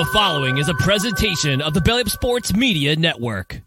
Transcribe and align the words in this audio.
The 0.00 0.06
following 0.06 0.56
is 0.56 0.70
a 0.70 0.74
presentation 0.76 1.60
of 1.60 1.74
the 1.74 1.80
Belly 1.82 2.00
Up 2.00 2.08
Sports 2.08 2.54
Media 2.54 2.96
Network. 2.96 3.60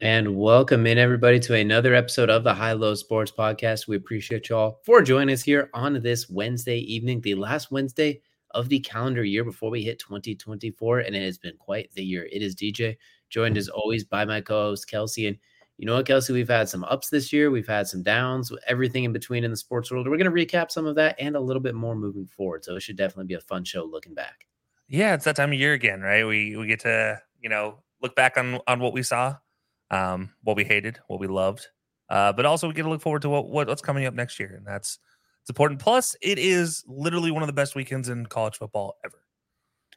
And 0.00 0.36
welcome 0.36 0.86
in, 0.86 0.98
everybody, 0.98 1.40
to 1.40 1.54
another 1.56 1.94
episode 1.94 2.30
of 2.30 2.44
the 2.44 2.54
High 2.54 2.74
Low 2.74 2.94
Sports 2.94 3.32
Podcast. 3.32 3.88
We 3.88 3.96
appreciate 3.96 4.48
y'all 4.48 4.78
for 4.86 5.02
joining 5.02 5.32
us 5.32 5.42
here 5.42 5.68
on 5.74 6.00
this 6.00 6.30
Wednesday 6.30 6.78
evening, 6.78 7.22
the 7.22 7.34
last 7.34 7.72
Wednesday 7.72 8.20
of 8.52 8.68
the 8.68 8.78
calendar 8.78 9.24
year 9.24 9.42
before 9.42 9.72
we 9.72 9.82
hit 9.82 9.98
2024. 9.98 11.00
And 11.00 11.16
it 11.16 11.24
has 11.24 11.38
been 11.38 11.56
quite 11.56 11.90
the 11.94 12.04
year. 12.04 12.28
It 12.30 12.40
is 12.40 12.54
DJ, 12.54 12.98
joined 13.30 13.58
as 13.58 13.68
always 13.68 14.04
by 14.04 14.24
my 14.24 14.40
co 14.40 14.68
host, 14.68 14.88
Kelsey. 14.88 15.26
And 15.26 15.38
you 15.76 15.86
know 15.86 15.94
what, 15.94 16.06
Kelsey? 16.06 16.32
We've 16.32 16.48
had 16.48 16.68
some 16.68 16.84
ups 16.84 17.08
this 17.10 17.32
year, 17.32 17.50
we've 17.50 17.66
had 17.66 17.88
some 17.88 18.02
downs, 18.02 18.52
everything 18.66 19.04
in 19.04 19.12
between 19.12 19.44
in 19.44 19.50
the 19.50 19.56
sports 19.56 19.90
world. 19.90 20.08
We're 20.08 20.16
going 20.16 20.32
to 20.32 20.46
recap 20.46 20.70
some 20.70 20.86
of 20.86 20.94
that 20.96 21.16
and 21.18 21.36
a 21.36 21.40
little 21.40 21.62
bit 21.62 21.74
more 21.74 21.96
moving 21.96 22.26
forward. 22.26 22.64
So 22.64 22.76
it 22.76 22.80
should 22.80 22.96
definitely 22.96 23.26
be 23.26 23.34
a 23.34 23.40
fun 23.40 23.64
show 23.64 23.84
looking 23.84 24.14
back. 24.14 24.46
Yeah, 24.88 25.14
it's 25.14 25.24
that 25.24 25.36
time 25.36 25.52
of 25.52 25.58
year 25.58 25.72
again, 25.72 26.00
right? 26.00 26.26
We 26.26 26.56
we 26.56 26.66
get 26.66 26.80
to 26.80 27.20
you 27.40 27.48
know 27.48 27.82
look 28.02 28.14
back 28.14 28.36
on 28.36 28.60
on 28.66 28.80
what 28.80 28.92
we 28.92 29.02
saw, 29.02 29.36
um, 29.90 30.30
what 30.42 30.56
we 30.56 30.64
hated, 30.64 30.98
what 31.08 31.20
we 31.20 31.26
loved, 31.26 31.66
uh, 32.08 32.32
but 32.32 32.46
also 32.46 32.68
we 32.68 32.74
get 32.74 32.82
to 32.82 32.90
look 32.90 33.00
forward 33.00 33.22
to 33.22 33.28
what, 33.28 33.48
what 33.48 33.66
what's 33.66 33.82
coming 33.82 34.04
up 34.06 34.14
next 34.14 34.38
year, 34.38 34.54
and 34.56 34.66
that's 34.66 34.98
it's 35.40 35.50
important. 35.50 35.80
Plus, 35.80 36.14
it 36.22 36.38
is 36.38 36.84
literally 36.86 37.30
one 37.30 37.42
of 37.42 37.46
the 37.46 37.52
best 37.52 37.74
weekends 37.74 38.08
in 38.08 38.26
college 38.26 38.56
football 38.56 38.96
ever. 39.04 39.18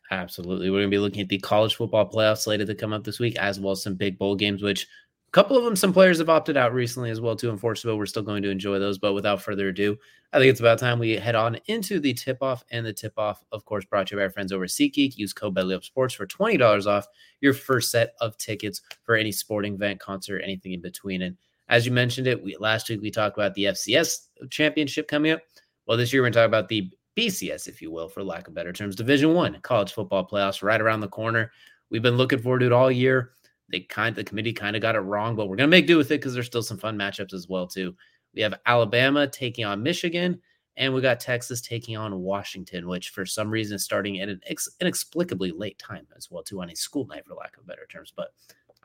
Absolutely, 0.09 0.69
we're 0.69 0.79
going 0.79 0.89
to 0.89 0.95
be 0.95 0.99
looking 0.99 1.21
at 1.21 1.29
the 1.29 1.39
college 1.39 1.75
football 1.75 2.09
playoffs 2.09 2.39
slated 2.39 2.67
to 2.67 2.75
come 2.75 2.93
up 2.93 3.03
this 3.03 3.19
week, 3.19 3.35
as 3.37 3.59
well 3.59 3.71
as 3.71 3.83
some 3.83 3.95
big 3.95 4.17
bowl 4.17 4.35
games, 4.35 4.63
which 4.63 4.87
a 5.27 5.31
couple 5.31 5.57
of 5.57 5.65
them, 5.65 5.75
some 5.75 5.91
players 5.91 6.19
have 6.19 6.29
opted 6.29 6.55
out 6.55 6.73
recently 6.73 7.09
as 7.09 7.19
well, 7.19 7.35
too. 7.35 7.49
Unfortunately, 7.49 7.97
we're 7.97 8.05
still 8.05 8.23
going 8.23 8.43
to 8.43 8.49
enjoy 8.49 8.79
those. 8.79 8.97
But 8.97 9.13
without 9.13 9.41
further 9.41 9.67
ado, 9.67 9.97
I 10.31 10.39
think 10.39 10.49
it's 10.49 10.61
about 10.61 10.79
time 10.79 10.99
we 10.99 11.11
head 11.11 11.35
on 11.35 11.57
into 11.65 11.99
the 11.99 12.13
tip 12.13 12.41
off. 12.41 12.63
And 12.71 12.85
the 12.85 12.93
tip 12.93 13.13
off, 13.17 13.43
of 13.51 13.65
course, 13.65 13.83
brought 13.83 14.07
to 14.07 14.15
you 14.15 14.19
by 14.19 14.23
our 14.23 14.29
friends 14.29 14.53
over 14.53 14.63
at 14.63 14.69
SeatGeek. 14.69 15.17
Use 15.17 15.33
code 15.33 15.83
Sports 15.83 16.13
for 16.13 16.25
$20 16.25 16.85
off 16.87 17.07
your 17.41 17.53
first 17.53 17.91
set 17.91 18.13
of 18.21 18.37
tickets 18.37 18.81
for 19.03 19.15
any 19.15 19.31
sporting 19.31 19.73
event, 19.73 19.99
concert, 19.99 20.41
anything 20.43 20.71
in 20.71 20.81
between. 20.81 21.21
And 21.23 21.35
as 21.67 21.85
you 21.85 21.91
mentioned 21.91 22.27
it, 22.27 22.41
we 22.41 22.55
last 22.57 22.89
week 22.89 23.01
we 23.01 23.11
talked 23.11 23.37
about 23.37 23.53
the 23.53 23.65
FCS 23.65 24.27
championship 24.49 25.09
coming 25.09 25.31
up. 25.33 25.41
Well, 25.85 25.97
this 25.97 26.13
year 26.13 26.21
we're 26.21 26.27
going 26.27 26.33
to 26.33 26.39
talk 26.39 26.47
about 26.47 26.69
the 26.69 26.89
BCS, 27.17 27.67
if 27.67 27.81
you 27.81 27.91
will, 27.91 28.07
for 28.07 28.23
lack 28.23 28.47
of 28.47 28.53
better 28.53 28.71
terms, 28.71 28.95
Division 28.95 29.33
One 29.33 29.59
college 29.61 29.91
football 29.91 30.25
playoffs 30.25 30.63
right 30.63 30.79
around 30.79 31.01
the 31.01 31.07
corner. 31.07 31.51
We've 31.89 32.01
been 32.01 32.17
looking 32.17 32.39
forward 32.39 32.59
to 32.59 32.67
it 32.67 32.71
all 32.71 32.91
year 32.91 33.31
they 33.69 33.81
kind 33.81 34.15
the 34.15 34.23
committee 34.23 34.53
kind 34.53 34.75
of 34.75 34.81
got 34.81 34.95
it 34.95 34.99
wrong, 34.99 35.35
but 35.35 35.47
we're 35.47 35.55
gonna 35.55 35.67
make 35.67 35.87
do 35.87 35.97
with 35.97 36.11
it 36.11 36.19
because 36.19 36.33
there's 36.33 36.45
still 36.45 36.63
some 36.63 36.77
fun 36.77 36.97
matchups 36.97 37.33
as 37.33 37.47
well 37.47 37.67
too. 37.67 37.95
We 38.33 38.41
have 38.41 38.59
Alabama 38.65 39.27
taking 39.27 39.65
on 39.65 39.83
Michigan, 39.83 40.39
and 40.77 40.93
we 40.93 41.01
got 41.01 41.19
Texas 41.19 41.61
taking 41.61 41.97
on 41.97 42.19
Washington, 42.19 42.87
which 42.87 43.09
for 43.09 43.25
some 43.25 43.49
reason 43.49 43.75
is 43.75 43.83
starting 43.83 44.21
at 44.21 44.29
an 44.29 44.39
ex- 44.45 44.69
inexplicably 44.79 45.51
late 45.51 45.79
time 45.79 46.07
as 46.15 46.29
well 46.29 46.43
too 46.43 46.61
on 46.61 46.69
a 46.69 46.75
school 46.75 47.07
night, 47.07 47.25
for 47.25 47.33
lack 47.33 47.57
of 47.57 47.65
better 47.67 47.87
terms. 47.91 48.13
But 48.15 48.29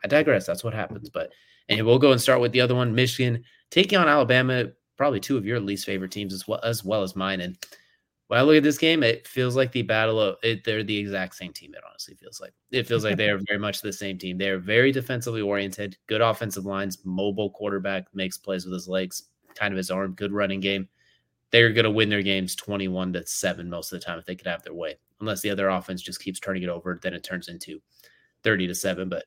I 0.02 0.08
digress. 0.08 0.46
That's 0.46 0.64
what 0.64 0.74
happens. 0.74 1.10
But 1.10 1.30
and 1.68 1.84
we'll 1.86 1.98
go 1.98 2.12
and 2.12 2.20
start 2.20 2.40
with 2.40 2.52
the 2.52 2.60
other 2.60 2.74
one, 2.74 2.94
Michigan 2.94 3.44
taking 3.70 3.98
on 3.98 4.08
Alabama, 4.08 4.66
probably 4.96 5.20
two 5.20 5.36
of 5.36 5.46
your 5.46 5.60
least 5.60 5.86
favorite 5.86 6.10
teams 6.10 6.34
as 6.34 6.46
well 6.48 6.60
as 6.62 6.84
well 6.84 7.02
as 7.02 7.16
mine. 7.16 7.40
And 7.40 7.56
when 8.32 8.40
I 8.40 8.44
look 8.44 8.56
at 8.56 8.62
this 8.62 8.78
game, 8.78 9.02
it 9.02 9.28
feels 9.28 9.56
like 9.56 9.72
the 9.72 9.82
battle 9.82 10.18
of 10.18 10.36
it, 10.42 10.64
they're 10.64 10.82
the 10.82 10.96
exact 10.96 11.34
same 11.34 11.52
team. 11.52 11.74
It 11.74 11.82
honestly 11.86 12.14
feels 12.14 12.40
like 12.40 12.54
it 12.70 12.86
feels 12.86 13.04
like 13.04 13.18
they 13.18 13.28
are 13.28 13.38
very 13.46 13.58
much 13.58 13.82
the 13.82 13.92
same 13.92 14.16
team. 14.16 14.38
They're 14.38 14.58
very 14.58 14.90
defensively 14.90 15.42
oriented, 15.42 15.98
good 16.06 16.22
offensive 16.22 16.64
lines, 16.64 16.96
mobile 17.04 17.50
quarterback 17.50 18.06
makes 18.14 18.38
plays 18.38 18.64
with 18.64 18.72
his 18.72 18.88
legs, 18.88 19.24
kind 19.54 19.74
of 19.74 19.76
his 19.76 19.90
arm, 19.90 20.14
good 20.14 20.32
running 20.32 20.60
game. 20.60 20.88
They're 21.50 21.74
going 21.74 21.84
to 21.84 21.90
win 21.90 22.08
their 22.08 22.22
games 22.22 22.56
21 22.56 23.12
to 23.12 23.26
7 23.26 23.68
most 23.68 23.92
of 23.92 24.00
the 24.00 24.06
time 24.06 24.18
if 24.18 24.24
they 24.24 24.34
could 24.34 24.46
have 24.46 24.62
their 24.62 24.72
way. 24.72 24.94
Unless 25.20 25.42
the 25.42 25.50
other 25.50 25.68
offense 25.68 26.00
just 26.00 26.22
keeps 26.22 26.40
turning 26.40 26.62
it 26.62 26.70
over, 26.70 26.98
then 27.02 27.12
it 27.12 27.22
turns 27.22 27.48
into 27.48 27.82
30 28.44 28.66
to 28.68 28.74
7. 28.74 29.10
But 29.10 29.26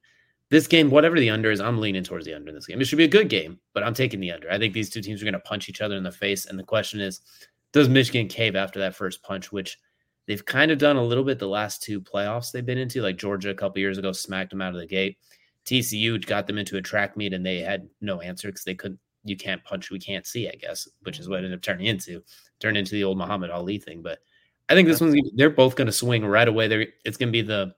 this 0.50 0.66
game, 0.66 0.90
whatever 0.90 1.19
the 1.19 1.30
under 1.30 1.51
is, 1.51 1.62
I'm 1.62 1.78
leaning 1.78 2.03
towards 2.03 2.25
the 2.25 2.34
under 2.34 2.50
in 2.50 2.56
this 2.56 2.66
game. 2.66 2.81
It 2.81 2.85
should 2.85 2.97
be 2.97 3.03
a 3.03 3.07
good 3.07 3.30
game, 3.30 3.59
but 3.75 3.84
I'm 3.84 3.94
taking 3.94 4.19
the 4.19 4.31
under. 4.31 4.50
I 4.50 4.57
think 4.57 4.74
these 4.74 4.90
two 4.90 5.01
teams 5.01 5.22
are 5.22 5.25
going 5.25 5.34
to 5.34 5.40
punch 5.41 5.69
each 5.69 5.81
other 5.81 5.96
in 5.96 6.01
the 6.01 6.12
face. 6.12 6.47
And 6.47 6.57
the 6.57 6.63
question 6.63 7.00
is, 7.00 7.22
does 7.75 7.90
Michigan 7.90 8.30
cave 8.30 8.56
after 8.56 8.80
that 8.80 8.96
first 8.96 9.22
punch, 9.22 9.52
which 9.52 9.78
they've 10.28 10.46
kind 10.46 10.72
of 10.72 10.78
done 10.78 10.96
a 10.96 11.03
little 11.03 11.25
bit 11.25 11.40
the 11.40 11.46
last 11.46 11.84
two 11.84 12.00
playoffs 12.00 12.50
they've 12.50 12.66
been 12.66 12.78
into. 12.78 13.02
Like 13.02 13.18
Georgia 13.18 13.50
a 13.50 13.53
couple 13.53 13.80
years 13.80 13.97
ago 13.97 14.13
smacked 14.13 14.52
them 14.52 14.62
out 14.62 14.74
of 14.74 14.80
the 14.80 14.88
gate. 14.88 15.18
TCU 15.66 16.25
got 16.25 16.47
them 16.47 16.58
into 16.58 16.78
a 16.78 16.81
track 16.81 17.18
meet 17.18 17.34
and 17.34 17.46
they 17.46 17.59
had 17.59 17.90
no 18.00 18.22
answer 18.22 18.47
because 18.47 18.63
they 18.63 18.75
couldn't. 18.75 18.97
You 19.25 19.36
can't 19.36 19.62
punch, 19.66 19.91
we 19.91 20.00
can't 20.00 20.25
see, 20.25 20.47
I 20.47 20.53
guess, 20.53 20.88
which 21.02 21.19
is 21.19 21.28
what 21.28 21.40
it 21.40 21.46
ended 21.46 21.56
up 21.56 21.63
turning 21.63 21.88
into. 21.88 22.24
Turned 22.62 22.78
into 22.78 22.94
the 22.94 23.03
old 23.03 23.18
Muhammad 23.18 23.52
Ali 23.52 23.78
thing. 23.78 24.02
But 24.02 24.19
I 24.69 24.74
think 24.74 24.88
this 24.88 25.02
one's 25.02 25.16
they're 25.36 25.50
both 25.50 25.75
going 25.75 25.88
to 25.88 25.92
swing 25.92 26.25
right 26.25 26.47
away. 26.47 26.69
There, 26.69 26.88
it's 27.03 27.18
going 27.18 27.28
to 27.28 27.34
be 27.34 27.42
the 27.42 27.75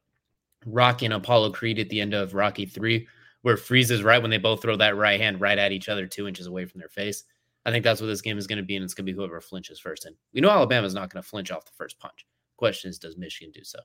Rocky 0.67 1.05
and 1.05 1.13
Apollo 1.15 1.53
Creed 1.53 1.79
at 1.79 1.89
the 1.89 2.01
end 2.01 2.13
of 2.13 2.35
Rocky 2.35 2.67
Three, 2.67 3.07
where 3.41 3.57
freezes 3.57 4.03
right 4.03 4.21
when 4.21 4.29
they 4.29 4.37
both 4.37 4.61
throw 4.61 4.75
that 4.75 4.95
right 4.95 5.19
hand 5.19 5.41
right 5.41 5.57
at 5.57 5.71
each 5.71 5.89
other, 5.89 6.05
two 6.05 6.27
inches 6.27 6.45
away 6.45 6.65
from 6.65 6.79
their 6.79 6.89
face. 6.89 7.23
I 7.67 7.71
think 7.71 7.83
that's 7.83 7.99
what 7.99 8.07
this 8.07 8.21
game 8.21 8.37
is 8.37 8.47
going 8.47 8.57
to 8.57 8.63
be, 8.63 8.77
and 8.77 8.85
it's 8.85 8.93
going 8.93 9.05
to 9.05 9.11
be 9.11 9.15
whoever 9.15 9.41
flinches 9.41 9.77
first. 9.77 10.05
And 10.05 10.15
we 10.33 10.39
know 10.39 10.49
Alabama's 10.49 10.93
not 10.93 11.09
going 11.09 11.21
to 11.21 11.27
flinch 11.27 11.51
off 11.51 11.65
the 11.65 11.73
first 11.77 11.99
punch. 11.99 12.25
Question 12.55 12.89
is, 12.89 12.97
does 12.97 13.17
Michigan 13.17 13.51
do 13.53 13.61
so? 13.61 13.79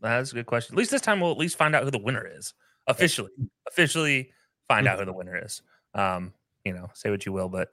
That's 0.00 0.32
a 0.32 0.34
good 0.34 0.46
question. 0.46 0.74
At 0.74 0.78
least 0.78 0.90
this 0.90 1.02
time 1.02 1.20
we'll 1.20 1.30
at 1.30 1.36
least 1.36 1.58
find 1.58 1.76
out 1.76 1.84
who 1.84 1.90
the 1.90 1.98
winner 1.98 2.26
is 2.26 2.54
officially. 2.86 3.30
Officially 3.68 4.32
find 4.68 4.88
out 4.88 4.98
who 4.98 5.04
the 5.04 5.12
winner 5.16 5.38
is. 5.44 5.60
Um, 5.94 6.32
you 6.64 6.72
know, 6.72 6.88
say 6.94 7.10
what 7.10 7.26
you 7.26 7.32
will, 7.32 7.50
but 7.50 7.68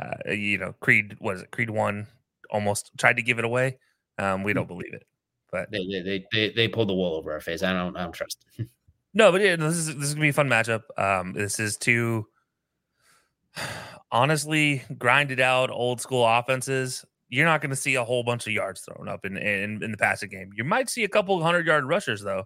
uh, 0.00 0.32
you 0.32 0.58
know, 0.58 0.74
Creed 0.80 1.16
was 1.20 1.42
it? 1.42 1.52
Creed 1.52 1.70
one 1.70 2.08
almost 2.50 2.90
tried 2.98 3.16
to 3.16 3.22
give 3.22 3.38
it 3.38 3.44
away. 3.44 3.78
Um, 4.18 4.42
we 4.42 4.52
don't 4.52 4.68
believe 4.68 4.92
it, 4.92 5.06
but 5.50 5.70
they 5.70 5.86
they 5.86 6.26
they, 6.32 6.50
they 6.50 6.68
pulled 6.68 6.88
the 6.88 6.94
wool 6.94 7.14
over 7.14 7.32
our 7.32 7.40
face. 7.40 7.62
I 7.62 7.72
don't 7.72 7.96
I 7.96 8.02
don't 8.02 8.12
trust. 8.12 8.44
no, 9.14 9.30
but 9.30 9.40
yeah, 9.40 9.56
this 9.56 9.76
is 9.76 9.86
this 9.94 10.08
is 10.08 10.14
gonna 10.14 10.24
be 10.24 10.30
a 10.30 10.34
fun 10.34 10.48
matchup. 10.48 10.82
Um, 10.98 11.32
this 11.32 11.58
is 11.60 11.76
two 11.76 12.26
honestly 14.12 14.82
grinded 14.98 15.40
out 15.40 15.70
old 15.70 16.00
school 16.00 16.26
offenses, 16.26 17.04
you're 17.28 17.46
not 17.46 17.60
going 17.60 17.70
to 17.70 17.76
see 17.76 17.96
a 17.96 18.04
whole 18.04 18.22
bunch 18.22 18.46
of 18.46 18.52
yards 18.52 18.82
thrown 18.82 19.08
up 19.08 19.24
in, 19.24 19.36
in, 19.36 19.82
in 19.82 19.90
the 19.90 19.96
passing 19.96 20.28
game. 20.28 20.50
You 20.56 20.64
might 20.64 20.88
see 20.88 21.04
a 21.04 21.08
couple 21.08 21.42
hundred 21.42 21.66
yard 21.66 21.84
rushers 21.84 22.22
though. 22.22 22.44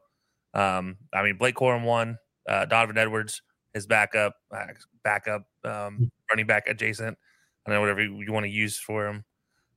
Um, 0.54 0.96
I 1.12 1.22
mean, 1.22 1.36
Blake 1.36 1.54
Corum 1.54 1.84
won, 1.84 2.18
uh, 2.48 2.64
Donovan 2.64 2.98
Edwards, 2.98 3.42
his 3.74 3.86
backup, 3.86 4.34
uh, 4.54 4.66
backup 5.04 5.42
um, 5.64 5.96
hmm. 5.96 6.04
running 6.30 6.46
back 6.46 6.66
adjacent. 6.66 7.16
I 7.66 7.70
don't 7.70 7.76
know 7.76 7.80
whatever 7.80 8.02
you, 8.02 8.20
you 8.22 8.32
want 8.32 8.44
to 8.44 8.50
use 8.50 8.78
for 8.78 9.06
him. 9.06 9.24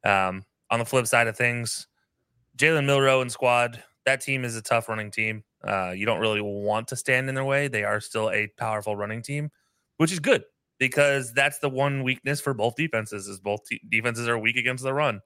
Um, 0.06 0.46
on 0.72 0.80
the 0.80 0.86
flip 0.86 1.06
side 1.06 1.28
of 1.28 1.38
things, 1.38 1.88
Jalen 2.58 2.86
Milroe 2.86 3.22
and 3.22 3.32
squad. 3.32 3.84
That 4.06 4.22
team 4.22 4.44
is 4.44 4.56
a 4.56 4.62
tough 4.62 4.90
running 4.90 5.12
team. 5.12 5.44
Uh, 5.66 5.94
you 5.96 6.06
don't 6.06 6.20
really 6.20 6.42
want 6.42 6.88
to 6.90 6.96
stand 6.96 7.30
in 7.30 7.36
their 7.36 7.46
way. 7.46 7.68
They 7.68 7.84
are 7.84 8.02
still 8.02 8.30
a 8.32 8.48
powerful 8.58 8.96
running 8.96 9.22
team, 9.22 9.50
which 9.98 10.12
is 10.12 10.20
good 10.20 10.44
because 10.88 11.32
that's 11.32 11.60
the 11.60 11.70
one 11.70 12.04
weakness 12.04 12.42
for 12.42 12.54
both 12.54 12.76
defenses 12.76 13.30
is 13.30 13.40
both 13.40 13.64
te- 13.64 13.80
defenses 13.88 14.28
are 14.28 14.38
weak 14.38 14.58
against 14.58 14.84
the 14.84 14.94
run. 14.94 15.22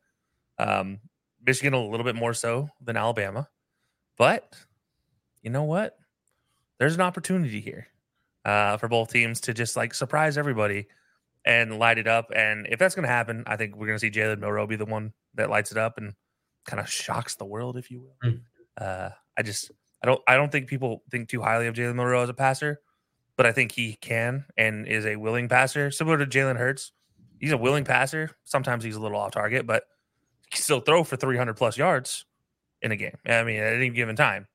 Um, 0.60 1.00
Michigan 1.44 1.74
a 1.74 1.84
little 1.84 2.04
bit 2.04 2.16
more 2.16 2.36
so 2.36 2.70
than 2.80 2.96
Alabama, 2.96 3.50
but 4.20 4.56
you 5.42 5.50
know 5.50 5.64
what? 5.64 5.98
There's 6.78 6.94
an 6.94 7.02
opportunity 7.02 7.60
here 7.60 7.88
uh, 8.46 8.78
for 8.78 8.88
both 8.88 9.12
teams 9.12 9.42
to 9.42 9.54
just 9.56 9.76
like 9.76 9.96
surprise 9.96 10.38
everybody 10.38 10.86
and 11.44 11.80
light 11.80 11.98
it 11.98 12.08
up. 12.08 12.32
And 12.36 12.68
if 12.70 12.78
that's 12.78 12.94
going 12.94 13.08
to 13.08 13.12
happen, 13.12 13.44
I 13.48 13.56
think 13.56 13.76
we're 13.76 13.88
going 13.88 13.98
to 13.98 14.00
see 14.00 14.12
Jalen 14.12 14.38
Milroe 14.38 14.68
be 14.68 14.76
the 14.76 14.86
one 14.86 15.12
that 15.34 15.50
lights 15.50 15.72
it 15.72 15.78
up 15.80 15.98
and 15.98 16.14
kind 16.68 16.80
of 16.80 16.88
shocks 16.88 17.34
the 17.34 17.46
world, 17.46 17.78
if 17.78 17.90
you 17.90 18.02
will. 18.02 18.32
Mm. 18.32 18.42
Uh, 18.80 19.10
I 19.36 19.42
just 19.42 19.72
I 20.04 20.06
don't 20.06 20.22
I 20.28 20.36
don't 20.36 20.52
think 20.52 20.68
people 20.68 21.02
think 21.10 21.30
too 21.30 21.42
highly 21.42 21.66
of 21.66 21.74
Jalen 21.74 21.96
Milroe 21.96 22.22
as 22.22 22.30
a 22.30 22.36
passer 22.36 22.80
but 23.38 23.46
I 23.46 23.52
think 23.52 23.72
he 23.72 23.94
can 23.94 24.46
and 24.58 24.88
is 24.88 25.06
a 25.06 25.16
willing 25.16 25.48
passer, 25.48 25.92
similar 25.92 26.18
to 26.18 26.26
Jalen 26.26 26.58
Hurts. 26.58 26.92
He's 27.40 27.52
a 27.52 27.58
willing 27.58 27.86
passer. 27.86 28.32
Sometimes 28.44 28.84
he's 28.84 28.96
a 28.96 29.00
little 29.00 29.18
off 29.18 29.32
target, 29.32 29.68
but 29.68 29.84
he 30.42 30.56
can 30.56 30.62
still 30.62 30.80
throw 30.80 31.04
for 31.04 31.16
300 31.16 31.56
plus 31.56 31.78
yards 31.78 32.26
in 32.82 32.92
a 32.92 32.96
game. 32.96 33.16
I 33.26 33.44
mean, 33.44 33.60
at 33.60 33.74
any 33.74 33.90
given 33.90 34.16
time. 34.16 34.48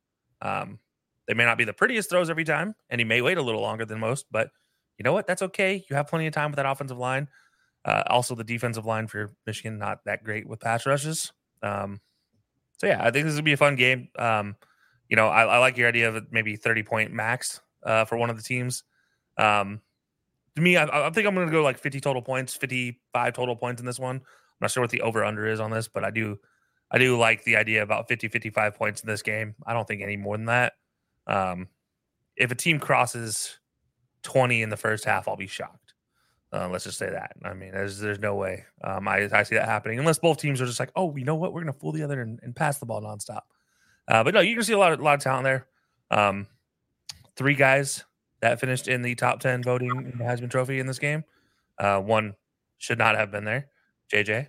Um, 0.43 0.81
they 1.29 1.35
may 1.35 1.45
not 1.45 1.57
be 1.57 1.65
the 1.65 1.73
prettiest 1.73 2.11
throws 2.11 2.29
every 2.29 2.45
time, 2.45 2.75
and 2.91 3.01
he 3.01 3.05
may 3.05 3.23
wait 3.23 3.39
a 3.39 3.43
little 3.43 3.61
longer 3.61 3.85
than 3.85 4.01
most, 4.01 4.27
but 4.33 4.51
you 4.99 5.05
know 5.05 5.13
what? 5.13 5.27
That's 5.27 5.43
okay. 5.43 5.85
You 5.89 5.97
have 5.97 6.09
plenty 6.09 6.27
of 6.27 6.35
time 6.35 6.51
with 6.51 6.57
that 6.57 6.67
offensive 6.67 6.99
line. 6.99 7.29
Uh, 7.85 8.03
also, 8.09 8.35
the 8.35 8.45
defensive 8.45 8.85
line 8.85 9.07
for 9.07 9.33
Michigan, 9.47 9.79
not 9.79 10.01
that 10.05 10.25
great 10.25 10.49
with 10.49 10.61
pass 10.61 10.85
rushes. 10.85 11.33
Um, 11.63 12.01
so, 12.79 12.89
yeah, 12.89 13.03
I 13.03 13.11
think 13.11 13.27
this 13.27 13.37
would 13.37 13.45
be 13.45 13.53
a 13.53 13.57
fun 13.57 13.77
game. 13.77 14.09
Um, 14.19 14.57
you 15.09 15.17
know, 15.17 15.29
I, 15.29 15.45
I 15.45 15.59
like 15.59 15.77
your 15.77 15.89
idea 15.89 16.09
of 16.09 16.27
maybe 16.33 16.57
30 16.57 16.83
point 16.83 17.13
max 17.13 17.61
uh, 17.85 18.05
for 18.05 18.17
one 18.17 18.31
of 18.31 18.37
the 18.37 18.43
teams. 18.43 18.85
Um, 19.39 19.81
to 20.57 20.63
me, 20.63 20.77
I, 20.77 21.07
I 21.07 21.11
think 21.11 21.27
I'm 21.27 21.35
going 21.35 21.47
to 21.47 21.53
go 21.53 21.63
like 21.63 21.79
50 21.79 22.01
total 22.01 22.23
points, 22.23 22.55
55 22.55 23.33
total 23.33 23.57
points 23.57 23.81
in 23.81 23.87
this 23.87 23.99
one. 23.99 24.17
I'm 24.17 24.23
not 24.61 24.71
sure 24.71 24.83
what 24.83 24.91
the 24.91 25.01
over 25.01 25.25
under 25.25 25.47
is 25.47 25.61
on 25.61 25.71
this, 25.71 25.89
but 25.89 26.05
I 26.05 26.11
do, 26.11 26.39
I 26.91 26.99
do 26.99 27.19
like 27.19 27.45
the 27.45 27.57
idea 27.57 27.83
about 27.83 28.09
50, 28.09 28.29
55 28.29 28.75
points 28.75 29.01
in 29.03 29.09
this 29.09 29.23
game. 29.23 29.55
I 29.67 29.73
don't 29.73 29.89
think 29.89 30.03
any 30.03 30.17
more 30.17 30.37
than 30.37 30.47
that. 30.47 30.75
Um, 31.27 31.69
if 32.37 32.51
a 32.51 32.55
team 32.55 32.79
crosses 32.79 33.59
20 34.23 34.63
in 34.63 34.69
the 34.69 34.77
first 34.77 35.05
half, 35.05 35.29
I'll 35.29 35.37
be 35.37 35.47
shocked. 35.47 35.95
Uh, 36.53 36.69
let's 36.69 36.85
just 36.85 36.99
say 36.99 37.09
that. 37.09 37.33
I 37.43 37.55
mean, 37.55 37.73
there's 37.73 37.99
there's 37.99 38.19
no 38.19 38.35
way 38.35 38.65
um, 38.85 39.09
I, 39.09 39.29
I 39.33 39.43
see 39.43 39.55
that 39.55 39.67
happening 39.67 39.99
unless 39.99 40.19
both 40.19 40.37
teams 40.37 40.61
are 40.61 40.67
just 40.67 40.79
like, 40.79 40.93
oh, 40.97 41.17
you 41.17 41.25
know 41.25 41.35
what, 41.35 41.55
we're 41.55 41.63
gonna 41.63 41.73
fool 41.73 41.93
the 41.93 42.03
other 42.03 42.21
and, 42.21 42.39
and 42.43 42.55
pass 42.55 42.79
the 42.79 42.85
ball 42.85 43.01
nonstop. 43.01 43.43
Uh, 44.07 44.23
but 44.23 44.35
no, 44.35 44.41
you 44.41 44.55
can 44.55 44.63
see 44.63 44.75
a 44.75 44.79
lot 44.79 44.93
of 44.93 45.01
a 45.01 45.03
lot 45.03 45.15
of 45.15 45.21
talent 45.21 45.45
there. 45.45 45.67
Um, 46.11 46.47
three 47.37 47.55
guys 47.55 48.05
that 48.41 48.61
finished 48.61 48.89
in 48.89 49.03
the 49.03 49.15
top 49.15 49.41
ten 49.41 49.63
voting 49.63 49.91
in 49.91 50.19
the 50.19 50.25
Heisman 50.25 50.51
Trophy 50.51 50.81
in 50.81 50.87
this 50.87 50.99
game. 50.99 51.25
Uh, 51.79 52.01
one 52.01 52.35
should 52.79 52.99
not 52.99 53.17
have 53.17 53.31
been 53.31 53.45
there, 53.45 53.69
JJ. 54.13 54.49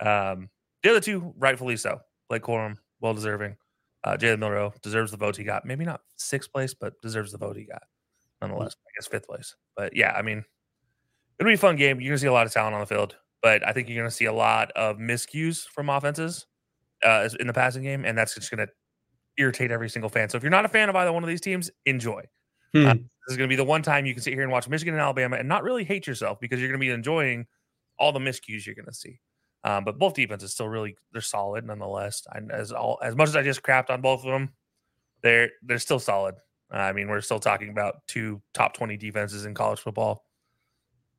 Um, 0.00 0.48
the 0.82 0.90
other 0.90 1.00
two, 1.00 1.34
rightfully 1.38 1.76
so. 1.76 2.00
Blake 2.28 2.42
Corum, 2.42 2.76
well 3.00 3.14
deserving. 3.14 3.56
Uh, 4.04 4.16
Jalen 4.16 4.40
Milroe 4.40 4.72
deserves 4.82 5.10
the 5.10 5.16
vote 5.16 5.36
he 5.36 5.44
got. 5.44 5.64
Maybe 5.64 5.84
not 5.84 6.00
sixth 6.16 6.52
place, 6.52 6.74
but 6.74 7.00
deserves 7.02 7.30
the 7.30 7.38
vote 7.38 7.56
he 7.56 7.64
got 7.64 7.82
nonetheless. 8.40 8.74
I 8.74 8.90
guess 8.98 9.06
fifth 9.06 9.26
place. 9.26 9.54
But 9.76 9.96
yeah, 9.96 10.12
I 10.12 10.22
mean, 10.22 10.44
it'll 11.38 11.50
be 11.50 11.54
a 11.54 11.58
fun 11.58 11.76
game. 11.76 12.00
You're 12.00 12.10
gonna 12.10 12.18
see 12.18 12.26
a 12.26 12.32
lot 12.32 12.46
of 12.46 12.52
talent 12.52 12.74
on 12.74 12.80
the 12.80 12.86
field, 12.86 13.16
but 13.42 13.66
I 13.66 13.72
think 13.72 13.88
you're 13.88 13.98
gonna 13.98 14.10
see 14.10 14.24
a 14.26 14.32
lot 14.32 14.70
of 14.72 14.98
miscues 14.98 15.66
from 15.68 15.88
offenses 15.88 16.46
uh, 17.04 17.28
in 17.38 17.46
the 17.46 17.52
passing 17.52 17.82
game, 17.82 18.04
and 18.04 18.18
that's 18.18 18.34
just 18.34 18.50
gonna 18.50 18.66
irritate 19.38 19.70
every 19.70 19.88
single 19.88 20.10
fan. 20.10 20.28
So 20.28 20.36
if 20.36 20.42
you're 20.42 20.50
not 20.50 20.64
a 20.64 20.68
fan 20.68 20.88
of 20.88 20.96
either 20.96 21.12
one 21.12 21.22
of 21.22 21.28
these 21.28 21.40
teams, 21.40 21.70
enjoy. 21.86 22.24
Hmm. 22.72 22.86
Uh, 22.86 22.94
this 22.94 23.32
is 23.32 23.36
gonna 23.36 23.48
be 23.48 23.56
the 23.56 23.64
one 23.64 23.82
time 23.82 24.06
you 24.06 24.14
can 24.14 24.22
sit 24.22 24.34
here 24.34 24.42
and 24.42 24.52
watch 24.52 24.68
Michigan 24.68 24.94
and 24.94 25.00
Alabama 25.00 25.36
and 25.36 25.48
not 25.48 25.62
really 25.62 25.84
hate 25.84 26.06
yourself 26.06 26.40
because 26.40 26.60
you're 26.60 26.68
gonna 26.68 26.78
be 26.78 26.90
enjoying 26.90 27.46
all 27.98 28.12
the 28.12 28.18
miscues 28.18 28.66
you're 28.66 28.74
gonna 28.74 28.92
see. 28.92 29.20
Um, 29.64 29.84
but 29.84 29.98
both 29.98 30.14
defenses 30.14 30.52
still 30.52 30.68
really 30.68 30.96
they're 31.12 31.20
solid 31.20 31.64
nonetheless. 31.64 32.26
And 32.32 32.50
as 32.50 32.72
all 32.72 32.98
as 33.02 33.14
much 33.14 33.28
as 33.28 33.36
I 33.36 33.42
just 33.42 33.62
crapped 33.62 33.90
on 33.90 34.00
both 34.00 34.24
of 34.24 34.32
them, 34.32 34.50
they're 35.22 35.50
they're 35.62 35.78
still 35.78 36.00
solid. 36.00 36.34
Uh, 36.72 36.78
I 36.78 36.92
mean, 36.92 37.08
we're 37.08 37.20
still 37.20 37.38
talking 37.38 37.68
about 37.68 38.06
two 38.08 38.42
top 38.54 38.74
twenty 38.74 38.96
defenses 38.96 39.44
in 39.44 39.54
college 39.54 39.80
football. 39.80 40.24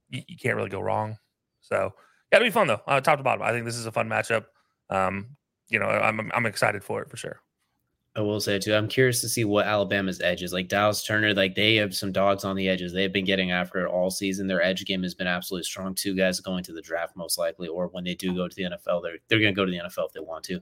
You, 0.09 0.21
you 0.27 0.37
can't 0.37 0.55
really 0.55 0.69
go 0.69 0.81
wrong. 0.81 1.17
So 1.61 1.93
yeah, 2.31 2.37
it'll 2.37 2.47
be 2.47 2.51
fun 2.51 2.67
though, 2.67 2.81
uh, 2.87 2.99
top 2.99 3.17
to 3.17 3.23
bottom. 3.23 3.43
I 3.43 3.51
think 3.51 3.65
this 3.65 3.77
is 3.77 3.85
a 3.85 3.91
fun 3.91 4.09
matchup. 4.09 4.45
Um, 4.89 5.37
you 5.69 5.79
know, 5.79 5.85
I'm 5.85 6.31
I'm 6.33 6.45
excited 6.45 6.83
for 6.83 7.01
it 7.01 7.09
for 7.09 7.17
sure. 7.17 7.39
I 8.15 8.21
will 8.21 8.39
say 8.39 8.59
too, 8.59 8.75
I'm 8.75 8.87
curious 8.87 9.21
to 9.21 9.29
see 9.29 9.43
what 9.43 9.65
Alabama's 9.65 10.21
edge 10.21 10.43
is. 10.43 10.53
Like 10.53 10.67
Dallas 10.67 11.03
Turner, 11.03 11.33
like 11.33 11.55
they 11.55 11.75
have 11.77 11.95
some 11.95 12.11
dogs 12.11 12.43
on 12.43 12.55
the 12.55 12.69
edges. 12.69 12.93
They've 12.93 13.11
been 13.11 13.25
getting 13.25 13.49
after 13.49 13.83
it 13.83 13.89
all 13.89 14.11
season. 14.11 14.45
Their 14.45 14.61
edge 14.61 14.85
game 14.85 15.01
has 15.01 15.15
been 15.15 15.25
absolutely 15.25 15.63
strong. 15.63 15.95
Two 15.95 16.15
guys 16.15 16.39
going 16.39 16.63
to 16.65 16.73
the 16.73 16.81
draft 16.81 17.15
most 17.15 17.39
likely, 17.39 17.67
or 17.67 17.87
when 17.87 18.03
they 18.03 18.13
do 18.13 18.35
go 18.35 18.47
to 18.47 18.55
the 18.55 18.63
NFL, 18.63 19.01
they're 19.01 19.17
they're 19.27 19.39
going 19.39 19.53
to 19.53 19.59
go 19.59 19.65
to 19.65 19.71
the 19.71 19.79
NFL 19.79 20.07
if 20.07 20.13
they 20.13 20.19
want 20.19 20.43
to. 20.45 20.61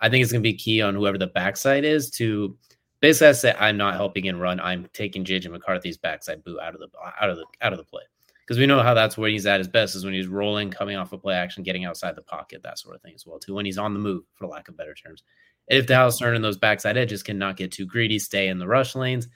I 0.00 0.08
think 0.08 0.22
it's 0.22 0.32
going 0.32 0.42
to 0.42 0.48
be 0.48 0.56
key 0.56 0.80
on 0.80 0.94
whoever 0.94 1.18
the 1.18 1.26
backside 1.26 1.84
is 1.84 2.10
to 2.12 2.56
basically 3.00 3.28
I 3.28 3.32
say 3.32 3.54
I'm 3.58 3.76
not 3.76 3.94
helping 3.94 4.24
in 4.24 4.38
run. 4.38 4.58
I'm 4.58 4.88
taking 4.94 5.22
JJ 5.22 5.50
McCarthy's 5.50 5.98
backside 5.98 6.44
boot 6.44 6.60
out 6.60 6.74
of 6.74 6.80
the 6.80 6.88
out 7.20 7.28
of 7.28 7.36
the 7.36 7.44
out 7.60 7.74
of 7.74 7.78
the 7.78 7.84
play 7.84 8.02
because 8.40 8.58
we 8.58 8.66
know 8.66 8.82
how 8.82 8.94
that's 8.94 9.18
where 9.18 9.28
he's 9.28 9.44
at 9.44 9.60
his 9.60 9.68
best 9.68 9.96
is 9.96 10.04
when 10.06 10.14
he's 10.14 10.28
rolling, 10.28 10.70
coming 10.70 10.96
off 10.96 11.12
a 11.12 11.16
of 11.16 11.22
play 11.22 11.34
action, 11.34 11.62
getting 11.62 11.84
outside 11.84 12.16
the 12.16 12.22
pocket, 12.22 12.62
that 12.62 12.78
sort 12.78 12.96
of 12.96 13.02
thing 13.02 13.12
as 13.14 13.26
well 13.26 13.38
too. 13.38 13.54
When 13.54 13.66
he's 13.66 13.76
on 13.76 13.92
the 13.92 14.00
move, 14.00 14.24
for 14.32 14.46
lack 14.46 14.68
of 14.68 14.78
better 14.78 14.94
terms 14.94 15.24
if 15.68 15.86
Dallas 15.86 16.18
Turner 16.18 16.34
and 16.34 16.44
those 16.44 16.58
backside 16.58 16.96
edges 16.96 17.22
cannot 17.22 17.56
get 17.56 17.72
too 17.72 17.86
greedy, 17.86 18.18
stay 18.18 18.48
in 18.48 18.58
the 18.58 18.66
rush 18.66 18.94
lanes, 18.94 19.28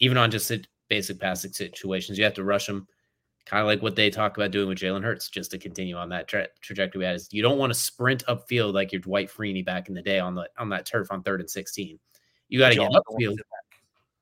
even 0.00 0.16
on 0.16 0.30
just 0.30 0.52
basic 0.88 1.18
passing 1.18 1.52
situations, 1.52 2.18
you 2.18 2.24
have 2.24 2.34
to 2.34 2.44
rush 2.44 2.66
them. 2.66 2.86
Kind 3.46 3.60
of 3.60 3.66
like 3.66 3.82
what 3.82 3.94
they 3.94 4.08
talk 4.08 4.38
about 4.38 4.52
doing 4.52 4.68
with 4.68 4.78
Jalen 4.78 5.04
Hurts, 5.04 5.28
just 5.28 5.50
to 5.50 5.58
continue 5.58 5.96
on 5.96 6.08
that 6.08 6.28
tra- 6.28 6.48
trajectory. 6.62 7.04
Is 7.04 7.28
you 7.30 7.42
don't 7.42 7.58
want 7.58 7.74
to 7.74 7.78
sprint 7.78 8.24
upfield 8.26 8.72
like 8.72 8.90
your 8.90 9.02
Dwight 9.02 9.30
Freeney 9.30 9.62
back 9.62 9.88
in 9.88 9.94
the 9.94 10.00
day 10.00 10.18
on 10.18 10.34
the 10.34 10.48
on 10.56 10.70
that 10.70 10.86
turf 10.86 11.08
on 11.10 11.22
third 11.22 11.40
and 11.40 11.50
sixteen. 11.50 11.98
You 12.48 12.58
got 12.58 12.70
to 12.70 12.76
get 12.76 12.90
upfield. 12.90 13.36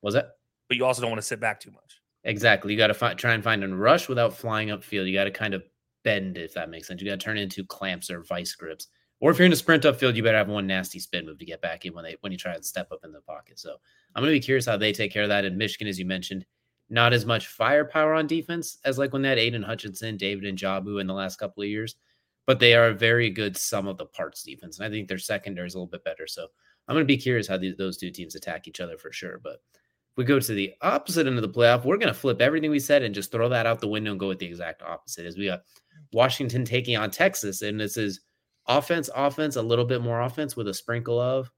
Was 0.01 0.17
it? 0.17 0.27
But 0.67 0.77
you 0.77 0.85
also 0.85 1.03
don't 1.03 1.11
want 1.11 1.21
to 1.21 1.27
sit 1.27 1.39
back 1.39 1.61
too 1.61 1.71
much. 1.71 2.01
Exactly. 2.25 2.73
You 2.73 2.79
got 2.79 2.89
to 2.89 2.95
fi- 2.95 3.15
try 3.15 3.35
and 3.35 3.45
find 3.45 3.63
a 3.63 3.69
rush 3.69 4.09
without 4.09 4.37
flying 4.37 4.69
upfield. 4.69 5.07
You 5.07 5.15
got 5.15 5.25
to 5.25 5.31
kind 5.31 5.55
of 5.55 5.63
bend, 6.03 6.37
if 6.37 6.55
that 6.55 6.71
makes 6.71 6.89
sense. 6.89 7.01
You 7.01 7.09
got 7.09 7.21
to 7.21 7.25
turn 7.25 7.39
into 7.39 7.65
clamps 7.65 8.11
or 8.11 8.23
vice 8.25 8.55
grips. 8.57 8.89
Or 9.23 9.31
if 9.31 9.39
you're 9.39 9.47
in 9.47 9.53
a 9.53 9.57
sprint 9.57 9.85
upfield, 9.85 10.17
you 10.17 10.23
better 10.25 10.37
have 10.37 10.49
one 10.49 10.67
nasty 10.67 10.99
spin 10.99 11.27
move 11.27 11.39
to 11.39 11.45
get 11.45 11.63
back 11.63 11.87
in 11.87 11.95
when 11.95 12.03
they 12.03 12.17
when 12.23 12.33
you 12.33 12.39
try 12.39 12.55
and 12.55 12.65
step 12.65 12.91
up 12.91 13.05
in 13.05 13.13
the 13.13 13.21
pocket. 13.21 13.61
So 13.61 13.77
I'm 14.15 14.23
going 14.23 14.35
to 14.35 14.37
be 14.37 14.45
curious 14.45 14.67
how 14.67 14.77
they 14.77 14.93
take 14.93 15.13
care 15.13 15.23
of 15.23 15.29
that. 15.29 15.45
In 15.45 15.57
Michigan, 15.57 15.87
as 15.87 15.97
you 15.97 16.05
mentioned, 16.05 16.45
not 16.91 17.13
as 17.13 17.25
much 17.25 17.47
firepower 17.47 18.15
on 18.15 18.27
defense 18.27 18.79
as 18.85 18.99
like 18.99 19.13
when 19.13 19.23
they 19.23 19.29
had 19.29 19.39
Aidan 19.39 19.63
Hutchinson, 19.63 20.17
David 20.17 20.53
Ojabo 20.53 21.01
in 21.01 21.07
the 21.07 21.15
last 21.15 21.39
couple 21.39 21.63
of 21.63 21.69
years, 21.69 21.95
but 22.47 22.59
they 22.59 22.75
are 22.75 22.89
a 22.89 22.95
very 22.95 23.31
good 23.31 23.57
sum 23.57 23.87
of 23.87 23.97
the 23.97 24.07
parts 24.07 24.43
defense, 24.43 24.79
and 24.79 24.87
I 24.87 24.91
think 24.91 25.07
their 25.07 25.19
secondary 25.19 25.69
is 25.69 25.75
a 25.75 25.79
little 25.79 25.87
bit 25.87 26.03
better. 26.03 26.27
So 26.27 26.49
I'm 26.89 26.97
going 26.97 27.07
to 27.07 27.15
be 27.15 27.17
curious 27.17 27.47
how 27.47 27.61
those 27.79 27.99
two 27.99 28.11
teams 28.11 28.35
attack 28.35 28.67
each 28.67 28.81
other 28.81 28.99
for 28.99 29.13
sure. 29.13 29.41
But 29.41 29.63
if 29.73 30.17
we 30.17 30.25
go 30.25 30.41
to 30.41 30.53
the 30.53 30.75
opposite 30.83 31.29
end 31.29 31.39
of 31.39 31.43
the 31.43 31.49
playoff, 31.49 31.85
we're 31.85 31.97
going 31.97 32.13
to 32.13 32.21
flip 32.21 32.43
everything 32.43 32.73
we 32.73 32.81
said 32.81 33.05
and 33.05 33.15
just 33.15 33.31
throw 33.31 33.49
that 33.51 33.67
out 33.67 33.79
the 33.79 33.87
window 33.87 34.11
and 34.11 34.19
go 34.19 34.27
with 34.27 34.41
the 34.41 34.47
exact 34.47 34.83
opposite. 34.83 35.27
As 35.27 35.39
we 35.39 35.47
got 35.47 35.63
Washington 36.13 36.65
taking 36.65 36.97
on 36.97 37.13
Texas, 37.13 37.63
and 37.63 37.79
this 37.79 37.97
is 37.97 38.21
offense, 38.67 39.11
offense, 39.15 39.57
a 39.57 39.63
little 39.63 39.85
bit 39.85 40.03
more 40.03 40.21
offense 40.21 40.57
with 40.57 40.69
a 40.69 40.75
sprinkle 40.75 41.21
of 41.21 41.51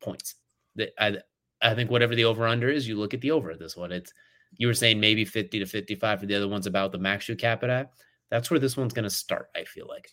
points. 0.00 0.36
That 0.76 0.90
I 0.98 1.18
I 1.60 1.74
think 1.74 1.90
whatever 1.90 2.14
the 2.14 2.24
over 2.24 2.46
under 2.46 2.68
is, 2.68 2.88
you 2.88 2.98
look 2.98 3.14
at 3.14 3.20
the 3.20 3.30
over 3.30 3.54
this 3.54 3.76
one. 3.76 3.92
It's 3.92 4.12
you 4.56 4.66
were 4.66 4.74
saying 4.74 5.00
maybe 5.00 5.24
50 5.24 5.60
to 5.60 5.66
55 5.66 6.20
for 6.20 6.26
the 6.26 6.34
other 6.34 6.48
ones 6.48 6.66
about 6.66 6.92
the 6.92 6.98
max 6.98 7.28
you 7.28 7.36
cap 7.36 7.62
it 7.62 7.70
at. 7.70 7.90
That's 8.30 8.50
where 8.50 8.60
this 8.60 8.76
one's 8.76 8.92
going 8.92 9.04
to 9.04 9.10
start, 9.10 9.48
I 9.56 9.64
feel 9.64 9.86
like. 9.88 10.10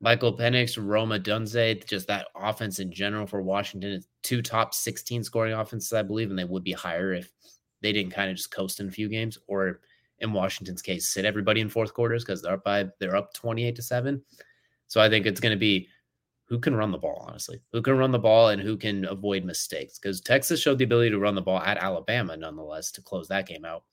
Michael 0.00 0.36
Penix, 0.36 0.76
Rome 0.80 1.10
Odunze, 1.10 1.86
just 1.86 2.08
that 2.08 2.26
offense 2.34 2.80
in 2.80 2.92
general 2.92 3.26
for 3.26 3.40
Washington. 3.40 3.92
It's 3.92 4.08
two 4.22 4.42
top 4.42 4.74
16 4.74 5.22
scoring 5.22 5.52
offenses, 5.52 5.92
I 5.92 6.02
believe, 6.02 6.30
and 6.30 6.38
they 6.38 6.44
would 6.44 6.64
be 6.64 6.72
higher 6.72 7.12
if 7.12 7.30
they 7.82 7.92
didn't 7.92 8.12
kind 8.12 8.30
of 8.30 8.36
just 8.36 8.50
coast 8.50 8.80
in 8.80 8.88
a 8.88 8.92
few 8.92 9.08
games, 9.08 9.38
or 9.46 9.80
in 10.18 10.32
Washington's 10.32 10.82
case, 10.82 11.08
sit 11.08 11.24
everybody 11.24 11.60
in 11.60 11.68
fourth 11.68 11.94
quarters 11.94 12.24
because 12.24 12.42
they're 12.42 12.54
up 12.54 12.64
by 12.64 12.86
they're 12.98 13.16
up 13.16 13.32
28 13.34 13.76
to 13.76 13.82
7. 13.82 14.22
So 14.92 15.00
I 15.00 15.08
think 15.08 15.24
it's 15.24 15.40
going 15.40 15.54
to 15.54 15.58
be 15.58 15.88
who 16.48 16.58
can 16.58 16.76
run 16.76 16.90
the 16.90 16.98
ball, 16.98 17.24
honestly, 17.26 17.62
who 17.72 17.80
can 17.80 17.96
run 17.96 18.10
the 18.10 18.18
ball 18.18 18.48
and 18.48 18.60
who 18.60 18.76
can 18.76 19.06
avoid 19.06 19.42
mistakes. 19.42 19.98
Because 19.98 20.20
Texas 20.20 20.60
showed 20.60 20.76
the 20.76 20.84
ability 20.84 21.08
to 21.08 21.18
run 21.18 21.34
the 21.34 21.40
ball 21.40 21.60
at 21.60 21.78
Alabama, 21.78 22.36
nonetheless, 22.36 22.92
to 22.92 23.00
close 23.00 23.26
that 23.28 23.46
game 23.46 23.64
out. 23.64 23.84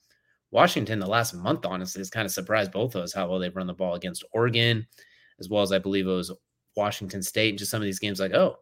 Washington, 0.51 0.99
the 0.99 1.07
last 1.07 1.33
month, 1.33 1.65
honestly, 1.65 2.01
has 2.01 2.09
kind 2.09 2.25
of 2.25 2.33
surprised 2.33 2.73
both 2.73 2.95
of 2.95 3.01
us 3.01 3.13
how 3.13 3.29
well 3.29 3.39
they've 3.39 3.55
run 3.55 3.65
the 3.65 3.73
ball 3.73 3.95
against 3.95 4.25
Oregon, 4.33 4.85
as 5.39 5.47
well 5.47 5.61
as 5.61 5.71
I 5.71 5.79
believe 5.79 6.05
it 6.05 6.09
was 6.11 6.33
Washington 6.75 7.23
State, 7.23 7.51
and 7.51 7.57
just 7.57 7.71
some 7.71 7.81
of 7.81 7.85
these 7.85 7.99
games 7.99 8.19
like, 8.19 8.33
oh, 8.33 8.57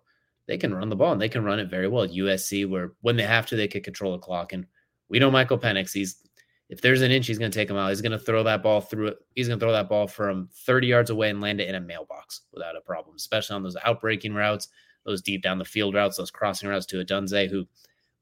they 0.45 0.60
can 0.60 0.75
run 0.75 0.90
the 0.90 0.95
ball 0.95 1.13
and 1.13 1.19
they 1.19 1.30
can 1.30 1.44
run 1.44 1.57
it 1.57 1.72
very 1.72 1.88
well. 1.88 2.07
USC, 2.07 2.69
where 2.69 2.92
when 3.01 3.16
they 3.16 3.24
have 3.24 3.48
to, 3.48 3.56
they 3.56 3.68
could 3.68 3.83
control 3.83 4.12
the 4.12 4.19
clock. 4.19 4.54
And 4.54 4.68
we 5.09 5.18
know 5.18 5.31
Michael 5.31 5.57
Penix, 5.57 5.92
he's 5.92 6.21
if 6.69 6.81
there's 6.81 7.02
an 7.02 7.12
inch, 7.12 7.28
he's 7.28 7.40
going 7.40 7.52
to 7.52 7.57
take 7.57 7.69
him 7.69 7.78
out. 7.78 7.90
He's 7.90 8.02
going 8.02 8.12
to 8.12 8.19
throw 8.19 8.44
that 8.44 8.62
ball 8.62 8.81
through. 8.81 9.14
He's 9.36 9.47
going 9.47 9.59
to 9.59 9.64
throw 9.64 9.71
that 9.71 9.88
ball 9.88 10.07
from 10.07 10.50
30 10.66 10.88
yards 10.88 11.09
away 11.09 11.30
and 11.30 11.40
land 11.40 11.62
it 11.62 11.69
in 11.69 11.76
a 11.76 11.81
mailbox 11.81 12.42
without 12.52 12.76
a 12.76 12.81
problem, 12.81 13.16
especially 13.16 13.56
on 13.56 13.64
those 13.64 13.78
outbreaking 13.78 14.36
routes, 14.36 14.68
those 15.06 15.21
deep 15.21 15.42
down 15.42 15.57
the 15.57 15.66
field 15.66 15.95
routes, 15.95 16.18
those 16.18 16.31
crossing 16.31 16.68
routes 16.68 16.86
to 16.88 17.04
Odunze, 17.04 17.50
who 17.50 17.66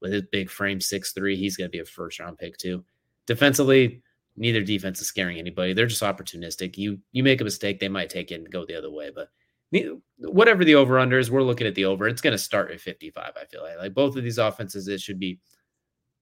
with 0.00 0.12
his 0.12 0.22
big 0.30 0.50
frame, 0.50 0.80
six 0.80 1.12
three, 1.12 1.36
he's 1.36 1.56
going 1.56 1.66
to 1.66 1.72
be 1.72 1.80
a 1.80 1.84
first 1.84 2.20
round 2.20 2.38
pick 2.38 2.56
too. 2.56 2.84
Defensively, 3.26 4.02
neither 4.36 4.62
defense 4.62 5.00
is 5.00 5.08
scaring 5.08 5.38
anybody. 5.38 5.72
They're 5.72 5.86
just 5.86 6.02
opportunistic. 6.02 6.76
You 6.76 6.98
you 7.12 7.24
make 7.24 7.40
a 7.40 7.44
mistake, 7.44 7.80
they 7.80 7.88
might 7.88 8.10
take 8.10 8.30
it 8.30 8.36
and 8.36 8.50
go 8.50 8.64
the 8.64 8.76
other 8.78 8.90
way. 8.90 9.10
But 9.12 9.30
whatever 10.18 10.64
the 10.64 10.76
over 10.76 10.98
under 10.98 11.18
is, 11.18 11.30
we're 11.30 11.42
looking 11.42 11.66
at 11.66 11.74
the 11.74 11.86
over. 11.86 12.06
It's 12.06 12.20
going 12.20 12.32
to 12.32 12.38
start 12.38 12.70
at 12.70 12.80
55. 12.80 13.32
I 13.36 13.44
feel 13.46 13.62
like 13.62 13.78
like 13.78 13.94
both 13.94 14.16
of 14.16 14.22
these 14.22 14.38
offenses, 14.38 14.86
it 14.86 15.00
should 15.00 15.18
be 15.18 15.40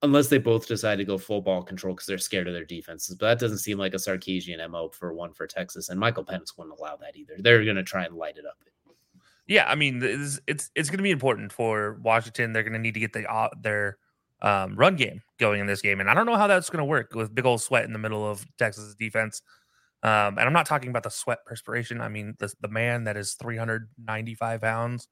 unless 0.01 0.27
they 0.27 0.37
both 0.37 0.67
decide 0.67 0.97
to 0.97 1.05
go 1.05 1.17
full 1.17 1.41
ball 1.41 1.63
control 1.63 1.93
because 1.93 2.07
they're 2.07 2.17
scared 2.17 2.47
of 2.47 2.53
their 2.53 2.65
defenses. 2.65 3.15
But 3.15 3.27
that 3.27 3.39
doesn't 3.39 3.59
seem 3.59 3.77
like 3.77 3.93
a 3.93 3.97
Sarkisian 3.97 4.69
MO 4.69 4.89
for 4.89 5.13
one 5.13 5.33
for 5.33 5.47
Texas. 5.47 5.89
And 5.89 5.99
Michael 5.99 6.25
Penix 6.25 6.57
wouldn't 6.57 6.77
allow 6.77 6.95
that 6.97 7.15
either. 7.15 7.35
They're 7.39 7.63
going 7.63 7.75
to 7.77 7.83
try 7.83 8.05
and 8.05 8.15
light 8.15 8.37
it 8.37 8.45
up. 8.45 8.57
Yeah, 9.47 9.69
I 9.69 9.75
mean, 9.75 10.01
it's 10.01 10.39
it's, 10.47 10.71
it's 10.75 10.89
going 10.89 10.97
to 10.97 11.03
be 11.03 11.11
important 11.11 11.51
for 11.51 11.99
Washington. 12.01 12.51
They're 12.51 12.63
going 12.63 12.73
to 12.73 12.79
need 12.79 12.95
to 12.95 12.99
get 12.99 13.13
the 13.13 13.31
uh, 13.31 13.49
their 13.61 13.99
um, 14.41 14.75
run 14.75 14.95
game 14.95 15.21
going 15.39 15.61
in 15.61 15.67
this 15.67 15.81
game, 15.81 15.99
and 15.99 16.09
I 16.09 16.15
don't 16.15 16.25
know 16.25 16.35
how 16.35 16.47
that's 16.47 16.69
going 16.69 16.79
to 16.79 16.85
work 16.85 17.13
with 17.13 17.33
big 17.33 17.45
old 17.45 17.61
sweat 17.61 17.85
in 17.85 17.93
the 17.93 17.99
middle 17.99 18.27
of 18.27 18.43
Texas 18.57 18.95
defense. 18.95 19.43
Um, 20.01 20.37
and 20.37 20.41
I'm 20.41 20.53
not 20.53 20.65
talking 20.65 20.89
about 20.89 21.03
the 21.03 21.09
sweat 21.11 21.45
perspiration. 21.45 22.01
I 22.01 22.09
mean, 22.09 22.35
the 22.39 22.51
the 22.59 22.67
man 22.67 23.03
that 23.03 23.17
is 23.17 23.35
395 23.35 24.61
pounds 24.61 25.07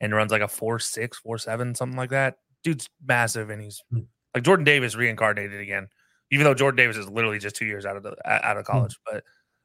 and 0.00 0.14
runs 0.14 0.32
like 0.32 0.42
a 0.42 0.48
four 0.48 0.78
six, 0.78 1.18
four 1.18 1.36
seven, 1.36 1.74
something 1.74 1.96
like 1.96 2.10
that. 2.10 2.36
Dude's 2.62 2.88
massive, 3.06 3.50
and 3.50 3.62
he's 3.62 3.82
hmm. 3.90 4.00
Like 4.34 4.42
Jordan 4.44 4.64
Davis 4.64 4.96
reincarnated 4.96 5.60
again, 5.60 5.88
even 6.30 6.44
though 6.44 6.54
Jordan 6.54 6.76
Davis 6.76 6.96
is 6.96 7.08
literally 7.08 7.38
just 7.38 7.56
two 7.56 7.66
years 7.66 7.86
out 7.86 7.96
of 7.96 8.02
the 8.02 8.16
out 8.26 8.56
of 8.56 8.66
hmm. 8.66 8.72
college. 8.72 8.98
Mm-hmm. 9.08 9.18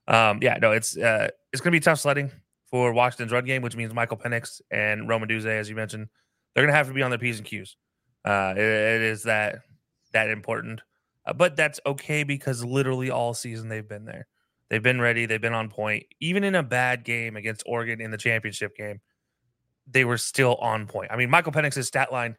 But 0.07 0.15
um, 0.15 0.39
yeah, 0.41 0.57
no, 0.61 0.71
it's 0.71 0.97
uh, 0.97 1.29
it's 1.51 1.61
going 1.61 1.71
to 1.71 1.75
be 1.75 1.83
tough 1.83 1.99
sledding 1.99 2.31
for 2.65 2.93
Washington's 2.93 3.31
run 3.31 3.45
game, 3.45 3.61
which 3.61 3.75
means 3.75 3.93
Michael 3.93 4.17
Penix 4.17 4.61
and 4.71 5.09
Rome 5.09 5.23
Odunze, 5.23 5.45
as 5.45 5.69
you 5.69 5.75
mentioned, 5.75 6.07
they're 6.53 6.63
going 6.63 6.71
to 6.71 6.77
have 6.77 6.87
to 6.87 6.93
be 6.93 7.01
on 7.01 7.09
their 7.09 7.19
p's 7.19 7.37
and 7.37 7.47
q's. 7.47 7.75
Uh, 8.25 8.53
it, 8.55 8.61
it 8.61 9.01
is 9.01 9.23
that 9.23 9.61
that 10.13 10.29
important, 10.29 10.81
uh, 11.25 11.33
but 11.33 11.55
that's 11.55 11.79
okay 11.85 12.23
because 12.23 12.63
literally 12.63 13.09
all 13.09 13.33
season 13.33 13.69
they've 13.69 13.87
been 13.87 14.05
there. 14.05 14.27
They've 14.69 14.83
been 14.83 15.01
ready. 15.01 15.25
They've 15.25 15.41
been 15.41 15.53
on 15.53 15.69
point. 15.69 16.05
Even 16.19 16.43
in 16.43 16.53
a 16.53 16.61
bad 16.61 17.03
game 17.03 17.35
against 17.35 17.63
Oregon 17.65 18.01
in 18.01 18.11
the 18.11 18.17
championship 18.17 18.75
game, 18.75 19.01
they 19.87 20.05
were 20.05 20.17
still 20.17 20.55
on 20.55 20.85
point. 20.85 21.11
I 21.11 21.15
mean, 21.15 21.29
Michael 21.29 21.51
Penix's 21.51 21.87
stat 21.87 22.11
line 22.11 22.35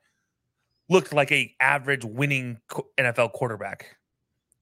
looked 0.90 1.14
like 1.14 1.32
a 1.32 1.54
average 1.60 2.04
winning 2.04 2.58
NFL 2.98 3.32
quarterback 3.32 3.96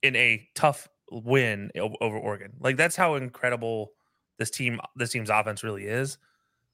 in 0.02 0.14
a 0.14 0.47
tough 0.54 0.87
win 1.11 1.70
over 1.75 2.16
Oregon. 2.16 2.52
Like 2.61 2.76
that's 2.76 2.94
how 2.94 3.16
incredible 3.16 3.92
this 4.38 4.50
team 4.50 4.80
this 4.94 5.11
team's 5.11 5.30
offense 5.30 5.64
really 5.64 5.85
is. 5.85 6.18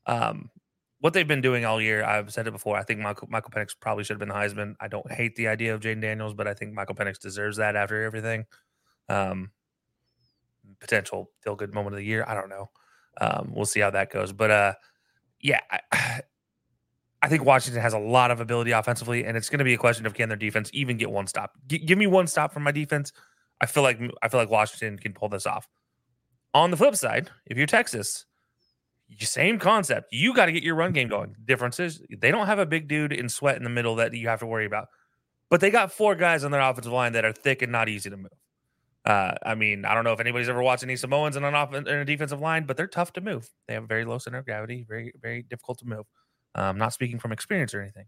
Um, 0.06 0.50
what 0.98 1.12
they've 1.12 1.28
been 1.28 1.40
doing 1.40 1.64
all 1.64 1.80
year, 1.80 2.04
I've 2.04 2.32
said 2.32 2.46
it 2.46 2.50
before. 2.50 2.76
I 2.76 2.82
think 2.82 3.00
Michael 3.00 3.28
Michael 3.30 3.50
Penix 3.50 3.74
probably 3.78 4.04
should 4.04 4.14
have 4.14 4.20
been 4.20 4.28
the 4.28 4.34
Heisman. 4.34 4.74
I 4.80 4.88
don't 4.88 5.10
hate 5.10 5.36
the 5.36 5.48
idea 5.48 5.74
of 5.74 5.80
Jayden 5.80 6.00
Daniels, 6.00 6.34
but 6.34 6.48
I 6.48 6.54
think 6.54 6.72
Michael 6.72 6.94
Penix 6.96 7.18
deserves 7.18 7.56
that 7.58 7.76
after 7.76 8.02
everything. 8.02 8.46
Um, 9.08 9.50
potential 10.80 11.30
feel 11.40 11.56
good 11.56 11.72
moment 11.72 11.94
of 11.94 11.98
the 11.98 12.06
year. 12.06 12.24
I 12.26 12.34
don't 12.34 12.48
know. 12.48 12.70
Um, 13.20 13.52
we'll 13.54 13.66
see 13.66 13.80
how 13.80 13.90
that 13.90 14.10
goes. 14.10 14.32
But 14.32 14.50
uh, 14.50 14.74
yeah, 15.40 15.60
I, 15.70 16.22
I, 17.24 17.28
think 17.28 17.44
Washington 17.44 17.82
has 17.82 17.92
a 17.92 17.98
lot 17.98 18.30
of 18.30 18.40
ability 18.40 18.72
offensively, 18.72 19.24
and 19.24 19.36
it's 19.36 19.48
going 19.48 19.58
to 19.58 19.64
be 19.64 19.74
a 19.74 19.78
question 19.78 20.06
of 20.06 20.14
can 20.14 20.28
their 20.28 20.36
defense 20.36 20.70
even 20.72 20.96
get 20.96 21.10
one 21.10 21.26
stop. 21.26 21.52
G- 21.66 21.78
give 21.78 21.98
me 21.98 22.06
one 22.06 22.26
stop 22.26 22.52
from 22.52 22.62
my 22.62 22.72
defense. 22.72 23.12
I 23.60 23.66
feel 23.66 23.82
like 23.82 24.00
I 24.22 24.28
feel 24.28 24.40
like 24.40 24.50
Washington 24.50 24.98
can 24.98 25.12
pull 25.12 25.28
this 25.28 25.46
off. 25.46 25.68
On 26.52 26.70
the 26.70 26.76
flip 26.76 26.96
side, 26.96 27.30
if 27.46 27.56
you're 27.56 27.66
Texas, 27.66 28.26
same 29.20 29.58
concept. 29.58 30.08
You 30.12 30.34
got 30.34 30.46
to 30.46 30.52
get 30.52 30.62
your 30.62 30.74
run 30.74 30.92
game 30.92 31.08
going. 31.08 31.34
Differences 31.44 32.02
they 32.10 32.30
don't 32.30 32.46
have 32.46 32.58
a 32.58 32.66
big 32.66 32.88
dude 32.88 33.12
in 33.12 33.28
sweat 33.28 33.56
in 33.56 33.64
the 33.64 33.70
middle 33.70 33.96
that 33.96 34.14
you 34.14 34.28
have 34.28 34.40
to 34.40 34.46
worry 34.46 34.66
about, 34.66 34.88
but 35.50 35.60
they 35.60 35.70
got 35.70 35.92
four 35.92 36.14
guys 36.14 36.44
on 36.44 36.50
their 36.50 36.60
offensive 36.60 36.92
line 36.92 37.12
that 37.12 37.24
are 37.24 37.32
thick 37.32 37.62
and 37.62 37.72
not 37.72 37.88
easy 37.88 38.10
to 38.10 38.16
move. 38.16 38.32
Uh, 39.04 39.34
I 39.44 39.54
mean, 39.54 39.84
I 39.84 39.94
don't 39.94 40.04
know 40.04 40.12
if 40.12 40.20
anybody's 40.20 40.48
ever 40.48 40.62
watched 40.62 40.82
any 40.82 40.96
Samoans 40.96 41.36
in 41.36 41.44
an 41.44 41.54
off 41.54 41.74
in 41.74 41.86
a 41.86 42.04
defensive 42.04 42.40
line, 42.40 42.64
but 42.64 42.76
they're 42.76 42.86
tough 42.86 43.12
to 43.14 43.20
move. 43.20 43.48
They 43.68 43.74
have 43.74 43.86
very 43.86 44.04
low 44.04 44.18
center 44.18 44.38
of 44.38 44.46
gravity, 44.46 44.84
very 44.88 45.12
very 45.20 45.42
difficult 45.42 45.78
to 45.80 45.86
move. 45.86 46.06
I'm 46.54 46.70
um, 46.70 46.78
not 46.78 46.92
speaking 46.92 47.18
from 47.18 47.32
experience 47.32 47.74
or 47.74 47.80
anything, 47.80 48.06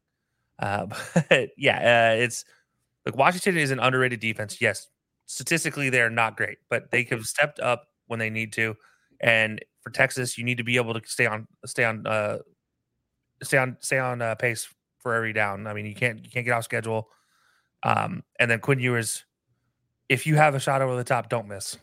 uh, 0.59 0.87
but 1.29 1.51
yeah, 1.57 2.13
uh, 2.13 2.17
it's 2.17 2.45
like 3.05 3.17
Washington 3.17 3.57
is 3.57 3.71
an 3.71 3.81
underrated 3.81 4.21
defense. 4.21 4.61
Yes, 4.61 4.89
statistically 5.27 5.91
they're 5.91 6.11
not 6.11 6.37
great, 6.37 6.59
but 6.71 6.91
they 6.91 7.05
have 7.05 7.25
stepped 7.25 7.61
up 7.61 7.89
when 8.07 8.19
they 8.19 8.31
need 8.31 8.53
to. 8.55 8.75
And 9.21 9.65
for 9.83 9.91
Texas, 9.91 10.37
you 10.37 10.45
need 10.45 10.59
to 10.59 10.65
be 10.65 10.77
able 10.77 10.95
to 10.95 11.01
stay 11.07 11.27
on 11.27 11.47
stay 11.65 11.85
on 11.85 12.07
uh, 12.07 12.39
stay 13.43 13.59
on 13.59 13.77
stay 13.81 13.99
on 13.99 14.23
uh, 14.23 14.35
pace 14.35 14.69
for 14.99 15.15
every 15.15 15.33
down. 15.33 15.67
I 15.67 15.75
mean, 15.75 15.87
you 15.87 15.95
can't 15.95 16.25
you 16.25 16.31
can't 16.31 16.45
get 16.45 16.53
off 16.53 16.65
schedule. 16.65 17.09
Um, 17.83 18.23
and 18.41 18.51
then 18.51 18.61
Quinn 18.61 18.81
Ewers 18.81 19.25
if 20.09 20.27
you 20.27 20.37
have 20.37 20.55
a 20.55 20.61
shot 20.61 20.83
over 20.83 20.97
the 20.97 21.05
top, 21.05 21.29
don't 21.29 21.49
miss. 21.49 21.77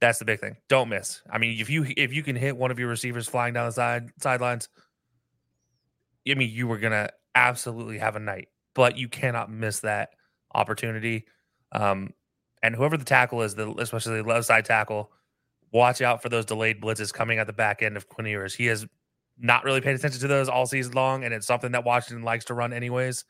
That's 0.00 0.18
the 0.18 0.24
big 0.24 0.40
thing. 0.40 0.56
Don't 0.68 0.88
miss. 0.88 1.22
I 1.30 1.38
mean, 1.38 1.60
if 1.60 1.68
you 1.68 1.84
if 1.96 2.12
you 2.12 2.22
can 2.22 2.36
hit 2.36 2.56
one 2.56 2.70
of 2.70 2.78
your 2.78 2.88
receivers 2.88 3.28
flying 3.28 3.54
down 3.54 3.66
the 3.66 3.72
side 3.72 4.10
sidelines, 4.20 4.68
I 6.30 6.34
mean, 6.34 6.50
you 6.50 6.66
were 6.66 6.78
gonna 6.78 7.10
absolutely 7.34 7.98
have 7.98 8.16
a 8.16 8.20
night. 8.20 8.48
But 8.74 8.96
you 8.96 9.08
cannot 9.08 9.50
miss 9.50 9.80
that 9.80 10.10
opportunity. 10.54 11.26
Um, 11.72 12.10
and 12.62 12.74
whoever 12.74 12.96
the 12.96 13.04
tackle 13.04 13.42
is, 13.42 13.54
the 13.54 13.72
especially 13.78 14.22
the 14.22 14.28
left 14.28 14.46
side 14.46 14.64
tackle, 14.64 15.10
watch 15.72 16.00
out 16.00 16.22
for 16.22 16.28
those 16.28 16.44
delayed 16.44 16.80
blitzes 16.80 17.12
coming 17.12 17.38
at 17.38 17.46
the 17.46 17.52
back 17.52 17.82
end 17.82 17.96
of 17.96 18.08
Quinn 18.08 18.26
Ewers. 18.26 18.54
He 18.54 18.66
has 18.66 18.86
not 19.38 19.64
really 19.64 19.80
paid 19.80 19.94
attention 19.94 20.20
to 20.20 20.28
those 20.28 20.48
all 20.48 20.66
season 20.66 20.92
long, 20.92 21.24
and 21.24 21.32
it's 21.32 21.46
something 21.46 21.72
that 21.72 21.84
Washington 21.84 22.24
likes 22.24 22.44
to 22.46 22.54
run 22.54 22.72
anyways. 22.72 23.24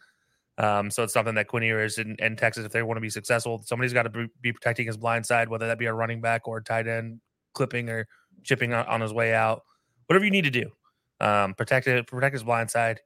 Um, 0.57 0.91
so 0.91 1.05
it's 1.05 1.13
something 1.13 1.37
that 1.37 1.47
Quinn 1.47 1.63
and, 1.63 2.21
in 2.21 2.37
Texas, 2.37 2.65
if 2.65 2.73
they 2.73 2.83
want 2.83 2.97
to 2.97 3.01
be 3.01 3.11
successful, 3.11 3.63
somebody's 3.65 3.93
got 3.93 4.03
to 4.05 4.11
be, 4.11 4.27
be, 4.41 4.53
protecting 4.53 4.87
his 4.87 4.97
blind 4.97 5.25
side, 5.25 5.49
whether 5.49 5.69
that 5.69 5.79
be 5.79 5.87
a 5.87 5.93
running 5.93 6.21
back 6.21 6.49
or 6.49 6.59
a 6.59 6.65
tight 6.65 6.89
end 6.89 7.21
clipping 7.55 7.89
or 7.89 8.09
chipping 8.43 8.73
on, 8.73 8.85
on 8.87 9.01
his 9.01 9.13
way 9.13 9.35
out, 9.35 9.63
whatever 10.07 10.25
you 10.25 10.31
need 10.33 10.45
to 10.45 10.51
do. 10.51 10.71
Um, 11.21 11.55
protect 11.55 11.87
it, 11.87 12.07
protect 12.07 12.33
his 12.35 12.45
blind 12.45 12.71
side, 12.71 13.01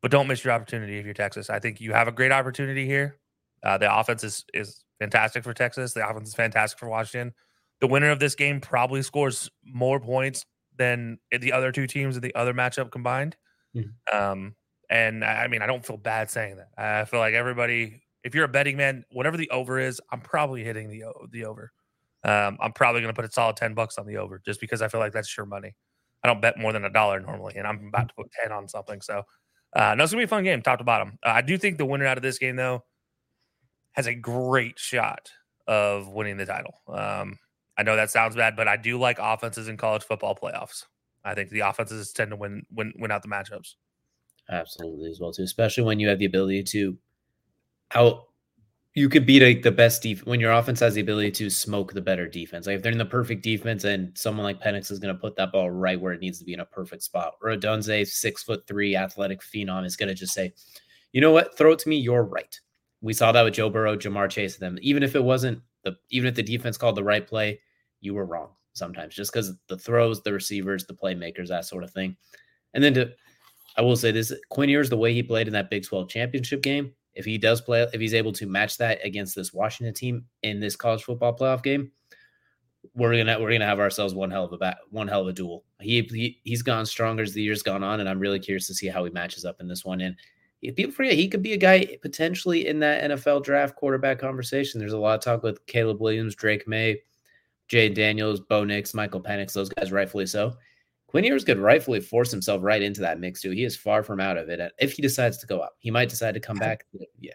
but 0.00 0.10
don't 0.10 0.28
miss 0.28 0.44
your 0.44 0.52
opportunity 0.52 0.98
if 0.98 1.04
you're 1.04 1.14
Texas. 1.14 1.50
I 1.50 1.58
think 1.58 1.80
you 1.80 1.92
have 1.92 2.08
a 2.08 2.12
great 2.12 2.32
opportunity 2.32 2.86
here. 2.86 3.18
Uh, 3.62 3.78
the 3.78 3.92
offense 3.94 4.22
is 4.22 4.44
is 4.54 4.84
fantastic 4.98 5.42
for 5.42 5.52
Texas. 5.52 5.94
The 5.94 6.08
offense 6.08 6.28
is 6.28 6.34
fantastic 6.34 6.78
for 6.78 6.88
Washington. 6.88 7.34
The 7.80 7.86
winner 7.86 8.10
of 8.10 8.20
this 8.20 8.34
game 8.34 8.60
probably 8.60 9.02
scores 9.02 9.50
more 9.64 9.98
points 9.98 10.46
than 10.76 11.18
the 11.30 11.52
other 11.52 11.72
two 11.72 11.86
teams 11.86 12.16
in 12.16 12.22
the 12.22 12.34
other 12.34 12.54
matchup 12.54 12.90
combined. 12.90 13.36
Mm-hmm. 13.74 14.16
Um, 14.16 14.54
and 14.90 15.24
I 15.24 15.48
mean, 15.48 15.62
I 15.62 15.66
don't 15.66 15.84
feel 15.84 15.96
bad 15.96 16.30
saying 16.30 16.56
that. 16.56 16.68
I 16.76 17.04
feel 17.04 17.20
like 17.20 17.34
everybody, 17.34 18.02
if 18.22 18.34
you're 18.34 18.44
a 18.44 18.48
betting 18.48 18.76
man, 18.76 19.04
whatever 19.10 19.36
the 19.36 19.50
over 19.50 19.78
is, 19.78 20.00
I'm 20.12 20.20
probably 20.20 20.62
hitting 20.62 20.88
the 20.88 21.04
the 21.30 21.46
over. 21.46 21.72
Um, 22.22 22.58
I'm 22.60 22.72
probably 22.72 23.00
going 23.02 23.12
to 23.12 23.20
put 23.20 23.28
a 23.28 23.32
solid 23.32 23.56
ten 23.56 23.74
bucks 23.74 23.98
on 23.98 24.06
the 24.06 24.16
over 24.18 24.40
just 24.44 24.60
because 24.60 24.82
I 24.82 24.88
feel 24.88 25.00
like 25.00 25.12
that's 25.12 25.28
sure 25.28 25.46
money. 25.46 25.74
I 26.24 26.28
don't 26.28 26.40
bet 26.40 26.58
more 26.58 26.72
than 26.72 26.84
a 26.84 26.90
dollar 26.90 27.20
normally, 27.20 27.54
and 27.56 27.66
I'm 27.66 27.86
about 27.88 28.08
to 28.08 28.14
put 28.14 28.32
ten 28.42 28.50
on 28.50 28.66
something. 28.66 29.02
So, 29.02 29.24
uh, 29.76 29.94
no, 29.94 30.02
it's 30.02 30.12
gonna 30.12 30.22
be 30.22 30.24
a 30.24 30.28
fun 30.28 30.42
game, 30.42 30.62
top 30.62 30.78
to 30.78 30.84
bottom. 30.84 31.18
Uh, 31.22 31.30
I 31.30 31.42
do 31.42 31.58
think 31.58 31.76
the 31.76 31.84
winner 31.84 32.06
out 32.06 32.16
of 32.16 32.22
this 32.22 32.38
game, 32.38 32.56
though, 32.56 32.84
has 33.92 34.06
a 34.06 34.14
great 34.14 34.78
shot 34.78 35.30
of 35.66 36.08
winning 36.08 36.38
the 36.38 36.46
title. 36.46 36.80
Um, 36.88 37.38
I 37.76 37.82
know 37.82 37.94
that 37.96 38.10
sounds 38.10 38.36
bad, 38.36 38.56
but 38.56 38.68
I 38.68 38.76
do 38.76 38.98
like 38.98 39.18
offenses 39.20 39.68
in 39.68 39.76
college 39.76 40.02
football 40.02 40.34
playoffs. 40.34 40.84
I 41.24 41.34
think 41.34 41.50
the 41.50 41.60
offenses 41.60 42.12
tend 42.12 42.30
to 42.30 42.36
win 42.36 42.64
win 42.72 42.94
win 42.98 43.10
out 43.10 43.22
the 43.22 43.28
matchups. 43.28 43.74
Absolutely, 44.50 45.10
as 45.10 45.20
well 45.20 45.32
too. 45.32 45.42
Especially 45.42 45.84
when 45.84 46.00
you 46.00 46.08
have 46.08 46.18
the 46.18 46.24
ability 46.24 46.62
to 46.64 46.96
out. 47.94 48.24
You 48.94 49.08
could 49.08 49.26
beat 49.26 49.42
like 49.42 49.62
the 49.62 49.72
best 49.72 50.02
defense 50.02 50.26
when 50.26 50.38
your 50.38 50.52
offense 50.52 50.78
has 50.78 50.94
the 50.94 51.00
ability 51.00 51.32
to 51.32 51.50
smoke 51.50 51.92
the 51.92 52.00
better 52.00 52.28
defense. 52.28 52.66
Like 52.66 52.76
if 52.76 52.82
they're 52.82 52.92
in 52.92 52.98
the 52.98 53.04
perfect 53.04 53.42
defense 53.42 53.82
and 53.82 54.16
someone 54.16 54.44
like 54.44 54.62
Penix 54.62 54.90
is 54.92 55.00
going 55.00 55.14
to 55.14 55.20
put 55.20 55.34
that 55.36 55.50
ball 55.50 55.70
right 55.70 56.00
where 56.00 56.12
it 56.12 56.20
needs 56.20 56.38
to 56.38 56.44
be 56.44 56.52
in 56.52 56.60
a 56.60 56.64
perfect 56.64 57.02
spot, 57.02 57.34
or 57.42 57.50
Odunze 57.50 58.06
six 58.06 58.44
foot 58.44 58.66
three 58.68 58.94
athletic 58.94 59.40
phenom 59.40 59.84
is 59.84 59.96
going 59.96 60.08
to 60.08 60.14
just 60.14 60.32
say, 60.32 60.52
you 61.12 61.20
know 61.20 61.32
what, 61.32 61.58
throw 61.58 61.72
it 61.72 61.80
to 61.80 61.88
me. 61.88 61.96
You're 61.96 62.22
right. 62.22 62.58
We 63.00 63.12
saw 63.12 63.32
that 63.32 63.42
with 63.42 63.54
Joe 63.54 63.68
Burrow, 63.68 63.96
Ja'Marr 63.96 64.30
Chase, 64.30 64.56
them. 64.56 64.78
Even 64.80 65.02
if 65.02 65.16
it 65.16 65.22
wasn't 65.22 65.60
the, 65.82 65.96
even 66.10 66.28
if 66.28 66.34
the 66.36 66.42
defense 66.42 66.76
called 66.76 66.96
the 66.96 67.04
right 67.04 67.26
play, 67.26 67.60
you 68.00 68.14
were 68.14 68.26
wrong 68.26 68.50
sometimes, 68.74 69.14
just 69.14 69.32
because 69.32 69.52
the 69.68 69.76
throws, 69.76 70.22
the 70.22 70.32
receivers, 70.32 70.86
the 70.86 70.94
playmakers, 70.94 71.48
that 71.48 71.64
sort 71.64 71.82
of 71.82 71.90
thing. 71.90 72.16
And 72.74 72.82
then 72.82 72.94
to 72.94 73.12
I 73.76 73.82
will 73.82 73.96
say 73.96 74.10
this: 74.10 74.32
Quinn 74.50 74.68
Ewers, 74.68 74.88
the 74.88 74.96
way 74.96 75.12
he 75.12 75.22
played 75.22 75.46
in 75.46 75.52
that 75.54 75.70
Big 75.70 75.84
12 75.84 76.08
championship 76.08 76.62
game, 76.62 76.92
if 77.14 77.24
he 77.24 77.38
does 77.38 77.60
play, 77.60 77.86
if 77.92 78.00
he's 78.00 78.14
able 78.14 78.32
to 78.32 78.46
match 78.46 78.78
that 78.78 79.04
against 79.04 79.34
this 79.34 79.52
Washington 79.52 79.94
team 79.94 80.24
in 80.42 80.60
this 80.60 80.76
college 80.76 81.04
football 81.04 81.36
playoff 81.36 81.62
game, 81.62 81.90
we're 82.94 83.16
gonna 83.16 83.40
we're 83.40 83.52
gonna 83.52 83.66
have 83.66 83.80
ourselves 83.80 84.14
one 84.14 84.30
hell 84.30 84.44
of 84.44 84.52
a 84.52 84.58
bat, 84.58 84.78
one 84.90 85.08
hell 85.08 85.22
of 85.22 85.28
a 85.28 85.32
duel. 85.32 85.64
He, 85.80 86.02
he 86.02 86.40
he's 86.44 86.62
gone 86.62 86.86
stronger 86.86 87.22
as 87.22 87.32
the 87.32 87.42
years 87.42 87.62
gone 87.62 87.82
on, 87.82 88.00
and 88.00 88.08
I'm 88.08 88.18
really 88.18 88.40
curious 88.40 88.66
to 88.66 88.74
see 88.74 88.88
how 88.88 89.04
he 89.04 89.10
matches 89.10 89.44
up 89.44 89.60
in 89.60 89.68
this 89.68 89.84
one. 89.84 90.00
And 90.00 90.16
people 90.76 90.92
forget 90.92 91.14
he 91.14 91.28
could 91.28 91.42
be 91.42 91.52
a 91.52 91.58
guy 91.58 91.96
potentially 92.02 92.66
in 92.66 92.78
that 92.80 93.10
NFL 93.10 93.44
draft 93.44 93.76
quarterback 93.76 94.18
conversation. 94.18 94.80
There's 94.80 94.92
a 94.92 94.98
lot 94.98 95.14
of 95.14 95.20
talk 95.20 95.42
with 95.42 95.64
Caleb 95.66 96.00
Williams, 96.00 96.34
Drake 96.34 96.66
Maye, 96.66 97.00
Jay 97.68 97.88
Daniels, 97.88 98.40
Bo 98.40 98.64
Nix, 98.64 98.94
Michael 98.94 99.22
Penix, 99.22 99.52
those 99.52 99.68
guys 99.68 99.92
rightfully 99.92 100.26
so. 100.26 100.54
Quinn 101.14 101.22
Ewers 101.22 101.44
could 101.44 101.60
rightfully 101.60 102.00
force 102.00 102.32
himself 102.32 102.60
right 102.64 102.82
into 102.82 103.00
that 103.02 103.20
mix 103.20 103.40
too. 103.40 103.52
He 103.52 103.62
is 103.62 103.76
far 103.76 104.02
from 104.02 104.18
out 104.18 104.36
of 104.36 104.48
it. 104.48 104.72
If 104.80 104.94
he 104.94 105.00
decides 105.00 105.38
to 105.38 105.46
go 105.46 105.60
up, 105.60 105.74
he 105.78 105.92
might 105.92 106.08
decide 106.08 106.34
to 106.34 106.40
come 106.40 106.56
back. 106.56 106.86
Yeah. 107.20 107.34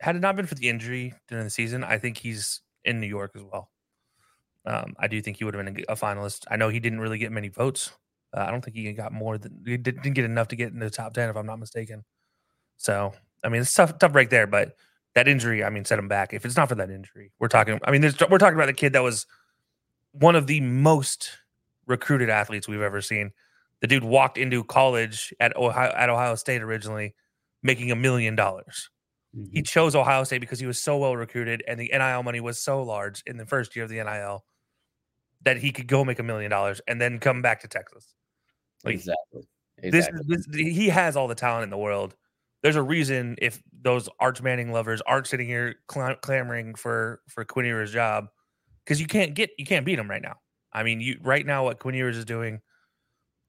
Had 0.00 0.16
it 0.16 0.18
not 0.18 0.34
been 0.34 0.46
for 0.46 0.56
the 0.56 0.68
injury 0.68 1.14
during 1.28 1.44
the 1.44 1.50
season, 1.50 1.84
I 1.84 1.96
think 1.96 2.18
he's 2.18 2.62
in 2.84 3.00
New 3.00 3.06
York 3.06 3.30
as 3.36 3.42
well. 3.44 3.70
Um, 4.66 4.96
I 4.98 5.06
do 5.06 5.22
think 5.22 5.36
he 5.36 5.44
would 5.44 5.54
have 5.54 5.64
been 5.64 5.84
a, 5.88 5.94
finalist. 5.94 6.46
I 6.50 6.56
know 6.56 6.70
he 6.70 6.80
didn't 6.80 6.98
really 6.98 7.18
get 7.18 7.30
many 7.30 7.46
votes. 7.46 7.92
Uh, 8.36 8.40
I 8.40 8.50
don't 8.50 8.64
think 8.64 8.76
he 8.76 8.92
got 8.94 9.12
more 9.12 9.38
than 9.38 9.62
he 9.64 9.76
didn't 9.76 10.14
get 10.14 10.24
enough 10.24 10.48
to 10.48 10.56
get 10.56 10.72
in 10.72 10.80
the 10.80 10.90
top 10.90 11.14
ten, 11.14 11.30
if 11.30 11.36
I'm 11.36 11.46
not 11.46 11.60
mistaken. 11.60 12.04
So, 12.78 13.12
I 13.44 13.48
mean, 13.48 13.62
it's 13.62 13.72
tough, 13.72 13.96
tough 14.00 14.10
break 14.10 14.30
there. 14.30 14.48
But 14.48 14.74
that 15.14 15.28
injury, 15.28 15.62
I 15.62 15.70
mean, 15.70 15.84
set 15.84 16.00
him 16.00 16.08
back. 16.08 16.34
If 16.34 16.44
it's 16.44 16.56
not 16.56 16.68
for 16.68 16.74
that 16.74 16.90
injury, 16.90 17.30
we're 17.38 17.46
talking. 17.46 17.78
I 17.84 17.92
mean, 17.92 18.02
we're 18.02 18.38
talking 18.38 18.56
about 18.56 18.66
the 18.66 18.72
kid 18.72 18.94
that 18.94 19.04
was 19.04 19.24
one 20.10 20.34
of 20.34 20.48
the 20.48 20.60
most 20.62 21.30
recruited 21.90 22.30
athletes 22.30 22.68
we've 22.68 22.80
ever 22.80 23.02
seen. 23.02 23.32
The 23.80 23.86
dude 23.86 24.04
walked 24.04 24.38
into 24.38 24.64
college 24.64 25.34
at 25.40 25.54
Ohio 25.56 25.92
at 25.94 26.08
Ohio 26.08 26.34
State 26.36 26.62
originally, 26.62 27.14
making 27.62 27.90
a 27.90 27.96
million 27.96 28.36
dollars. 28.36 28.88
He 29.32 29.38
mm-hmm. 29.38 29.62
chose 29.62 29.94
Ohio 29.94 30.24
State 30.24 30.40
because 30.40 30.58
he 30.58 30.66
was 30.66 30.82
so 30.82 30.96
well 30.96 31.16
recruited, 31.16 31.62
and 31.68 31.78
the 31.78 31.90
NIL 31.92 32.22
money 32.22 32.40
was 32.40 32.60
so 32.60 32.82
large 32.82 33.22
in 33.26 33.36
the 33.36 33.46
first 33.46 33.76
year 33.76 33.84
of 33.84 33.90
the 33.90 34.02
NIL 34.02 34.44
that 35.42 35.56
he 35.56 35.70
could 35.70 35.86
go 35.86 36.04
make 36.04 36.18
a 36.18 36.22
million 36.22 36.50
dollars 36.50 36.80
and 36.86 37.00
then 37.00 37.18
come 37.18 37.40
back 37.40 37.60
to 37.60 37.68
Texas. 37.68 38.14
Like, 38.84 38.94
exactly. 38.94 39.42
exactly. 39.78 40.20
This, 40.26 40.46
this, 40.46 40.56
he 40.56 40.88
has 40.88 41.16
all 41.16 41.28
the 41.28 41.34
talent 41.34 41.64
in 41.64 41.70
the 41.70 41.78
world. 41.78 42.14
There's 42.62 42.76
a 42.76 42.82
reason 42.82 43.36
if 43.40 43.62
those 43.82 44.08
Arch 44.18 44.42
Manning 44.42 44.72
lovers 44.72 45.00
aren't 45.06 45.26
sitting 45.26 45.46
here 45.46 45.76
cl- 45.90 46.16
clamoring 46.16 46.74
for 46.74 47.22
for 47.28 47.44
Quinn 47.44 47.66
Ewers' 47.66 47.92
job 47.92 48.26
because 48.84 49.00
you 49.00 49.06
can't 49.06 49.34
get 49.34 49.50
you 49.58 49.64
can't 49.64 49.86
beat 49.86 49.98
him 49.98 50.10
right 50.10 50.20
now. 50.20 50.36
I 50.72 50.82
mean, 50.82 51.00
you 51.00 51.18
right 51.22 51.44
now 51.44 51.64
what 51.64 51.78
Quinn 51.78 51.94
Ewers 51.94 52.16
is 52.16 52.24
doing 52.24 52.60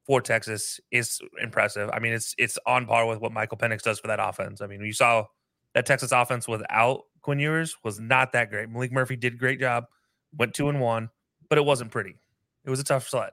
for 0.06 0.22
Texas 0.22 0.80
is 0.92 1.20
impressive. 1.42 1.90
I 1.94 2.00
mean, 2.00 2.14
it's 2.14 2.34
it's 2.38 2.58
on 2.66 2.86
par 2.86 3.06
with 3.06 3.20
what 3.20 3.32
Michael 3.32 3.58
Penix 3.58 3.82
does 3.82 4.00
for 4.00 4.08
that 4.08 4.20
offense. 4.20 4.62
I 4.62 4.68
mean, 4.68 4.82
you 4.82 4.94
saw 4.94 5.26
that 5.74 5.86
Texas 5.86 6.12
offense 6.12 6.48
without 6.48 7.04
Quinn 7.22 7.40
Ewers 7.40 7.78
was 7.84 8.00
not 8.00 8.32
that 8.34 8.50
great. 8.50 8.70
Maalik 8.70 8.92
Murphy 8.92 9.16
did 9.16 9.34
a 9.34 9.38
great 9.38 9.60
job, 9.60 9.86
went 10.38 10.54
two 10.54 10.70
and 10.70 10.82
one, 10.82 11.10
but 11.50 11.58
it 11.58 11.66
wasn't 11.66 11.92
pretty. 11.92 12.16
It 12.66 12.70
was 12.70 12.80
a 12.80 12.84
tough 12.84 13.08
sled. 13.08 13.32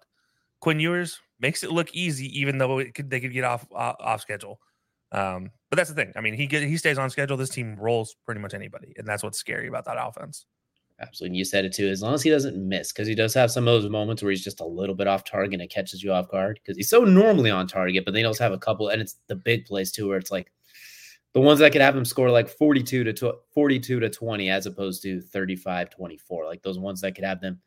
Quinn 0.60 0.80
Ewers 0.80 1.20
makes 1.40 1.62
it 1.62 1.72
look 1.72 1.94
easy, 1.94 2.26
even 2.38 2.58
though 2.58 2.84
could, 2.94 3.10
they 3.10 3.20
could 3.20 3.32
get 3.32 3.44
off 3.44 3.66
uh, 3.74 3.94
off 4.00 4.20
schedule. 4.20 4.60
Um, 5.12 5.50
but 5.70 5.76
that's 5.76 5.88
the 5.88 5.94
thing. 5.94 6.12
I 6.16 6.20
mean, 6.20 6.34
he 6.34 6.46
get, 6.46 6.62
he 6.62 6.76
stays 6.76 6.98
on 6.98 7.08
schedule. 7.10 7.36
This 7.36 7.48
team 7.48 7.76
rolls 7.76 8.16
pretty 8.26 8.40
much 8.40 8.54
anybody, 8.54 8.92
and 8.96 9.06
that's 9.06 9.22
what's 9.22 9.38
scary 9.38 9.68
about 9.68 9.84
that 9.86 9.96
offense. 9.98 10.46
Absolutely. 11.00 11.28
And 11.28 11.36
you 11.36 11.44
said 11.44 11.64
it 11.64 11.72
too. 11.72 11.88
As 11.88 12.02
long 12.02 12.14
as 12.14 12.22
he 12.22 12.30
doesn't 12.30 12.56
miss, 12.56 12.92
because 12.92 13.06
he 13.06 13.14
does 13.14 13.32
have 13.34 13.52
some 13.52 13.68
of 13.68 13.80
those 13.80 13.90
moments 13.90 14.22
where 14.22 14.30
he's 14.30 14.42
just 14.42 14.60
a 14.60 14.66
little 14.66 14.94
bit 14.94 15.06
off 15.06 15.24
target 15.24 15.54
and 15.54 15.62
it 15.62 15.70
catches 15.70 16.02
you 16.02 16.12
off 16.12 16.28
guard 16.28 16.58
because 16.60 16.76
he's 16.76 16.88
so 16.90 17.04
normally 17.04 17.50
on 17.50 17.68
target, 17.68 18.04
but 18.04 18.12
then 18.12 18.20
he 18.20 18.24
also 18.24 18.42
have 18.42 18.52
a 18.52 18.58
couple, 18.58 18.88
and 18.88 19.00
it's 19.00 19.16
the 19.28 19.36
big 19.36 19.64
plays 19.64 19.92
too, 19.92 20.08
where 20.08 20.18
it's 20.18 20.32
like 20.32 20.50
the 21.34 21.40
ones 21.40 21.60
that 21.60 21.70
could 21.70 21.80
have 21.80 21.96
him 21.96 22.04
score 22.04 22.30
like 22.30 22.48
42 22.48 23.04
to 23.04 23.12
tw- 23.12 23.38
42 23.54 24.00
to 24.00 24.10
20 24.10 24.50
as 24.50 24.66
opposed 24.66 25.02
to 25.02 25.20
35 25.20 25.90
24. 25.90 26.46
Like 26.46 26.62
those 26.62 26.78
ones 26.78 27.00
that 27.02 27.14
could 27.14 27.24
have 27.24 27.40
them, 27.40 27.60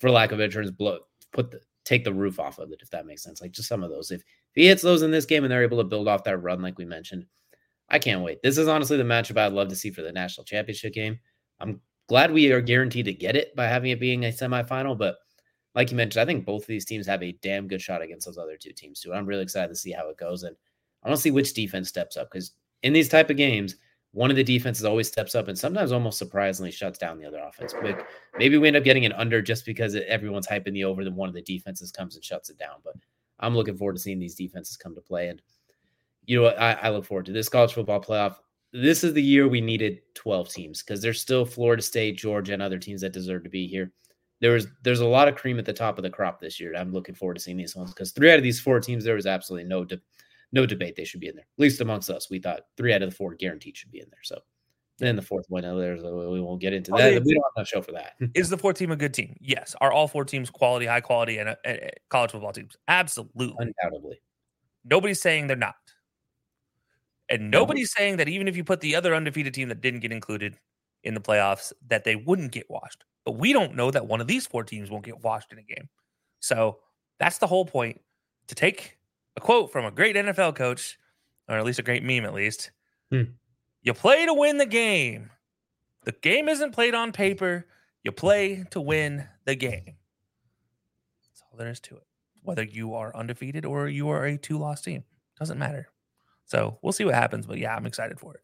for 0.00 0.10
lack 0.10 0.32
of 0.32 0.40
a 0.40 0.48
terms, 0.48 0.70
blow 0.72 1.00
put 1.32 1.50
the 1.50 1.60
take 1.84 2.04
the 2.04 2.12
roof 2.12 2.38
off 2.38 2.58
of 2.58 2.70
it, 2.72 2.80
if 2.82 2.90
that 2.90 3.06
makes 3.06 3.22
sense. 3.22 3.40
Like 3.40 3.52
just 3.52 3.68
some 3.68 3.82
of 3.82 3.90
those. 3.90 4.10
If, 4.10 4.20
if 4.20 4.54
he 4.54 4.66
hits 4.66 4.82
those 4.82 5.02
in 5.02 5.10
this 5.10 5.24
game 5.24 5.44
and 5.44 5.52
they're 5.52 5.62
able 5.62 5.78
to 5.78 5.84
build 5.84 6.08
off 6.08 6.24
that 6.24 6.38
run, 6.38 6.62
like 6.62 6.78
we 6.78 6.84
mentioned, 6.84 7.26
I 7.88 7.98
can't 7.98 8.22
wait. 8.22 8.42
This 8.42 8.58
is 8.58 8.68
honestly 8.68 8.96
the 8.96 9.02
matchup 9.02 9.36
I'd 9.36 9.52
love 9.52 9.68
to 9.68 9.76
see 9.76 9.90
for 9.90 10.02
the 10.02 10.12
national 10.12 10.44
championship 10.44 10.94
game. 10.94 11.18
I'm 11.60 11.80
glad 12.12 12.30
we 12.30 12.52
are 12.52 12.60
guaranteed 12.60 13.06
to 13.06 13.12
get 13.14 13.36
it 13.36 13.56
by 13.56 13.66
having 13.66 13.90
it 13.90 13.98
being 13.98 14.26
a 14.26 14.28
semifinal. 14.28 14.98
But 14.98 15.16
like 15.74 15.90
you 15.90 15.96
mentioned, 15.96 16.20
I 16.20 16.26
think 16.26 16.44
both 16.44 16.60
of 16.60 16.66
these 16.66 16.84
teams 16.84 17.06
have 17.06 17.22
a 17.22 17.32
damn 17.40 17.66
good 17.66 17.80
shot 17.80 18.02
against 18.02 18.26
those 18.26 18.36
other 18.36 18.58
two 18.58 18.72
teams 18.72 19.00
too. 19.00 19.14
I'm 19.14 19.24
really 19.24 19.42
excited 19.42 19.68
to 19.68 19.74
see 19.74 19.92
how 19.92 20.10
it 20.10 20.18
goes, 20.18 20.42
and 20.42 20.54
I 21.02 21.08
want 21.08 21.16
to 21.16 21.22
see 21.22 21.30
which 21.30 21.54
defense 21.54 21.88
steps 21.88 22.18
up 22.18 22.30
because 22.30 22.52
in 22.82 22.92
these 22.92 23.08
type 23.08 23.30
of 23.30 23.38
games, 23.38 23.76
one 24.10 24.28
of 24.28 24.36
the 24.36 24.44
defenses 24.44 24.84
always 24.84 25.08
steps 25.08 25.34
up 25.34 25.48
and 25.48 25.58
sometimes 25.58 25.90
almost 25.90 26.18
surprisingly 26.18 26.70
shuts 26.70 26.98
down 26.98 27.18
the 27.18 27.24
other 27.24 27.38
offense. 27.38 27.74
But 27.80 28.06
maybe 28.36 28.58
we 28.58 28.68
end 28.68 28.76
up 28.76 28.84
getting 28.84 29.06
an 29.06 29.14
under 29.14 29.40
just 29.40 29.64
because 29.64 29.94
everyone's 29.94 30.46
hyping 30.46 30.74
the 30.74 30.84
over, 30.84 31.04
then 31.04 31.16
one 31.16 31.30
of 31.30 31.34
the 31.34 31.40
defenses 31.40 31.92
comes 31.92 32.14
and 32.14 32.22
shuts 32.22 32.50
it 32.50 32.58
down. 32.58 32.82
But 32.84 32.96
I'm 33.40 33.56
looking 33.56 33.78
forward 33.78 33.96
to 33.96 34.02
seeing 34.02 34.18
these 34.18 34.34
defenses 34.34 34.76
come 34.76 34.94
to 34.96 35.00
play. 35.00 35.28
And 35.28 35.40
you 36.26 36.36
know 36.36 36.42
what? 36.42 36.60
I, 36.60 36.74
I 36.74 36.90
look 36.90 37.06
forward 37.06 37.24
to 37.24 37.32
this 37.32 37.48
college 37.48 37.72
football 37.72 38.02
playoff 38.02 38.34
this 38.72 39.04
is 39.04 39.12
the 39.12 39.22
year 39.22 39.48
we 39.48 39.60
needed 39.60 40.00
12 40.14 40.48
teams 40.48 40.82
because 40.82 41.02
there's 41.02 41.20
still 41.20 41.44
Florida 41.44 41.82
State, 41.82 42.16
Georgia, 42.16 42.52
and 42.52 42.62
other 42.62 42.78
teams 42.78 43.00
that 43.02 43.12
deserve 43.12 43.44
to 43.44 43.50
be 43.50 43.66
here. 43.66 43.92
There 44.40 44.52
was 44.52 44.66
there's 44.82 45.00
a 45.00 45.06
lot 45.06 45.28
of 45.28 45.36
cream 45.36 45.58
at 45.58 45.64
the 45.64 45.72
top 45.72 45.98
of 45.98 46.02
the 46.02 46.10
crop 46.10 46.40
this 46.40 46.58
year. 46.58 46.74
I'm 46.74 46.92
looking 46.92 47.14
forward 47.14 47.34
to 47.34 47.40
seeing 47.40 47.56
these 47.56 47.76
ones 47.76 47.90
because 47.92 48.10
three 48.10 48.30
out 48.32 48.38
of 48.38 48.42
these 48.42 48.60
four 48.60 48.80
teams 48.80 49.04
there 49.04 49.14
was 49.14 49.26
absolutely 49.26 49.68
no 49.68 49.84
de- 49.84 50.00
no 50.52 50.66
debate 50.66 50.96
they 50.96 51.04
should 51.04 51.20
be 51.20 51.28
in 51.28 51.36
there. 51.36 51.44
At 51.44 51.62
least 51.62 51.80
amongst 51.80 52.10
us, 52.10 52.28
we 52.28 52.40
thought 52.40 52.62
three 52.76 52.92
out 52.92 53.02
of 53.02 53.10
the 53.10 53.16
four 53.16 53.34
guaranteed 53.34 53.76
should 53.76 53.92
be 53.92 54.00
in 54.00 54.08
there. 54.10 54.22
So 54.22 54.40
then 54.98 55.16
the 55.16 55.22
fourth 55.22 55.46
one, 55.48 55.62
there's 55.62 56.02
we 56.02 56.40
won't 56.40 56.60
get 56.60 56.72
into 56.72 56.90
that. 56.92 57.24
we 57.24 57.34
don't 57.34 57.44
have 57.56 57.62
a 57.62 57.66
show 57.66 57.82
for 57.82 57.92
that. 57.92 58.14
is 58.34 58.50
the 58.50 58.58
fourth 58.58 58.76
team 58.76 58.90
a 58.90 58.96
good 58.96 59.14
team? 59.14 59.36
Yes. 59.40 59.74
Are 59.80 59.92
all 59.92 60.08
four 60.08 60.24
teams 60.24 60.50
quality, 60.50 60.86
high 60.86 61.00
quality, 61.00 61.38
and 61.38 61.50
uh, 61.50 61.56
uh, 61.64 61.76
college 62.08 62.32
football 62.32 62.52
teams? 62.52 62.76
Absolutely, 62.88 63.54
undoubtedly. 63.58 64.20
Nobody's 64.84 65.20
saying 65.20 65.46
they're 65.46 65.56
not. 65.56 65.74
And 67.32 67.50
nobody's 67.50 67.90
saying 67.90 68.18
that 68.18 68.28
even 68.28 68.46
if 68.46 68.58
you 68.58 68.62
put 68.62 68.80
the 68.80 68.94
other 68.94 69.14
undefeated 69.14 69.54
team 69.54 69.70
that 69.70 69.80
didn't 69.80 70.00
get 70.00 70.12
included 70.12 70.58
in 71.02 71.14
the 71.14 71.20
playoffs, 71.20 71.72
that 71.88 72.04
they 72.04 72.14
wouldn't 72.14 72.52
get 72.52 72.68
washed. 72.68 73.04
But 73.24 73.38
we 73.38 73.54
don't 73.54 73.74
know 73.74 73.90
that 73.90 74.06
one 74.06 74.20
of 74.20 74.26
these 74.26 74.46
four 74.46 74.64
teams 74.64 74.90
won't 74.90 75.06
get 75.06 75.22
washed 75.22 75.50
in 75.50 75.58
a 75.58 75.62
game. 75.62 75.88
So 76.40 76.80
that's 77.18 77.38
the 77.38 77.46
whole 77.46 77.64
point 77.64 77.98
to 78.48 78.54
take 78.54 78.98
a 79.38 79.40
quote 79.40 79.72
from 79.72 79.86
a 79.86 79.90
great 79.90 80.14
NFL 80.14 80.56
coach, 80.56 80.98
or 81.48 81.56
at 81.56 81.64
least 81.64 81.78
a 81.78 81.82
great 81.82 82.02
meme, 82.02 82.26
at 82.26 82.34
least. 82.34 82.70
Hmm. 83.10 83.22
You 83.80 83.94
play 83.94 84.26
to 84.26 84.34
win 84.34 84.58
the 84.58 84.66
game. 84.66 85.30
The 86.04 86.12
game 86.12 86.50
isn't 86.50 86.72
played 86.72 86.94
on 86.94 87.12
paper. 87.12 87.66
You 88.04 88.12
play 88.12 88.64
to 88.72 88.80
win 88.80 89.26
the 89.46 89.54
game. 89.54 89.96
That's 91.30 91.42
all 91.50 91.56
there 91.56 91.70
is 91.70 91.80
to 91.80 91.96
it. 91.96 92.06
Whether 92.42 92.64
you 92.64 92.94
are 92.94 93.16
undefeated 93.16 93.64
or 93.64 93.88
you 93.88 94.10
are 94.10 94.26
a 94.26 94.36
two 94.36 94.58
loss 94.58 94.82
team, 94.82 95.04
doesn't 95.38 95.58
matter. 95.58 95.88
So 96.46 96.78
we'll 96.82 96.92
see 96.92 97.04
what 97.04 97.14
happens. 97.14 97.46
But 97.46 97.58
yeah, 97.58 97.74
I'm 97.74 97.86
excited 97.86 98.18
for 98.18 98.34
it. 98.34 98.40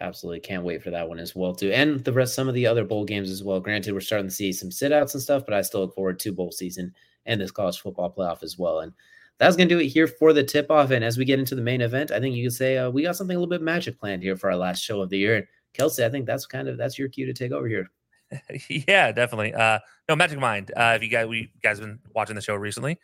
Absolutely. 0.00 0.40
Can't 0.40 0.64
wait 0.64 0.82
for 0.82 0.90
that 0.90 1.08
one 1.08 1.18
as 1.18 1.34
well, 1.34 1.54
too. 1.54 1.72
And 1.72 2.04
the 2.04 2.12
rest, 2.12 2.34
some 2.34 2.48
of 2.48 2.54
the 2.54 2.66
other 2.66 2.84
bowl 2.84 3.04
games 3.04 3.30
as 3.30 3.42
well. 3.42 3.58
Granted, 3.58 3.92
we're 3.92 4.00
starting 4.00 4.28
to 4.28 4.34
see 4.34 4.52
some 4.52 4.70
sit 4.70 4.92
outs 4.92 5.14
and 5.14 5.22
stuff, 5.22 5.44
but 5.44 5.54
I 5.54 5.62
still 5.62 5.80
look 5.80 5.94
forward 5.94 6.20
to 6.20 6.32
bowl 6.32 6.52
season 6.52 6.94
and 7.26 7.40
this 7.40 7.50
college 7.50 7.80
football 7.80 8.12
playoff 8.12 8.42
as 8.42 8.58
well. 8.58 8.80
And 8.80 8.92
that's 9.38 9.56
going 9.56 9.68
to 9.68 9.74
do 9.74 9.80
it 9.80 9.88
here 9.88 10.06
for 10.06 10.32
the 10.32 10.44
tip 10.44 10.70
off. 10.70 10.90
And 10.90 11.04
as 11.04 11.16
we 11.16 11.24
get 11.24 11.38
into 11.38 11.54
the 11.54 11.62
main 11.62 11.80
event, 11.80 12.10
I 12.10 12.20
think 12.20 12.36
you 12.36 12.44
can 12.44 12.50
say 12.50 12.76
uh, 12.76 12.90
we 12.90 13.02
got 13.02 13.16
something 13.16 13.36
a 13.36 13.38
little 13.38 13.50
bit 13.50 13.62
magic 13.62 13.98
planned 13.98 14.22
here 14.22 14.36
for 14.36 14.50
our 14.50 14.56
last 14.56 14.82
show 14.82 15.00
of 15.00 15.10
the 15.10 15.18
year. 15.18 15.48
Kelsey, 15.74 16.04
I 16.04 16.10
think 16.10 16.26
that's 16.26 16.46
kind 16.46 16.68
of 16.68 16.76
that's 16.76 16.98
your 16.98 17.08
cue 17.08 17.26
to 17.26 17.32
take 17.32 17.52
over 17.52 17.68
here. 17.68 17.90
yeah, 18.68 19.12
definitely. 19.12 19.54
Uh, 19.54 19.78
no, 20.08 20.16
Magic 20.16 20.38
Mind. 20.38 20.72
Uh, 20.76 20.94
if 20.96 21.02
you 21.02 21.08
guys, 21.08 21.26
we 21.26 21.50
guys 21.62 21.78
have 21.78 21.86
been 21.86 21.98
watching 22.14 22.36
the 22.36 22.42
show 22.42 22.54
recently, 22.54 22.98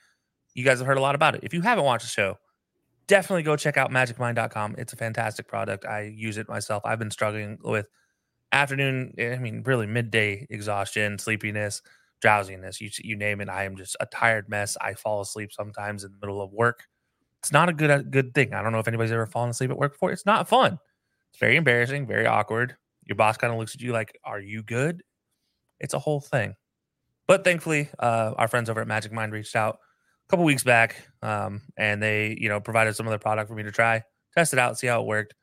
you 0.54 0.64
guys 0.64 0.78
have 0.78 0.86
heard 0.86 0.98
a 0.98 1.00
lot 1.00 1.14
about 1.14 1.34
it. 1.34 1.40
If 1.44 1.54
you 1.54 1.60
haven't 1.60 1.84
watched 1.84 2.04
the 2.04 2.10
show, 2.10 2.38
definitely 3.06 3.42
go 3.42 3.56
check 3.56 3.76
out 3.76 3.90
magicmind.com. 3.90 4.76
It's 4.78 4.92
a 4.92 4.96
fantastic 4.96 5.48
product. 5.48 5.84
I 5.84 6.02
use 6.02 6.38
it 6.38 6.48
myself. 6.48 6.82
I've 6.84 6.98
been 6.98 7.10
struggling 7.10 7.58
with 7.62 7.86
afternoon, 8.52 9.14
I 9.18 9.36
mean, 9.38 9.62
really 9.64 9.86
midday 9.86 10.46
exhaustion, 10.50 11.18
sleepiness, 11.18 11.82
drowsiness, 12.20 12.80
you, 12.80 12.90
you 13.02 13.16
name 13.16 13.40
it. 13.40 13.48
I 13.48 13.64
am 13.64 13.76
just 13.76 13.96
a 14.00 14.06
tired 14.06 14.48
mess. 14.48 14.76
I 14.80 14.94
fall 14.94 15.20
asleep 15.20 15.52
sometimes 15.52 16.04
in 16.04 16.12
the 16.12 16.18
middle 16.26 16.40
of 16.40 16.52
work. 16.52 16.84
It's 17.40 17.52
not 17.52 17.68
a 17.68 17.74
good 17.74 17.90
a 17.90 18.02
good 18.02 18.32
thing. 18.34 18.54
I 18.54 18.62
don't 18.62 18.72
know 18.72 18.78
if 18.78 18.88
anybody's 18.88 19.12
ever 19.12 19.26
fallen 19.26 19.50
asleep 19.50 19.70
at 19.70 19.76
work 19.76 19.92
before. 19.92 20.12
It's 20.12 20.24
not 20.24 20.48
fun. 20.48 20.78
It's 21.30 21.38
very 21.38 21.56
embarrassing, 21.56 22.06
very 22.06 22.26
awkward. 22.26 22.76
Your 23.04 23.16
boss 23.16 23.36
kind 23.36 23.52
of 23.52 23.58
looks 23.58 23.74
at 23.74 23.82
you 23.82 23.92
like, 23.92 24.18
"Are 24.24 24.40
you 24.40 24.62
good?" 24.62 25.02
It's 25.78 25.92
a 25.92 25.98
whole 25.98 26.20
thing. 26.22 26.54
But 27.26 27.44
thankfully, 27.44 27.90
uh, 27.98 28.32
our 28.38 28.48
friends 28.48 28.70
over 28.70 28.80
at 28.80 28.86
Magic 28.88 29.12
Mind 29.12 29.32
reached 29.32 29.56
out 29.56 29.78
a 30.26 30.30
couple 30.30 30.44
weeks 30.44 30.64
back, 30.64 30.96
um, 31.22 31.62
and 31.76 32.02
they 32.02 32.36
you 32.38 32.48
know 32.48 32.60
provided 32.60 32.96
some 32.96 33.06
of 33.06 33.10
their 33.10 33.18
product 33.18 33.48
for 33.48 33.54
me 33.54 33.62
to 33.62 33.72
try, 33.72 34.02
test 34.36 34.52
it 34.52 34.58
out, 34.58 34.78
see 34.78 34.86
how 34.86 35.00
it 35.00 35.06
worked. 35.06 35.34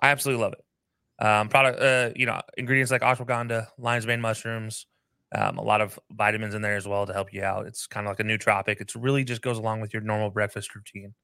I 0.00 0.08
absolutely 0.08 0.42
love 0.42 0.54
it. 0.54 1.24
Um, 1.24 1.48
product, 1.48 1.80
uh, 1.80 2.10
you 2.16 2.26
know, 2.26 2.40
ingredients 2.56 2.90
like 2.90 3.02
ashwagandha, 3.02 3.68
lion's 3.78 4.06
mane 4.06 4.20
mushrooms, 4.20 4.86
um, 5.34 5.58
a 5.58 5.62
lot 5.62 5.80
of 5.80 5.98
vitamins 6.10 6.54
in 6.54 6.62
there 6.62 6.76
as 6.76 6.88
well 6.88 7.06
to 7.06 7.12
help 7.12 7.32
you 7.32 7.42
out. 7.42 7.66
It's 7.66 7.86
kind 7.86 8.06
of 8.06 8.10
like 8.10 8.20
a 8.20 8.24
nootropic. 8.24 8.80
It's 8.80 8.96
really 8.96 9.22
just 9.22 9.42
goes 9.42 9.58
along 9.58 9.80
with 9.80 9.92
your 9.92 10.02
normal 10.02 10.30
breakfast 10.30 10.74
routine. 10.74 11.14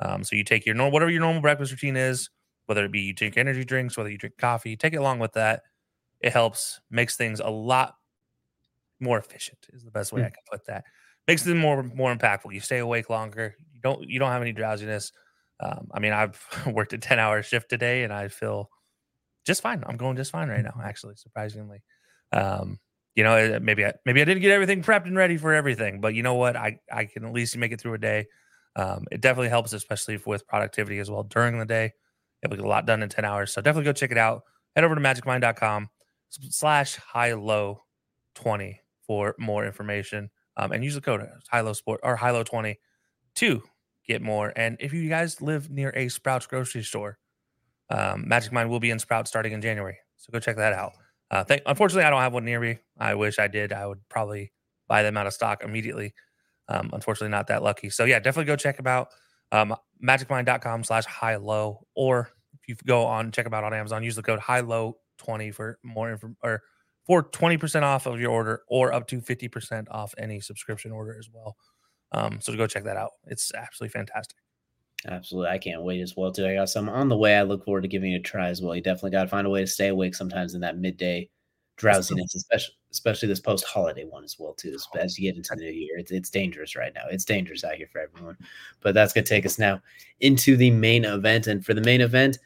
Um, 0.00 0.22
so 0.22 0.36
you 0.36 0.44
take 0.44 0.64
your 0.64 0.76
normal, 0.76 0.92
whatever 0.92 1.10
your 1.10 1.20
normal 1.20 1.42
breakfast 1.42 1.72
routine 1.72 1.96
is, 1.96 2.30
whether 2.66 2.84
it 2.84 2.92
be 2.92 3.00
you 3.00 3.12
drink 3.12 3.36
energy 3.36 3.64
drinks, 3.64 3.96
whether 3.96 4.10
you 4.10 4.18
drink 4.18 4.36
coffee, 4.38 4.76
take 4.76 4.92
it 4.92 4.98
along 4.98 5.18
with 5.18 5.32
that. 5.32 5.62
It 6.20 6.32
helps, 6.32 6.80
makes 6.90 7.16
things 7.16 7.40
a 7.40 7.50
lot 7.50 7.94
more 9.00 9.18
efficient. 9.18 9.58
Is 9.72 9.84
the 9.84 9.90
best 9.90 10.12
way 10.12 10.20
mm. 10.20 10.26
I 10.26 10.30
can 10.30 10.42
put 10.50 10.66
that 10.66 10.84
makes 11.28 11.42
them 11.42 11.58
more 11.58 11.82
more 11.82 12.12
impactful. 12.14 12.52
You 12.52 12.60
stay 12.60 12.78
awake 12.78 13.10
longer. 13.10 13.54
You 13.72 13.80
don't 13.80 14.08
you 14.08 14.18
don't 14.18 14.32
have 14.32 14.42
any 14.42 14.52
drowsiness. 14.52 15.12
Um, 15.60 15.88
I 15.92 16.00
mean, 16.00 16.12
I've 16.12 16.42
worked 16.66 16.94
a 16.94 16.98
ten 16.98 17.20
hour 17.20 17.42
shift 17.42 17.68
today, 17.68 18.02
and 18.02 18.12
I 18.12 18.28
feel 18.28 18.70
just 19.46 19.62
fine. 19.62 19.84
I'm 19.86 19.96
going 19.96 20.16
just 20.16 20.32
fine 20.32 20.48
right 20.48 20.64
now, 20.64 20.80
actually, 20.82 21.16
surprisingly. 21.16 21.82
Um, 22.32 22.80
you 23.14 23.24
know, 23.24 23.58
maybe 23.60 23.84
I, 23.84 23.94
maybe 24.04 24.22
I 24.22 24.24
didn't 24.24 24.42
get 24.42 24.52
everything 24.52 24.82
prepped 24.82 25.06
and 25.06 25.16
ready 25.16 25.36
for 25.36 25.52
everything, 25.52 26.00
but 26.00 26.14
you 26.14 26.22
know 26.22 26.34
what? 26.34 26.56
I 26.56 26.80
I 26.90 27.04
can 27.04 27.24
at 27.24 27.32
least 27.32 27.56
make 27.56 27.72
it 27.72 27.80
through 27.80 27.94
a 27.94 27.98
day. 27.98 28.26
Um, 28.74 29.06
it 29.10 29.20
definitely 29.20 29.48
helps, 29.48 29.72
especially 29.72 30.20
with 30.24 30.46
productivity 30.46 30.98
as 30.98 31.10
well 31.10 31.24
during 31.24 31.58
the 31.58 31.66
day. 31.66 31.92
Able 32.44 32.56
to 32.56 32.62
get 32.62 32.66
a 32.66 32.68
lot 32.68 32.86
done 32.86 33.02
in 33.02 33.08
10 33.08 33.24
hours. 33.24 33.52
So 33.52 33.60
definitely 33.60 33.86
go 33.86 33.92
check 33.92 34.12
it 34.12 34.18
out. 34.18 34.42
Head 34.76 34.84
over 34.84 34.94
to 34.94 35.00
magicmind.com 35.00 35.90
slash 36.28 36.94
high 36.94 37.32
low 37.32 37.82
20 38.36 38.80
for 39.04 39.34
more 39.40 39.66
information 39.66 40.30
um, 40.58 40.72
and 40.72 40.84
use 40.84 40.94
the 40.94 41.00
code 41.00 41.26
Hilo 41.50 41.72
Sport 41.72 42.00
or 42.02 42.16
Hilo 42.16 42.42
20 42.42 42.78
to 43.36 43.62
get 44.06 44.20
more. 44.20 44.52
And 44.56 44.76
if 44.80 44.92
you 44.92 45.08
guys 45.08 45.40
live 45.40 45.70
near 45.70 45.92
a 45.94 46.08
Sprouts 46.08 46.46
grocery 46.46 46.82
store, 46.82 47.18
um, 47.90 48.28
Magic 48.28 48.52
Mind 48.52 48.68
will 48.68 48.80
be 48.80 48.90
in 48.90 48.98
Sprouts 48.98 49.30
starting 49.30 49.52
in 49.52 49.62
January. 49.62 49.96
So 50.16 50.30
go 50.32 50.40
check 50.40 50.56
that 50.56 50.72
out. 50.72 50.92
Uh, 51.30 51.44
unfortunately, 51.66 52.04
I 52.04 52.10
don't 52.10 52.20
have 52.20 52.32
one 52.32 52.44
near 52.44 52.60
me. 52.60 52.78
I 52.98 53.14
wish 53.14 53.38
I 53.38 53.48
did. 53.48 53.72
I 53.72 53.86
would 53.86 54.00
probably 54.08 54.52
buy 54.88 55.02
them 55.02 55.16
out 55.16 55.26
of 55.26 55.32
stock 55.32 55.62
immediately. 55.62 56.14
Um, 56.68 56.90
unfortunately, 56.92 57.30
not 57.30 57.46
that 57.46 57.62
lucky. 57.62 57.90
So 57.90 58.04
yeah, 58.04 58.18
definitely 58.18 58.46
go 58.46 58.56
check 58.56 58.76
them 58.76 58.86
out. 58.86 59.08
Um, 59.52 59.74
magicmind.com 60.04 60.84
slash 60.84 61.04
high 61.06 61.36
low. 61.36 61.86
Or 61.94 62.30
if 62.66 62.68
you 62.68 62.76
go 62.86 63.06
on, 63.06 63.30
check 63.30 63.44
them 63.44 63.54
out 63.54 63.64
on 63.64 63.72
Amazon, 63.72 64.02
use 64.02 64.16
the 64.16 64.22
code 64.22 64.40
high 64.40 64.60
low 64.60 64.98
20 65.18 65.50
for 65.52 65.78
more 65.82 66.10
info 66.10 66.34
or 66.42 66.62
for 67.08 67.24
20% 67.24 67.82
off 67.82 68.06
of 68.06 68.20
your 68.20 68.30
order 68.30 68.62
or 68.68 68.92
up 68.92 69.08
to 69.08 69.20
50% 69.20 69.86
off 69.90 70.14
any 70.18 70.40
subscription 70.40 70.92
order 70.92 71.16
as 71.18 71.28
well. 71.32 71.56
Um, 72.12 72.38
so 72.40 72.52
to 72.52 72.58
go 72.58 72.66
check 72.66 72.84
that 72.84 72.98
out. 72.98 73.12
It's 73.26 73.52
absolutely 73.54 73.98
fantastic. 73.98 74.36
Absolutely. 75.06 75.50
I 75.50 75.58
can't 75.58 75.82
wait 75.82 76.02
as 76.02 76.14
well, 76.16 76.30
too. 76.30 76.46
I 76.46 76.54
got 76.54 76.68
some 76.68 76.88
on 76.88 77.08
the 77.08 77.16
way. 77.16 77.36
I 77.36 77.42
look 77.42 77.64
forward 77.64 77.82
to 77.82 77.88
giving 77.88 78.12
it 78.12 78.16
a 78.16 78.20
try 78.20 78.48
as 78.48 78.60
well. 78.60 78.76
You 78.76 78.82
definitely 78.82 79.12
got 79.12 79.22
to 79.22 79.28
find 79.28 79.46
a 79.46 79.50
way 79.50 79.60
to 79.60 79.66
stay 79.66 79.88
awake 79.88 80.14
sometimes 80.14 80.54
in 80.54 80.60
that 80.60 80.78
midday 80.78 81.30
drowsiness, 81.76 82.34
especially 82.34 82.74
especially 82.90 83.28
this 83.28 83.40
post 83.40 83.64
holiday 83.64 84.04
one 84.04 84.24
as 84.24 84.36
well, 84.38 84.54
too. 84.54 84.76
As 84.98 85.18
you 85.18 85.30
get 85.30 85.36
into 85.36 85.54
the 85.54 85.62
new 85.62 85.70
year, 85.70 85.98
it's, 85.98 86.10
it's 86.10 86.30
dangerous 86.30 86.76
right 86.76 86.92
now. 86.94 87.04
It's 87.10 87.24
dangerous 87.24 87.64
out 87.64 87.74
here 87.74 87.88
for 87.90 88.00
everyone. 88.00 88.36
But 88.80 88.94
that's 88.94 89.12
going 89.12 89.24
to 89.24 89.28
take 89.28 89.46
us 89.46 89.58
now 89.58 89.80
into 90.20 90.56
the 90.56 90.70
main 90.70 91.04
event. 91.04 91.46
And 91.46 91.64
for 91.64 91.74
the 91.74 91.82
main 91.82 92.00
event, 92.00 92.38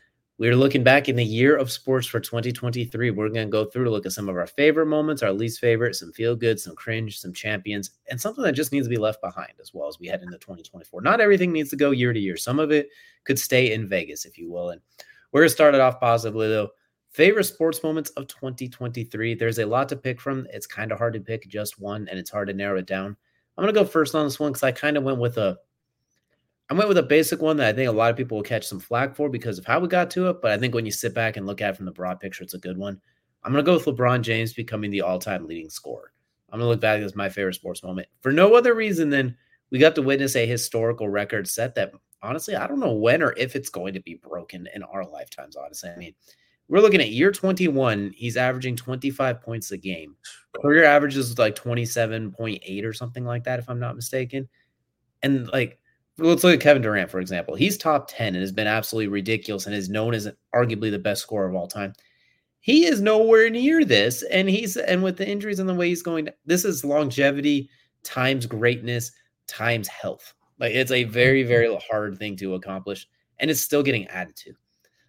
we're 0.43 0.57
looking 0.57 0.83
back 0.83 1.09
in 1.09 1.15
the 1.15 1.25
year 1.25 1.57
of 1.57 1.71
sports 1.71 2.05
for 2.05 2.19
2023. 2.19 3.13
We're 3.13 3.29
going 3.29 3.47
to 3.47 3.51
go 3.51 3.65
through 3.65 3.85
to 3.85 3.91
look 3.91 4.07
at 4.07 4.11
some 4.11 4.29
of 4.29 4.35
our 4.35 4.49
favorite 4.49 4.87
moments, 4.87 5.23
our 5.23 5.33
least 5.33 5.61
favorite, 5.61 5.95
some 5.95 6.11
feel 6.11 6.35
good, 6.35 6.59
some 6.59 6.75
cringe, 6.75 7.21
some 7.21 7.33
champions, 7.33 7.93
and 8.11 8.21
something 8.21 8.43
that 8.43 8.55
just 8.57 8.73
needs 8.73 8.87
to 8.87 8.91
be 8.91 8.97
left 8.97 9.23
behind 9.23 9.53
as 9.61 9.73
well 9.73 9.87
as 9.87 10.01
we 10.01 10.09
head 10.09 10.21
into 10.21 10.37
2024. 10.39 11.01
Not 11.01 11.21
everything 11.21 11.53
needs 11.53 11.71
to 11.71 11.77
go 11.77 11.93
year 11.93 12.13
to 12.13 12.19
year. 12.19 12.37
Some 12.37 12.59
of 12.59 12.73
it 12.73 12.89
could 13.23 13.39
stay 13.39 13.73
in 13.73 13.87
Vegas, 13.87 14.25
if 14.25 14.37
you 14.37 14.51
will. 14.51 14.71
And 14.71 14.81
we're 15.31 15.43
going 15.43 15.49
to 15.49 15.55
start 15.55 15.77
it 15.77 15.81
off 15.81 16.01
positively, 16.01 16.49
though. 16.49 16.71
Favorite 17.11 17.45
sports 17.45 17.81
moments 17.85 18.11
of 18.11 18.27
2023. 18.27 19.37
There's 19.37 19.61
a 19.61 19.65
lot 19.65 19.89
to 19.91 19.97
pick 19.97 20.21
from. 20.21 20.49
It's 20.53 20.67
kind 20.67 20.91
of 20.91 20.99
hard 20.99 21.13
to 21.13 21.21
pick 21.21 21.47
just 21.47 21.79
one, 21.79 22.09
and 22.09 22.19
it's 22.19 22.31
hard 22.31 22.49
to 22.49 22.55
narrow 22.55 22.79
it 22.81 22.87
down. 22.89 23.17
I'm 23.57 23.63
gonna 23.63 23.73
go 23.73 23.85
first 23.85 24.17
on 24.17 24.27
this 24.27 24.41
one 24.41 24.51
because 24.51 24.65
I 24.65 24.73
kind 24.73 24.97
of 24.97 25.05
went 25.05 25.19
with 25.19 25.39
a 25.39 25.59
I 26.73 26.75
went 26.75 26.89
with 26.89 26.97
a 26.97 27.03
basic 27.03 27.43
one 27.43 27.59
that 27.59 27.69
I 27.69 27.77
think 27.77 27.91
a 27.91 27.93
lot 27.93 28.11
of 28.11 28.17
people 28.17 28.39
will 28.39 28.43
catch 28.43 28.67
some 28.67 28.81
flack 28.81 29.15
for 29.15 29.29
because 29.29 29.59
of 29.59 29.67
how 29.67 29.79
we 29.79 29.89
got 29.89 30.11
to 30.13 30.31
it. 30.31 30.41
But 30.41 30.53
I 30.53 30.59
think 30.59 30.75
when 30.75 30.87
you 30.87 30.91
sit 30.91 31.13
back 31.13 31.37
and 31.37 31.47
look 31.47 31.61
at 31.61 31.75
it 31.75 31.77
from 31.77 31.85
the 31.85 31.93
broad 31.93 32.19
picture, 32.19 32.43
it's 32.43 32.55
a 32.55 32.59
good 32.59 32.79
one. 32.79 32.99
I'm 33.45 33.53
going 33.53 33.63
to 33.63 33.71
go 33.71 33.75
with 33.75 33.85
LeBron 33.85 34.23
James 34.23 34.55
becoming 34.55 34.91
the 34.91 35.03
all 35.03 35.19
time 35.19 35.47
leading 35.47 35.69
scorer. 35.69 36.15
I'm 36.51 36.59
going 36.59 36.67
to 36.67 36.71
look 36.71 36.81
back 36.81 37.03
as 37.03 37.15
my 37.15 37.29
favorite 37.29 37.57
sports 37.57 37.83
moment 37.83 38.09
for 38.23 38.33
no 38.33 38.55
other 38.55 38.73
reason 38.73 39.11
than 39.11 39.37
we 39.71 39.79
got 39.79 39.95
to 39.97 40.03
witness 40.03 40.35
a 40.35 40.47
historical 40.47 41.11
record 41.11 41.47
set 41.47 41.75
that 41.75 41.93
honestly, 42.23 42.57
I 42.57 42.67
don't 42.67 42.81
know 42.81 42.95
when 42.95 43.23
or 43.23 43.35
if 43.37 43.55
it's 43.55 43.69
going 43.69 43.93
to 43.93 44.01
be 44.01 44.15
broken 44.15 44.67
in 44.75 44.83
our 44.83 45.05
lifetimes. 45.05 45.57
Honestly, 45.57 45.91
I 45.91 45.97
mean, 45.97 46.15
we're 46.69 46.81
looking 46.81 47.03
at 47.03 47.11
year 47.11 47.33
21. 47.33 48.15
He's 48.17 48.39
averaging 48.39 48.77
25 48.77 49.43
points 49.43 49.73
a 49.73 49.77
game. 49.77 50.17
Career 50.59 50.85
averages 50.85 51.39
like 51.39 51.55
27.8 51.55 52.85
or 52.87 52.95
something 52.95 53.27
like 53.27 53.45
that, 53.45 53.59
if 53.59 53.69
I'm 53.69 53.81
not 53.81 53.95
mistaken. 53.95 54.49
And 55.23 55.49
like, 55.49 55.79
let's 56.19 56.45
look 56.45 56.55
at 56.55 56.61
Kevin 56.61 56.83
Durant, 56.83 57.11
for 57.11 57.21
example. 57.21 57.55
He's 57.55 57.77
top 57.77 58.09
10 58.09 58.29
and 58.29 58.43
has 58.43 58.53
been 58.53 58.67
absolutely 58.67 59.09
ridiculous 59.09 59.67
and 59.67 59.75
is 59.75 59.89
known 59.89 60.15
as 60.15 60.29
arguably 60.55 60.91
the 60.91 60.99
best 60.99 61.23
scorer 61.23 61.49
of 61.49 61.55
all 61.55 61.67
time. 61.67 61.95
He 62.61 62.85
is 62.85 63.01
nowhere 63.01 63.51
near 63.51 63.85
this. 63.85 64.23
And 64.25 64.49
he's, 64.49 64.77
and 64.77 65.03
with 65.03 65.17
the 65.17 65.29
injuries 65.29 65.59
and 65.59 65.69
the 65.69 65.75
way 65.75 65.89
he's 65.89 66.03
going, 66.03 66.29
this 66.47 66.65
is 66.65 66.85
longevity 66.85 67.69
times 68.05 68.47
greatness 68.47 69.13
times 69.49 69.89
health. 69.89 70.35
Like, 70.59 70.75
it's 70.75 70.93
a 70.93 71.05
very, 71.05 71.41
mm-hmm. 71.41 71.49
very 71.49 71.79
hard 71.91 72.19
thing 72.19 72.37
to 72.37 72.55
accomplish. 72.55 73.09
And 73.39 73.51
it's 73.51 73.61
still 73.61 73.83
getting 73.83 74.07
added 74.09 74.37
to. 74.37 74.53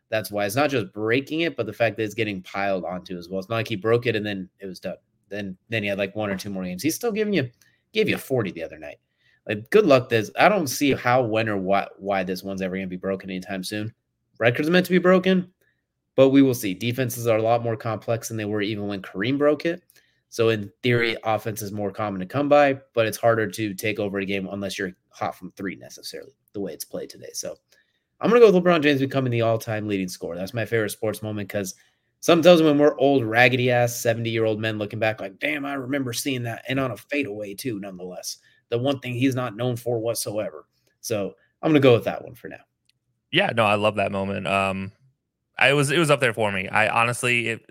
That's 0.10 0.32
why 0.32 0.46
it's 0.46 0.56
not 0.56 0.70
just 0.70 0.94
breaking 0.94 1.42
it, 1.42 1.56
but 1.56 1.66
the 1.66 1.74
fact 1.74 1.98
that 1.98 2.04
it's 2.04 2.14
getting 2.14 2.42
piled 2.44 2.86
onto 2.86 3.18
as 3.18 3.30
well. 3.30 3.40
It's 3.40 3.50
not 3.50 3.58
like 3.58 3.68
he 3.68 3.76
broke 3.76 4.06
it 4.06 4.16
and 4.16 4.26
then 4.26 4.50
it 4.60 4.66
was 4.66 4.80
done. 4.80 4.98
Then, 5.30 5.58
then 5.70 5.84
he 5.84 5.90
had 5.90 5.98
like 5.98 6.16
one 6.16 6.30
or 6.30 6.38
two 6.38 6.50
more 6.50 6.64
games. 6.64 6.84
He's 6.84 6.96
still 6.96 7.12
giving 7.12 7.34
you, 7.34 7.50
gave 7.94 8.08
you 8.08 8.18
40 8.18 8.52
the 8.52 8.64
other 8.64 8.78
night. 8.78 8.98
Like, 9.48 9.70
good 9.70 9.86
luck. 9.86 10.10
This 10.10 10.32
I 10.40 10.50
don't 10.50 10.68
see 10.68 10.94
how, 10.94 11.24
when, 11.24 11.50
or 11.50 11.58
what, 11.58 12.02
why 12.02 12.24
this 12.24 12.44
one's 12.44 12.62
ever 12.62 12.76
going 12.76 12.86
to 12.86 12.90
be 12.90 12.96
broken 12.96 13.30
anytime 13.30 13.64
soon. 13.64 13.94
Records 14.40 14.68
are 14.68 14.72
meant 14.72 14.86
to 14.86 14.92
be 14.92 15.00
broken, 15.00 15.52
but 16.16 16.30
we 16.30 16.42
will 16.42 16.54
see. 16.54 16.74
Defenses 16.74 17.28
are 17.28 17.38
a 17.38 17.42
lot 17.42 17.64
more 17.64 17.76
complex 17.76 18.28
than 18.28 18.38
they 18.38 18.46
were 18.46 18.62
even 18.62 18.88
when 18.88 19.02
Kareem 19.02 19.38
broke 19.38 19.66
it. 19.66 19.84
So 20.30 20.50
in 20.50 20.72
theory, 20.82 21.16
offense 21.24 21.62
is 21.62 21.72
more 21.72 21.92
common 21.92 22.20
to 22.20 22.26
come 22.26 22.50
by, 22.50 22.80
but 22.94 23.06
it's 23.06 23.18
harder 23.18 23.48
to 23.48 23.74
take 23.76 24.00
over 24.00 24.18
a 24.20 24.26
game 24.26 24.48
unless 24.52 24.80
you're 24.80 24.94
hot 25.10 25.36
from 25.36 25.52
three 25.52 25.76
necessarily. 25.76 26.34
The 26.54 26.60
way 26.62 26.74
it's 26.74 26.86
played 26.86 27.10
today. 27.10 27.30
So 27.34 27.56
I'm 28.20 28.30
gonna 28.30 28.40
go 28.40 28.52
with 28.52 28.64
LeBron 28.64 28.82
James 28.82 29.02
becoming 29.02 29.32
the 29.32 29.42
all-time 29.42 29.88
leading 29.88 30.08
scorer. 30.08 30.36
That's 30.36 30.54
my 30.54 30.66
favorite 30.66 30.90
sports 30.90 31.22
moment 31.22 31.50
because 31.50 31.76
sometimes 32.22 32.62
when 32.62 32.80
we're 32.80 32.98
old, 32.98 33.24
raggedy 33.26 33.70
ass 33.70 34.00
70 34.00 34.30
year 34.30 34.46
old 34.46 34.60
men 34.60 34.80
looking 34.80 34.98
back, 34.98 35.20
like, 35.20 35.38
damn, 35.38 35.66
I 35.66 35.74
remember 35.74 36.14
seeing 36.14 36.44
that, 36.44 36.64
and 36.68 36.80
on 36.80 36.92
a 36.92 36.98
fadeaway 36.98 37.54
too, 37.54 37.80
nonetheless 37.80 38.38
the 38.74 38.80
one 38.80 39.00
thing 39.00 39.14
he's 39.14 39.36
not 39.36 39.56
known 39.56 39.76
for 39.76 40.00
whatsoever. 40.00 40.66
So 41.00 41.36
I'm 41.62 41.70
gonna 41.70 41.80
go 41.80 41.94
with 41.94 42.06
that 42.06 42.24
one 42.24 42.34
for 42.34 42.48
now. 42.48 42.62
Yeah, 43.32 43.52
no, 43.56 43.66
I 43.66 43.76
love 43.76 43.98
that 43.98 44.12
moment. 44.12 44.48
Um, 44.48 44.92
I 45.60 45.74
was 45.74 45.92
it 45.92 46.00
was 46.00 46.10
up 46.10 46.20
there 46.20 46.34
for 46.34 46.52
me. 46.52 46.68
I 46.68 46.88
honestly, 46.90 47.50
it, 47.50 47.70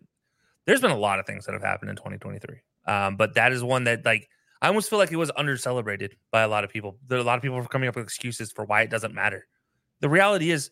there's 0.64 0.80
been 0.80 0.92
a 0.92 0.96
lot 0.96 1.18
of 1.18 1.26
things 1.26 1.44
that 1.46 1.54
have 1.54 1.62
happened 1.62 1.90
in 1.90 1.96
2023, 1.96 2.58
um, 2.86 3.16
but 3.16 3.34
that 3.34 3.50
is 3.52 3.64
one 3.64 3.82
that 3.84 4.04
like 4.04 4.28
I 4.60 4.68
almost 4.68 4.88
feel 4.88 5.00
like 5.00 5.10
it 5.10 5.16
was 5.16 5.32
under 5.36 5.56
celebrated 5.56 6.14
by 6.30 6.42
a 6.42 6.48
lot 6.48 6.62
of 6.62 6.70
people. 6.70 6.98
There 7.08 7.18
are 7.18 7.20
a 7.20 7.24
lot 7.24 7.36
of 7.36 7.42
people 7.42 7.60
coming 7.64 7.88
up 7.88 7.96
with 7.96 8.04
excuses 8.04 8.52
for 8.52 8.64
why 8.64 8.82
it 8.82 8.90
doesn't 8.90 9.12
matter. 9.12 9.48
The 10.02 10.08
reality 10.08 10.52
is, 10.52 10.70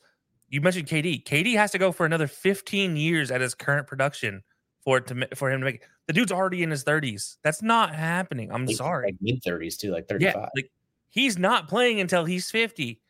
you 0.48 0.60
mentioned 0.60 0.86
KD. 0.86 1.24
KD 1.24 1.56
has 1.56 1.72
to 1.72 1.78
go 1.78 1.90
for 1.90 2.06
another 2.06 2.28
15 2.28 2.96
years 2.96 3.32
at 3.32 3.40
his 3.40 3.56
current 3.56 3.88
production 3.88 4.44
for 4.84 4.98
it 4.98 5.08
to 5.08 5.26
for 5.34 5.50
him 5.50 5.58
to 5.60 5.64
make. 5.64 5.82
The 6.10 6.14
dude's 6.14 6.32
already 6.32 6.64
in 6.64 6.72
his 6.72 6.82
30s. 6.82 7.36
That's 7.44 7.62
not 7.62 7.94
happening. 7.94 8.50
I'm 8.50 8.66
He's 8.66 8.78
sorry. 8.78 9.06
Like 9.06 9.16
mid 9.20 9.44
30s 9.44 9.78
too, 9.78 9.92
like 9.92 10.08
35. 10.08 10.34
Yeah, 10.34 10.48
like 10.56 10.68
he's 11.08 11.38
not 11.38 11.68
playing 11.68 12.00
until 12.00 12.24
he's 12.24 12.50
50. 12.50 13.00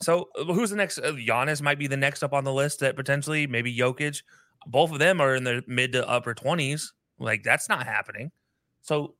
So 0.00 0.30
uh, 0.38 0.44
who's 0.44 0.70
the 0.70 0.76
next? 0.76 0.96
Uh, 0.96 1.12
Giannis 1.12 1.60
might 1.60 1.78
be 1.78 1.86
the 1.86 1.98
next 1.98 2.22
up 2.22 2.32
on 2.32 2.44
the 2.44 2.52
list 2.54 2.80
that 2.80 2.96
potentially 2.96 3.46
maybe 3.46 3.76
Jokic. 3.76 4.22
Both 4.66 4.90
of 4.90 4.98
them 4.98 5.20
are 5.20 5.34
in 5.34 5.44
their 5.44 5.60
mid 5.66 5.92
to 5.92 6.08
upper 6.08 6.34
20s. 6.34 6.92
Like 7.18 7.42
that's 7.42 7.68
not 7.68 7.84
happening. 7.84 8.30
So 8.80 9.16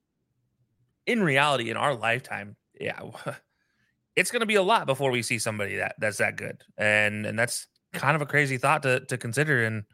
in 1.05 1.23
reality, 1.23 1.69
in 1.69 1.77
our 1.77 1.95
lifetime, 1.95 2.57
yeah, 2.81 3.03
it's 4.17 4.31
going 4.31 4.41
to 4.41 4.47
be 4.47 4.55
a 4.55 4.63
lot 4.63 4.87
before 4.87 5.11
we 5.11 5.21
see 5.21 5.39
somebody 5.39 5.77
that 5.77 5.95
that's 5.99 6.17
that 6.17 6.37
good, 6.37 6.63
and 6.79 7.27
and 7.27 7.39
that's 7.39 7.67
kind 7.93 8.17
of 8.17 8.23
a 8.23 8.27
crazy 8.27 8.57
thought 8.57 8.83
to 8.85 9.01
to 9.01 9.19
consider. 9.19 9.63
And 9.63 9.85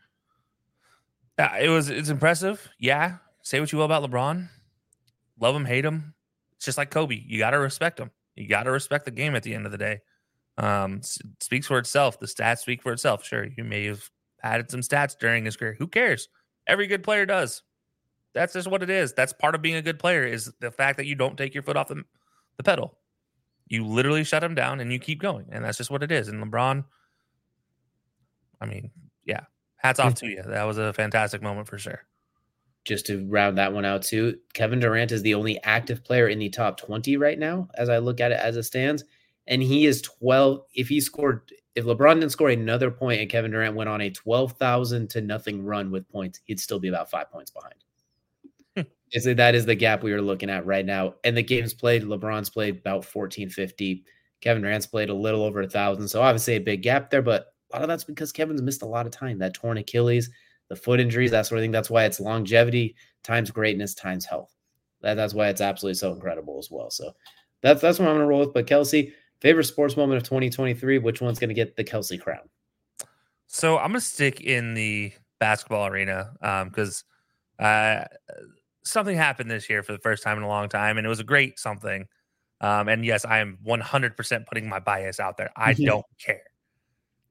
yeah, 1.39 1.57
it 1.59 1.69
was 1.69 1.91
it's 1.91 2.09
impressive. 2.09 2.69
Yeah, 2.79 3.19
say 3.43 3.61
what 3.61 3.73
you 3.73 3.79
will 3.79 3.85
about 3.85 4.09
LeBron, 4.09 4.49
love 5.41 5.55
him, 5.55 5.65
hate 5.65 5.85
him. 5.85 6.15
It's 6.57 6.65
just 6.65 6.79
like 6.79 6.91
Kobe. 6.91 7.23
You 7.27 7.39
got 7.39 7.51
to 7.51 7.59
respect 7.59 8.01
him. 8.01 8.11
You 8.35 8.49
got 8.49 8.65
to 8.65 8.71
respect 8.71 9.05
the 9.05 9.11
game 9.11 9.35
at 9.35 9.43
the 9.43 9.55
end 9.55 9.67
of 9.67 9.73
the 9.73 9.79
day. 9.79 10.01
Um, 10.59 11.03
speaks 11.41 11.67
for 11.67 11.79
itself. 11.79 12.19
The 12.19 12.27
stats 12.27 12.59
speak 12.59 12.83
for 12.83 12.93
itself. 12.93 13.25
Sure, 13.25 13.45
you 13.45 13.65
may 13.65 13.85
have 13.87 14.11
added 14.43 14.71
some 14.71 14.81
stats 14.81 15.19
during 15.19 15.45
his 15.45 15.57
career. 15.57 15.77
Who 15.79 15.87
cares? 15.87 16.29
Every 16.67 16.87
good 16.87 17.03
player 17.03 17.27
does. 17.27 17.63
That's 18.35 18.53
just 18.53 18.69
what 18.69 18.83
it 18.83 18.91
is. 18.91 19.13
That's 19.15 19.33
part 19.33 19.55
of 19.55 19.63
being 19.63 19.77
a 19.77 19.83
good 19.83 19.99
player 19.99 20.25
is 20.25 20.53
the 20.61 20.71
fact 20.71 20.99
that 20.99 21.07
you 21.07 21.15
don't 21.15 21.39
take 21.39 21.55
your 21.55 21.63
foot 21.63 21.77
off 21.77 21.89
the, 21.89 22.03
the 22.57 22.63
pedal. 22.63 22.99
You 23.67 23.87
literally 23.87 24.25
shut 24.25 24.45
him 24.45 24.55
down 24.55 24.81
and 24.81 24.93
you 24.93 24.99
keep 24.99 25.21
going. 25.21 25.47
And 25.51 25.65
that's 25.65 25.79
just 25.79 25.91
what 25.91 26.03
it 26.03 26.13
is. 26.13 26.29
And 26.29 26.45
LeBron, 26.45 26.85
I 28.61 28.67
mean, 28.67 28.91
yeah, 29.25 29.45
hats 29.77 30.01
off 30.01 30.15
to 30.17 30.27
you. 30.27 30.43
That 30.43 30.65
was 30.65 30.79
a 30.79 30.93
fantastic 30.93 31.43
moment 31.43 31.69
for 31.69 31.79
sure. 31.79 32.03
Just 32.85 33.07
to 33.07 33.27
round 33.29 33.59
that 33.59 33.73
one 33.73 33.85
out 33.85 34.03
too, 34.03 34.39
Kevin 34.55 34.79
Durant 34.79 35.13
is 35.13 35.23
the 35.23 35.35
only 35.35 35.61
active 35.63 36.05
player 36.05 36.29
in 36.29 36.39
the 36.39 36.49
top 36.49 36.79
20 36.79 37.17
right 37.17 37.39
now, 37.39 37.69
as 37.75 37.89
I 37.89 37.99
look 37.99 38.21
at 38.21 38.33
it 38.33 38.39
as 38.41 38.57
it 38.57 38.63
stands. 38.63 39.05
And 39.49 39.63
he 39.63 39.87
is 39.87 40.03
12. 40.03 40.63
If 40.75 40.89
he 40.89 41.01
scored, 41.01 41.51
if 41.75 41.85
LeBron 41.85 42.15
didn't 42.15 42.31
score 42.31 42.51
another 42.51 42.91
point 42.91 43.21
and 43.21 43.31
Kevin 43.31 43.51
Durant 43.51 43.77
went 43.77 43.91
on 43.91 44.01
a 44.01 44.11
12,000 44.11 45.11
to 45.11 45.21
nothing 45.21 45.65
run 45.65 45.91
with 45.91 46.09
points, 46.09 46.41
he'd 46.45 46.61
still 46.61 46.79
be 46.79 46.89
about 46.89 47.11
five 47.11 47.31
points 47.31 47.51
behind. 47.51 47.75
Hmm. 48.77 49.35
that 49.37 49.55
is 49.55 49.67
the 49.67 49.75
gap 49.75 50.03
we 50.03 50.13
are 50.13 50.23
looking 50.23 50.51
at 50.51 50.67
right 50.67 50.87
now. 50.87 51.15
And 51.25 51.37
the 51.37 51.43
games 51.43 51.75
played, 51.75 52.03
LeBron's 52.03 52.51
played 52.51 52.79
about 52.79 53.05
1450. 53.05 54.05
Kevin 54.41 54.63
Durant's 54.63 54.87
played 54.87 55.11
a 55.11 55.15
little 55.15 55.43
over 55.43 55.63
a 55.63 55.69
thousand. 55.69 56.09
So 56.09 56.23
obviously 56.23 56.55
a 56.55 56.61
big 56.61 56.83
gap 56.83 57.11
there, 57.11 57.23
but 57.23 57.53
a 57.73 57.77
lot 57.77 57.83
of 57.83 57.89
that's 57.89 58.05
because 58.05 58.33
Kevin's 58.33 58.63
missed 58.63 58.83
a 58.83 58.87
lot 58.87 59.07
of 59.07 59.13
time. 59.13 59.39
That 59.39 59.55
torn 59.55 59.79
Achilles, 59.79 60.31
the 60.69 60.77
foot 60.77 61.01
injuries, 61.01 61.31
that 61.31 61.47
sort 61.47 61.59
of 61.59 61.63
thing. 61.63 61.71
That's 61.71 61.91
why 61.91 62.05
it's 62.05 62.21
longevity 62.21 62.97
times 63.23 63.51
greatness 63.51 63.95
times 63.95 64.25
health. 64.25 64.55
That, 65.03 65.15
that's 65.15 65.35
why 65.35 65.49
it's 65.49 65.61
absolutely 65.61 65.95
so 65.95 66.13
incredible 66.13 66.59
as 66.59 66.71
well. 66.71 66.91
So 66.91 67.13
that's 67.63 67.81
that's 67.81 67.99
what 67.99 68.09
I'm 68.09 68.15
gonna 68.15 68.27
roll 68.27 68.41
with. 68.41 68.55
But 68.55 68.67
Kelsey, 68.67 69.13
favorite 69.41 69.65
sports 69.65 69.97
moment 69.97 70.19
of 70.19 70.25
2023, 70.25 70.99
which 70.99 71.21
one's 71.21 71.39
gonna 71.39 71.55
get 71.55 71.77
the 71.77 71.85
Kelsey 71.85 72.19
crown? 72.19 72.49
So 73.47 73.79
I'm 73.79 73.89
gonna 73.89 74.01
stick 74.01 74.41
in 74.41 74.75
the 74.75 75.13
basketball 75.39 75.87
arena 75.87 76.33
because 76.65 77.05
um, 77.59 77.67
uh, 77.67 78.05
something 78.85 79.17
happened 79.17 79.51
this 79.51 79.69
year 79.69 79.83
for 79.83 79.93
the 79.93 79.99
first 79.99 80.23
time 80.23 80.39
in 80.39 80.45
a 80.45 80.49
long 80.49 80.69
time, 80.69 80.99
and 80.99 81.07
it 81.07 81.11
was 81.11 81.21
a 81.21 81.25
great 81.25 81.59
something. 81.59 82.07
Um, 82.61 82.89
and 82.89 83.05
yes, 83.05 83.25
I 83.25 83.41
am 83.41 83.59
100% 83.67 84.47
putting 84.47 84.69
my 84.69 84.79
bias 84.79 85.21
out 85.21 85.37
there. 85.37 85.51
I 85.57 85.75
don't 85.75 86.07
care. 86.19 86.43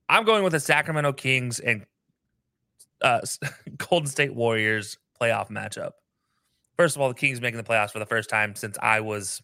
I'm 0.10 0.24
going 0.26 0.44
with 0.44 0.54
the 0.54 0.60
Sacramento 0.60 1.14
Kings 1.14 1.60
and 1.60 1.86
uh, 3.02 3.22
Golden 3.78 4.08
State 4.08 4.36
Warriors 4.36 4.98
playoff 5.20 5.50
matchup. 5.50 5.92
First 6.78 6.96
of 6.96 7.02
all, 7.02 7.10
the 7.10 7.16
Kings 7.16 7.42
making 7.42 7.58
the 7.58 7.64
playoffs 7.64 7.92
for 7.92 8.00
the 8.00 8.06
first 8.06 8.30
time 8.30 8.56
since 8.56 8.78
I 8.82 9.00
was 9.00 9.42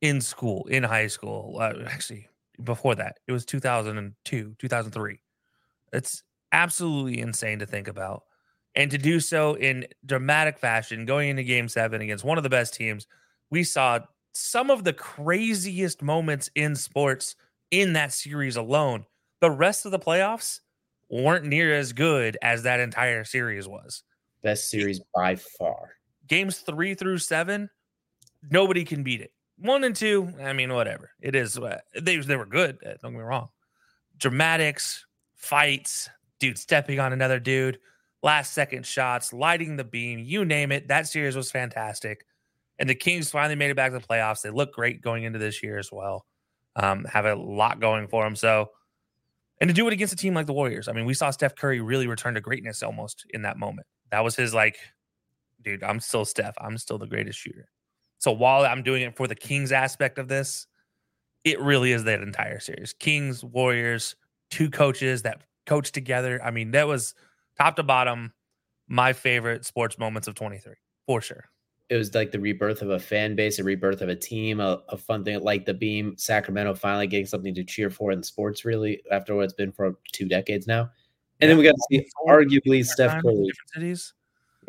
in 0.00 0.20
school, 0.20 0.66
in 0.66 0.82
high 0.82 1.08
school. 1.08 1.58
Uh, 1.60 1.74
actually, 1.86 2.28
before 2.62 2.94
that, 2.94 3.18
it 3.26 3.32
was 3.32 3.44
2002, 3.44 4.54
2003. 4.58 5.20
It's 5.92 6.22
absolutely 6.52 7.20
insane 7.20 7.58
to 7.58 7.66
think 7.66 7.88
about. 7.88 8.22
And 8.76 8.90
to 8.90 8.98
do 8.98 9.20
so 9.20 9.54
in 9.54 9.86
dramatic 10.04 10.58
fashion, 10.58 11.04
going 11.04 11.30
into 11.30 11.42
game 11.42 11.68
seven 11.68 12.00
against 12.00 12.24
one 12.24 12.38
of 12.38 12.44
the 12.44 12.50
best 12.50 12.74
teams, 12.74 13.06
we 13.50 13.62
saw 13.62 14.00
some 14.34 14.70
of 14.70 14.82
the 14.84 14.92
craziest 14.92 16.02
moments 16.02 16.50
in 16.54 16.74
sports 16.74 17.36
in 17.70 17.92
that 17.92 18.12
series 18.12 18.56
alone 18.56 19.04
the 19.44 19.50
rest 19.50 19.84
of 19.84 19.92
the 19.92 19.98
playoffs 19.98 20.60
weren't 21.10 21.44
near 21.44 21.74
as 21.74 21.92
good 21.92 22.38
as 22.40 22.62
that 22.62 22.80
entire 22.80 23.24
series 23.24 23.68
was. 23.68 24.02
Best 24.42 24.70
series 24.70 25.02
by 25.14 25.36
far. 25.36 25.90
Games 26.26 26.60
three 26.60 26.94
through 26.94 27.18
seven, 27.18 27.68
nobody 28.50 28.86
can 28.86 29.02
beat 29.02 29.20
it. 29.20 29.34
One 29.58 29.84
and 29.84 29.94
two, 29.94 30.32
I 30.42 30.54
mean, 30.54 30.72
whatever. 30.72 31.10
It 31.20 31.34
is. 31.34 31.58
Uh, 31.58 31.80
they, 32.00 32.16
they 32.16 32.36
were 32.36 32.46
good. 32.46 32.78
Uh, 32.82 32.94
don't 33.02 33.12
get 33.12 33.18
me 33.18 33.24
wrong. 33.24 33.50
Dramatics, 34.16 35.04
fights, 35.34 36.08
dude 36.40 36.56
stepping 36.56 36.98
on 36.98 37.12
another 37.12 37.38
dude, 37.38 37.78
last 38.22 38.54
second 38.54 38.86
shots, 38.86 39.34
lighting 39.34 39.76
the 39.76 39.84
beam, 39.84 40.20
you 40.20 40.46
name 40.46 40.72
it. 40.72 40.88
That 40.88 41.06
series 41.06 41.36
was 41.36 41.50
fantastic. 41.50 42.24
And 42.78 42.88
the 42.88 42.94
Kings 42.94 43.30
finally 43.30 43.56
made 43.56 43.70
it 43.70 43.76
back 43.76 43.92
to 43.92 43.98
the 43.98 44.06
playoffs. 44.06 44.40
They 44.40 44.48
look 44.48 44.72
great 44.72 45.02
going 45.02 45.24
into 45.24 45.38
this 45.38 45.62
year 45.62 45.76
as 45.76 45.92
well. 45.92 46.24
Um, 46.76 47.04
have 47.04 47.26
a 47.26 47.34
lot 47.34 47.78
going 47.78 48.08
for 48.08 48.24
them. 48.24 48.36
So, 48.36 48.70
and 49.60 49.68
to 49.68 49.74
do 49.74 49.86
it 49.86 49.92
against 49.92 50.12
a 50.12 50.16
team 50.16 50.34
like 50.34 50.46
the 50.46 50.52
Warriors. 50.52 50.88
I 50.88 50.92
mean, 50.92 51.04
we 51.04 51.14
saw 51.14 51.30
Steph 51.30 51.54
Curry 51.54 51.80
really 51.80 52.06
return 52.06 52.34
to 52.34 52.40
greatness 52.40 52.82
almost 52.82 53.24
in 53.30 53.42
that 53.42 53.56
moment. 53.56 53.86
That 54.10 54.24
was 54.24 54.36
his 54.36 54.52
like, 54.54 54.78
dude, 55.62 55.82
I'm 55.82 56.00
still 56.00 56.24
Steph. 56.24 56.54
I'm 56.58 56.78
still 56.78 56.98
the 56.98 57.06
greatest 57.06 57.38
shooter. 57.38 57.68
So 58.18 58.32
while 58.32 58.64
I'm 58.64 58.82
doing 58.82 59.02
it 59.02 59.16
for 59.16 59.26
the 59.28 59.34
Kings 59.34 59.72
aspect 59.72 60.18
of 60.18 60.28
this, 60.28 60.66
it 61.44 61.60
really 61.60 61.92
is 61.92 62.04
that 62.04 62.22
entire 62.22 62.58
series. 62.58 62.94
Kings, 62.94 63.44
Warriors, 63.44 64.16
two 64.50 64.70
coaches 64.70 65.22
that 65.22 65.42
coach 65.66 65.92
together. 65.92 66.42
I 66.42 66.50
mean, 66.50 66.70
that 66.72 66.86
was 66.86 67.14
top 67.58 67.76
to 67.76 67.82
bottom 67.82 68.32
my 68.88 69.12
favorite 69.12 69.64
sports 69.64 69.98
moments 69.98 70.28
of 70.28 70.34
23 70.34 70.74
for 71.06 71.20
sure. 71.20 71.44
It 71.90 71.96
was 71.96 72.14
like 72.14 72.32
the 72.32 72.40
rebirth 72.40 72.80
of 72.80 72.90
a 72.90 72.98
fan 72.98 73.36
base, 73.36 73.58
a 73.58 73.64
rebirth 73.64 74.00
of 74.00 74.08
a 74.08 74.16
team, 74.16 74.60
a, 74.60 74.82
a 74.88 74.96
fun 74.96 75.22
thing 75.22 75.40
like 75.42 75.66
the 75.66 75.74
Beam, 75.74 76.16
Sacramento 76.16 76.74
finally 76.74 77.06
getting 77.06 77.26
something 77.26 77.54
to 77.54 77.64
cheer 77.64 77.90
for 77.90 78.10
in 78.10 78.22
sports, 78.22 78.64
really, 78.64 79.02
after 79.10 79.34
what 79.34 79.44
it's 79.44 79.52
been 79.52 79.70
for 79.70 79.98
two 80.12 80.26
decades 80.26 80.66
now. 80.66 80.90
And 81.40 81.48
yeah, 81.48 81.48
then 81.48 81.58
we 81.58 81.64
got 81.64 81.74
to 81.74 81.86
see 81.90 82.06
arguably 82.26 82.84
Steph 82.84 83.22
Curry. 83.22 83.50
Cities. 83.74 84.14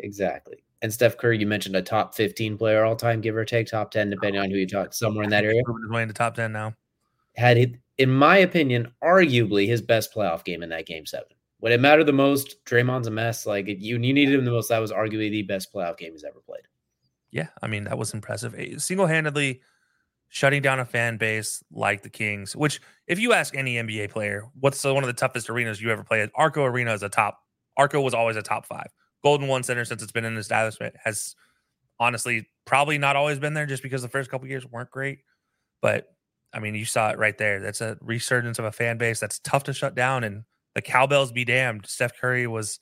Exactly. 0.00 0.58
And 0.82 0.92
Steph 0.92 1.16
Curry, 1.16 1.38
you 1.38 1.46
mentioned 1.46 1.74
a 1.74 1.82
top 1.82 2.14
15 2.14 2.58
player 2.58 2.84
all 2.84 2.96
time, 2.96 3.20
give 3.20 3.34
or 3.34 3.44
take, 3.44 3.66
top 3.66 3.90
10, 3.90 4.10
depending 4.10 4.40
oh, 4.40 4.44
on 4.44 4.50
who 4.50 4.56
you 4.56 4.66
talk, 4.66 4.92
somewhere 4.92 5.24
in 5.24 5.30
that 5.30 5.44
area. 5.44 5.62
Way 5.88 6.02
into 6.02 6.14
top 6.14 6.34
10 6.34 6.52
now. 6.52 6.74
Had, 7.36 7.56
it, 7.56 7.76
in 7.98 8.10
my 8.10 8.38
opinion, 8.38 8.92
arguably 9.02 9.66
his 9.66 9.80
best 9.80 10.14
playoff 10.14 10.44
game 10.44 10.62
in 10.62 10.68
that 10.68 10.86
game 10.86 11.06
seven. 11.06 11.28
When 11.60 11.72
it 11.72 11.80
mattered 11.80 12.04
the 12.04 12.12
most, 12.12 12.62
Draymond's 12.66 13.06
a 13.06 13.10
mess. 13.10 13.46
Like 13.46 13.66
you, 13.66 13.74
you 13.78 13.98
needed 13.98 14.34
him 14.34 14.44
the 14.44 14.50
most. 14.50 14.68
That 14.68 14.78
was 14.78 14.92
arguably 14.92 15.30
the 15.30 15.42
best 15.42 15.72
playoff 15.72 15.96
game 15.96 16.12
he's 16.12 16.24
ever 16.24 16.40
played. 16.40 16.62
Yeah, 17.30 17.48
I 17.62 17.66
mean 17.66 17.84
that 17.84 17.98
was 17.98 18.14
impressive. 18.14 18.54
Single 18.78 19.06
handedly 19.06 19.60
shutting 20.28 20.62
down 20.62 20.80
a 20.80 20.84
fan 20.84 21.16
base 21.16 21.62
like 21.70 22.02
the 22.02 22.10
Kings. 22.10 22.56
Which, 22.56 22.80
if 23.06 23.18
you 23.18 23.32
ask 23.32 23.56
any 23.56 23.76
NBA 23.76 24.10
player, 24.10 24.44
what's 24.58 24.82
one 24.84 25.02
of 25.02 25.06
the 25.06 25.12
toughest 25.12 25.50
arenas 25.50 25.80
you 25.80 25.90
ever 25.90 26.04
played? 26.04 26.30
Arco 26.34 26.64
Arena 26.64 26.92
is 26.92 27.02
a 27.02 27.08
top. 27.08 27.40
Arco 27.76 28.00
was 28.00 28.14
always 28.14 28.36
a 28.36 28.42
top 28.42 28.66
five. 28.66 28.88
Golden 29.22 29.48
One 29.48 29.62
Center, 29.62 29.84
since 29.84 30.02
it's 30.02 30.12
been 30.12 30.24
in 30.24 30.36
establishment, 30.36 30.94
has 31.02 31.34
honestly 31.98 32.48
probably 32.64 32.98
not 32.98 33.16
always 33.16 33.38
been 33.38 33.54
there, 33.54 33.66
just 33.66 33.82
because 33.82 34.02
the 34.02 34.08
first 34.08 34.30
couple 34.30 34.48
years 34.48 34.66
weren't 34.66 34.90
great. 34.90 35.20
But 35.82 36.08
I 36.52 36.60
mean, 36.60 36.74
you 36.74 36.84
saw 36.84 37.10
it 37.10 37.18
right 37.18 37.36
there. 37.36 37.60
That's 37.60 37.80
a 37.80 37.98
resurgence 38.00 38.58
of 38.58 38.64
a 38.64 38.72
fan 38.72 38.98
base 38.98 39.20
that's 39.20 39.38
tough 39.40 39.64
to 39.64 39.72
shut 39.72 39.94
down, 39.94 40.24
and 40.24 40.44
the 40.74 40.82
cowbells 40.82 41.32
be 41.32 41.44
damned. 41.44 41.86
Steph 41.86 42.18
Curry 42.20 42.46
was 42.46 42.78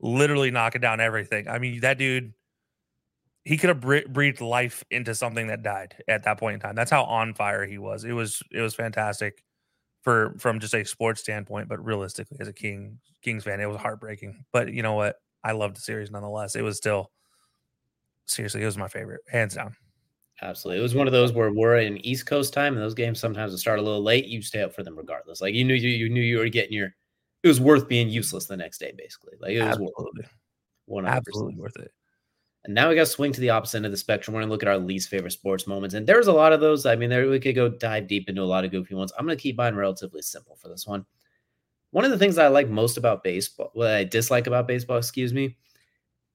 literally 0.00 0.50
knocking 0.50 0.80
down 0.80 1.00
everything. 1.00 1.48
I 1.48 1.58
mean, 1.58 1.80
that 1.80 1.98
dude, 1.98 2.32
he 3.48 3.56
could 3.56 3.70
have 3.70 4.12
breathed 4.12 4.42
life 4.42 4.84
into 4.90 5.14
something 5.14 5.46
that 5.46 5.62
died 5.62 5.96
at 6.06 6.22
that 6.24 6.38
point 6.38 6.52
in 6.52 6.60
time. 6.60 6.74
That's 6.74 6.90
how 6.90 7.04
on 7.04 7.32
fire 7.32 7.64
he 7.64 7.78
was. 7.78 8.04
It 8.04 8.12
was 8.12 8.42
it 8.52 8.60
was 8.60 8.74
fantastic 8.74 9.42
for 10.02 10.34
from 10.38 10.60
just 10.60 10.74
a 10.74 10.84
sports 10.84 11.22
standpoint, 11.22 11.66
but 11.66 11.82
realistically, 11.82 12.36
as 12.40 12.48
a 12.48 12.52
King 12.52 13.00
Kings 13.22 13.44
fan, 13.44 13.58
it 13.58 13.64
was 13.64 13.78
heartbreaking. 13.78 14.44
But 14.52 14.74
you 14.74 14.82
know 14.82 14.92
what? 14.92 15.16
I 15.42 15.52
loved 15.52 15.76
the 15.76 15.80
series 15.80 16.10
nonetheless. 16.10 16.56
It 16.56 16.62
was 16.62 16.76
still 16.76 17.10
seriously, 18.26 18.60
it 18.60 18.66
was 18.66 18.76
my 18.76 18.88
favorite, 18.88 19.22
hands 19.30 19.54
down. 19.54 19.74
Absolutely. 20.42 20.80
It 20.80 20.82
was 20.82 20.94
one 20.94 21.06
of 21.06 21.14
those 21.14 21.32
where 21.32 21.50
we're 21.50 21.78
in 21.78 22.04
East 22.04 22.26
Coast 22.26 22.52
time 22.52 22.74
and 22.74 22.82
those 22.82 22.92
games 22.92 23.18
sometimes 23.18 23.58
start 23.58 23.78
a 23.78 23.82
little 23.82 24.02
late. 24.02 24.26
You 24.26 24.42
stay 24.42 24.60
up 24.60 24.74
for 24.74 24.82
them 24.82 24.94
regardless. 24.94 25.40
Like 25.40 25.54
you 25.54 25.64
knew 25.64 25.72
you, 25.72 25.88
you 25.88 26.10
knew 26.10 26.20
you 26.20 26.36
were 26.36 26.50
getting 26.50 26.74
your 26.74 26.90
it 27.42 27.48
was 27.48 27.62
worth 27.62 27.88
being 27.88 28.10
useless 28.10 28.44
the 28.44 28.58
next 28.58 28.76
day, 28.76 28.92
basically. 28.94 29.38
Like 29.40 29.52
it 29.52 29.60
was 29.60 29.68
absolutely, 29.68 30.26
one 30.84 31.06
absolutely 31.06 31.56
worth 31.56 31.76
it. 31.78 31.92
And 32.64 32.74
now 32.74 32.88
we 32.88 32.94
got 32.94 33.02
to 33.02 33.06
swing 33.06 33.32
to 33.32 33.40
the 33.40 33.50
opposite 33.50 33.78
end 33.78 33.86
of 33.86 33.92
the 33.92 33.98
spectrum. 33.98 34.34
We're 34.34 34.40
going 34.40 34.48
to 34.48 34.52
look 34.52 34.62
at 34.62 34.68
our 34.68 34.78
least 34.78 35.08
favorite 35.08 35.30
sports 35.30 35.66
moments, 35.66 35.94
and 35.94 36.06
there's 36.06 36.26
a 36.26 36.32
lot 36.32 36.52
of 36.52 36.60
those. 36.60 36.86
I 36.86 36.96
mean, 36.96 37.08
there 37.08 37.28
we 37.28 37.40
could 37.40 37.54
go 37.54 37.68
dive 37.68 38.08
deep 38.08 38.28
into 38.28 38.42
a 38.42 38.44
lot 38.44 38.64
of 38.64 38.70
goofy 38.70 38.94
ones. 38.94 39.12
I'm 39.18 39.24
going 39.24 39.36
to 39.36 39.42
keep 39.42 39.56
mine 39.56 39.76
relatively 39.76 40.22
simple 40.22 40.56
for 40.56 40.68
this 40.68 40.86
one. 40.86 41.06
One 41.90 42.04
of 42.04 42.10
the 42.10 42.18
things 42.18 42.36
I 42.36 42.48
like 42.48 42.68
most 42.68 42.98
about 42.98 43.22
baseball, 43.22 43.70
what 43.72 43.88
I 43.88 44.04
dislike 44.04 44.46
about 44.46 44.68
baseball, 44.68 44.98
excuse 44.98 45.32
me, 45.32 45.56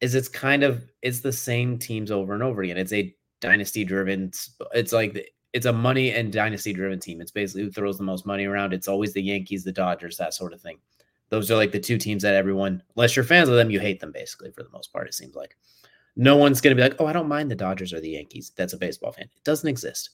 is 0.02 0.16
it's 0.16 0.28
kind 0.28 0.64
of 0.64 0.90
it's 1.02 1.20
the 1.20 1.32
same 1.32 1.78
teams 1.78 2.10
over 2.10 2.34
and 2.34 2.42
over 2.42 2.64
again. 2.64 2.78
It's 2.78 2.94
a 2.94 3.16
dynasty 3.40 3.84
driven. 3.84 4.32
It's 4.74 4.92
like 4.92 5.30
it's 5.54 5.68
a 5.68 5.74
money 5.74 6.12
and 6.12 6.34
dynasty 6.34 6.74
driven 6.74 7.00
team. 7.00 7.22
It's 7.22 7.32
basically 7.32 7.64
who 7.64 7.72
throws 7.72 7.98
the 7.98 8.04
most 8.04 8.26
money 8.26 8.46
around. 8.46 8.74
It's 8.74 8.88
always 8.88 9.14
the 9.14 9.22
Yankees, 9.22 9.64
the 9.64 9.72
Dodgers, 9.72 10.18
that 10.18 10.34
sort 10.34 10.54
of 10.54 10.62
thing. 10.62 10.80
Those 11.30 11.52
are 11.52 11.56
like 11.56 11.72
the 11.72 11.80
two 11.80 11.98
teams 11.98 12.24
that 12.24 12.34
everyone, 12.34 12.82
unless 12.96 13.16
you're 13.16 13.26
fans 13.26 13.50
of 13.50 13.56
them, 13.56 13.70
you 13.70 13.80
hate 13.80 14.00
them 14.00 14.12
basically 14.12 14.52
for 14.52 14.64
the 14.64 14.70
most 14.72 14.92
part, 14.92 15.08
it 15.08 15.14
seems 15.14 15.36
like. 15.36 15.56
No 16.16 16.38
one's 16.38 16.62
going 16.62 16.76
to 16.76 16.82
be 16.82 16.88
like, 16.88 17.00
oh, 17.00 17.08
I 17.08 17.14
don't 17.14 17.28
mind 17.28 17.50
the 17.50 17.56
Dodgers 17.56 17.94
or 17.94 18.00
the 18.00 18.10
Yankees. 18.10 18.52
That's 18.56 18.74
a 18.74 18.78
baseball 18.78 19.12
fan. 19.12 19.26
It 19.26 19.44
doesn't 19.44 19.68
exist. 19.68 20.12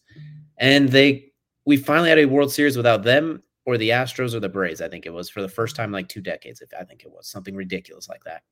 And 0.58 0.90
they, 0.90 1.32
we 1.66 1.78
finally 1.78 2.10
had 2.10 2.20
a 2.20 2.26
World 2.26 2.52
Series 2.52 2.78
without 2.78 3.04
them 3.04 3.44
or 3.66 3.78
the 3.78 3.90
Astros 3.90 4.34
or 4.34 4.40
the 4.40 4.50
Braves. 4.50 4.82
I 4.82 4.90
think 4.90 5.06
it 5.06 5.14
was 5.14 5.30
for 5.30 5.42
the 5.42 5.50
first 5.50 5.76
time 5.76 5.92
like 5.92 6.08
two 6.08 6.22
decades. 6.22 6.62
If 6.62 6.70
I 6.80 6.84
think 6.84 7.04
it 7.04 7.12
was 7.12 7.28
something 7.28 7.56
ridiculous 7.56 8.10
like 8.10 8.24
that. 8.24 8.44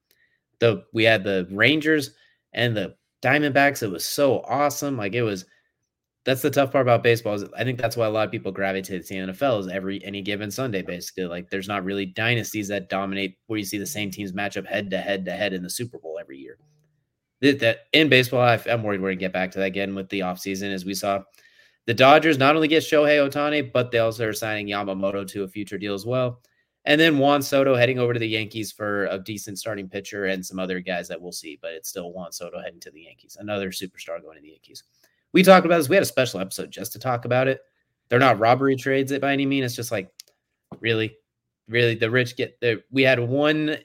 The 0.59 0.83
we 0.93 1.03
had 1.03 1.23
the 1.23 1.47
Rangers 1.51 2.11
and 2.53 2.75
the 2.75 2.95
Diamondbacks. 3.23 3.81
It 3.81 3.91
was 3.91 4.05
so 4.05 4.41
awesome. 4.41 4.97
Like 4.97 5.13
it 5.13 5.23
was 5.23 5.45
that's 6.25 6.41
the 6.41 6.51
tough 6.51 6.71
part 6.71 6.81
about 6.81 7.03
baseball 7.03 7.35
is 7.35 7.45
I 7.57 7.63
think 7.63 7.79
that's 7.79 7.95
why 7.95 8.05
a 8.05 8.09
lot 8.09 8.25
of 8.25 8.31
people 8.31 8.51
gravitate 8.51 9.05
to 9.05 9.13
the 9.13 9.31
NFL 9.31 9.61
is 9.61 9.67
every 9.69 10.03
any 10.03 10.21
given 10.21 10.51
Sunday 10.51 10.81
basically 10.81 11.25
like 11.25 11.49
there's 11.49 11.67
not 11.67 11.85
really 11.85 12.05
dynasties 12.05 12.67
that 12.67 12.89
dominate 12.89 13.37
where 13.47 13.57
you 13.57 13.65
see 13.65 13.77
the 13.77 13.85
same 13.85 14.11
teams 14.11 14.33
match 14.33 14.57
up 14.57 14.65
head 14.65 14.89
to 14.91 14.97
head 14.97 15.25
to 15.25 15.31
head 15.31 15.53
in 15.53 15.63
the 15.63 15.69
Super 15.69 15.97
Bowl 15.97 16.17
every 16.19 16.37
year. 16.37 16.57
That, 17.41 17.81
in 17.93 18.09
baseball 18.09 18.41
I, 18.41 18.59
am 18.67 18.83
worried 18.83 19.01
we're 19.01 19.09
gonna 19.09 19.17
get 19.17 19.33
back 19.33 19.51
to 19.51 19.59
that 19.59 19.65
again 19.65 19.93
with 19.93 20.09
the 20.09 20.21
offseason 20.21 20.73
as 20.73 20.85
we 20.85 20.95
saw 20.95 21.21
the 21.85 21.93
Dodgers 21.93 22.37
not 22.37 22.55
only 22.55 22.67
get 22.67 22.83
Shohei 22.83 23.25
Ohtani, 23.25 23.71
but 23.71 23.91
they 23.91 23.99
also 23.99 24.27
are 24.27 24.33
signing 24.33 24.67
Yamamoto 24.67 25.25
to 25.27 25.43
a 25.43 25.47
future 25.47 25.77
deal 25.77 25.93
as 25.93 26.05
well. 26.05 26.41
And 26.83 26.99
then 26.99 27.17
Juan 27.17 27.41
Soto 27.41 27.75
heading 27.75 27.99
over 27.99 28.13
to 28.13 28.19
the 28.19 28.27
Yankees 28.27 28.71
for 28.71 29.05
a 29.05 29.19
decent 29.19 29.59
starting 29.59 29.87
pitcher 29.87 30.25
and 30.25 30.45
some 30.45 30.59
other 30.59 30.79
guys 30.79 31.07
that 31.07 31.21
we'll 31.21 31.31
see, 31.31 31.59
but 31.61 31.71
it's 31.71 31.89
still 31.89 32.11
Juan 32.11 32.31
Soto 32.31 32.59
heading 32.59 32.79
to 32.81 32.91
the 32.91 33.03
Yankees, 33.03 33.37
another 33.39 33.69
superstar 33.69 34.21
going 34.21 34.35
to 34.35 34.41
the 34.41 34.49
Yankees 34.49 34.83
we 35.33 35.43
talked 35.43 35.65
about 35.65 35.77
this. 35.77 35.89
We 35.89 35.95
had 35.95 36.03
a 36.03 36.07
special 36.07 36.39
episode 36.39 36.71
just 36.71 36.93
to 36.93 36.99
talk 36.99 37.25
about 37.25 37.47
it. 37.47 37.61
They're 38.09 38.19
not 38.19 38.39
robbery 38.39 38.75
trades 38.75 39.11
it 39.11 39.21
by 39.21 39.33
any 39.33 39.45
means. 39.45 39.65
It's 39.65 39.75
just 39.75 39.91
like 39.91 40.11
really, 40.79 41.15
really 41.67 41.95
the 41.95 42.09
rich 42.09 42.35
get 42.37 42.59
the 42.61 42.83
we 42.91 43.03
had 43.03 43.19
one 43.19 43.77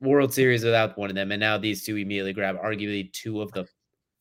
World 0.00 0.32
Series 0.32 0.64
without 0.64 0.96
one 0.96 1.10
of 1.10 1.16
them, 1.16 1.32
and 1.32 1.40
now 1.40 1.58
these 1.58 1.84
two 1.84 1.96
immediately 1.96 2.32
grab 2.32 2.56
arguably 2.60 3.12
two 3.12 3.40
of 3.40 3.52
the 3.52 3.66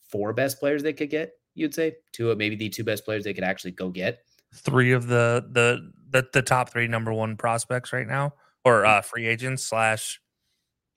four 0.10 0.34
best 0.34 0.60
players 0.60 0.84
they 0.84 0.94
could 0.94 1.10
get. 1.10 1.34
You'd 1.56 1.74
say 1.74 1.96
two 2.12 2.32
of 2.32 2.38
maybe 2.38 2.56
the 2.56 2.70
two 2.70 2.84
best 2.84 3.06
players 3.06 3.24
they 3.24 3.34
could 3.34 3.44
actually 3.44 3.72
go 3.72 3.90
get. 3.90 4.20
Three 4.54 4.92
of 4.92 5.08
the 5.08 5.46
the 5.52 5.92
the, 6.10 6.28
the 6.34 6.42
top 6.42 6.70
three 6.72 6.88
number 6.88 7.14
one 7.14 7.38
prospects 7.38 7.94
right 7.94 8.08
now, 8.08 8.34
or 8.64 8.84
mm-hmm. 8.84 9.00
uh, 9.00 9.02
free 9.02 9.28
agents 9.28 9.64
slash 9.64 10.20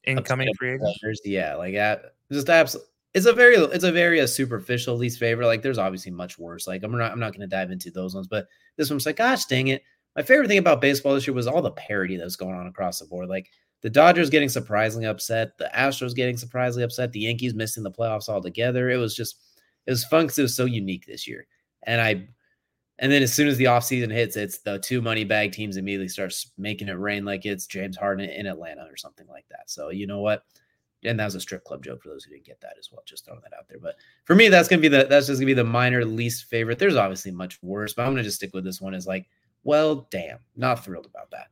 incoming 0.04 0.48
free 0.58 0.74
agents. 0.74 1.20
Yeah, 1.24 1.56
like 1.56 1.74
that. 1.74 2.14
Just 2.30 2.48
absolutely 2.48 2.90
it's 3.12 3.26
a 3.26 3.32
very 3.32 3.56
it's 3.56 3.84
a 3.84 3.92
very 3.92 4.20
a 4.20 4.28
superficial 4.28 4.96
least 4.96 5.18
favorite. 5.18 5.46
Like 5.46 5.62
there's 5.62 5.78
obviously 5.78 6.12
much 6.12 6.38
worse. 6.38 6.66
Like 6.66 6.82
I'm 6.82 6.96
not 6.96 7.12
I'm 7.12 7.18
not 7.18 7.32
going 7.32 7.40
to 7.40 7.46
dive 7.46 7.70
into 7.70 7.90
those 7.90 8.14
ones, 8.14 8.28
but 8.28 8.46
this 8.76 8.90
one's 8.90 9.06
like, 9.06 9.16
gosh 9.16 9.46
dang 9.46 9.68
it. 9.68 9.82
My 10.16 10.22
favorite 10.22 10.48
thing 10.48 10.58
about 10.58 10.80
baseball 10.80 11.14
this 11.14 11.26
year 11.26 11.34
was 11.34 11.46
all 11.46 11.62
the 11.62 11.70
parity 11.72 12.16
that's 12.16 12.36
going 12.36 12.54
on 12.54 12.66
across 12.66 12.98
the 12.98 13.06
board. 13.06 13.28
Like 13.28 13.50
the 13.82 13.90
Dodgers 13.90 14.30
getting 14.30 14.48
surprisingly 14.48 15.06
upset, 15.06 15.56
the 15.58 15.70
Astros 15.74 16.14
getting 16.14 16.36
surprisingly 16.36 16.84
upset, 16.84 17.12
the 17.12 17.20
Yankees 17.20 17.54
missing 17.54 17.82
the 17.82 17.90
playoffs 17.90 18.28
altogether. 18.28 18.90
It 18.90 18.96
was 18.96 19.14
just 19.14 19.38
it 19.86 19.90
was 19.90 20.04
fun 20.04 20.24
because 20.24 20.38
it 20.38 20.42
was 20.42 20.56
so 20.56 20.66
unique 20.66 21.06
this 21.06 21.26
year. 21.26 21.46
And 21.84 22.00
I 22.00 22.28
and 22.98 23.10
then 23.10 23.22
as 23.22 23.32
soon 23.32 23.48
as 23.48 23.56
the 23.56 23.64
offseason 23.64 24.12
hits, 24.12 24.36
it's 24.36 24.58
the 24.58 24.78
two 24.78 25.00
money 25.00 25.24
bag 25.24 25.52
teams 25.52 25.76
immediately 25.76 26.08
starts 26.08 26.52
making 26.58 26.88
it 26.88 26.98
rain 26.98 27.24
like 27.24 27.46
it's 27.46 27.66
James 27.66 27.96
Harden 27.96 28.28
in 28.28 28.46
Atlanta 28.46 28.86
or 28.90 28.96
something 28.96 29.26
like 29.28 29.46
that. 29.50 29.70
So 29.70 29.90
you 29.90 30.06
know 30.06 30.20
what? 30.20 30.44
and 31.04 31.18
that 31.18 31.24
was 31.24 31.34
a 31.34 31.40
strip 31.40 31.64
club 31.64 31.82
joke 31.82 32.02
for 32.02 32.08
those 32.08 32.24
who 32.24 32.32
didn't 32.32 32.44
get 32.44 32.60
that 32.60 32.76
as 32.78 32.90
well. 32.92 33.02
Just 33.06 33.24
throwing 33.24 33.40
that 33.42 33.56
out 33.56 33.68
there. 33.68 33.78
But 33.80 33.96
for 34.24 34.34
me, 34.34 34.48
that's 34.48 34.68
gonna 34.68 34.82
be 34.82 34.88
the 34.88 35.06
that's 35.08 35.26
just 35.26 35.40
gonna 35.40 35.46
be 35.46 35.54
the 35.54 35.64
minor 35.64 36.04
least 36.04 36.44
favorite. 36.44 36.78
There's 36.78 36.96
obviously 36.96 37.30
much 37.30 37.62
worse, 37.62 37.94
but 37.94 38.02
I'm 38.02 38.12
gonna 38.12 38.22
just 38.22 38.36
stick 38.36 38.52
with 38.52 38.64
this 38.64 38.80
one. 38.80 38.94
Is 38.94 39.06
like, 39.06 39.28
well, 39.64 40.08
damn, 40.10 40.38
not 40.56 40.84
thrilled 40.84 41.06
about 41.06 41.30
that. 41.30 41.48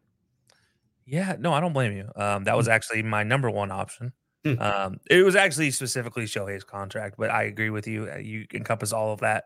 Yeah, 1.09 1.37
no, 1.39 1.55
I 1.55 1.61
don't 1.61 1.73
blame 1.73 1.97
you. 1.97 2.11
Um, 2.17 2.45
that 2.45 2.57
was 2.57 2.67
hmm. 2.67 2.73
actually 2.73 3.03
my 3.03 3.23
number 3.23 3.51
one 3.51 3.71
option. 3.71 4.13
Hmm. 4.45 4.61
um, 4.61 5.01
it 5.11 5.25
was 5.25 5.35
actually 5.35 5.71
specifically 5.73 6.25
Shohei's 6.25 6.63
contract, 6.63 7.17
but 7.19 7.31
I 7.31 7.45
agree 7.45 7.71
with 7.71 7.89
you. 7.89 8.09
Uh, 8.13 8.19
you 8.19 8.47
encompass 8.55 8.93
all 8.93 9.13
of 9.13 9.21
that. 9.21 9.45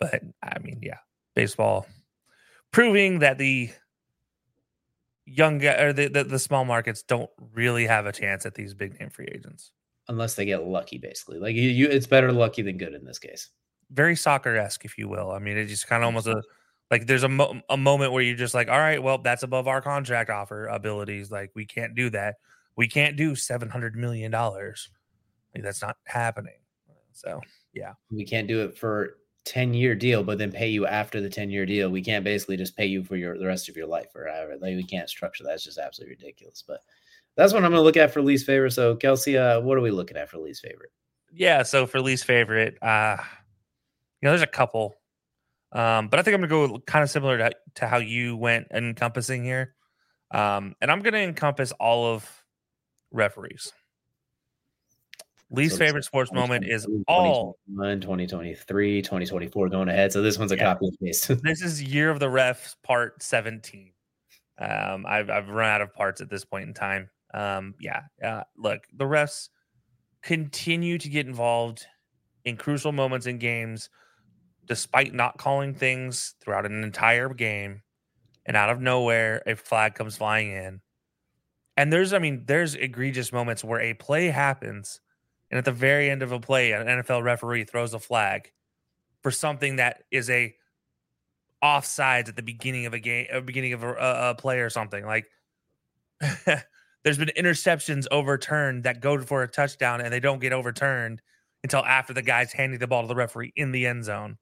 But 0.00 0.22
I 0.42 0.58
mean, 0.58 0.80
yeah, 0.82 0.98
baseball 1.34 1.86
proving 2.72 3.20
that 3.20 3.38
the 3.38 3.70
young 5.26 5.64
or 5.64 5.92
the, 5.92 6.08
the, 6.08 6.24
the 6.24 6.38
small 6.38 6.64
markets 6.64 7.02
don't 7.02 7.30
really 7.52 7.86
have 7.86 8.06
a 8.06 8.12
chance 8.12 8.46
at 8.46 8.54
these 8.54 8.74
big 8.74 8.98
name 8.98 9.10
free 9.10 9.28
agents 9.32 9.72
unless 10.08 10.34
they 10.34 10.44
get 10.44 10.64
lucky. 10.64 10.98
Basically, 10.98 11.38
like 11.38 11.54
you, 11.54 11.70
you 11.70 11.88
it's 11.88 12.06
better 12.06 12.32
lucky 12.32 12.62
than 12.62 12.78
good 12.78 12.94
in 12.94 13.04
this 13.04 13.18
case. 13.18 13.50
Very 13.90 14.16
soccer 14.16 14.56
esque, 14.56 14.84
if 14.84 14.98
you 14.98 15.08
will. 15.08 15.30
I 15.30 15.38
mean, 15.38 15.56
it's 15.56 15.70
just 15.70 15.86
kind 15.86 16.02
of 16.02 16.06
almost 16.06 16.26
a 16.26 16.42
like 16.90 17.06
there's 17.06 17.22
a, 17.22 17.28
mo- 17.28 17.60
a 17.68 17.76
moment 17.76 18.12
where 18.12 18.22
you're 18.22 18.36
just 18.36 18.54
like, 18.54 18.68
all 18.68 18.78
right, 18.78 19.02
well, 19.02 19.18
that's 19.18 19.42
above 19.42 19.66
our 19.68 19.80
contract 19.80 20.30
offer 20.30 20.66
abilities. 20.66 21.30
Like 21.30 21.50
we 21.54 21.66
can't 21.66 21.94
do 21.94 22.10
that. 22.10 22.36
We 22.76 22.88
can't 22.88 23.16
do 23.16 23.34
seven 23.34 23.68
hundred 23.68 23.96
million 23.96 24.30
dollars. 24.30 24.90
Like, 25.54 25.64
that's 25.64 25.82
not 25.82 25.96
happening. 26.04 26.58
So 27.12 27.40
yeah, 27.72 27.92
we 28.10 28.24
can't 28.24 28.46
do 28.46 28.62
it 28.62 28.76
for 28.76 29.16
10 29.46 29.72
year 29.74 29.94
deal, 29.94 30.22
but 30.22 30.38
then 30.38 30.52
pay 30.52 30.68
you 30.68 30.86
after 30.86 31.20
the 31.20 31.30
10 31.30 31.50
year 31.50 31.64
deal. 31.64 31.88
We 31.88 32.02
can't 32.02 32.24
basically 32.24 32.56
just 32.56 32.76
pay 32.76 32.86
you 32.86 33.02
for 33.02 33.16
your 33.16 33.38
the 33.38 33.46
rest 33.46 33.68
of 33.68 33.76
your 33.76 33.86
life 33.86 34.08
or 34.14 34.26
however. 34.28 34.56
Like 34.60 34.76
we 34.76 34.82
can't 34.82 35.08
structure 35.08 35.44
that. 35.44 35.54
It's 35.54 35.64
just 35.64 35.78
absolutely 35.78 36.16
ridiculous. 36.16 36.62
But 36.66 36.80
that's 37.36 37.52
what 37.52 37.64
I'm 37.64 37.70
going 37.70 37.80
to 37.80 37.84
look 37.84 37.96
at 37.96 38.12
for 38.12 38.22
least 38.22 38.44
favorite. 38.44 38.72
So 38.72 38.96
Kelsey, 38.96 39.38
uh, 39.38 39.60
what 39.60 39.78
are 39.78 39.82
we 39.82 39.90
looking 39.90 40.16
at 40.16 40.28
for 40.28 40.38
least 40.38 40.62
favorite? 40.62 40.90
Yeah. 41.32 41.62
So 41.62 41.86
for 41.86 42.00
least 42.00 42.24
favorite, 42.24 42.76
uh, 42.82 43.18
you 44.20 44.26
know, 44.26 44.32
there's 44.32 44.42
a 44.42 44.46
couple, 44.46 44.96
um, 45.72 46.08
but 46.08 46.18
I 46.18 46.22
think 46.22 46.34
I'm 46.34 46.46
going 46.46 46.68
to 46.70 46.78
go 46.78 46.78
kind 46.80 47.02
of 47.02 47.10
similar 47.10 47.38
to, 47.38 47.50
to 47.76 47.86
how 47.86 47.98
you 47.98 48.36
went 48.36 48.68
encompassing 48.72 49.44
here. 49.44 49.74
Um, 50.30 50.74
and 50.80 50.90
I'm 50.90 51.00
going 51.00 51.14
to 51.14 51.20
encompass 51.20 51.72
all 51.72 52.06
of 52.06 52.44
referees. 53.10 53.72
Least 55.50 55.74
so 55.74 55.78
favorite 55.78 56.04
sports 56.04 56.32
moment 56.32 56.66
is 56.66 56.86
all 57.06 57.56
2023, 57.68 59.02
2024 59.02 59.68
going 59.68 59.88
ahead. 59.88 60.12
So 60.12 60.20
this 60.20 60.38
one's 60.38 60.50
a 60.50 60.56
yeah. 60.56 60.72
copy 60.72 60.86
and 60.88 60.98
paste. 61.02 61.28
this 61.42 61.62
is 61.62 61.82
year 61.82 62.10
of 62.10 62.18
the 62.18 62.26
refs 62.26 62.74
part 62.82 63.22
17. 63.22 63.92
Um, 64.58 65.06
I've, 65.06 65.30
I've 65.30 65.48
run 65.48 65.70
out 65.70 65.82
of 65.82 65.94
parts 65.94 66.20
at 66.20 66.28
this 66.28 66.44
point 66.44 66.66
in 66.66 66.74
time. 66.74 67.10
Um, 67.32 67.74
yeah, 67.80 68.02
uh, 68.24 68.42
look, 68.56 68.84
the 68.92 69.04
refs 69.04 69.50
continue 70.22 70.98
to 70.98 71.08
get 71.08 71.26
involved 71.26 71.86
in 72.44 72.56
crucial 72.56 72.90
moments 72.90 73.26
in 73.26 73.38
games, 73.38 73.88
despite 74.66 75.14
not 75.14 75.38
calling 75.38 75.74
things 75.74 76.34
throughout 76.40 76.66
an 76.66 76.82
entire 76.82 77.28
game. 77.28 77.82
And 78.44 78.56
out 78.56 78.70
of 78.70 78.80
nowhere, 78.80 79.42
a 79.46 79.56
flag 79.56 79.94
comes 79.94 80.16
flying 80.16 80.52
in. 80.52 80.80
And 81.76 81.92
there's, 81.92 82.12
I 82.12 82.18
mean, 82.18 82.44
there's 82.46 82.74
egregious 82.74 83.32
moments 83.32 83.64
where 83.64 83.80
a 83.80 83.94
play 83.94 84.26
happens 84.26 85.00
and 85.50 85.58
at 85.58 85.64
the 85.64 85.72
very 85.72 86.10
end 86.10 86.22
of 86.22 86.32
a 86.32 86.40
play, 86.40 86.72
an 86.72 86.86
NFL 86.86 87.22
referee 87.22 87.64
throws 87.64 87.94
a 87.94 88.00
flag 88.00 88.50
for 89.22 89.30
something 89.30 89.76
that 89.76 90.02
is 90.10 90.28
a 90.28 90.54
offsides 91.62 92.28
at 92.28 92.36
the 92.36 92.42
beginning 92.42 92.86
of 92.86 92.94
a 92.94 92.98
game, 92.98 93.26
a 93.32 93.38
uh, 93.38 93.40
beginning 93.40 93.72
of 93.72 93.82
a, 93.82 93.94
a 93.94 94.34
play 94.34 94.60
or 94.60 94.70
something. 94.70 95.04
Like 95.04 95.26
there's 97.04 97.18
been 97.18 97.30
interceptions 97.36 98.06
overturned 98.10 98.84
that 98.84 99.00
go 99.00 99.20
for 99.22 99.42
a 99.42 99.48
touchdown 99.48 100.00
and 100.00 100.12
they 100.12 100.20
don't 100.20 100.40
get 100.40 100.52
overturned 100.52 101.22
until 101.62 101.84
after 101.84 102.12
the 102.12 102.22
guy's 102.22 102.52
handing 102.52 102.78
the 102.78 102.86
ball 102.86 103.02
to 103.02 103.08
the 103.08 103.14
referee 103.14 103.52
in 103.56 103.72
the 103.72 103.86
end 103.86 104.04
zone. 104.04 104.36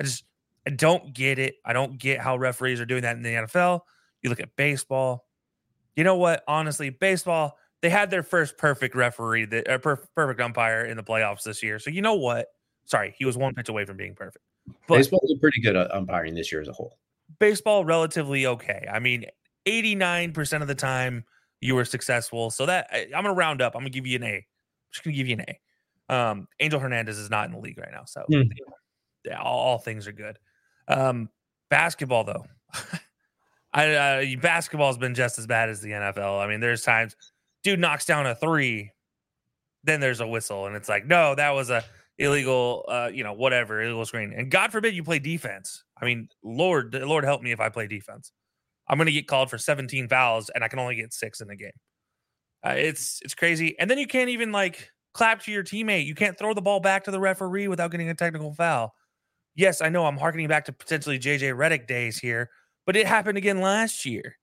I 0.00 0.04
just 0.04 0.24
I 0.66 0.70
don't 0.70 1.14
get 1.14 1.38
it. 1.38 1.56
I 1.64 1.72
don't 1.72 1.98
get 1.98 2.20
how 2.20 2.36
referees 2.36 2.80
are 2.80 2.86
doing 2.86 3.02
that 3.02 3.16
in 3.16 3.22
the 3.22 3.30
NFL. 3.30 3.80
You 4.22 4.30
look 4.30 4.40
at 4.40 4.54
baseball. 4.56 5.26
You 5.96 6.04
know 6.04 6.16
what? 6.16 6.44
Honestly, 6.46 6.90
baseball 6.90 7.56
they 7.80 7.90
had 7.90 8.10
their 8.10 8.22
first 8.22 8.58
perfect 8.58 8.94
referee, 8.94 9.44
that 9.46 9.68
uh, 9.68 9.78
per- 9.78 10.04
perfect 10.14 10.40
umpire 10.40 10.84
in 10.84 10.96
the 10.96 11.02
playoffs 11.02 11.44
this 11.44 11.62
year. 11.62 11.78
So 11.78 11.90
you 11.90 12.02
know 12.02 12.14
what? 12.14 12.48
Sorry, 12.84 13.14
he 13.16 13.24
was 13.24 13.36
one 13.36 13.54
pitch 13.54 13.68
away 13.68 13.84
from 13.84 13.96
being 13.96 14.14
perfect. 14.14 14.44
But 14.86 14.96
baseball 14.96 15.20
is 15.24 15.38
pretty 15.38 15.60
good 15.60 15.76
at 15.76 15.94
umpiring 15.94 16.34
this 16.34 16.50
year 16.50 16.60
as 16.60 16.68
a 16.68 16.72
whole. 16.72 16.98
Baseball 17.38 17.84
relatively 17.84 18.46
okay. 18.46 18.86
I 18.90 18.98
mean, 18.98 19.26
eighty 19.66 19.94
nine 19.94 20.32
percent 20.32 20.62
of 20.62 20.68
the 20.68 20.74
time 20.74 21.24
you 21.60 21.74
were 21.74 21.84
successful. 21.84 22.50
So 22.50 22.66
that 22.66 22.88
I, 22.92 23.06
am 23.14 23.22
gonna 23.22 23.34
round 23.34 23.62
up. 23.62 23.74
I'm 23.74 23.80
gonna 23.80 23.90
give 23.90 24.06
you 24.06 24.16
an 24.16 24.24
A. 24.24 24.34
I'm 24.36 24.44
just 24.92 25.04
gonna 25.04 25.16
give 25.16 25.28
you 25.28 25.36
an 25.36 25.44
A. 25.48 26.14
Um, 26.14 26.48
Angel 26.60 26.80
Hernandez 26.80 27.18
is 27.18 27.30
not 27.30 27.46
in 27.46 27.52
the 27.52 27.58
league 27.58 27.78
right 27.78 27.92
now, 27.92 28.04
so 28.06 28.24
mm. 28.30 28.50
All, 29.36 29.78
things 29.78 30.06
are 30.06 30.12
good. 30.12 30.38
Um, 30.86 31.28
basketball 31.70 32.24
though, 32.24 32.46
I 33.72 33.94
uh, 33.94 34.24
basketball 34.40 34.88
has 34.88 34.98
been 34.98 35.14
just 35.14 35.38
as 35.38 35.46
bad 35.46 35.68
as 35.68 35.80
the 35.80 35.90
NFL. 35.90 36.42
I 36.42 36.48
mean, 36.48 36.60
there's 36.60 36.82
times 36.82 37.16
dude 37.62 37.80
knocks 37.80 38.06
down 38.06 38.26
a 38.26 38.34
three, 38.34 38.92
then 39.84 40.00
there's 40.00 40.20
a 40.20 40.26
whistle, 40.26 40.66
and 40.66 40.76
it's 40.76 40.88
like, 40.88 41.06
no, 41.06 41.34
that 41.34 41.50
was 41.50 41.70
a 41.70 41.84
illegal, 42.18 42.84
uh, 42.88 43.10
you 43.12 43.24
know, 43.24 43.32
whatever, 43.32 43.80
illegal 43.80 44.04
screen. 44.04 44.32
And 44.36 44.50
God 44.50 44.72
forbid 44.72 44.94
you 44.94 45.04
play 45.04 45.18
defense. 45.18 45.84
I 46.00 46.04
mean, 46.04 46.28
Lord, 46.42 46.94
Lord 46.94 47.24
help 47.24 47.42
me 47.42 47.52
if 47.52 47.60
I 47.60 47.68
play 47.68 47.86
defense. 47.86 48.32
I'm 48.88 48.98
going 48.98 49.06
to 49.06 49.12
get 49.12 49.28
called 49.28 49.50
for 49.50 49.58
17 49.58 50.08
fouls, 50.08 50.50
and 50.54 50.64
I 50.64 50.68
can 50.68 50.78
only 50.78 50.96
get 50.96 51.12
six 51.12 51.40
in 51.40 51.50
a 51.50 51.56
game. 51.56 51.70
Uh, 52.66 52.74
it's 52.76 53.20
it's 53.22 53.34
crazy. 53.34 53.78
And 53.78 53.90
then 53.90 53.98
you 53.98 54.06
can't 54.06 54.30
even 54.30 54.50
like 54.50 54.90
clap 55.14 55.42
to 55.42 55.52
your 55.52 55.62
teammate. 55.62 56.06
You 56.06 56.14
can't 56.14 56.36
throw 56.36 56.54
the 56.54 56.62
ball 56.62 56.80
back 56.80 57.04
to 57.04 57.10
the 57.10 57.20
referee 57.20 57.68
without 57.68 57.90
getting 57.90 58.08
a 58.08 58.14
technical 58.14 58.52
foul. 58.52 58.94
Yes, 59.58 59.82
I 59.82 59.88
know 59.88 60.06
I'm 60.06 60.16
harkening 60.16 60.46
back 60.46 60.66
to 60.66 60.72
potentially 60.72 61.18
JJ 61.18 61.52
Redick 61.56 61.88
days 61.88 62.16
here, 62.16 62.48
but 62.86 62.94
it 62.94 63.08
happened 63.08 63.36
again 63.36 63.60
last 63.60 64.06
year. 64.06 64.36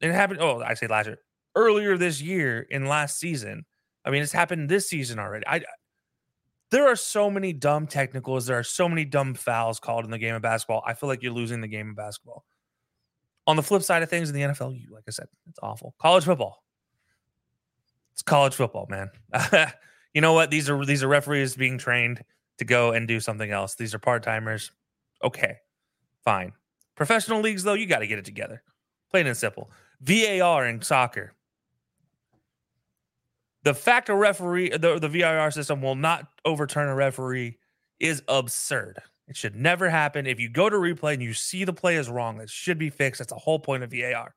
It 0.00 0.10
happened. 0.10 0.40
Oh, 0.40 0.62
I 0.62 0.72
say 0.72 0.86
last 0.86 1.04
year 1.04 1.18
earlier 1.54 1.98
this 1.98 2.22
year 2.22 2.66
in 2.70 2.86
last 2.86 3.20
season. 3.20 3.66
I 4.06 4.10
mean, 4.10 4.22
it's 4.22 4.32
happened 4.32 4.70
this 4.70 4.88
season 4.88 5.18
already. 5.18 5.46
I 5.46 5.60
there 6.70 6.88
are 6.88 6.96
so 6.96 7.30
many 7.30 7.52
dumb 7.52 7.86
technicals. 7.86 8.46
There 8.46 8.58
are 8.58 8.64
so 8.64 8.88
many 8.88 9.04
dumb 9.04 9.34
fouls 9.34 9.78
called 9.78 10.06
in 10.06 10.10
the 10.10 10.18
game 10.18 10.34
of 10.34 10.40
basketball. 10.40 10.82
I 10.86 10.94
feel 10.94 11.10
like 11.10 11.22
you're 11.22 11.30
losing 11.30 11.60
the 11.60 11.68
game 11.68 11.90
of 11.90 11.96
basketball. 11.96 12.46
On 13.46 13.54
the 13.54 13.62
flip 13.62 13.82
side 13.82 14.02
of 14.02 14.08
things, 14.08 14.30
in 14.30 14.34
the 14.34 14.42
NFL, 14.42 14.80
you 14.80 14.94
like 14.94 15.04
I 15.06 15.10
said, 15.10 15.26
it's 15.50 15.58
awful. 15.62 15.94
College 16.00 16.24
football. 16.24 16.64
It's 18.14 18.22
college 18.22 18.54
football, 18.54 18.86
man. 18.88 19.10
you 20.14 20.22
know 20.22 20.32
what? 20.32 20.50
These 20.50 20.70
are 20.70 20.82
these 20.86 21.02
are 21.02 21.08
referees 21.08 21.54
being 21.54 21.76
trained 21.76 22.24
to 22.58 22.64
go 22.64 22.92
and 22.92 23.08
do 23.08 23.20
something 23.20 23.50
else. 23.50 23.74
These 23.74 23.94
are 23.94 23.98
part 23.98 24.22
timers. 24.22 24.70
Okay, 25.22 25.56
fine. 26.24 26.52
Professional 26.94 27.40
leagues, 27.40 27.62
though, 27.62 27.74
you 27.74 27.86
got 27.86 28.00
to 28.00 28.06
get 28.06 28.18
it 28.18 28.24
together. 28.24 28.62
Plain 29.10 29.26
and 29.26 29.36
simple. 29.36 29.70
VAR 30.00 30.66
in 30.66 30.82
soccer 30.82 31.34
the 33.68 33.74
fact 33.74 34.08
a 34.08 34.14
referee, 34.14 34.70
the, 34.70 34.98
the 34.98 35.08
VAR 35.08 35.50
system 35.50 35.82
will 35.82 35.94
not 35.94 36.26
overturn 36.44 36.88
a 36.88 36.94
referee 36.94 37.58
is 38.00 38.22
absurd. 38.28 38.98
It 39.26 39.36
should 39.36 39.56
never 39.56 39.90
happen. 39.90 40.26
If 40.26 40.40
you 40.40 40.48
go 40.48 40.70
to 40.70 40.76
replay 40.76 41.14
and 41.14 41.22
you 41.22 41.34
see 41.34 41.64
the 41.64 41.72
play 41.72 41.96
is 41.96 42.08
wrong, 42.08 42.40
it 42.40 42.48
should 42.48 42.78
be 42.78 42.88
fixed. 42.88 43.18
That's 43.18 43.32
the 43.32 43.38
whole 43.38 43.58
point 43.58 43.82
of 43.82 43.90
VAR. 43.90 44.34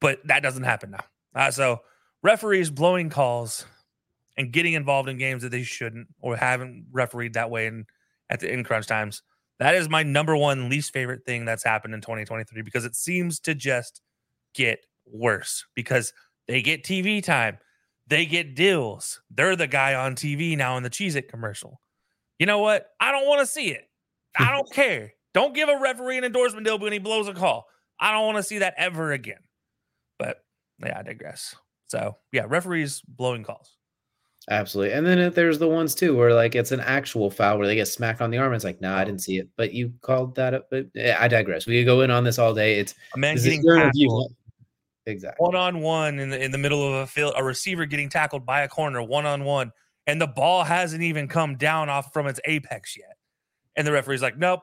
But 0.00 0.26
that 0.26 0.42
doesn't 0.42 0.64
happen 0.64 0.90
now. 0.90 1.04
Uh, 1.34 1.50
so 1.50 1.80
referees 2.22 2.70
blowing 2.70 3.08
calls 3.08 3.64
and 4.36 4.52
getting 4.52 4.74
involved 4.74 5.08
in 5.08 5.18
games 5.18 5.42
that 5.42 5.50
they 5.50 5.62
shouldn't 5.62 6.08
or 6.20 6.36
haven't 6.36 6.86
refereed 6.92 7.34
that 7.34 7.50
way 7.50 7.66
in 7.66 7.86
at 8.30 8.40
the 8.40 8.52
in 8.52 8.64
crunch 8.64 8.86
times. 8.86 9.22
That 9.58 9.74
is 9.74 9.88
my 9.88 10.02
number 10.02 10.36
one 10.36 10.68
least 10.68 10.92
favorite 10.92 11.24
thing 11.24 11.44
that's 11.44 11.64
happened 11.64 11.94
in 11.94 12.00
2023 12.02 12.62
because 12.62 12.84
it 12.84 12.94
seems 12.94 13.40
to 13.40 13.54
just 13.54 14.02
get 14.54 14.80
worse 15.06 15.64
because 15.74 16.12
they 16.46 16.60
get 16.60 16.84
TV 16.84 17.22
time 17.22 17.58
they 18.06 18.26
get 18.26 18.54
deals. 18.54 19.20
They're 19.30 19.56
the 19.56 19.66
guy 19.66 19.94
on 19.94 20.14
TV 20.14 20.56
now 20.56 20.76
in 20.76 20.82
the 20.82 20.90
Cheez 20.90 21.16
It 21.16 21.28
commercial. 21.28 21.80
You 22.38 22.46
know 22.46 22.58
what? 22.58 22.86
I 23.00 23.10
don't 23.10 23.26
want 23.26 23.40
to 23.40 23.46
see 23.46 23.68
it. 23.68 23.88
I 24.38 24.50
don't 24.52 24.70
care. 24.70 25.12
Don't 25.34 25.54
give 25.54 25.68
a 25.68 25.78
referee 25.78 26.18
an 26.18 26.24
endorsement 26.24 26.66
deal 26.66 26.78
when 26.78 26.92
he 26.92 26.98
blows 26.98 27.28
a 27.28 27.34
call. 27.34 27.66
I 27.98 28.12
don't 28.12 28.26
want 28.26 28.36
to 28.38 28.42
see 28.42 28.58
that 28.58 28.74
ever 28.76 29.12
again. 29.12 29.40
But 30.18 30.38
yeah, 30.84 30.98
I 30.98 31.02
digress. 31.02 31.56
So 31.88 32.16
yeah, 32.32 32.44
referees 32.46 33.02
blowing 33.06 33.44
calls. 33.44 33.76
Absolutely. 34.48 34.94
And 34.94 35.04
then 35.04 35.18
uh, 35.18 35.30
there's 35.30 35.58
the 35.58 35.68
ones 35.68 35.94
too 35.94 36.16
where 36.16 36.32
like 36.32 36.54
it's 36.54 36.70
an 36.70 36.80
actual 36.80 37.30
foul 37.30 37.58
where 37.58 37.66
they 37.66 37.74
get 37.74 37.88
smacked 37.88 38.20
on 38.20 38.30
the 38.30 38.38
arm. 38.38 38.54
It's 38.54 38.64
like, 38.64 38.80
no, 38.80 38.90
nah, 38.90 38.98
I 38.98 39.02
oh. 39.02 39.04
didn't 39.06 39.22
see 39.22 39.38
it, 39.38 39.48
but 39.56 39.72
you 39.72 39.92
called 40.02 40.36
that 40.36 40.54
up. 40.54 40.68
But 40.70 40.86
eh, 40.94 41.16
I 41.18 41.26
digress. 41.26 41.66
We 41.66 41.80
could 41.80 41.86
go 41.86 42.02
in 42.02 42.10
on 42.10 42.22
this 42.22 42.38
all 42.38 42.54
day. 42.54 42.78
It's 42.78 42.94
a 43.14 43.18
man 43.18 43.36
getting 43.36 43.62
tackled. 43.62 44.34
Exactly. 45.06 45.44
One 45.44 45.54
on 45.54 45.80
one 45.80 46.18
in 46.18 46.30
the 46.30 46.42
in 46.42 46.50
the 46.50 46.58
middle 46.58 46.86
of 46.86 46.94
a 46.94 47.06
field, 47.06 47.34
a 47.36 47.42
receiver 47.42 47.86
getting 47.86 48.08
tackled 48.08 48.46
by 48.46 48.62
a 48.62 48.68
corner, 48.68 49.02
one 49.02 49.26
on 49.26 49.44
one, 49.44 49.72
and 50.06 50.20
the 50.20 50.26
ball 50.26 50.64
hasn't 50.64 51.02
even 51.02 51.28
come 51.28 51.56
down 51.56 51.88
off 51.88 52.12
from 52.12 52.26
its 52.26 52.40
apex 52.44 52.96
yet. 52.96 53.16
And 53.76 53.86
the 53.86 53.92
referee's 53.92 54.22
like, 54.22 54.36
Nope, 54.36 54.62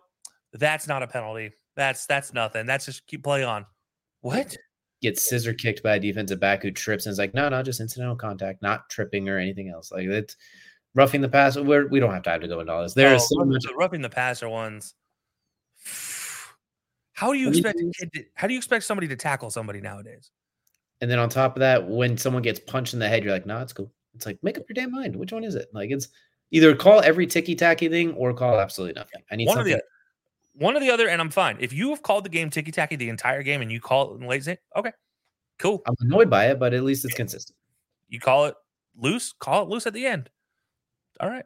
that's 0.54 0.88
not 0.88 1.04
a 1.04 1.08
penalty. 1.08 1.52
That's 1.76 2.06
that's 2.06 2.34
nothing. 2.34 2.65
That's 2.65 2.86
just 2.86 3.06
keep 3.08 3.24
play 3.24 3.43
on. 3.43 3.65
What? 4.22 4.56
Gets 5.04 5.30
scissor 5.30 5.54
kicked 5.54 5.84
by 5.84 5.96
a 5.96 6.00
defensive 6.00 6.39
back 6.39 6.63
who 6.63 6.72
trips 6.72 7.06
and 7.06 7.12
is 7.12 7.20
like, 7.20 7.36
no, 7.36 7.48
no, 7.50 7.62
just 7.62 7.80
incidental 7.80 8.16
contact, 8.16 8.63
not 8.63 8.89
tripping 8.89 9.30
or 9.30 9.38
anything 9.38 9.70
else. 9.70 9.92
Like 9.92 10.08
it's 10.08 10.36
roughing 10.96 11.22
the 11.22 11.30
pass. 11.30 11.56
We're, 11.56 11.88
we 11.88 12.00
don't 12.00 12.13
have 12.13 12.24
time 12.24 12.42
to 12.42 12.48
go 12.48 12.60
into 12.60 12.72
all 12.72 12.82
this. 12.82 12.96
There 12.96 13.12
oh, 13.12 13.16
is 13.16 13.30
so 13.30 13.46
much 13.46 13.63
the 13.63 13.76
roughing 13.76 14.02
the 14.02 14.10
passer 14.10 14.50
ones. 14.50 14.96
How 17.16 17.32
do 17.32 17.38
you 17.38 17.49
expect 17.49 17.78
to, 17.78 18.26
how 18.34 18.47
do 18.47 18.54
you 18.54 18.58
expect 18.58 18.84
somebody 18.86 19.08
to 19.08 19.16
tackle 19.16 19.51
somebody 19.51 19.80
nowadays? 19.80 20.32
And 20.99 21.12
then 21.12 21.20
on 21.20 21.30
top 21.30 21.56
of 21.56 21.60
that, 21.60 21.88
when 21.88 22.18
someone 22.18 22.41
gets 22.41 22.60
punched 22.60 22.93
in 22.93 22.99
the 22.99 23.08
head, 23.08 23.24
you're 23.24 23.32
like, 23.32 23.45
"No, 23.45 23.58
nah, 23.58 23.62
it's 23.62 23.72
cool." 23.72 23.93
It's 24.16 24.26
like, 24.26 24.39
make 24.41 24.58
up 24.58 24.64
your 24.68 24.74
damn 24.74 24.91
mind. 24.91 25.16
Which 25.16 25.32
one 25.32 25.43
is 25.43 25.54
it? 25.54 25.68
Like, 25.74 25.91
it's 25.91 26.08
either 26.51 26.76
call 26.76 27.01
every 27.01 27.28
ticky 27.28 27.56
tacky 27.56 27.88
thing 27.88 28.14
or 28.14 28.34
call 28.34 28.60
absolutely 28.60 28.99
nothing. 28.99 29.22
I 29.32 29.36
need 29.36 29.47
one 29.47 29.58
something. 29.58 29.74
The, 29.74 29.84
one 30.56 30.76
or 30.76 30.80
the 30.80 30.91
other, 30.91 31.08
and 31.08 31.22
I'm 31.22 31.30
fine. 31.30 31.58
If 31.60 31.74
you 31.74 31.89
have 31.89 32.01
called 32.01 32.26
the 32.26 32.30
game 32.30 32.49
ticky 32.49 32.72
tacky 32.72 32.95
the 32.95 33.10
entire 33.10 33.43
game 33.43 33.62
and 33.62 33.72
you 33.72 33.80
call 33.80 34.14
it 34.14 34.22
in 34.22 34.28
late, 34.28 34.47
okay, 34.76 34.91
cool. 35.60 35.82
I'm 35.88 35.95
annoyed 36.01 36.30
by 36.30 36.47
it, 36.47 36.60
but 36.60 36.74
at 36.74 36.84
least 36.84 37.06
it's 37.06 37.14
consistent. 37.14 37.58
You 38.10 38.20
call 38.20 38.45
it 38.45 38.56
loose, 38.95 39.34
call 39.34 39.64
it 39.64 39.70
loose 39.70 39.88
at 39.88 39.93
the 39.93 40.06
end. 40.06 40.30
All 41.20 41.30
right. 41.30 41.45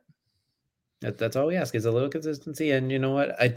That, 1.01 1.17
that's 1.17 1.35
all 1.35 1.47
we 1.47 1.55
ask 1.55 1.75
is 1.75 1.85
a 1.85 1.91
little 1.91 2.09
consistency. 2.09 2.71
And 2.71 2.91
you 2.91 2.99
know 2.99 3.11
what? 3.11 3.39
I 3.41 3.55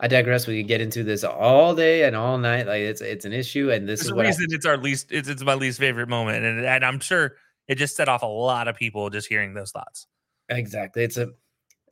I 0.00 0.08
digress. 0.08 0.46
We 0.46 0.62
could 0.62 0.68
get 0.68 0.80
into 0.80 1.04
this 1.04 1.24
all 1.24 1.74
day 1.74 2.04
and 2.04 2.16
all 2.16 2.38
night. 2.38 2.66
Like 2.66 2.80
it's 2.80 3.00
it's 3.00 3.24
an 3.24 3.32
issue, 3.32 3.70
and 3.70 3.88
this 3.88 4.00
There's 4.00 4.10
is 4.10 4.16
reason 4.16 4.46
I, 4.50 4.54
it's 4.54 4.66
our 4.66 4.76
least. 4.78 5.12
It's, 5.12 5.28
it's 5.28 5.42
my 5.42 5.54
least 5.54 5.78
favorite 5.78 6.08
moment, 6.08 6.44
and 6.44 6.64
and 6.64 6.84
I'm 6.84 7.00
sure 7.00 7.36
it 7.68 7.74
just 7.76 7.96
set 7.96 8.08
off 8.08 8.22
a 8.22 8.26
lot 8.26 8.66
of 8.66 8.76
people 8.76 9.10
just 9.10 9.28
hearing 9.28 9.52
those 9.54 9.72
thoughts. 9.72 10.06
Exactly. 10.48 11.04
It's 11.04 11.18
a 11.18 11.30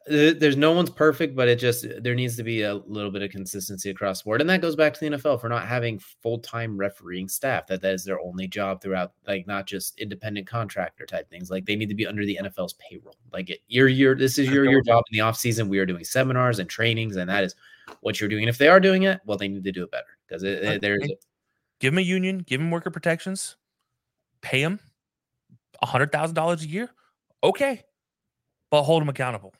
there's 0.07 0.57
no 0.57 0.72
one's 0.72 0.90
perfect, 0.90 1.36
but 1.36 1.49
it 1.49 1.59
just 1.59 1.86
there 2.01 2.14
needs 2.14 2.36
to 2.36 2.42
be 2.42 2.62
a 2.62 2.74
little 2.74 3.11
bit 3.11 3.22
of 3.22 3.30
consistency 3.30 3.90
across 3.90 4.20
the 4.20 4.24
board, 4.24 4.40
and 4.40 4.49
that 4.49 4.62
goes 4.62 4.74
back 4.74 4.94
to 4.94 5.01
the 5.01 5.16
NFL 5.16 5.40
for 5.40 5.49
not 5.49 5.66
having 5.66 5.99
full 5.99 6.38
time 6.38 6.78
refereeing 6.78 7.28
staff. 7.28 7.66
That 7.66 7.82
that 7.82 7.94
is 7.94 8.05
their 8.05 8.20
only 8.20 8.46
job 8.49 8.80
throughout, 8.80 9.12
like 9.26 9.46
not 9.46 9.66
just 9.66 9.99
independent 9.99 10.46
contractor 10.46 11.05
type 11.05 11.28
things. 11.28 11.51
Like 11.51 11.66
they 11.66 11.76
need 11.76 11.90
to 11.90 11.94
be 11.94 12.07
under 12.07 12.24
the 12.24 12.38
NFL's 12.42 12.74
payroll. 12.74 13.16
Like 13.32 13.51
it, 13.51 13.61
your 13.68 13.88
your 13.88 14.14
this 14.14 14.38
is 14.38 14.49
your 14.49 14.64
your 14.64 14.82
job 14.82 15.05
in 15.11 15.18
the 15.18 15.20
off 15.20 15.36
season. 15.36 15.68
We 15.68 15.78
are 15.78 15.86
doing 15.86 16.05
seminars 16.05 16.59
and 16.59 16.70
trainings, 16.70 17.16
and 17.16 17.28
that 17.28 17.44
is 17.44 17.55
what 18.01 18.20
you're 18.20 18.30
doing. 18.30 18.44
And 18.44 18.51
if 18.51 18.59
they 18.59 18.68
are 18.68 18.80
doing 18.80 19.03
it, 19.03 19.20
well, 19.26 19.36
they 19.36 19.49
need 19.49 19.64
to 19.64 19.72
do 19.72 19.84
it 19.84 19.90
better 19.90 20.16
because 20.26 20.42
there's 20.42 21.07
give 21.80 21.92
them 21.92 21.99
a 21.99 22.03
union, 22.03 22.38
give 22.38 22.61
them 22.61 22.70
worker 22.70 22.90
protections, 22.90 23.57
pay 24.40 24.62
them 24.62 24.80
a 25.82 25.86
hundred 25.86 26.12
thousand 26.12 26.34
dollars 26.34 26.62
a 26.62 26.68
year. 26.68 26.88
Okay, 27.44 27.84
but 28.70 28.84
hold 28.84 29.03
them 29.03 29.11
accountable 29.11 29.53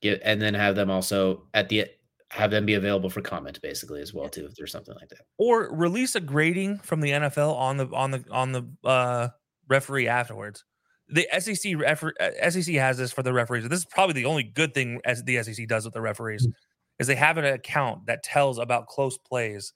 get 0.00 0.20
and 0.24 0.40
then 0.40 0.54
have 0.54 0.74
them 0.76 0.90
also 0.90 1.46
at 1.54 1.68
the 1.68 1.86
have 2.30 2.50
them 2.50 2.64
be 2.64 2.74
available 2.74 3.10
for 3.10 3.20
comment 3.20 3.60
basically 3.60 4.00
as 4.00 4.14
well 4.14 4.28
too 4.28 4.46
if 4.46 4.54
there's 4.54 4.72
something 4.72 4.94
like 4.94 5.08
that. 5.08 5.22
Or 5.38 5.74
release 5.74 6.14
a 6.14 6.20
grading 6.20 6.78
from 6.78 7.00
the 7.00 7.10
nfl 7.10 7.54
on 7.56 7.76
the 7.76 7.86
on 7.92 8.10
the 8.10 8.24
on 8.30 8.52
the 8.52 8.68
uh 8.84 9.28
referee 9.68 10.08
afterwards. 10.08 10.64
The 11.08 11.26
sec 11.40 11.56
refer, 11.76 12.12
uh, 12.20 12.50
sec 12.50 12.74
has 12.74 12.98
this 12.98 13.12
for 13.12 13.24
the 13.24 13.32
referees. 13.32 13.68
This 13.68 13.80
is 13.80 13.86
probably 13.86 14.14
the 14.14 14.26
only 14.26 14.44
good 14.44 14.74
thing 14.74 15.00
as 15.04 15.24
the 15.24 15.42
sec 15.42 15.66
does 15.66 15.84
with 15.84 15.94
the 15.94 16.00
referees 16.00 16.46
mm-hmm. 16.46 16.52
is 17.00 17.08
they 17.08 17.16
have 17.16 17.36
an 17.36 17.44
account 17.44 18.06
that 18.06 18.22
tells 18.22 18.58
about 18.58 18.86
close 18.86 19.18
plays 19.18 19.72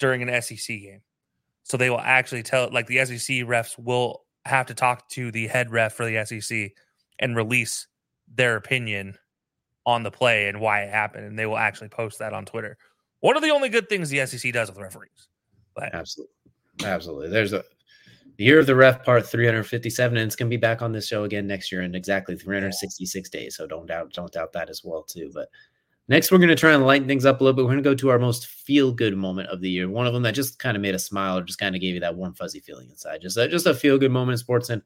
during 0.00 0.22
an 0.22 0.42
sec 0.42 0.58
game. 0.66 1.02
So 1.64 1.76
they 1.76 1.90
will 1.90 2.00
actually 2.00 2.42
tell 2.42 2.68
like 2.72 2.88
the 2.88 2.98
sec 3.04 3.46
refs 3.46 3.78
will 3.78 4.24
have 4.44 4.66
to 4.66 4.74
talk 4.74 5.08
to 5.10 5.30
the 5.30 5.46
head 5.46 5.70
ref 5.70 5.94
for 5.94 6.04
the 6.04 6.24
sec 6.24 6.72
and 7.20 7.36
release 7.36 7.86
their 8.34 8.56
opinion 8.56 9.14
on 9.84 10.02
the 10.02 10.10
play 10.10 10.48
and 10.48 10.60
why 10.60 10.82
it 10.82 10.90
happened, 10.90 11.26
and 11.26 11.38
they 11.38 11.46
will 11.46 11.58
actually 11.58 11.88
post 11.88 12.18
that 12.18 12.32
on 12.32 12.44
Twitter. 12.44 12.76
One 13.20 13.36
of 13.36 13.42
the 13.42 13.50
only 13.50 13.68
good 13.68 13.88
things 13.88 14.10
the 14.10 14.24
SEC 14.26 14.52
does 14.52 14.68
with 14.68 14.78
referees. 14.78 15.28
But 15.74 15.94
absolutely, 15.94 16.34
absolutely. 16.84 17.28
There's 17.28 17.52
a 17.52 17.64
the 18.38 18.44
year 18.44 18.58
of 18.58 18.66
the 18.66 18.74
ref 18.74 19.04
part 19.04 19.26
357, 19.26 20.16
and 20.16 20.26
it's 20.26 20.36
gonna 20.36 20.48
be 20.48 20.56
back 20.56 20.82
on 20.82 20.92
this 20.92 21.06
show 21.06 21.24
again 21.24 21.46
next 21.46 21.70
year 21.70 21.82
in 21.82 21.94
exactly 21.94 22.36
366 22.36 23.28
days. 23.30 23.56
So 23.56 23.66
don't 23.66 23.86
doubt, 23.86 24.12
don't 24.12 24.32
doubt 24.32 24.52
that 24.52 24.70
as 24.70 24.82
well 24.84 25.02
too. 25.02 25.30
But 25.34 25.48
next, 26.08 26.32
we're 26.32 26.38
gonna 26.38 26.56
try 26.56 26.72
and 26.72 26.86
lighten 26.86 27.08
things 27.08 27.26
up 27.26 27.40
a 27.40 27.44
little 27.44 27.54
bit. 27.54 27.64
We're 27.64 27.72
gonna 27.72 27.82
go 27.82 27.94
to 27.94 28.10
our 28.10 28.18
most 28.18 28.46
feel 28.46 28.92
good 28.92 29.16
moment 29.16 29.48
of 29.48 29.60
the 29.60 29.70
year. 29.70 29.88
One 29.88 30.06
of 30.06 30.14
them 30.14 30.22
that 30.22 30.34
just 30.34 30.58
kind 30.58 30.76
of 30.76 30.80
made 30.80 30.94
a 30.94 30.98
smile 30.98 31.38
or 31.38 31.42
just 31.42 31.58
kind 31.58 31.74
of 31.74 31.80
gave 31.80 31.94
you 31.94 32.00
that 32.00 32.16
warm 32.16 32.34
fuzzy 32.34 32.60
feeling 32.60 32.88
inside. 32.90 33.20
Just 33.20 33.36
a, 33.36 33.48
just 33.48 33.66
a 33.66 33.74
feel 33.74 33.98
good 33.98 34.12
moment 34.12 34.32
in 34.32 34.38
sports 34.38 34.70
and 34.70 34.82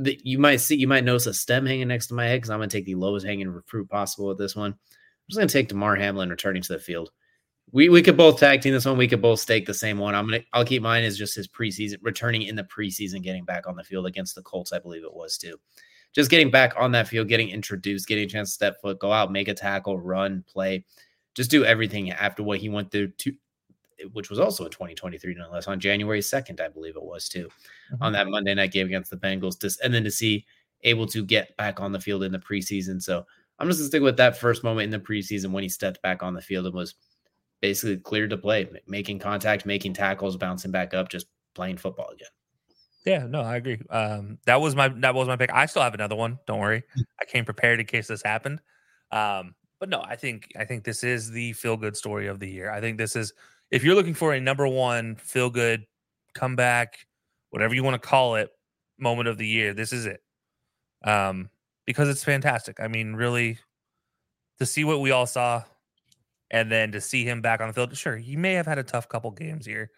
you 0.00 0.38
might 0.38 0.56
see, 0.56 0.76
you 0.76 0.88
might 0.88 1.04
notice 1.04 1.26
a 1.26 1.34
stem 1.34 1.66
hanging 1.66 1.88
next 1.88 2.08
to 2.08 2.14
my 2.14 2.26
head 2.26 2.36
because 2.36 2.50
I'm 2.50 2.58
going 2.58 2.68
to 2.68 2.76
take 2.76 2.86
the 2.86 2.94
lowest 2.94 3.26
hanging 3.26 3.60
fruit 3.66 3.88
possible 3.88 4.28
with 4.28 4.38
this 4.38 4.54
one. 4.54 4.72
I'm 4.72 4.78
just 5.28 5.38
going 5.38 5.48
to 5.48 5.52
take 5.52 5.68
Damar 5.68 5.96
Hamlin 5.96 6.30
returning 6.30 6.62
to 6.62 6.72
the 6.72 6.78
field. 6.78 7.10
We 7.70 7.90
we 7.90 8.02
could 8.02 8.16
both 8.16 8.40
tag 8.40 8.62
team 8.62 8.72
this 8.72 8.86
one. 8.86 8.96
We 8.96 9.08
could 9.08 9.20
both 9.20 9.40
stake 9.40 9.66
the 9.66 9.74
same 9.74 9.98
one. 9.98 10.14
I'm 10.14 10.24
gonna 10.24 10.40
I'll 10.54 10.64
keep 10.64 10.82
mine 10.82 11.04
as 11.04 11.18
just 11.18 11.36
his 11.36 11.46
preseason 11.46 11.98
returning 12.00 12.42
in 12.42 12.56
the 12.56 12.64
preseason, 12.64 13.22
getting 13.22 13.44
back 13.44 13.66
on 13.66 13.76
the 13.76 13.84
field 13.84 14.06
against 14.06 14.34
the 14.34 14.40
Colts, 14.40 14.72
I 14.72 14.78
believe 14.78 15.04
it 15.04 15.12
was 15.12 15.36
too. 15.36 15.60
Just 16.14 16.30
getting 16.30 16.50
back 16.50 16.72
on 16.78 16.92
that 16.92 17.08
field, 17.08 17.28
getting 17.28 17.50
introduced, 17.50 18.08
getting 18.08 18.24
a 18.24 18.28
chance 18.28 18.48
to 18.48 18.54
step 18.54 18.80
foot, 18.80 18.98
go 18.98 19.12
out, 19.12 19.30
make 19.30 19.48
a 19.48 19.54
tackle, 19.54 20.00
run, 20.00 20.42
play, 20.48 20.86
just 21.34 21.50
do 21.50 21.66
everything 21.66 22.10
after 22.10 22.42
what 22.42 22.58
he 22.58 22.70
went 22.70 22.90
through 22.90 23.08
to 23.18 23.34
which 24.12 24.30
was 24.30 24.38
also 24.38 24.64
in 24.64 24.70
2023, 24.70 25.34
nonetheless, 25.34 25.66
on 25.66 25.80
January 25.80 26.20
2nd, 26.20 26.60
I 26.60 26.68
believe 26.68 26.96
it 26.96 27.02
was 27.02 27.28
too, 27.28 27.48
mm-hmm. 27.92 28.02
on 28.02 28.12
that 28.12 28.28
Monday 28.28 28.54
night 28.54 28.72
game 28.72 28.86
against 28.86 29.10
the 29.10 29.16
Bengals. 29.16 29.58
To, 29.60 29.70
and 29.84 29.92
then 29.92 30.04
to 30.04 30.10
see 30.10 30.44
able 30.82 31.06
to 31.06 31.24
get 31.24 31.56
back 31.56 31.80
on 31.80 31.92
the 31.92 32.00
field 32.00 32.22
in 32.22 32.32
the 32.32 32.38
preseason. 32.38 33.02
So 33.02 33.24
I'm 33.58 33.68
just 33.68 33.80
gonna 33.80 33.88
stick 33.88 34.02
with 34.02 34.16
that 34.18 34.36
first 34.36 34.62
moment 34.62 34.84
in 34.84 34.90
the 34.90 35.04
preseason 35.04 35.50
when 35.50 35.62
he 35.62 35.68
stepped 35.68 36.00
back 36.02 36.22
on 36.22 36.34
the 36.34 36.42
field 36.42 36.66
and 36.66 36.74
was 36.74 36.94
basically 37.60 37.96
cleared 37.96 38.30
to 38.30 38.38
play, 38.38 38.68
making 38.86 39.18
contact, 39.18 39.66
making 39.66 39.94
tackles, 39.94 40.36
bouncing 40.36 40.70
back 40.70 40.94
up, 40.94 41.08
just 41.08 41.26
playing 41.54 41.76
football 41.76 42.08
again. 42.10 42.28
Yeah, 43.04 43.26
no, 43.26 43.40
I 43.40 43.56
agree. 43.56 43.80
Um, 43.90 44.38
that 44.46 44.60
was 44.60 44.76
my 44.76 44.88
that 44.88 45.14
was 45.14 45.28
my 45.28 45.36
pick. 45.36 45.52
I 45.52 45.66
still 45.66 45.82
have 45.82 45.94
another 45.94 46.16
one. 46.16 46.38
Don't 46.46 46.60
worry, 46.60 46.82
mm. 46.96 47.02
I 47.20 47.24
came 47.24 47.44
prepared 47.44 47.80
in 47.80 47.86
case 47.86 48.06
this 48.06 48.22
happened. 48.22 48.60
Um, 49.10 49.54
but 49.80 49.88
no, 49.88 50.02
I 50.02 50.16
think 50.16 50.52
I 50.58 50.64
think 50.64 50.84
this 50.84 51.02
is 51.02 51.30
the 51.30 51.52
feel 51.54 51.76
good 51.76 51.96
story 51.96 52.26
of 52.26 52.38
the 52.38 52.48
year. 52.48 52.70
I 52.70 52.80
think 52.80 52.98
this 52.98 53.16
is 53.16 53.32
if 53.70 53.84
you're 53.84 53.94
looking 53.94 54.14
for 54.14 54.32
a 54.32 54.40
number 54.40 54.66
one 54.66 55.16
feel 55.16 55.50
good 55.50 55.84
comeback, 56.34 57.06
whatever 57.50 57.74
you 57.74 57.82
want 57.82 58.00
to 58.00 58.08
call 58.08 58.36
it, 58.36 58.50
moment 58.98 59.28
of 59.28 59.38
the 59.38 59.46
year, 59.46 59.74
this 59.74 59.92
is 59.92 60.06
it. 60.06 60.20
Um, 61.04 61.50
because 61.86 62.08
it's 62.08 62.24
fantastic. 62.24 62.80
I 62.80 62.88
mean, 62.88 63.14
really, 63.14 63.58
to 64.58 64.66
see 64.66 64.84
what 64.84 65.00
we 65.00 65.10
all 65.10 65.26
saw, 65.26 65.62
and 66.50 66.72
then 66.72 66.92
to 66.92 67.00
see 67.00 67.24
him 67.24 67.40
back 67.40 67.60
on 67.60 67.68
the 67.68 67.74
field. 67.74 67.96
Sure, 67.96 68.16
he 68.16 68.36
may 68.36 68.54
have 68.54 68.66
had 68.66 68.78
a 68.78 68.82
tough 68.82 69.08
couple 69.08 69.30
games 69.30 69.66
here, 69.66 69.90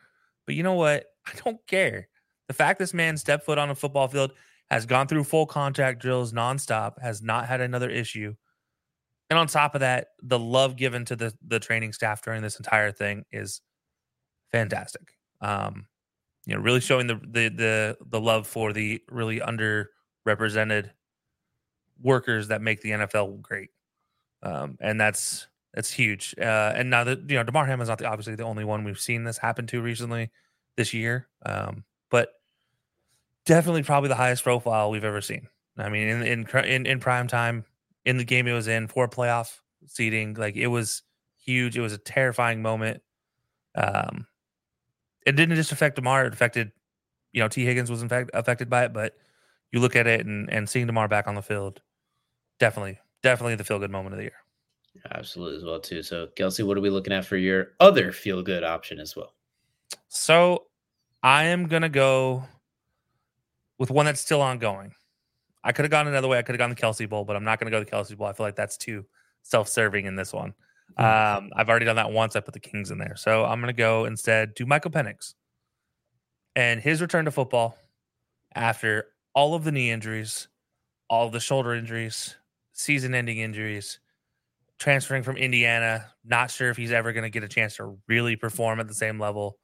but 0.46 0.54
you 0.54 0.62
know 0.62 0.74
what? 0.74 1.06
I 1.26 1.32
don't 1.44 1.64
care. 1.66 2.08
The 2.48 2.54
fact 2.54 2.78
this 2.78 2.94
man 2.94 3.16
stepped 3.16 3.44
foot 3.44 3.58
on 3.58 3.70
a 3.70 3.74
football 3.74 4.08
field, 4.08 4.32
has 4.70 4.86
gone 4.86 5.06
through 5.08 5.24
full 5.24 5.46
contact 5.46 6.00
drills 6.00 6.32
nonstop, 6.32 7.00
has 7.00 7.22
not 7.22 7.46
had 7.46 7.60
another 7.60 7.90
issue 7.90 8.34
and 9.30 9.38
on 9.38 9.46
top 9.46 9.74
of 9.74 9.80
that, 9.80 10.08
the 10.22 10.38
love 10.38 10.76
given 10.76 11.04
to 11.06 11.16
the 11.16 11.32
the 11.46 11.60
training 11.60 11.92
staff 11.92 12.22
during 12.22 12.42
this 12.42 12.56
entire 12.56 12.90
thing 12.90 13.24
is 13.30 13.60
fantastic. 14.50 15.16
Um, 15.40 15.86
you 16.46 16.54
know, 16.54 16.60
really 16.60 16.80
showing 16.80 17.06
the 17.06 17.14
the 17.14 17.48
the 17.48 17.96
the 18.04 18.20
love 18.20 18.46
for 18.46 18.72
the 18.72 19.00
really 19.08 19.40
underrepresented 19.40 20.90
workers 22.02 22.48
that 22.48 22.60
make 22.60 22.80
the 22.80 22.90
NFL 22.90 23.40
great. 23.40 23.70
Um, 24.42 24.76
and 24.80 25.00
that's 25.00 25.46
that's 25.74 25.92
huge. 25.92 26.34
Uh, 26.36 26.72
and 26.74 26.90
now 26.90 27.04
that 27.04 27.30
you 27.30 27.36
know, 27.36 27.44
Damar 27.44 27.70
is 27.80 27.88
not 27.88 27.98
the, 27.98 28.06
obviously 28.06 28.34
the 28.34 28.42
only 28.42 28.64
one 28.64 28.84
we've 28.84 28.98
seen 28.98 29.24
this 29.24 29.38
happen 29.38 29.66
to 29.68 29.80
recently 29.80 30.30
this 30.76 30.92
year. 30.92 31.28
Um, 31.46 31.84
but 32.10 32.30
definitely 33.46 33.82
probably 33.84 34.08
the 34.08 34.16
highest 34.16 34.42
profile 34.42 34.90
we've 34.90 35.04
ever 35.04 35.20
seen. 35.20 35.48
I 35.76 35.88
mean, 35.88 36.08
in 36.08 36.22
in 36.22 36.46
in, 36.64 36.86
in 36.86 37.00
prime 37.00 37.28
time, 37.28 37.64
in 38.10 38.16
the 38.16 38.24
game 38.24 38.48
it 38.48 38.52
was 38.52 38.66
in 38.66 38.88
for 38.88 39.08
playoff 39.08 39.60
seating. 39.86 40.34
Like 40.34 40.56
it 40.56 40.66
was 40.66 41.02
huge. 41.38 41.78
It 41.78 41.80
was 41.80 41.92
a 41.92 41.98
terrifying 41.98 42.60
moment. 42.60 43.02
Um, 43.76 44.26
it 45.24 45.36
didn't 45.36 45.56
just 45.56 45.70
affect 45.70 45.96
Damar; 45.96 46.26
it 46.26 46.32
affected, 46.32 46.72
you 47.32 47.40
know, 47.40 47.48
Tee 47.48 47.64
Higgins 47.64 47.90
was 47.90 48.02
in 48.02 48.08
fact 48.08 48.30
affected 48.34 48.68
by 48.68 48.84
it. 48.84 48.92
But 48.92 49.14
you 49.70 49.78
look 49.80 49.94
at 49.94 50.08
it 50.08 50.26
and 50.26 50.50
and 50.52 50.68
seeing 50.68 50.86
Damar 50.86 51.08
back 51.08 51.28
on 51.28 51.36
the 51.36 51.42
field, 51.42 51.80
definitely, 52.58 52.98
definitely 53.22 53.54
the 53.54 53.64
feel 53.64 53.78
good 53.78 53.92
moment 53.92 54.14
of 54.14 54.18
the 54.18 54.24
year. 54.24 54.32
Absolutely, 55.14 55.58
as 55.58 55.64
well 55.64 55.78
too. 55.78 56.02
So, 56.02 56.26
Kelsey, 56.34 56.64
what 56.64 56.76
are 56.76 56.80
we 56.80 56.90
looking 56.90 57.12
at 57.12 57.24
for 57.24 57.36
your 57.36 57.68
other 57.78 58.10
feel 58.10 58.42
good 58.42 58.64
option 58.64 58.98
as 58.98 59.14
well? 59.14 59.34
So, 60.08 60.66
I 61.22 61.44
am 61.44 61.68
gonna 61.68 61.88
go 61.88 62.44
with 63.78 63.90
one 63.90 64.06
that's 64.06 64.20
still 64.20 64.42
ongoing. 64.42 64.94
I 65.62 65.72
could 65.72 65.84
have 65.84 65.90
gone 65.90 66.08
another 66.08 66.28
way. 66.28 66.38
I 66.38 66.42
could 66.42 66.54
have 66.54 66.58
gone 66.58 66.70
the 66.70 66.76
Kelsey 66.76 67.06
Bowl, 67.06 67.24
but 67.24 67.36
I'm 67.36 67.44
not 67.44 67.58
going 67.58 67.70
to 67.70 67.76
go 67.76 67.82
the 67.82 67.90
Kelsey 67.90 68.14
Bowl. 68.14 68.26
I 68.26 68.32
feel 68.32 68.46
like 68.46 68.56
that's 68.56 68.76
too 68.76 69.04
self-serving 69.42 70.06
in 70.06 70.16
this 70.16 70.32
one. 70.32 70.54
Mm-hmm. 70.98 71.44
Um, 71.44 71.50
I've 71.54 71.68
already 71.68 71.86
done 71.86 71.96
that 71.96 72.10
once. 72.10 72.36
I 72.36 72.40
put 72.40 72.54
the 72.54 72.60
Kings 72.60 72.90
in 72.90 72.98
there, 72.98 73.16
so 73.16 73.44
I'm 73.44 73.60
going 73.60 73.74
to 73.74 73.78
go 73.78 74.06
instead 74.06 74.56
to 74.56 74.66
Michael 74.66 74.90
Penix 74.90 75.34
and 76.56 76.80
his 76.80 77.00
return 77.00 77.26
to 77.26 77.30
football 77.30 77.76
after 78.54 79.06
all 79.34 79.54
of 79.54 79.64
the 79.64 79.70
knee 79.72 79.90
injuries, 79.90 80.48
all 81.08 81.26
of 81.26 81.32
the 81.32 81.40
shoulder 81.40 81.74
injuries, 81.74 82.34
season-ending 82.72 83.38
injuries, 83.38 84.00
transferring 84.78 85.22
from 85.22 85.36
Indiana. 85.36 86.06
Not 86.24 86.50
sure 86.50 86.70
if 86.70 86.76
he's 86.76 86.90
ever 86.90 87.12
going 87.12 87.24
to 87.24 87.30
get 87.30 87.44
a 87.44 87.48
chance 87.48 87.76
to 87.76 87.98
really 88.08 88.34
perform 88.34 88.80
at 88.80 88.88
the 88.88 88.94
same 88.94 89.20
level. 89.20 89.58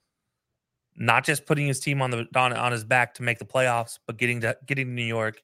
Not 0.95 1.25
just 1.25 1.45
putting 1.45 1.67
his 1.67 1.81
team 1.81 2.01
on 2.01 2.11
the 2.11 2.27
on, 2.37 2.53
on 2.53 2.73
his 2.73 2.85
back 2.85 3.15
to 3.15 3.23
make 3.23 3.39
the 3.39 3.45
playoffs, 3.45 3.99
but 4.07 4.17
getting 4.17 4.41
to 4.43 4.57
getting 4.67 4.87
to 4.87 4.93
New 4.93 5.03
York 5.03 5.43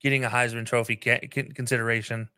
getting 0.00 0.24
a 0.24 0.28
Heisman 0.28 0.66
Trophy 0.66 0.96
consideration. 0.96 2.28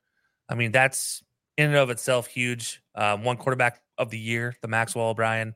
I 0.49 0.55
mean, 0.55 0.73
that's 0.73 1.23
in 1.57 1.67
and 1.67 1.77
of 1.77 1.91
itself 1.91 2.27
huge. 2.27 2.83
Um, 2.95 3.25
one 3.25 3.37
quarterback 3.37 3.83
of 3.99 4.11
the 4.11 4.19
year, 4.19 4.57
the 4.63 4.69
Maxwell 4.69 5.09
O'Brien, 5.09 5.55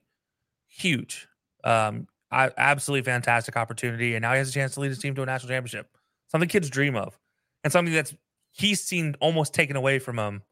huge. 0.66 1.26
Um, 1.64 2.06
I, 2.30 2.50
absolutely 2.56 3.04
fantastic 3.10 3.56
opportunity, 3.56 4.14
and 4.14 4.22
now 4.22 4.32
he 4.32 4.38
has 4.38 4.50
a 4.50 4.52
chance 4.52 4.74
to 4.74 4.80
lead 4.80 4.88
his 4.88 4.98
team 4.98 5.14
to 5.14 5.22
a 5.22 5.26
national 5.26 5.50
championship. 5.50 5.88
Something 6.28 6.48
kids 6.48 6.68
dream 6.68 6.96
of, 6.96 7.18
and 7.62 7.72
something 7.72 7.94
that's 7.94 8.14
he's 8.50 8.82
seen 8.82 9.14
almost 9.20 9.54
taken 9.54 9.76
away 9.76 9.98
from 9.98 10.18
him 10.18 10.42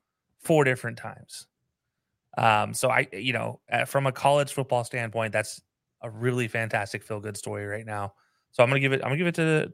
four 0.40 0.64
different 0.64 0.96
times. 0.96 1.46
Um, 2.38 2.72
so 2.72 2.88
I, 2.88 3.08
you 3.12 3.32
know, 3.32 3.60
from 3.86 4.06
a 4.06 4.12
college 4.12 4.52
football 4.52 4.84
standpoint, 4.84 5.32
that's 5.32 5.60
a 6.02 6.10
really 6.10 6.48
fantastic 6.48 7.02
feel 7.02 7.20
good 7.20 7.36
story 7.36 7.66
right 7.66 7.84
now. 7.84 8.14
So 8.52 8.62
I'm 8.62 8.70
gonna 8.70 8.80
give 8.80 8.92
it. 8.92 9.00
I'm 9.02 9.10
gonna 9.10 9.16
give 9.16 9.26
it 9.26 9.34
to 9.36 9.72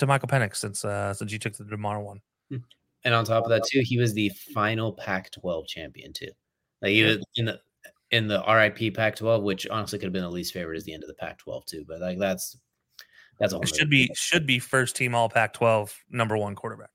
to 0.00 0.06
Michael 0.06 0.28
Penix 0.28 0.56
since 0.56 0.84
uh, 0.84 1.14
since 1.14 1.32
you 1.32 1.38
took 1.38 1.56
the 1.56 1.64
Damar 1.64 2.02
one. 2.02 2.20
Hmm. 2.50 2.58
And 3.04 3.14
on 3.14 3.24
top 3.24 3.44
of 3.44 3.50
that, 3.50 3.64
too, 3.70 3.80
he 3.82 3.98
was 3.98 4.12
the 4.12 4.30
final 4.54 4.92
Pac-12 4.92 5.66
champion 5.66 6.12
too. 6.12 6.28
Like 6.82 6.90
he 6.90 7.02
was 7.02 7.18
in 7.36 7.46
the 7.46 7.60
in 8.10 8.26
the 8.26 8.42
RIP 8.46 8.94
Pac-12, 8.94 9.42
which 9.42 9.66
honestly 9.68 9.98
could 9.98 10.06
have 10.06 10.12
been 10.12 10.22
the 10.22 10.30
least 10.30 10.52
favorite 10.52 10.76
as 10.76 10.84
the 10.84 10.92
end 10.92 11.04
of 11.04 11.08
the 11.08 11.14
Pac-12 11.14 11.64
too. 11.66 11.84
But 11.86 12.00
like 12.00 12.18
that's 12.18 12.58
that's 13.38 13.52
all. 13.52 13.62
Should 13.64 13.90
be 13.90 14.10
should 14.14 14.46
be 14.46 14.58
first 14.58 14.96
team 14.96 15.14
All 15.14 15.28
Pac-12 15.28 15.92
number 16.10 16.36
one 16.36 16.54
quarterback. 16.54 16.90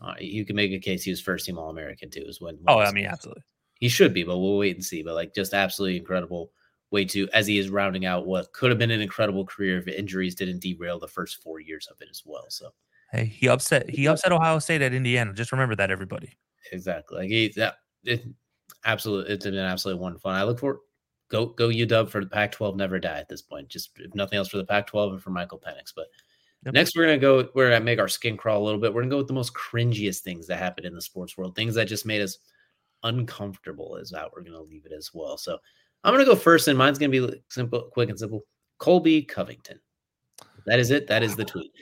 Uh, 0.00 0.14
you 0.20 0.44
can 0.44 0.56
make 0.56 0.72
a 0.72 0.78
case 0.78 1.04
he 1.04 1.10
was 1.10 1.20
first 1.20 1.46
team 1.46 1.58
All 1.58 1.70
American 1.70 2.10
too. 2.10 2.24
Is 2.26 2.40
when, 2.40 2.56
when 2.56 2.64
Oh, 2.68 2.80
I 2.80 2.92
mean, 2.92 3.06
absolutely. 3.06 3.42
he 3.80 3.88
should 3.88 4.12
be, 4.12 4.24
but 4.24 4.38
we'll 4.38 4.58
wait 4.58 4.76
and 4.76 4.84
see. 4.84 5.02
But 5.02 5.14
like, 5.14 5.34
just 5.34 5.54
absolutely 5.54 5.96
incredible 5.96 6.50
way 6.90 7.04
to 7.04 7.28
as 7.32 7.46
he 7.46 7.58
is 7.58 7.70
rounding 7.70 8.04
out 8.06 8.26
what 8.26 8.52
could 8.52 8.70
have 8.70 8.78
been 8.78 8.90
an 8.90 9.00
incredible 9.00 9.44
career 9.46 9.78
if 9.78 9.88
injuries 9.88 10.34
didn't 10.34 10.60
derail 10.60 10.98
the 10.98 11.08
first 11.08 11.42
four 11.42 11.60
years 11.60 11.88
of 11.88 12.00
it 12.00 12.08
as 12.10 12.22
well. 12.24 12.46
So 12.48 12.70
Hey, 13.12 13.24
he 13.26 13.48
upset 13.48 13.88
he 13.90 14.06
upset 14.06 14.32
Ohio 14.32 14.58
State 14.58 14.82
at 14.82 14.92
Indiana. 14.94 15.32
Just 15.32 15.52
remember 15.52 15.74
that, 15.76 15.90
everybody. 15.90 16.36
exactly, 16.72 17.18
like 17.18 17.28
he 17.28 17.48
that 17.56 17.76
it 18.04 18.24
absolutely 18.84 19.32
it's 19.32 19.44
been 19.44 19.56
absolutely 19.56 20.00
wonderful. 20.02 20.30
And 20.30 20.38
I 20.38 20.44
look 20.44 20.58
for 20.58 20.80
go 21.28 21.46
go 21.46 21.68
UW 21.68 22.08
for 22.10 22.22
the 22.24 22.30
Pac-12 22.30 22.76
never 22.76 22.98
die 22.98 23.18
at 23.18 23.28
this 23.28 23.42
point. 23.42 23.68
Just 23.68 23.90
if 23.98 24.14
nothing 24.14 24.38
else 24.38 24.48
for 24.48 24.58
the 24.58 24.64
Pac-12 24.64 25.12
and 25.14 25.22
for 25.22 25.30
Michael 25.30 25.60
Penix. 25.60 25.92
But 25.94 26.08
Yep. 26.64 26.74
next 26.74 26.96
we're 26.96 27.04
gonna 27.06 27.18
go 27.18 27.48
we're 27.54 27.70
gonna 27.70 27.84
make 27.84 27.98
our 28.00 28.08
skin 28.08 28.36
crawl 28.36 28.62
a 28.62 28.64
little 28.64 28.80
bit. 28.80 28.92
We're 28.94 29.02
gonna 29.02 29.10
go 29.10 29.18
with 29.18 29.28
the 29.28 29.34
most 29.34 29.54
cringiest 29.54 30.20
things 30.20 30.46
that 30.48 30.58
happened 30.58 30.86
in 30.86 30.94
the 30.94 31.02
sports 31.02 31.36
world, 31.38 31.54
things 31.54 31.74
that 31.76 31.86
just 31.86 32.06
made 32.06 32.22
us 32.22 32.38
uncomfortable 33.04 33.96
is 33.96 34.12
how 34.14 34.30
we're 34.34 34.42
gonna 34.42 34.60
leave 34.60 34.86
it 34.86 34.92
as 34.92 35.10
well. 35.14 35.36
So 35.38 35.58
I'm 36.06 36.14
gonna 36.14 36.24
go 36.24 36.36
first, 36.36 36.68
and 36.68 36.78
mine's 36.78 36.98
gonna 36.98 37.10
be 37.10 37.42
simple, 37.50 37.82
quick 37.92 38.10
and 38.10 38.18
simple. 38.18 38.44
Colby 38.78 39.22
Covington. 39.22 39.80
That 40.64 40.78
is 40.78 40.92
it. 40.92 41.08
That 41.08 41.24
is 41.24 41.34
the 41.34 41.44
tweet. 41.44 41.72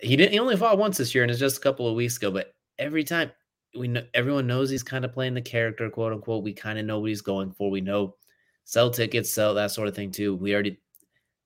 He 0.00 0.16
didn't. 0.16 0.32
He 0.32 0.38
only 0.38 0.56
fought 0.56 0.78
once 0.78 0.96
this 0.96 1.12
year, 1.12 1.24
and 1.24 1.30
it's 1.30 1.40
just 1.40 1.56
a 1.56 1.60
couple 1.60 1.88
of 1.88 1.96
weeks 1.96 2.16
ago. 2.16 2.30
But 2.30 2.54
every 2.78 3.02
time 3.02 3.32
we 3.76 3.88
know, 3.88 4.04
everyone 4.14 4.46
knows 4.46 4.70
he's 4.70 4.84
kind 4.84 5.04
of 5.04 5.12
playing 5.12 5.34
the 5.34 5.42
character, 5.42 5.90
quote 5.90 6.12
unquote. 6.12 6.44
We 6.44 6.52
kind 6.52 6.78
of 6.78 6.86
know 6.86 7.00
what 7.00 7.08
he's 7.08 7.20
going 7.20 7.50
for. 7.50 7.68
We 7.68 7.80
know 7.80 8.14
sell 8.64 8.90
tickets, 8.90 9.32
sell 9.32 9.54
that 9.54 9.72
sort 9.72 9.88
of 9.88 9.96
thing 9.96 10.12
too. 10.12 10.36
We 10.36 10.54
already. 10.54 10.80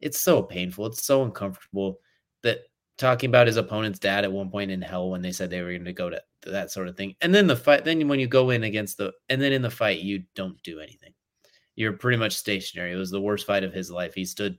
It's 0.03 0.21
so 0.21 0.43
painful. 0.43 0.85
It's 0.87 1.05
so 1.05 1.25
uncomfortable 1.25 1.99
that 2.43 2.59
talking 2.99 3.31
about 3.31 3.47
his 3.47 3.57
opponent's 3.57 3.99
dad 3.99 4.25
at 4.25 4.33
one 4.33 4.51
point 4.51 4.71
in 4.71 4.83
hell 4.83 5.09
when 5.09 5.23
they 5.23 5.33
said 5.33 5.49
they 5.49 5.63
were 5.63 5.71
going 5.71 5.85
to 5.87 5.95
go 5.95 6.11
to, 6.11 6.21
to 6.43 6.51
that 6.51 6.71
sort 6.71 6.89
of 6.89 6.97
thing, 6.97 7.15
and 7.23 7.35
then 7.35 7.47
the 7.47 7.57
fight. 7.57 7.87
Then 7.87 8.07
when 8.07 8.21
you 8.21 8.27
go 8.27 8.51
in 8.51 8.65
against 8.65 8.99
the, 8.99 9.13
and 9.31 9.41
then 9.41 9.55
in 9.55 9.63
the 9.63 9.71
fight 9.71 10.01
you 10.01 10.25
don't 10.35 10.63
do 10.63 10.81
anything. 10.81 11.15
You're 11.79 11.93
pretty 11.93 12.19
much 12.19 12.37
stationary. 12.37 12.91
It 12.91 12.97
was 12.97 13.13
the 13.13 13.21
worst 13.21 13.47
fight 13.47 13.63
of 13.63 13.73
his 13.73 13.89
life. 13.89 14.13
He 14.13 14.25
stood 14.25 14.59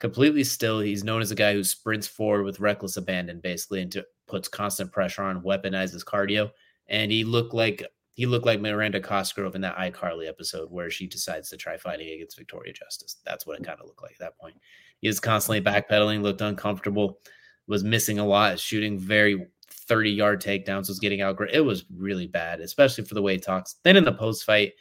completely 0.00 0.44
still. 0.44 0.80
He's 0.80 1.04
known 1.04 1.20
as 1.20 1.30
a 1.30 1.34
guy 1.34 1.52
who 1.52 1.62
sprints 1.62 2.06
forward 2.06 2.44
with 2.44 2.58
reckless 2.58 2.96
abandon, 2.96 3.40
basically, 3.40 3.82
and 3.82 3.92
to, 3.92 4.06
puts 4.26 4.48
constant 4.48 4.90
pressure 4.90 5.24
on, 5.24 5.42
weaponizes 5.42 6.02
cardio. 6.02 6.50
And 6.86 7.12
he 7.12 7.22
looked 7.22 7.52
like 7.52 7.86
he 8.14 8.24
looked 8.24 8.46
like 8.46 8.62
Miranda 8.62 8.98
Cosgrove 8.98 9.54
in 9.54 9.60
that 9.60 9.76
iCarly 9.76 10.26
episode 10.26 10.70
where 10.70 10.88
she 10.88 11.06
decides 11.06 11.50
to 11.50 11.58
try 11.58 11.76
fighting 11.76 12.08
against 12.08 12.38
Victoria 12.38 12.72
Justice. 12.72 13.16
That's 13.26 13.46
what 13.46 13.60
it 13.60 13.66
kind 13.66 13.78
of 13.78 13.86
looked 13.86 14.02
like 14.02 14.12
at 14.12 14.20
that 14.20 14.38
point. 14.38 14.56
He 15.00 15.08
was 15.08 15.20
constantly 15.20 15.60
backpedaling, 15.60 16.22
looked 16.22 16.40
uncomfortable, 16.40 17.18
was 17.66 17.84
missing 17.84 18.20
a 18.20 18.26
lot, 18.26 18.58
shooting 18.58 18.98
very 18.98 19.48
30 19.68 20.10
yard 20.10 20.40
takedowns, 20.40 20.88
was 20.88 20.98
getting 20.98 21.20
out. 21.20 21.38
It 21.52 21.60
was 21.60 21.84
really 21.94 22.26
bad, 22.26 22.60
especially 22.60 23.04
for 23.04 23.12
the 23.12 23.20
way 23.20 23.34
he 23.34 23.38
talks. 23.38 23.76
Then 23.82 23.98
in 23.98 24.04
the 24.04 24.12
post 24.12 24.44
fight, 24.44 24.72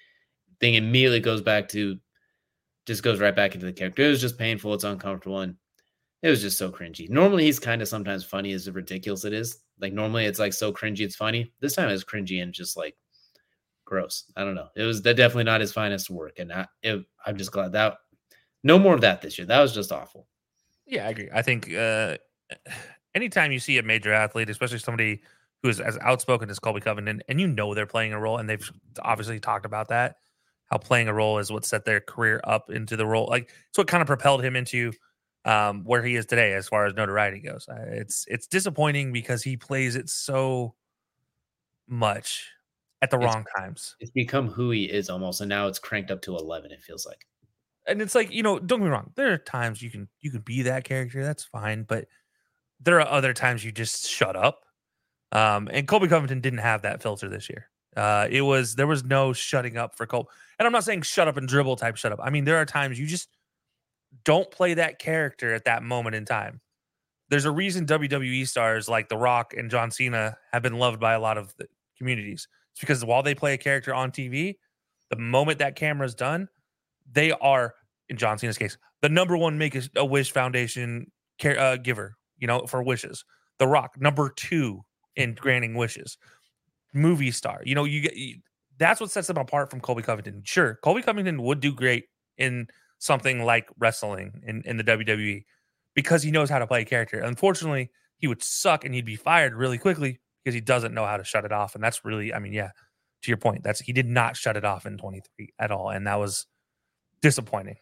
thing 0.64 0.76
immediately 0.76 1.20
goes 1.20 1.42
back 1.42 1.68
to 1.68 1.98
just 2.86 3.04
goes 3.04 3.20
right 3.20 3.36
back 3.36 3.54
into 3.54 3.66
the 3.66 3.74
character. 3.74 4.04
It 4.04 4.10
was 4.10 4.22
just 4.22 4.38
painful. 4.38 4.74
It's 4.74 4.86
uncomfortable. 4.86 5.42
And 5.42 5.56
it 6.22 6.30
was 6.30 6.42
just 6.42 6.58
so 6.58 6.72
cringy. 6.72 7.10
Normally, 7.10 7.44
he's 7.44 7.60
kind 7.60 7.82
of 7.82 7.90
sometimes 7.90 8.24
funny 8.24 8.54
as 8.54 8.70
ridiculous 8.70 9.26
it 9.26 9.34
is. 9.34 9.60
Like, 9.82 9.92
normally 9.92 10.26
it's 10.26 10.40
like 10.40 10.54
so 10.54 10.72
cringy, 10.72 11.02
it's 11.02 11.18
funny. 11.18 11.52
This 11.60 11.76
time 11.76 11.90
it's 11.90 12.06
cringy 12.06 12.42
and 12.42 12.54
just 12.54 12.78
like 12.78 12.96
gross. 13.84 14.32
I 14.38 14.46
don't 14.46 14.56
know. 14.56 14.70
It 14.78 14.84
was 14.84 15.02
definitely 15.02 15.44
not 15.44 15.60
his 15.60 15.74
finest 15.74 16.10
work. 16.10 16.40
And 16.40 16.54
I, 16.54 16.66
it, 16.82 17.04
I'm 17.26 17.38
just 17.38 17.52
glad 17.52 17.74
that 17.74 17.98
no 18.64 18.80
more 18.80 18.96
of 18.96 19.02
that 19.02 19.22
this 19.22 19.38
year. 19.38 19.46
That 19.46 19.60
was 19.60 19.74
just 19.74 19.92
awful. 19.92 20.28
Yeah, 20.86 21.08
I 21.08 21.10
agree. 21.10 21.30
I 21.34 21.42
think 21.42 21.74
uh, 21.74 22.18
anytime 23.16 23.52
you 23.52 23.60
see 23.60 23.78
a 23.80 23.84
major 23.84 24.14
athlete, 24.14 24.50
especially 24.50 24.80
somebody 24.80 25.22
who 25.62 25.70
is 25.70 25.82
as 25.82 25.98
outspoken 26.00 26.50
as 26.50 26.60
Colby 26.60 26.80
Covington, 26.80 27.22
and 27.28 27.42
you 27.42 27.48
know 27.48 27.74
they're 27.74 27.86
playing 27.86 28.14
a 28.14 28.20
role, 28.20 28.38
and 28.38 28.50
they've 28.50 28.72
obviously 29.02 29.42
talked 29.42 29.66
about 29.66 29.90
that, 29.90 30.18
how 30.68 30.78
playing 30.78 31.08
a 31.08 31.14
role 31.14 31.38
is 31.40 31.52
what 31.52 31.66
set 31.66 31.86
their 31.86 32.00
career 32.00 32.42
up 32.44 32.70
into 32.70 32.96
the 32.96 33.06
role. 33.06 33.28
Like 33.28 33.52
it's 33.70 33.78
what 33.78 33.88
kind 33.88 34.02
of 34.02 34.08
propelled 34.08 34.44
him 34.44 34.56
into 34.56 34.92
um, 35.46 35.84
where 35.84 36.02
he 36.04 36.16
is 36.16 36.26
today, 36.26 36.54
as 36.54 36.68
far 36.68 36.86
as 36.86 36.94
notoriety 36.96 37.40
goes. 37.42 37.66
It's 37.70 38.26
it's 38.28 38.48
disappointing 38.48 39.12
because 39.12 39.44
he 39.44 39.58
plays 39.58 39.96
it 39.96 40.10
so 40.10 40.76
much 41.88 42.50
at 43.02 43.10
the 43.12 43.18
It's- 43.18 43.34
wrong 43.34 43.46
times. 43.58 43.96
It's 44.00 44.12
become 44.12 44.48
who 44.50 44.72
he 44.72 44.86
is 44.86 45.10
almost. 45.10 45.42
And 45.42 45.50
now 45.50 45.68
it's 45.68 45.80
cranked 45.80 46.12
up 46.12 46.22
to 46.24 46.36
11, 46.36 46.72
it 46.72 46.82
feels 46.82 47.06
like. 47.06 47.26
and 47.86 48.02
it's 48.02 48.16
like 48.16 48.32
you 48.32 48.42
know 48.42 48.58
don't 48.60 48.80
get 48.80 48.86
me 48.86 48.90
wrong 48.92 49.12
there 49.18 49.34
are 49.34 49.38
times 49.38 49.82
you 49.82 49.92
can 49.92 50.08
you 50.22 50.32
can 50.32 50.40
be 50.40 50.62
that 50.62 50.86
character 50.86 51.22
that's 51.22 51.44
fine 51.44 51.84
but 51.84 52.08
there 52.80 53.02
are 53.02 53.08
other 53.10 53.34
times 53.34 53.66
you 53.66 53.74
just 53.74 54.08
shut 54.10 54.38
up 54.38 54.64
um 55.34 55.68
and 55.70 55.86
colby 55.86 56.08
covington 56.08 56.40
didn't 56.40 56.60
have 56.60 56.84
that 56.84 57.02
filter 57.04 57.28
this 57.28 57.50
year 57.50 57.70
uh 57.96 58.28
it 58.30 58.42
was 58.42 58.76
there 58.76 58.88
was 58.88 59.04
no 59.04 59.34
shutting 59.34 59.78
up 59.78 59.96
for 59.96 60.06
cole 60.06 60.30
and 60.58 60.66
i'm 60.66 60.72
not 60.72 60.84
saying 60.84 61.02
shut 61.02 61.28
up 61.28 61.38
and 61.38 61.48
dribble 61.48 61.76
type 61.76 61.96
shut 61.96 62.12
up. 62.12 62.20
I 62.22 62.30
mean 62.30 62.44
there 62.46 62.58
are 62.58 62.66
times 62.66 63.00
you 63.00 63.06
just 63.06 63.30
don't 64.24 64.50
play 64.52 64.76
that 64.76 65.00
character 65.00 65.54
at 65.54 65.66
that 65.66 65.82
moment 65.82 66.16
in 66.16 66.24
time. 66.24 66.62
There's 67.30 67.46
a 67.46 67.52
reason 67.52 67.86
wwe 67.86 68.48
stars 68.48 68.88
like 68.88 69.10
the 69.10 69.18
rock 69.18 69.54
and 69.56 69.70
john 69.70 69.92
cena 69.92 70.38
have 70.52 70.64
been 70.64 70.78
loved 70.78 71.00
by 71.00 71.14
a 71.14 71.20
lot 71.20 71.38
of 71.38 71.54
the 71.58 71.68
communities. 71.98 72.48
It's 72.72 72.80
because 72.80 73.06
while 73.06 73.24
they 73.24 73.36
play 73.36 73.54
a 73.54 73.58
character 73.58 73.94
on 73.94 74.12
tv 74.12 74.56
the 75.10 75.18
moment 75.18 75.60
that 75.60 75.76
camera's 75.76 76.16
done 76.16 76.48
they 77.12 77.32
are 77.32 77.76
in 78.10 78.18
John 78.18 78.38
Cena's 78.38 78.58
case 78.58 78.78
the 79.02 79.10
number 79.10 79.38
one 79.38 79.58
make 79.58 79.76
a, 79.76 79.84
a 79.96 80.06
wish 80.06 80.32
foundation 80.32 81.12
care, 81.38 81.60
uh, 81.60 81.76
giver 81.78 82.18
you 82.38 82.48
know 82.48 82.66
for 82.66 82.82
wishes. 82.84 83.24
The 83.60 83.68
rock 83.68 83.96
number 84.00 84.32
two 84.36 84.84
in 85.16 85.36
granting 85.36 85.76
wishes 85.76 86.18
movie 86.94 87.32
star 87.32 87.62
you 87.66 87.76
know 87.76 87.84
you 87.84 88.02
get 88.02 88.16
you, 88.16 88.38
that's 88.78 89.00
what 89.02 89.12
sets 89.12 89.28
them 89.28 89.38
apart 89.38 89.70
from 89.70 89.80
colby 89.80 90.02
covington 90.02 90.42
sure 90.46 90.80
colby 90.84 91.02
covington 91.02 91.42
would 91.42 91.60
do 91.60 91.74
great 91.74 92.06
in 92.38 92.68
something 93.00 93.44
like 93.44 93.68
wrestling 93.80 94.42
in, 94.46 94.62
in 94.66 94.78
the 94.78 94.84
wwe 94.84 95.44
because 95.96 96.24
he 96.24 96.32
knows 96.32 96.50
how 96.50 96.60
to 96.60 96.68
play 96.68 96.82
a 96.82 96.86
character 96.86 97.20
unfortunately 97.20 97.90
he 98.18 98.28
would 98.28 98.44
suck 98.44 98.86
and 98.86 98.94
he'd 98.94 99.06
be 99.06 99.16
fired 99.16 99.54
really 99.54 99.78
quickly 99.78 100.20
because 100.44 100.54
he 100.54 100.62
doesn't 100.62 100.94
know 100.94 101.06
how 101.06 101.18
to 101.18 101.24
shut 101.24 101.46
it 101.46 101.52
off 101.52 101.76
and 101.76 101.84
that's 101.84 102.06
really 102.06 102.34
i 102.34 102.40
mean 102.40 102.54
yeah 102.54 102.70
to 103.22 103.30
your 103.30 103.38
point 103.38 103.64
that's 103.64 103.80
he 103.80 103.94
did 103.94 104.08
not 104.08 104.36
shut 104.36 104.58
it 104.58 104.66
off 104.66 104.86
in 104.86 104.98
23 104.98 105.50
at 105.60 105.72
all 105.72 105.90
and 105.90 106.06
that 106.06 106.20
was 106.20 106.46
disappointing. 107.24 107.78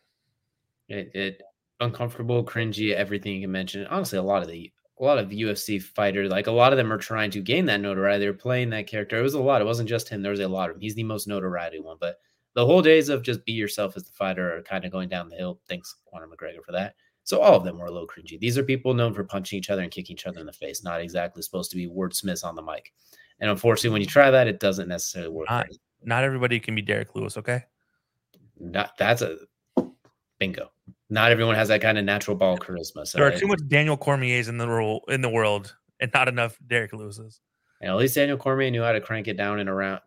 It, 0.88 1.12
it 1.14 1.42
uncomfortable, 1.82 2.46
cringy, 2.46 2.94
everything 2.94 3.36
you 3.36 3.42
can 3.42 3.52
mention. 3.52 3.86
Honestly, 3.88 4.18
a 4.18 4.24
lot 4.24 4.44
of 4.44 4.48
the 4.48 4.72
a 5.02 5.04
lot 5.04 5.18
of 5.18 5.30
UFC 5.30 5.82
fighters, 5.82 6.30
like 6.30 6.46
a 6.48 6.52
lot 6.52 6.72
of 6.72 6.78
them 6.78 6.94
are 6.94 6.98
trying 6.98 7.32
to 7.32 7.42
gain 7.42 7.66
that 7.66 7.82
notoriety. 7.82 8.24
They're 8.24 8.34
playing 8.34 8.70
that 8.70 8.86
character. 8.88 9.18
It 9.18 9.24
was 9.24 9.34
a 9.34 9.42
lot. 9.42 9.60
It 9.62 9.66
wasn't 9.66 9.90
just 9.90 10.08
him. 10.08 10.22
There 10.22 10.32
was 10.32 10.40
a 10.40 10.48
lot 10.48 10.70
of 10.70 10.76
him. 10.76 10.82
He's 10.82 10.96
the 10.96 11.04
most 11.04 11.28
notoriety 11.28 11.80
one. 11.80 11.98
But 12.00 12.20
the 12.54 12.66
whole 12.66 12.84
days 12.84 13.10
of 13.10 13.24
just 13.24 13.44
be 13.44 13.52
yourself 13.52 13.98
as 13.98 14.04
the 14.04 14.12
fighter 14.12 14.58
are 14.58 14.62
kind 14.62 14.86
of 14.86 14.92
going 14.92 15.10
down 15.10 15.28
the 15.28 15.36
hill. 15.36 15.60
Thanks, 15.68 15.96
Conor 16.12 16.28
McGregor, 16.28 16.64
for 16.64 16.72
that. 16.74 16.96
So 17.24 17.40
all 17.42 17.56
of 17.56 17.64
them 17.64 17.80
were 17.80 17.86
a 17.88 17.92
little 17.92 18.08
cringy. 18.08 18.40
These 18.40 18.58
are 18.58 18.64
people 18.64 18.94
known 18.94 19.14
for 19.14 19.24
punching 19.24 19.58
each 19.58 19.70
other 19.70 19.82
and 19.82 19.92
kicking 19.92 20.14
each 20.14 20.28
other 20.28 20.40
in 20.40 20.46
the 20.46 20.54
face, 20.54 20.84
not 20.84 21.02
exactly 21.02 21.42
supposed 21.42 21.72
to 21.72 21.78
be 21.78 21.88
wordsmiths 21.88 22.44
on 22.44 22.56
the 22.56 22.62
mic. 22.62 22.94
And 23.40 23.50
unfortunately, 23.50 23.92
when 23.92 24.02
you 24.02 24.08
try 24.08 24.30
that, 24.30 24.48
it 24.48 24.60
doesn't 24.60 24.88
necessarily 24.88 25.32
work. 25.32 25.50
Not- 25.50 25.68
Not 26.04 26.24
everybody 26.24 26.60
can 26.60 26.76
be 26.76 26.82
Derrick 26.82 27.16
Lewis, 27.16 27.38
okay? 27.38 27.64
Not 28.60 28.98
that's 28.98 29.22
a 29.22 29.38
bingo. 30.40 30.72
Not 31.12 31.32
everyone 31.32 31.56
has 31.56 31.68
that 31.68 31.82
kind 31.82 31.98
of 31.98 32.06
natural 32.06 32.36
ball 32.38 32.58
charisma. 32.58 33.06
So 33.06 33.18
There 33.20 33.28
are 33.28 33.38
too 33.38 33.46
much 33.48 33.60
Daniel 33.68 33.98
Cormiers 33.98 34.48
in 34.48 34.58
the 34.58 34.68
role 34.68 35.04
in 35.10 35.22
the 35.22 35.30
world, 35.30 35.76
and 36.00 36.10
not 36.14 36.28
enough 36.28 36.58
Derrick 36.66 36.94
Lewis's. 36.94 37.42
At 37.84 37.94
least 37.96 38.16
Daniel 38.16 38.38
Cormier 38.38 38.72
knew 38.72 38.82
how 38.82 38.94
to 38.94 39.02
crank 39.02 39.28
it 39.28 39.36
down 39.36 39.60
and 39.60 39.68
around, 39.70 40.00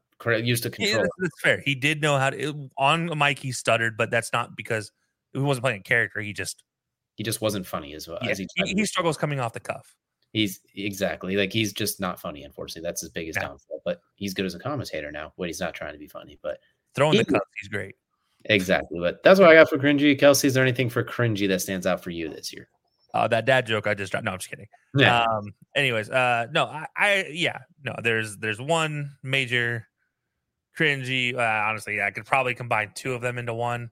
used 0.42 0.62
to 0.62 0.70
control. 0.70 1.02
that's, 1.02 1.08
that's 1.18 1.40
fair. 1.42 1.60
He 1.64 1.74
did 1.74 2.00
know 2.00 2.16
how 2.18 2.30
to 2.30 2.48
it- 2.50 2.56
on 2.78 3.06
the 3.06 3.16
mic. 3.16 3.38
He 3.38 3.52
stuttered, 3.52 3.96
but 3.96 4.10
that's 4.10 4.32
not 4.32 4.56
because 4.56 4.90
he 5.34 5.40
wasn't 5.40 5.64
playing 5.64 5.80
a 5.80 5.82
character. 5.82 6.20
He 6.20 6.32
just 6.32 6.62
He 7.16 7.22
just 7.22 7.40
wasn't 7.42 7.66
funny 7.66 7.92
as 7.94 8.08
well 8.08 8.18
yeah, 8.22 8.30
as 8.30 8.38
he, 8.38 8.48
he, 8.56 8.72
he 8.74 8.84
struggles 8.86 9.16
coming 9.18 9.40
off 9.40 9.52
the 9.52 9.60
cuff. 9.60 9.94
He's 10.32 10.60
exactly 10.74 11.36
like 11.36 11.52
he's 11.52 11.72
just 11.74 12.00
not 12.00 12.18
funny. 12.18 12.44
Unfortunately, 12.44 12.86
that's 12.88 13.02
his 13.02 13.10
biggest 13.10 13.38
Yeah. 13.38 13.48
downfall. 13.48 13.82
But 13.84 14.00
he's 14.16 14.32
good 14.34 14.46
as 14.46 14.54
a 14.54 14.58
commentator 14.58 15.12
now. 15.12 15.32
When 15.36 15.48
he's 15.50 15.60
not 15.60 15.74
trying 15.74 15.92
to 15.92 15.98
be 15.98 16.08
funny, 16.08 16.38
but 16.42 16.58
Throwing 16.96 17.12
the 17.18 17.18
He- 17.18 17.24
cuff, 17.24 17.42
he's 17.60 17.68
great. 17.68 17.96
Exactly. 18.46 19.00
But 19.00 19.22
that's 19.22 19.40
what 19.40 19.48
I 19.48 19.54
got 19.54 19.70
for 19.70 19.78
cringy. 19.78 20.18
Kelsey, 20.18 20.48
is 20.48 20.54
there 20.54 20.62
anything 20.62 20.90
for 20.90 21.02
cringy 21.02 21.48
that 21.48 21.60
stands 21.60 21.86
out 21.86 22.02
for 22.02 22.10
you 22.10 22.28
this 22.28 22.52
year? 22.52 22.68
Uh, 23.14 23.28
that 23.28 23.46
dad 23.46 23.66
joke 23.66 23.86
I 23.86 23.94
just 23.94 24.10
dropped. 24.10 24.24
No, 24.24 24.32
I'm 24.32 24.38
just 24.38 24.50
kidding. 24.50 24.66
Yeah, 24.96 25.22
Um. 25.22 25.54
Anyways, 25.74 26.10
uh, 26.10 26.46
no, 26.52 26.64
I, 26.64 26.86
I, 26.96 27.26
yeah, 27.30 27.58
no. 27.84 27.94
There's, 28.02 28.36
there's 28.36 28.60
one 28.60 29.12
major 29.22 29.86
cringy. 30.78 31.34
Uh, 31.34 31.68
honestly, 31.68 32.02
I 32.02 32.10
could 32.10 32.26
probably 32.26 32.54
combine 32.54 32.90
two 32.94 33.14
of 33.14 33.22
them 33.22 33.38
into 33.38 33.54
one, 33.54 33.90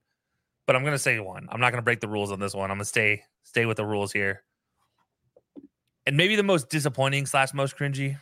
but 0.67 0.75
I'm 0.77 0.85
gonna 0.85 0.99
say 0.99 1.21
one. 1.21 1.47
I'm 1.51 1.61
not 1.61 1.71
gonna 1.71 1.83
break 1.83 2.01
the 2.01 2.09
rules 2.09 2.33
on 2.33 2.41
this 2.41 2.55
one. 2.55 2.71
I'm 2.71 2.77
gonna 2.77 2.85
stay, 2.85 3.23
stay 3.45 3.65
with 3.65 3.77
the 3.77 3.87
rules 3.87 4.13
here. 4.13 4.43
And 6.05 6.17
maybe 6.17 6.35
the 6.35 6.43
most 6.43 6.69
disappointing 6.69 7.27
slash 7.27 7.55
most 7.55 7.77
cringy, 7.77 8.19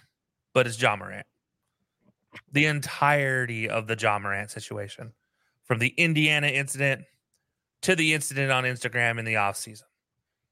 but 0.53 0.67
it's 0.67 0.81
Ja 0.81 0.97
Morant. 0.97 1.27
The 2.53 2.67
entirety 2.67 3.71
of 3.71 3.87
the 3.87 3.97
Ja 3.99 4.19
Morant 4.19 4.51
situation, 4.51 5.13
from 5.71 5.79
the 5.79 5.95
Indiana 5.97 6.49
incident 6.49 7.05
to 7.83 7.95
the 7.95 8.13
incident 8.13 8.51
on 8.51 8.65
Instagram 8.65 9.21
in 9.21 9.25
the 9.25 9.35
offseason 9.35 9.85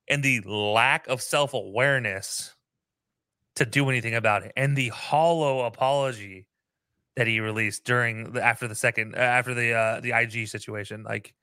and 0.06 0.22
the 0.22 0.40
lack 0.42 1.08
of 1.08 1.20
self 1.20 1.54
awareness 1.54 2.54
to 3.56 3.66
do 3.66 3.90
anything 3.90 4.14
about 4.14 4.44
it. 4.44 4.52
And 4.56 4.76
the 4.76 4.90
hollow 4.90 5.66
apology 5.66 6.46
that 7.16 7.26
he 7.26 7.40
released 7.40 7.82
during 7.84 8.30
the 8.30 8.44
after 8.44 8.68
the 8.68 8.76
second 8.76 9.16
uh, 9.16 9.18
after 9.18 9.54
the 9.54 9.72
uh 9.72 9.98
the 9.98 10.12
IG 10.12 10.46
situation, 10.46 11.02
like 11.02 11.34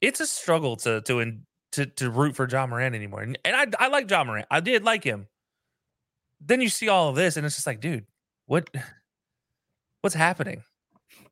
it's 0.00 0.18
a 0.18 0.26
struggle 0.26 0.74
to 0.78 1.02
to 1.02 1.20
in, 1.20 1.46
to 1.70 1.86
to 1.86 2.10
root 2.10 2.34
for 2.34 2.48
Ja 2.48 2.66
Morant 2.66 2.96
anymore. 2.96 3.22
And, 3.22 3.38
and 3.44 3.54
I 3.54 3.84
I 3.84 3.88
like 3.90 4.10
Ja 4.10 4.24
Morant 4.24 4.48
I 4.50 4.58
did 4.58 4.82
like 4.82 5.04
him. 5.04 5.28
Then 6.40 6.60
you 6.60 6.68
see 6.68 6.88
all 6.88 7.10
of 7.10 7.14
this, 7.14 7.36
and 7.36 7.46
it's 7.46 7.54
just 7.54 7.66
like, 7.68 7.78
dude, 7.78 8.06
what 8.46 8.68
what's 10.00 10.16
happening? 10.16 10.64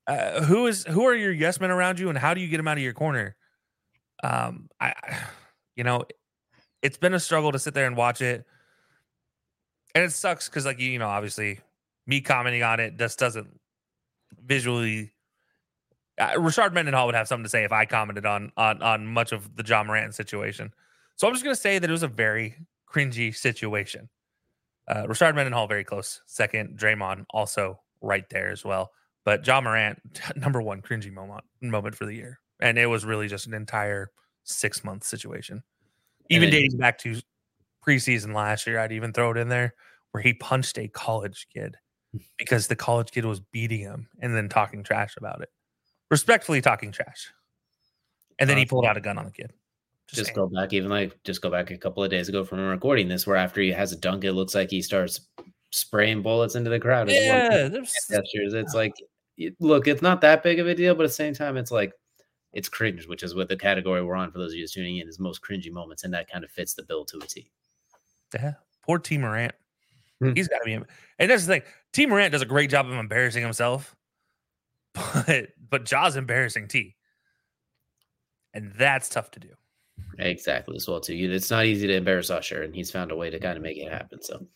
Uh, 0.07 0.43
who 0.43 0.67
is 0.67 0.85
who 0.85 1.07
are 1.07 1.15
your 1.15 1.33
yes 1.33 1.61
men 1.61 1.71
around 1.71 1.99
you, 1.99 2.09
and 2.09 2.19
how 2.19 2.35
do 2.35 2.41
you 2.41 2.49
get 2.49 2.57
them 2.57 2.69
out 2.69 2.77
of 2.77 2.83
your 2.83 2.93
corner? 2.93 3.37
Um, 4.23 4.69
I, 4.81 4.95
you 5.77 5.85
know, 5.85 6.05
it's 6.83 6.99
been 6.99 7.15
a 7.15 7.21
struggle 7.21 7.53
to 7.53 7.59
sit 7.59 7.75
there 7.75 7.87
and 7.87 7.97
watch 7.97 8.21
it, 8.21 8.45
and 9.95 10.05
it 10.05 10.13
sucks 10.13 10.49
because, 10.49 10.67
like 10.67 10.81
you 10.81 10.99
know, 10.99 11.09
obviously, 11.09 11.61
me 12.07 12.21
commenting 12.21 12.63
on 12.63 12.81
it 12.81 12.99
just 12.99 13.19
doesn't 13.19 13.61
visually. 14.45 15.13
Uh, 16.19 16.33
Rashard 16.33 16.75
Mendenhall 16.75 17.07
would 17.07 17.15
have 17.15 17.29
something 17.29 17.45
to 17.45 17.49
say 17.49 17.65
if 17.65 17.73
I 17.73 17.87
commented 17.87 18.27
on 18.27 18.53
on 18.57 18.83
on 18.83 19.07
much 19.07 19.33
of 19.33 19.57
the 19.57 19.65
Ja 19.67 19.83
Morant 19.85 20.15
situation. 20.15 20.73
So 21.17 21.27
I'm 21.27 21.35
just 21.35 21.45
going 21.45 21.55
to 21.55 21.61
say 21.61 21.79
that 21.79 21.89
it 21.89 21.93
was 21.93 22.03
a 22.03 22.09
very 22.09 22.57
cringy 22.91 23.35
situation. 23.35 24.09
Uh, 24.89 25.05
Rashard 25.05 25.35
Mendenhall 25.35 25.67
very 25.67 25.85
close 25.85 26.23
second. 26.27 26.79
Draymond 26.79 27.27
also 27.31 27.81
right 28.01 28.29
there 28.31 28.51
as 28.51 28.65
well. 28.65 28.91
But 29.25 29.47
Ja 29.47 29.61
Morant, 29.61 29.99
number 30.37 30.63
one 30.63 30.83
cringy 30.83 31.13
moment 31.13 31.45
moment 31.61 31.95
for 31.95 32.07
the 32.07 32.15
year, 32.15 32.41
and 32.61 32.79
it 32.79 32.87
was 32.87 33.05
really 33.05 33.29
just 33.29 33.47
an 33.47 33.55
entire 33.55 34.11
six 34.45 34.85
month 34.85 35.05
situation. 35.05 35.63
Even 36.29 36.51
dating 36.51 36.79
back 36.79 36.99
to 36.99 37.21
preseason 37.87 38.35
last 38.35 38.67
year, 38.67 38.79
I'd 38.79 38.93
even 38.93 39.13
throw 39.13 39.33
it 39.33 39.37
in 39.37 39.49
there 39.49 39.75
where 40.13 40.23
he 40.23 40.33
punched 40.33 40.79
a 40.79 40.89
college 40.89 41.47
kid 41.53 41.77
because 42.39 42.67
the 42.67 42.77
college 42.77 43.11
kid 43.11 43.25
was 43.25 43.41
beating 43.41 43.81
him 43.81 44.09
and 44.21 44.35
then 44.35 44.49
talking 44.49 44.83
trash 44.83 45.15
about 45.17 45.43
it, 45.43 45.49
respectfully 46.11 46.61
talking 46.61 46.93
trash, 46.93 47.33
and 48.39 48.49
then 48.49 48.57
he 48.57 48.65
pulled 48.65 48.87
out 48.87 48.97
a 48.97 49.01
gun 49.01 49.19
on 49.19 49.25
the 49.25 49.31
kid. 49.31 49.53
Just, 50.09 50.23
just 50.23 50.35
go 50.35 50.49
back, 50.49 50.73
even 50.73 50.91
like 50.91 51.17
just 51.23 51.41
go 51.41 51.51
back 51.51 51.71
a 51.71 51.79
couple 51.79 52.03
of 52.03 52.11
days 52.11 52.29
ago 52.29 52.45
from 52.45 52.59
recording 52.61 53.07
this, 53.07 53.27
where 53.27 53.37
after 53.37 53.61
he 53.61 53.71
has 53.71 53.93
a 53.93 53.97
dunk, 53.97 54.25
it 54.25 54.33
looks 54.33 54.57
like 54.57 54.71
he 54.71 54.83
starts 54.83 55.21
spraying 55.71 56.23
bullets 56.23 56.57
into 56.57 56.71
the 56.71 56.81
crowd. 56.81 57.09
Yeah, 57.09 57.69
gestures. 57.69 58.55
It's 58.55 58.75
like, 58.75 58.95
look, 59.61 59.87
it's 59.87 60.03
not 60.03 60.21
that 60.21 60.43
big 60.43 60.59
of 60.59 60.67
a 60.67 60.75
deal, 60.75 60.95
but 60.95 61.05
at 61.05 61.09
the 61.09 61.15
same 61.15 61.35
time, 61.35 61.57
it's 61.57 61.71
like 61.71 61.93
it's 62.53 62.69
cringe, 62.69 63.07
which 63.07 63.23
is 63.23 63.35
what 63.35 63.49
the 63.49 63.57
category 63.57 64.03
we're 64.03 64.17
on 64.17 64.31
for 64.31 64.39
those 64.39 64.53
of 64.53 64.59
you 64.59 64.67
tuning 64.67 64.99
in 64.99 65.09
is 65.09 65.19
most 65.19 65.43
cringy 65.43 65.71
moments, 65.71 66.05
and 66.05 66.13
that 66.15 66.31
kind 66.31 66.45
of 66.45 66.51
fits 66.51 66.75
the 66.75 66.83
bill 66.83 67.05
to 67.07 67.19
a 67.19 67.27
T. 67.27 67.51
Yeah, 68.35 68.55
poor 68.83 68.99
Tee 68.99 69.19
Morant. 69.19 69.55
Hmm. 70.21 70.33
He's 70.35 70.49
got 70.49 70.59
to 70.59 70.65
be, 70.65 70.75
and 70.75 71.31
that's 71.31 71.47
the 71.47 71.55
thing. 71.55 71.63
Tee 71.93 72.07
Morant 72.07 72.33
does 72.33 72.43
a 72.43 72.47
great 72.47 72.71
job 72.71 72.87
of 72.87 72.93
embarrassing 72.95 73.43
himself, 73.43 73.95
but 74.95 75.49
but 75.69 75.85
Ja's 75.85 76.17
embarrassing 76.17 76.69
T, 76.69 76.97
and 78.53 78.73
that's 78.73 79.09
tough 79.09 79.31
to 79.33 79.41
do. 79.41 79.51
Exactly 80.19 80.77
as 80.77 80.89
well 80.89 81.01
too. 81.01 81.15
It's 81.15 81.51
not 81.51 81.67
easy 81.67 81.87
to 81.87 81.95
embarrass 81.95 82.31
Usher, 82.31 82.63
and 82.63 82.75
he's 82.75 82.91
found 82.91 83.13
a 83.13 83.17
way 83.17 83.31
to 83.31 83.39
kind 83.39 83.57
of 83.57 83.63
make 83.63 83.79
it 83.79 83.91
happen. 83.91 84.23
So 84.23 84.47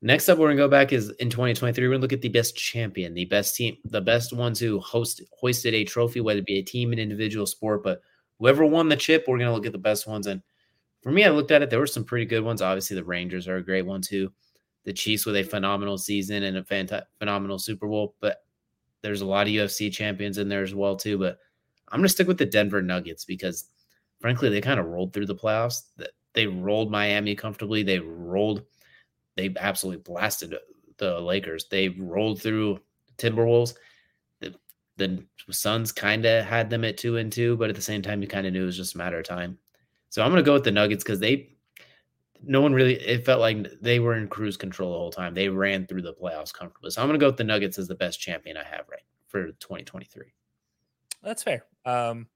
Next 0.00 0.28
up, 0.28 0.38
we're 0.38 0.46
gonna 0.46 0.56
go 0.56 0.68
back 0.68 0.92
is 0.92 1.10
in 1.18 1.28
2023. 1.28 1.84
We're 1.86 1.94
gonna 1.94 2.02
look 2.02 2.12
at 2.12 2.20
the 2.22 2.28
best 2.28 2.54
champion, 2.56 3.14
the 3.14 3.24
best 3.24 3.56
team, 3.56 3.76
the 3.84 4.00
best 4.00 4.32
ones 4.32 4.60
who 4.60 4.78
host 4.78 5.22
hoisted 5.32 5.74
a 5.74 5.84
trophy, 5.84 6.20
whether 6.20 6.38
it 6.38 6.46
be 6.46 6.58
a 6.58 6.62
team, 6.62 6.92
an 6.92 7.00
individual 7.00 7.46
sport, 7.46 7.82
but 7.82 8.00
whoever 8.38 8.64
won 8.64 8.88
the 8.88 8.96
chip, 8.96 9.24
we're 9.26 9.38
gonna 9.38 9.52
look 9.52 9.66
at 9.66 9.72
the 9.72 9.78
best 9.78 10.06
ones. 10.06 10.28
And 10.28 10.40
for 11.02 11.10
me, 11.10 11.24
I 11.24 11.30
looked 11.30 11.50
at 11.50 11.62
it. 11.62 11.70
There 11.70 11.80
were 11.80 11.86
some 11.86 12.04
pretty 12.04 12.26
good 12.26 12.44
ones. 12.44 12.62
Obviously, 12.62 12.94
the 12.94 13.02
Rangers 13.02 13.48
are 13.48 13.56
a 13.56 13.64
great 13.64 13.82
one 13.82 14.00
too. 14.00 14.32
The 14.84 14.92
Chiefs 14.92 15.26
with 15.26 15.34
a 15.34 15.42
phenomenal 15.42 15.98
season 15.98 16.44
and 16.44 16.56
a 16.58 17.04
phenomenal 17.18 17.58
Super 17.58 17.88
Bowl, 17.88 18.14
but 18.20 18.44
there's 19.02 19.20
a 19.20 19.26
lot 19.26 19.48
of 19.48 19.52
UFC 19.52 19.92
champions 19.92 20.38
in 20.38 20.48
there 20.48 20.62
as 20.62 20.74
well 20.74 20.94
too. 20.94 21.18
But 21.18 21.38
I'm 21.88 21.98
gonna 21.98 22.08
stick 22.08 22.28
with 22.28 22.38
the 22.38 22.46
Denver 22.46 22.82
Nuggets 22.82 23.24
because, 23.24 23.64
frankly, 24.20 24.48
they 24.48 24.60
kind 24.60 24.78
of 24.78 24.86
rolled 24.86 25.12
through 25.12 25.26
the 25.26 25.34
playoffs. 25.34 25.86
They 26.34 26.46
rolled 26.46 26.92
Miami 26.92 27.34
comfortably. 27.34 27.82
They 27.82 27.98
rolled 27.98 28.62
they 29.38 29.54
absolutely 29.58 30.02
blasted 30.02 30.54
the 30.98 31.20
Lakers. 31.20 31.66
They 31.70 31.90
rolled 31.90 32.42
through 32.42 32.80
Timberwolves. 33.18 33.74
The, 34.40 34.54
the 34.96 35.24
Suns 35.50 35.92
kind 35.92 36.26
of 36.26 36.44
had 36.44 36.68
them 36.68 36.84
at 36.84 36.98
two 36.98 37.18
and 37.18 37.32
two, 37.32 37.56
but 37.56 37.70
at 37.70 37.76
the 37.76 37.82
same 37.82 38.02
time, 38.02 38.20
you 38.20 38.26
kind 38.26 38.46
of 38.46 38.52
knew 38.52 38.64
it 38.64 38.66
was 38.66 38.76
just 38.76 38.96
a 38.96 38.98
matter 38.98 39.18
of 39.18 39.24
time. 39.24 39.56
So 40.10 40.22
I'm 40.22 40.30
going 40.30 40.42
to 40.42 40.46
go 40.46 40.54
with 40.54 40.64
the 40.64 40.72
Nuggets 40.72 41.04
because 41.04 41.20
they, 41.20 41.50
no 42.42 42.60
one 42.60 42.72
really, 42.72 42.94
it 42.94 43.24
felt 43.24 43.40
like 43.40 43.66
they 43.80 44.00
were 44.00 44.16
in 44.16 44.26
cruise 44.26 44.56
control 44.56 44.90
the 44.90 44.98
whole 44.98 45.12
time. 45.12 45.34
They 45.34 45.48
ran 45.48 45.86
through 45.86 46.02
the 46.02 46.14
playoffs 46.14 46.52
comfortably. 46.52 46.90
So 46.90 47.00
I'm 47.00 47.08
going 47.08 47.18
to 47.18 47.22
go 47.22 47.28
with 47.28 47.36
the 47.36 47.44
Nuggets 47.44 47.78
as 47.78 47.86
the 47.86 47.94
best 47.94 48.20
champion 48.20 48.56
I 48.56 48.64
have 48.64 48.88
right 48.90 49.02
for 49.28 49.46
2023. 49.46 50.32
That's 51.22 51.44
fair. 51.44 51.64
Um, 51.84 52.26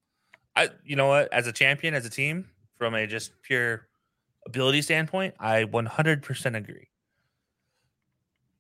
I, 0.55 0.69
you 0.85 0.95
know 0.95 1.09
what, 1.09 1.33
as 1.33 1.49
a 1.49 1.53
champion, 1.53 1.95
as 1.95 2.07
a 2.07 2.11
team, 2.11 2.49
from 2.77 2.95
a 2.95 3.07
just 3.07 3.33
pure 3.43 3.89
ability 4.47 4.83
standpoint, 4.83 5.35
I 5.41 5.65
100% 5.65 6.57
agree. 6.57 6.89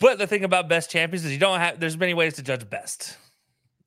But 0.02 0.18
the 0.18 0.26
thing 0.26 0.42
about 0.42 0.68
best 0.68 0.90
champions 0.90 1.24
is 1.24 1.30
you 1.30 1.38
don't 1.38 1.60
have 1.60 1.78
there's 1.78 1.96
many 1.96 2.12
ways 2.12 2.34
to 2.34 2.42
judge 2.42 2.68
best. 2.68 3.16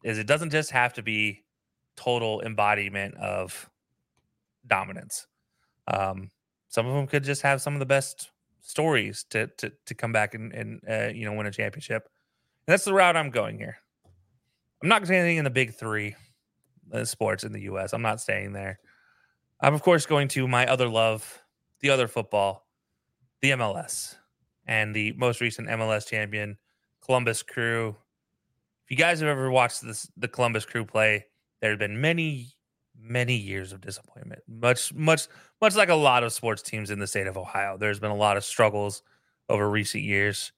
Is 0.02 0.18
it 0.18 0.26
doesn't 0.26 0.50
just 0.50 0.72
have 0.72 0.94
to 0.94 1.04
be 1.04 1.44
total 1.98 2.42
embodiment 2.42 3.16
of 3.16 3.70
dominance. 4.66 5.28
Um, 5.90 6.32
some 6.70 6.88
of 6.88 6.94
them 6.94 7.06
could 7.08 7.26
just 7.26 7.42
have 7.42 7.62
some 7.62 7.74
of 7.74 7.80
the 7.80 7.86
best 7.86 8.32
stories 8.62 9.26
to 9.32 9.48
to 9.58 9.74
to 9.88 9.94
come 9.94 10.14
back 10.14 10.34
and 10.34 10.54
and 10.54 10.82
uh, 10.90 11.12
you 11.14 11.26
know 11.26 11.34
win 11.34 11.48
a 11.48 11.52
championship. 11.52 12.08
And 12.66 12.72
that's 12.72 12.86
the 12.86 12.94
route 12.94 13.18
I'm 13.18 13.30
going 13.30 13.58
here. 13.58 13.76
I'm 14.82 14.88
not 14.88 15.06
staying 15.06 15.36
in 15.36 15.44
the 15.44 15.50
big 15.50 15.74
three 15.74 16.16
uh, 16.94 17.04
sports 17.04 17.44
in 17.44 17.52
the 17.52 17.64
U.S. 17.64 17.92
I'm 17.92 18.02
not 18.02 18.22
staying 18.22 18.54
there. 18.54 18.80
I'm 19.60 19.74
of 19.74 19.82
course 19.82 20.06
going 20.06 20.30
to 20.30 20.48
my 20.48 20.66
other 20.66 20.88
love, 20.88 21.42
the 21.82 21.90
other 21.90 22.08
football, 22.08 22.66
the 23.42 23.52
MLS 23.52 24.16
and 24.66 24.96
the 24.96 25.14
most 25.14 25.42
recent 25.42 25.68
MLS 25.68 26.08
champion, 26.08 26.58
Columbus 27.04 27.44
Crew. 27.44 27.96
If 28.86 28.92
you 28.92 28.98
guys 28.98 29.20
have 29.20 29.30
ever 29.30 29.50
watched 29.50 29.82
this, 29.82 30.10
the 30.18 30.28
Columbus 30.28 30.66
Crew 30.66 30.86
play, 30.86 31.26
there 31.62 31.72
have 31.72 31.80
been 31.80 32.00
many, 32.00 32.54
many 33.00 33.36
years 33.36 33.72
of 33.72 33.82
disappointment. 33.82 34.42
Much, 34.48 34.94
much, 34.94 35.28
much 35.62 35.76
like 35.76 35.90
a 35.90 35.96
lot 35.96 36.24
of 36.24 36.34
sports 36.34 36.62
teams 36.62 36.92
in 36.92 37.00
the 37.00 37.08
state 37.08 37.28
of 37.28 37.38
Ohio. 37.38 37.78
There's 37.78 38.00
been 38.00 38.12
a 38.12 38.16
lot 38.16 38.38
of 38.38 38.44
struggles 38.44 39.02
over 39.50 39.70
recent 39.70 40.04
years. 40.04 40.52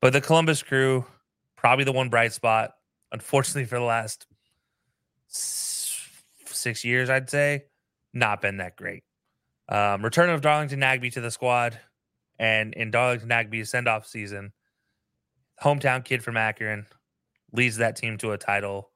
But 0.00 0.12
the 0.12 0.20
Columbus 0.20 0.62
Crew, 0.62 1.04
probably 1.56 1.84
the 1.84 1.92
one 1.92 2.08
bright 2.08 2.32
spot, 2.32 2.74
unfortunately, 3.12 3.64
for 3.64 3.78
the 3.78 3.84
last 3.84 4.26
six 5.28 6.84
years, 6.84 7.10
I'd 7.10 7.30
say, 7.30 7.64
not 8.12 8.40
been 8.40 8.58
that 8.58 8.76
great. 8.76 9.04
Um, 9.68 10.04
return 10.04 10.30
of 10.30 10.42
Darlington 10.42 10.80
Nagbe 10.80 11.12
to 11.12 11.20
the 11.20 11.30
squad 11.30 11.78
and 12.38 12.74
in 12.74 12.90
Darlington 12.90 13.28
Nagbe's 13.28 13.70
send 13.70 13.88
off 13.88 14.06
season, 14.06 14.52
hometown 15.62 16.04
kid 16.04 16.22
from 16.22 16.36
Akron 16.36 16.86
leads 17.52 17.76
that 17.76 17.96
team 17.96 18.18
to 18.18 18.32
a 18.32 18.38
title. 18.38 18.90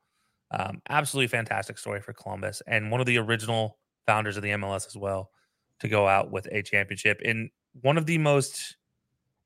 Um, 0.51 0.83
absolutely 0.89 1.29
fantastic 1.29 1.79
story 1.79 2.01
for 2.01 2.13
Columbus 2.13 2.61
and 2.67 2.91
one 2.91 3.01
of 3.01 3.07
the 3.07 3.19
original 3.19 3.79
founders 4.07 4.37
of 4.37 4.43
the 4.43 4.51
MLS 4.51 4.87
as 4.87 4.97
well 4.97 5.31
to 5.79 5.89
go 5.89 6.09
out 6.09 6.31
with 6.31 6.49
a 6.51 6.63
championship 6.63 7.23
in 7.23 7.51
one 7.81 7.97
of 7.97 8.07
the 8.07 8.19
most 8.19 8.77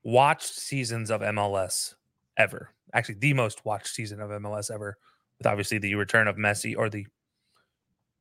watched 0.03 0.53
seasons 0.53 1.11
of 1.11 1.21
MLS 1.21 1.93
ever. 2.37 2.71
Actually, 2.93 3.15
the 3.15 3.33
most 3.33 3.65
watched 3.65 3.87
season 3.87 4.19
of 4.19 4.29
MLS 4.29 4.71
ever, 4.71 4.97
with 5.37 5.47
obviously 5.47 5.77
the 5.77 5.95
return 5.95 6.27
of 6.27 6.37
Messi 6.37 6.75
or 6.77 6.89
the 6.89 7.05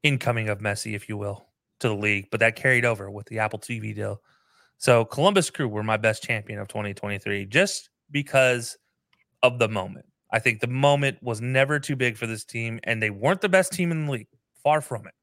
incoming 0.02 0.48
of 0.48 0.58
Messi, 0.58 0.94
if 0.94 1.08
you 1.08 1.16
will, 1.16 1.46
to 1.80 1.88
the 1.88 1.94
league. 1.94 2.28
But 2.30 2.40
that 2.40 2.56
carried 2.56 2.84
over 2.84 3.10
with 3.10 3.26
the 3.26 3.38
Apple 3.38 3.58
TV 3.58 3.94
deal 3.94 4.20
so 4.78 5.04
Columbus 5.04 5.50
Crew 5.50 5.68
were 5.68 5.82
my 5.82 5.96
best 5.96 6.22
champion 6.22 6.58
of 6.58 6.68
2023 6.68 7.46
just 7.46 7.90
because 8.10 8.76
of 9.42 9.58
the 9.58 9.68
moment. 9.68 10.06
I 10.30 10.38
think 10.38 10.60
the 10.60 10.66
moment 10.66 11.22
was 11.22 11.40
never 11.40 11.78
too 11.78 11.96
big 11.96 12.16
for 12.16 12.26
this 12.26 12.44
team, 12.44 12.80
and 12.84 13.00
they 13.00 13.10
weren't 13.10 13.40
the 13.40 13.48
best 13.48 13.72
team 13.72 13.92
in 13.92 14.06
the 14.06 14.12
league, 14.12 14.28
far 14.62 14.80
from 14.80 15.06
it. 15.06 15.14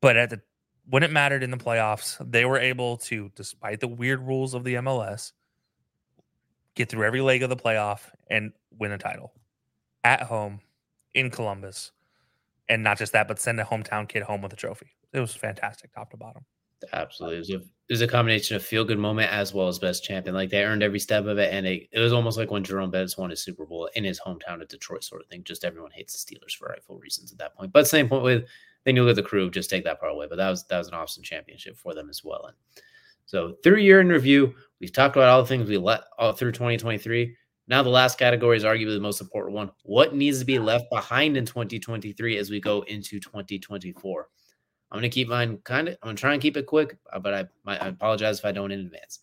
But 0.00 0.16
at 0.16 0.30
the 0.30 0.40
when 0.88 1.02
it 1.02 1.10
mattered 1.10 1.42
in 1.42 1.50
the 1.50 1.56
playoffs, 1.56 2.16
they 2.30 2.44
were 2.44 2.58
able 2.58 2.96
to, 2.96 3.30
despite 3.34 3.80
the 3.80 3.88
weird 3.88 4.26
rules 4.26 4.54
of 4.54 4.64
the 4.64 4.74
MLS, 4.74 5.32
get 6.74 6.88
through 6.88 7.04
every 7.04 7.20
leg 7.20 7.42
of 7.42 7.50
the 7.50 7.56
playoff 7.56 8.10
and 8.30 8.52
win 8.78 8.92
a 8.92 8.98
title 8.98 9.32
at 10.04 10.22
home 10.22 10.60
in 11.14 11.30
Columbus. 11.30 11.92
And 12.70 12.82
not 12.82 12.98
just 12.98 13.12
that, 13.12 13.28
but 13.28 13.40
send 13.40 13.60
a 13.60 13.64
hometown 13.64 14.08
kid 14.08 14.22
home 14.22 14.42
with 14.42 14.52
a 14.52 14.56
trophy. 14.56 14.86
It 15.12 15.20
was 15.20 15.34
fantastic, 15.34 15.92
top 15.92 16.10
to 16.10 16.16
bottom. 16.16 16.44
Absolutely. 16.92 17.36
It 17.36 17.40
was, 17.40 17.50
a, 17.50 17.54
it 17.56 17.92
was 17.92 18.00
a 18.02 18.08
combination 18.08 18.56
of 18.56 18.62
feel 18.62 18.84
good 18.84 18.98
moment 18.98 19.32
as 19.32 19.52
well 19.52 19.68
as 19.68 19.78
best 19.78 20.04
champion. 20.04 20.34
Like 20.34 20.50
they 20.50 20.64
earned 20.64 20.82
every 20.82 21.00
step 21.00 21.26
of 21.26 21.38
it. 21.38 21.52
And 21.52 21.66
it, 21.66 21.88
it 21.92 21.98
was 22.00 22.12
almost 22.12 22.38
like 22.38 22.50
when 22.50 22.64
Jerome 22.64 22.90
Bettis 22.90 23.18
won 23.18 23.30
his 23.30 23.42
Super 23.42 23.66
Bowl 23.66 23.88
in 23.94 24.04
his 24.04 24.20
hometown 24.20 24.62
of 24.62 24.68
Detroit, 24.68 25.04
sort 25.04 25.22
of 25.22 25.28
thing. 25.28 25.44
Just 25.44 25.64
everyone 25.64 25.90
hates 25.90 26.24
the 26.24 26.34
Steelers 26.34 26.54
for 26.56 26.68
rightful 26.68 26.98
reasons 26.98 27.32
at 27.32 27.38
that 27.38 27.56
point. 27.56 27.72
But 27.72 27.86
same 27.86 28.08
point 28.08 28.22
with 28.22 28.44
then 28.84 28.96
you 28.96 29.02
look 29.02 29.10
at 29.10 29.16
the 29.16 29.28
crew, 29.28 29.50
just 29.50 29.70
take 29.70 29.84
that 29.84 30.00
part 30.00 30.12
away. 30.12 30.26
But 30.28 30.36
that 30.36 30.50
was 30.50 30.64
that 30.66 30.78
was 30.78 30.88
an 30.88 30.94
awesome 30.94 31.22
championship 31.22 31.76
for 31.76 31.94
them 31.94 32.08
as 32.08 32.22
well. 32.24 32.46
And 32.46 32.56
So 33.26 33.56
through 33.62 33.78
year 33.78 34.00
in 34.00 34.08
review, 34.08 34.54
we've 34.80 34.92
talked 34.92 35.16
about 35.16 35.28
all 35.28 35.42
the 35.42 35.48
things 35.48 35.68
we 35.68 35.78
let 35.78 36.02
all 36.18 36.32
through 36.32 36.52
2023. 36.52 37.36
Now 37.66 37.82
the 37.82 37.90
last 37.90 38.18
category 38.18 38.56
is 38.56 38.64
arguably 38.64 38.94
the 38.94 39.00
most 39.00 39.20
important 39.20 39.54
one. 39.54 39.70
What 39.82 40.14
needs 40.14 40.38
to 40.38 40.46
be 40.46 40.58
left 40.58 40.86
behind 40.90 41.36
in 41.36 41.44
2023 41.44 42.38
as 42.38 42.50
we 42.50 42.60
go 42.60 42.82
into 42.82 43.20
2024? 43.20 44.28
I'm 44.90 44.98
gonna 44.98 45.08
keep 45.08 45.28
mine 45.28 45.58
kind 45.64 45.88
of. 45.88 45.94
I'm 46.02 46.08
gonna 46.08 46.16
try 46.16 46.32
and 46.32 46.42
keep 46.42 46.56
it 46.56 46.66
quick, 46.66 46.96
uh, 47.12 47.18
but 47.18 47.34
I, 47.34 47.46
I 47.66 47.88
apologize 47.88 48.38
if 48.38 48.44
I 48.44 48.52
don't 48.52 48.72
in 48.72 48.80
advance. 48.80 49.20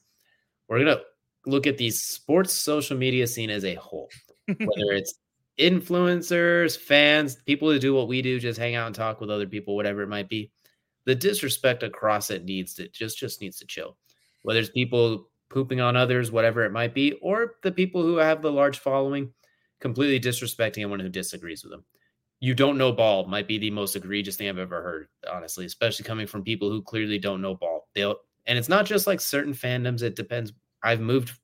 We're 0.67 0.79
gonna 0.79 1.01
look 1.45 1.67
at 1.67 1.77
the 1.77 1.89
sports 1.89 2.53
social 2.53 2.97
media 2.97 3.27
scene 3.27 3.49
as 3.49 3.65
a 3.65 3.75
whole, 3.75 4.09
whether 4.47 4.59
it's 4.91 5.15
influencers, 5.59 6.77
fans, 6.77 7.37
people 7.45 7.71
who 7.71 7.79
do 7.79 7.93
what 7.93 8.07
we 8.07 8.21
do, 8.21 8.39
just 8.39 8.59
hang 8.59 8.75
out 8.75 8.87
and 8.87 8.95
talk 8.95 9.21
with 9.21 9.29
other 9.29 9.47
people, 9.47 9.75
whatever 9.75 10.01
it 10.01 10.09
might 10.09 10.29
be. 10.29 10.51
The 11.05 11.15
disrespect 11.15 11.83
across 11.83 12.29
it 12.29 12.45
needs 12.45 12.73
to 12.75 12.87
just 12.89 13.17
just 13.17 13.41
needs 13.41 13.57
to 13.57 13.65
chill. 13.65 13.97
Whether 14.43 14.59
it's 14.59 14.69
people 14.69 15.29
pooping 15.49 15.81
on 15.81 15.95
others, 15.95 16.31
whatever 16.31 16.63
it 16.65 16.71
might 16.71 16.93
be, 16.93 17.13
or 17.21 17.55
the 17.63 17.71
people 17.71 18.01
who 18.01 18.17
have 18.17 18.41
the 18.41 18.51
large 18.51 18.79
following 18.79 19.31
completely 19.79 20.19
disrespecting 20.19 20.77
anyone 20.79 20.99
who 20.99 21.09
disagrees 21.09 21.63
with 21.63 21.71
them. 21.71 21.85
You 22.45 22.53
don't 22.53 22.77
know 22.77 22.91
ball 22.91 23.25
might 23.25 23.47
be 23.47 23.57
the 23.57 23.71
most 23.71 23.95
egregious 23.95 24.35
thing 24.35 24.47
I've 24.47 24.59
ever 24.59 24.83
heard, 24.83 25.07
honestly, 25.33 25.65
especially 25.65 26.05
coming 26.05 26.27
from 26.27 26.43
people 26.43 26.69
who 26.69 26.79
clearly 26.79 27.17
don't 27.17 27.41
know 27.41 27.55
ball. 27.55 27.87
They'll 27.95 28.17
and 28.45 28.55
it's 28.55 28.69
not 28.69 28.85
just 28.85 29.07
like 29.07 29.19
certain 29.19 29.51
fandoms, 29.51 30.03
it 30.03 30.15
depends. 30.15 30.53
I've 30.83 30.99
moved 30.99 31.39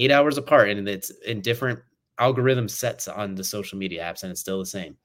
eight 0.00 0.10
hours 0.10 0.38
apart 0.38 0.70
and 0.70 0.88
it's 0.88 1.10
in 1.10 1.42
different 1.42 1.78
algorithm 2.18 2.68
sets 2.68 3.06
on 3.06 3.36
the 3.36 3.44
social 3.44 3.78
media 3.78 4.02
apps, 4.02 4.24
and 4.24 4.32
it's 4.32 4.40
still 4.40 4.58
the 4.58 4.66
same. 4.66 4.96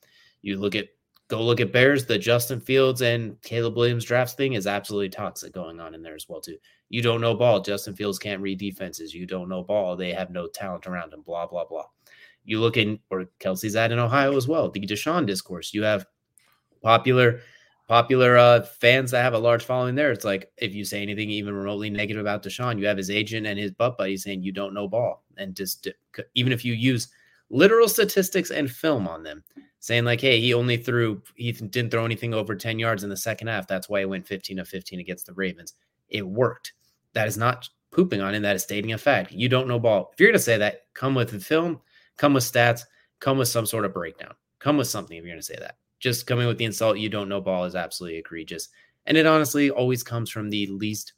You 0.41 0.57
look 0.57 0.73
at 0.73 0.87
go 1.27 1.43
look 1.43 1.61
at 1.61 1.71
Bears, 1.71 2.07
the 2.07 2.17
Justin 2.17 2.59
Fields 2.59 3.03
and 3.03 3.39
Caleb 3.43 3.77
Williams 3.77 4.05
drafts 4.05 4.33
thing 4.33 4.53
is 4.53 4.65
absolutely 4.65 5.09
toxic 5.09 5.53
going 5.53 5.79
on 5.79 5.93
in 5.93 6.01
there 6.01 6.15
as 6.15 6.27
well 6.27 6.41
too. 6.41 6.57
You 6.89 7.03
don't 7.03 7.21
know 7.21 7.35
ball. 7.35 7.61
Justin 7.61 7.95
Fields 7.95 8.17
can't 8.17 8.41
read 8.41 8.57
defenses. 8.57 9.13
You 9.13 9.27
don't 9.27 9.49
know 9.49 9.61
ball. 9.61 9.95
They 9.95 10.13
have 10.13 10.31
no 10.31 10.47
talent 10.47 10.87
around 10.87 11.13
him. 11.13 11.21
Blah 11.21 11.45
blah 11.45 11.65
blah. 11.65 11.85
You 12.47 12.59
look 12.59 12.77
in 12.77 12.99
or 13.09 13.25
Kelsey's 13.39 13.75
at 13.75 13.91
in 13.91 13.99
Ohio 13.99 14.35
as 14.35 14.47
well. 14.47 14.69
The 14.69 14.79
Deshaun 14.79 15.25
discourse. 15.25 15.73
You 15.73 15.83
have 15.83 16.05
popular 16.81 17.41
popular 17.87 18.37
uh, 18.37 18.61
fans 18.61 19.11
that 19.11 19.21
have 19.21 19.33
a 19.33 19.39
large 19.39 19.63
following 19.63 19.95
there. 19.95 20.11
It's 20.11 20.25
like 20.25 20.51
if 20.57 20.73
you 20.73 20.83
say 20.83 21.01
anything 21.01 21.29
even 21.29 21.53
remotely 21.53 21.89
negative 21.89 22.21
about 22.21 22.43
Deshaun, 22.43 22.79
you 22.79 22.85
have 22.87 22.97
his 22.97 23.09
agent 23.09 23.47
and 23.47 23.57
his 23.57 23.71
butt 23.71 23.97
buddy 23.97 24.17
saying 24.17 24.43
you 24.43 24.51
don't 24.51 24.73
know 24.73 24.87
ball, 24.87 25.23
and 25.37 25.55
just 25.55 25.87
even 26.35 26.51
if 26.51 26.65
you 26.65 26.73
use 26.73 27.09
literal 27.49 27.87
statistics 27.87 28.51
and 28.51 28.69
film 28.69 29.07
on 29.07 29.23
them, 29.23 29.43
saying 29.79 30.05
like, 30.05 30.21
hey, 30.21 30.39
he 30.39 30.53
only 30.53 30.77
threw, 30.77 31.21
he 31.35 31.51
didn't 31.51 31.91
throw 31.91 32.05
anything 32.05 32.33
over 32.33 32.55
10 32.55 32.79
yards 32.79 33.03
in 33.03 33.09
the 33.09 33.17
second 33.17 33.47
half. 33.47 33.67
That's 33.67 33.87
why 33.89 33.99
he 33.99 34.05
went 34.05 34.27
15 34.27 34.59
of 34.59 34.67
15 34.67 34.99
against 34.99 35.25
the 35.25 35.33
Ravens. 35.33 35.73
It 36.09 36.27
worked. 36.27 36.73
That 37.13 37.27
is 37.27 37.37
not 37.37 37.69
pooping 37.91 38.21
on 38.21 38.35
him. 38.35 38.43
That 38.43 38.55
is 38.55 38.63
stating 38.63 38.93
a 38.93 38.97
fact. 38.97 39.31
You 39.31 39.49
don't 39.49 39.67
know 39.67 39.79
ball. 39.79 40.09
If 40.13 40.19
you're 40.19 40.29
going 40.29 40.33
to 40.33 40.39
say 40.39 40.57
that, 40.57 40.81
come 40.93 41.15
with 41.15 41.31
the 41.31 41.39
film, 41.39 41.79
come 42.17 42.33
with 42.33 42.43
stats, 42.43 42.81
come 43.19 43.37
with 43.37 43.47
some 43.47 43.65
sort 43.65 43.85
of 43.85 43.93
breakdown, 43.93 44.33
come 44.59 44.77
with 44.77 44.87
something 44.87 45.17
if 45.17 45.23
you're 45.23 45.31
going 45.31 45.39
to 45.39 45.45
say 45.45 45.57
that. 45.59 45.77
Just 45.99 46.27
coming 46.27 46.47
with 46.47 46.57
the 46.57 46.65
insult, 46.65 46.97
you 46.97 47.09
don't 47.09 47.29
know 47.29 47.41
ball 47.41 47.63
is 47.65 47.75
absolutely 47.75 48.19
egregious. 48.19 48.69
And 49.05 49.17
it 49.17 49.25
honestly 49.25 49.69
always 49.69 50.03
comes 50.03 50.29
from 50.29 50.49
the 50.49 50.67
least 50.67 51.13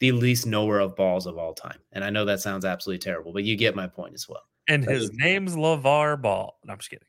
the 0.00 0.10
least 0.12 0.44
knower 0.44 0.80
of 0.80 0.96
balls 0.96 1.24
of 1.24 1.38
all 1.38 1.54
time. 1.54 1.78
And 1.92 2.04
I 2.04 2.10
know 2.10 2.24
that 2.24 2.40
sounds 2.40 2.64
absolutely 2.64 2.98
terrible, 2.98 3.32
but 3.32 3.44
you 3.44 3.56
get 3.56 3.76
my 3.76 3.86
point 3.86 4.12
as 4.12 4.28
well. 4.28 4.42
And 4.66 4.84
his 4.84 5.12
name's 5.12 5.54
LaVar 5.54 6.20
Ball. 6.20 6.58
No, 6.64 6.72
I'm 6.72 6.78
just 6.78 6.90
kidding 6.90 7.06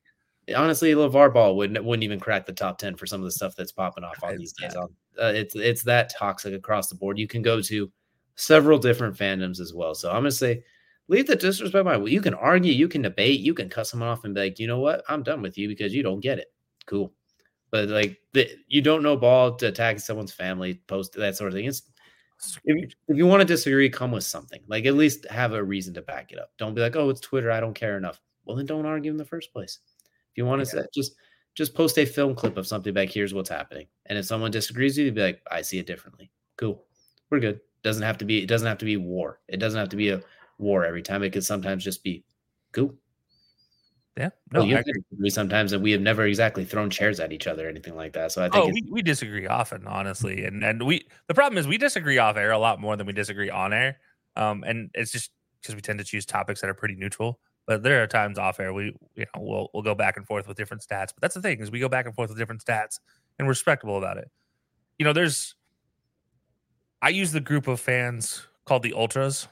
honestly, 0.53 0.93
LaVar 0.93 1.33
Ball 1.33 1.55
wouldn't 1.55 1.83
wouldn't 1.83 2.03
even 2.03 2.19
crack 2.19 2.45
the 2.45 2.53
top 2.53 2.77
ten 2.77 2.95
for 2.95 3.05
some 3.05 3.21
of 3.21 3.25
the 3.25 3.31
stuff 3.31 3.55
that's 3.55 3.71
popping 3.71 4.03
off 4.03 4.21
on 4.23 4.37
these 4.37 4.53
days. 4.53 4.75
Uh, 4.75 4.87
it's 5.17 5.55
it's 5.55 5.81
that 5.83 6.13
toxic 6.13 6.53
across 6.53 6.89
the 6.89 6.95
board. 6.95 7.17
You 7.17 7.27
can 7.27 7.41
go 7.41 7.61
to 7.61 7.91
several 8.35 8.77
different 8.77 9.15
fandoms 9.15 9.59
as 9.59 9.73
well. 9.73 9.95
So 9.95 10.09
I'm 10.09 10.17
gonna 10.17 10.31
say, 10.31 10.63
leave 11.07 11.27
the 11.27 11.35
disrespect 11.35 11.83
behind. 11.83 12.01
Well, 12.01 12.11
you 12.11 12.21
can 12.21 12.33
argue, 12.33 12.73
you 12.73 12.87
can 12.87 13.01
debate, 13.01 13.39
you 13.39 13.53
can 13.53 13.69
cut 13.69 13.87
someone 13.87 14.09
off 14.09 14.23
and 14.23 14.33
be 14.33 14.41
like, 14.41 14.59
you 14.59 14.67
know 14.67 14.79
what, 14.79 15.03
I'm 15.07 15.23
done 15.23 15.41
with 15.41 15.57
you 15.57 15.67
because 15.67 15.93
you 15.93 16.03
don't 16.03 16.19
get 16.19 16.39
it. 16.39 16.47
Cool, 16.85 17.13
but 17.71 17.89
like 17.89 18.17
the, 18.33 18.49
you 18.67 18.81
don't 18.81 19.03
know 19.03 19.17
ball 19.17 19.55
to 19.55 19.67
attack 19.67 19.99
someone's 19.99 20.33
family, 20.33 20.75
post 20.87 21.13
that 21.13 21.35
sort 21.35 21.49
of 21.49 21.55
thing. 21.55 21.65
It's 21.65 21.83
if 22.65 22.75
you, 22.75 22.87
if 23.07 23.17
you 23.17 23.25
want 23.25 23.41
to 23.41 23.45
disagree, 23.45 23.89
come 23.89 24.11
with 24.11 24.23
something. 24.23 24.61
Like 24.67 24.85
at 24.85 24.95
least 24.95 25.25
have 25.29 25.53
a 25.53 25.63
reason 25.63 25.93
to 25.95 26.01
back 26.01 26.31
it 26.31 26.39
up. 26.39 26.51
Don't 26.57 26.75
be 26.75 26.81
like, 26.81 26.95
oh, 26.95 27.09
it's 27.09 27.21
Twitter. 27.21 27.51
I 27.51 27.59
don't 27.59 27.73
care 27.73 27.97
enough. 27.97 28.21
Well, 28.45 28.55
then 28.55 28.65
don't 28.65 28.85
argue 28.85 29.11
in 29.11 29.17
the 29.17 29.25
first 29.25 29.51
place. 29.53 29.79
If 30.31 30.37
you 30.37 30.45
want 30.45 30.63
to 30.63 30.77
yeah. 30.77 30.83
say, 30.83 30.87
just 30.93 31.15
just 31.55 31.73
post 31.73 31.97
a 31.97 32.05
film 32.05 32.35
clip 32.35 32.57
of 32.57 32.67
something 32.67 32.93
back. 32.93 33.09
Here's 33.09 33.33
what's 33.33 33.49
happening. 33.49 33.87
And 34.07 34.17
if 34.17 34.25
someone 34.25 34.51
disagrees 34.51 34.97
with 34.97 35.05
you, 35.05 35.11
be 35.13 35.21
like, 35.21 35.41
I 35.49 35.61
see 35.61 35.79
it 35.79 35.87
differently. 35.87 36.29
Cool. 36.57 36.83
We're 37.29 37.39
good. 37.39 37.61
Doesn't 37.81 38.03
have 38.03 38.17
to 38.19 38.25
be. 38.25 38.43
It 38.43 38.47
doesn't 38.47 38.67
have 38.67 38.77
to 38.79 38.85
be 38.85 38.97
war. 38.97 39.39
It 39.47 39.57
doesn't 39.57 39.79
have 39.79 39.89
to 39.89 39.95
be 39.95 40.09
a 40.09 40.21
war 40.57 40.85
every 40.85 41.01
time. 41.01 41.23
It 41.23 41.31
could 41.31 41.45
sometimes 41.45 41.83
just 41.83 42.03
be 42.03 42.23
cool. 42.71 42.95
Yeah. 44.17 44.29
No, 44.53 44.61
well, 44.61 44.69
you 44.69 44.77
agree 44.77 45.29
sometimes, 45.29 45.73
and 45.73 45.83
we 45.83 45.91
have 45.91 45.99
never 45.99 46.25
exactly 46.25 46.63
thrown 46.63 46.89
chairs 46.89 47.19
at 47.19 47.33
each 47.33 47.47
other 47.47 47.65
or 47.65 47.69
anything 47.69 47.95
like 47.95 48.13
that. 48.13 48.31
So 48.31 48.45
I 48.45 48.49
think 48.49 48.65
oh, 48.65 48.67
we, 48.67 48.81
we 48.89 49.01
disagree 49.01 49.45
often, 49.45 49.85
honestly, 49.87 50.45
and 50.45 50.63
and 50.63 50.83
we 50.83 51.05
the 51.27 51.33
problem 51.33 51.57
is 51.57 51.67
we 51.67 51.77
disagree 51.77 52.17
off 52.17 52.37
air 52.37 52.51
a 52.51 52.59
lot 52.59 52.79
more 52.79 52.95
than 52.95 53.07
we 53.07 53.13
disagree 53.13 53.49
on 53.49 53.73
air. 53.73 53.99
Um, 54.37 54.63
and 54.65 54.89
it's 54.93 55.11
just 55.11 55.31
because 55.61 55.75
we 55.75 55.81
tend 55.81 55.99
to 55.99 56.05
choose 56.05 56.25
topics 56.25 56.61
that 56.61 56.69
are 56.69 56.73
pretty 56.73 56.95
neutral. 56.95 57.39
But 57.67 57.83
there 57.83 58.03
are 58.03 58.07
times 58.07 58.37
off 58.37 58.59
air 58.61 58.71
we 58.71 58.95
you 59.15 59.25
know 59.35 59.41
we'll 59.41 59.69
we'll 59.73 59.83
go 59.83 59.95
back 59.95 60.15
and 60.15 60.25
forth 60.25 60.47
with 60.47 60.55
different 60.55 60.81
stats. 60.81 61.07
But 61.07 61.19
that's 61.19 61.35
the 61.35 61.41
thing 61.41 61.59
is 61.59 61.69
we 61.69 61.79
go 61.79 61.89
back 61.89 62.05
and 62.05 62.15
forth 62.15 62.29
with 62.29 62.37
different 62.37 62.63
stats 62.63 62.99
and 63.37 63.49
respectable 63.49 63.97
about 63.97 64.17
it. 64.17 64.31
You 64.97 65.03
know, 65.03 65.11
there's 65.11 65.55
I 67.01 67.09
use 67.09 67.33
the 67.33 67.41
group 67.41 67.67
of 67.67 67.81
fans 67.81 68.47
called 68.63 68.83
the 68.83 68.93
ultras 68.93 69.49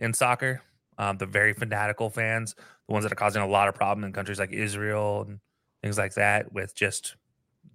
in 0.00 0.14
soccer, 0.14 0.62
um, 0.98 1.18
the 1.18 1.26
very 1.26 1.52
fanatical 1.52 2.10
fans, 2.10 2.54
the 2.88 2.92
ones 2.92 3.04
that 3.04 3.12
are 3.12 3.16
causing 3.16 3.42
a 3.42 3.46
lot 3.46 3.68
of 3.68 3.74
problem 3.74 4.04
in 4.04 4.12
countries 4.12 4.38
like 4.38 4.52
Israel 4.52 5.24
and 5.28 5.40
things 5.82 5.96
like 5.96 6.14
that, 6.14 6.52
with 6.52 6.74
just 6.74 7.16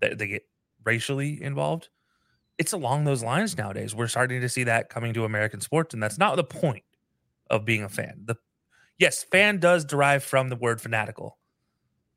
they, 0.01 0.13
they 0.13 0.27
get 0.27 0.43
racially 0.83 1.41
involved. 1.41 1.89
It's 2.57 2.73
along 2.73 3.03
those 3.03 3.23
lines 3.23 3.57
nowadays. 3.57 3.93
We're 3.93 4.07
starting 4.07 4.41
to 4.41 4.49
see 4.49 4.63
that 4.65 4.89
coming 4.89 5.13
to 5.13 5.25
American 5.25 5.61
sports, 5.61 5.93
and 5.93 6.01
that's 6.01 6.17
not 6.17 6.35
the 6.35 6.43
point 6.43 6.83
of 7.49 7.65
being 7.65 7.83
a 7.83 7.89
fan. 7.89 8.23
The 8.25 8.35
yes, 8.97 9.23
fan 9.23 9.59
does 9.59 9.85
derive 9.85 10.23
from 10.23 10.49
the 10.49 10.55
word 10.55 10.81
fanatical, 10.81 11.37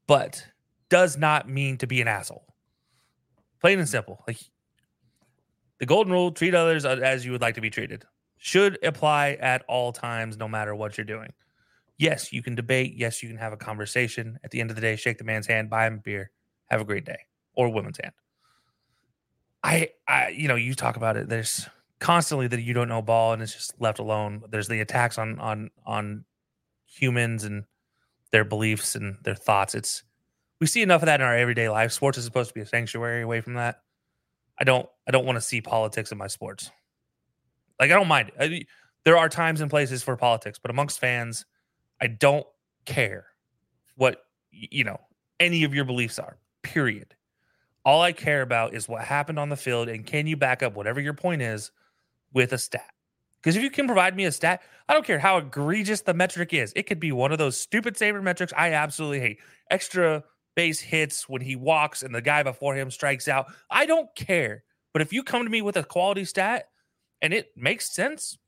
but 0.07 0.47
does 0.89 1.17
not 1.17 1.49
mean 1.49 1.77
to 1.79 1.87
be 1.87 2.01
an 2.01 2.09
asshole. 2.09 2.47
Plain 3.61 3.81
and 3.81 3.89
simple. 3.89 4.23
Like 4.27 4.39
the 5.81 5.87
golden 5.87 6.13
rule, 6.13 6.31
treat 6.31 6.55
others 6.55 6.85
as 6.85 7.25
you 7.25 7.33
would 7.33 7.41
like 7.41 7.57
to 7.57 7.61
be 7.61 7.71
treated. 7.71 8.05
Should 8.39 8.79
apply 8.85 9.33
at 9.41 9.65
all 9.69 9.93
times, 9.93 10.37
no 10.37 10.49
matter 10.49 10.75
what 10.75 10.97
you're 10.97 11.05
doing. 11.05 11.33
Yes, 11.99 12.33
you 12.33 12.43
can 12.43 12.55
debate. 12.55 12.95
Yes, 12.97 13.23
you 13.23 13.29
can 13.29 13.39
have 13.39 13.53
a 13.53 13.57
conversation. 13.57 14.39
At 14.45 14.53
the 14.53 14.61
end 14.61 14.71
of 14.71 14.77
the 14.77 14.83
day, 14.83 14.95
shake 14.97 15.19
the 15.19 15.25
man's 15.25 15.47
hand, 15.47 15.69
buy 15.69 15.87
him 15.87 15.95
a 15.95 15.99
beer, 15.99 16.31
have 16.67 16.81
a 16.81 16.85
great 16.85 17.05
day, 17.05 17.19
or 17.55 17.69
woman's 17.69 17.99
hand. 18.01 18.15
I, 19.65 19.91
I, 20.07 20.29
you 20.29 20.47
know, 20.47 20.55
you 20.55 20.75
talk 20.75 20.97
about 20.97 21.17
it. 21.17 21.29
There's 21.29 21.69
constantly 21.99 22.47
that 22.47 22.61
you 22.61 22.75
don't 22.75 22.89
know 22.89 23.03
ball 23.03 23.33
and 23.33 23.43
it's 23.43 23.55
just 23.55 23.81
left 23.81 23.99
alone. 23.99 24.43
There's 24.51 24.69
the 24.69 24.81
attacks 24.81 25.19
on 25.19 25.39
on 25.41 25.71
on 25.85 26.25
humans 26.87 27.45
and 27.45 27.65
their 28.31 28.45
beliefs 28.45 28.95
and 28.95 29.17
their 29.23 29.35
thoughts. 29.35 29.75
It's 29.75 30.03
we 30.61 30.67
see 30.67 30.83
enough 30.83 31.03
of 31.03 31.07
that 31.07 31.21
in 31.21 31.27
our 31.27 31.37
everyday 31.37 31.69
life. 31.69 31.93
Sports 31.93 32.19
is 32.19 32.25
supposed 32.25 32.51
to 32.51 32.55
be 32.55 32.61
a 32.61 32.67
sanctuary 32.67 33.23
away 33.23 33.41
from 33.41 33.55
that. 33.55 33.83
I 34.59 34.65
don't 34.65 34.89
I 35.07 35.11
don't 35.11 35.27
want 35.27 35.37
to 35.37 35.43
see 35.43 35.61
politics 35.61 36.13
in 36.13 36.19
my 36.19 36.29
sports. 36.29 36.71
Like 37.79 37.91
I 37.91 37.95
don't 37.95 38.09
mind. 38.09 38.33
I, 38.39 38.65
there 39.05 39.17
are 39.17 39.29
times 39.29 39.61
and 39.61 39.71
places 39.71 40.03
for 40.03 40.17
politics, 40.17 40.59
but 40.59 40.71
amongst 40.71 40.99
fans, 40.99 41.47
I 42.01 42.09
don't 42.09 42.47
care 42.85 43.27
what 43.97 44.25
you 44.51 44.85
know 44.85 45.01
any 45.41 45.65
of 45.65 45.75
your 45.75 45.85
beliefs 45.85 46.19
are. 46.19 46.39
Period. 46.63 47.15
All 47.85 48.03
I 48.03 48.13
care 48.13 48.43
about 48.43 48.75
is 48.75 48.89
what 48.89 49.03
happened 49.05 49.39
on 49.39 49.49
the 49.49 49.57
field 49.57 49.89
and 49.89 50.05
can 50.05 50.27
you 50.27 50.37
back 50.37 50.63
up 50.63 50.75
whatever 50.75 51.01
your 51.01 51.15
point 51.15 51.43
is 51.43 51.71
with 52.33 52.53
a 52.53 52.59
stat. 52.59 52.91
Because 53.41 53.57
if 53.57 53.63
you 53.63 53.71
can 53.71 53.87
provide 53.87 54.17
me 54.17 54.25
a 54.25 54.33
stat, 54.33 54.63
I 54.89 54.95
don't 54.95 55.07
care 55.07 55.19
how 55.19 55.39
egregious 55.39 56.01
the 56.01 56.13
metric 56.13 56.53
is. 56.53 56.73
It 56.75 56.85
could 56.85 57.01
be 57.01 57.13
one 57.13 57.33
of 57.33 57.39
those 57.39 57.57
stupid 57.57 57.97
saber 57.97 58.21
metrics 58.21 58.53
I 58.57 58.73
absolutely 58.73 59.21
hate. 59.21 59.39
Extra 59.71 60.25
base 60.55 60.81
hits 60.81 61.29
when 61.29 61.41
he 61.41 61.55
walks 61.55 62.03
and 62.03 62.15
the 62.15 62.21
guy 62.21 62.43
before 62.43 62.75
him 62.75 62.91
strikes 62.91 63.29
out. 63.29 63.47
I 63.71 63.87
don't 63.87 64.13
care. 64.17 64.65
But 64.93 65.03
if 65.03 65.13
you 65.13 65.23
come 65.23 65.45
to 65.45 65.51
me 65.51 65.63
with 65.63 65.77
a 65.77 65.85
quality 65.85 66.25
stat 66.25 66.69
and 67.23 67.33
it 67.33 67.51
makes 67.57 67.93
sense, 67.93 68.39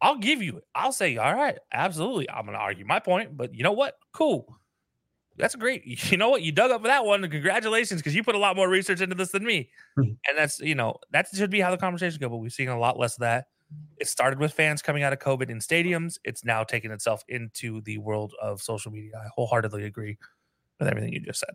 I'll 0.00 0.18
give 0.18 0.42
you 0.42 0.58
it. 0.58 0.64
I'll 0.74 0.92
say, 0.92 1.16
all 1.16 1.34
right, 1.34 1.58
absolutely. 1.72 2.30
I'm 2.30 2.44
going 2.44 2.56
to 2.56 2.62
argue 2.62 2.84
my 2.84 3.00
point. 3.00 3.36
But 3.36 3.54
you 3.54 3.64
know 3.64 3.72
what? 3.72 3.96
Cool. 4.12 4.58
That's 5.36 5.54
great. 5.54 5.82
You 6.10 6.16
know 6.16 6.30
what? 6.30 6.42
You 6.42 6.52
dug 6.52 6.70
up 6.70 6.82
that 6.84 7.04
one. 7.04 7.28
Congratulations, 7.28 8.00
because 8.00 8.14
you 8.14 8.22
put 8.22 8.34
a 8.34 8.38
lot 8.38 8.56
more 8.56 8.68
research 8.68 9.00
into 9.00 9.14
this 9.14 9.30
than 9.30 9.44
me. 9.44 9.70
Mm-hmm. 9.98 10.12
And 10.28 10.38
that's, 10.38 10.60
you 10.60 10.74
know, 10.74 10.96
that 11.10 11.28
should 11.34 11.50
be 11.50 11.60
how 11.60 11.70
the 11.70 11.76
conversation 11.76 12.18
go. 12.20 12.28
But 12.28 12.38
we've 12.38 12.52
seen 12.52 12.68
a 12.68 12.78
lot 12.78 12.98
less 12.98 13.14
of 13.14 13.20
that. 13.20 13.46
It 13.98 14.08
started 14.08 14.38
with 14.38 14.52
fans 14.52 14.80
coming 14.80 15.02
out 15.02 15.12
of 15.12 15.18
COVID 15.18 15.50
in 15.50 15.58
stadiums. 15.58 16.18
It's 16.24 16.44
now 16.44 16.64
taken 16.64 16.90
itself 16.90 17.22
into 17.28 17.80
the 17.82 17.98
world 17.98 18.32
of 18.40 18.62
social 18.62 18.90
media. 18.90 19.12
I 19.16 19.28
wholeheartedly 19.34 19.84
agree 19.84 20.16
with 20.78 20.88
everything 20.88 21.12
you 21.12 21.20
just 21.20 21.40
said. 21.40 21.54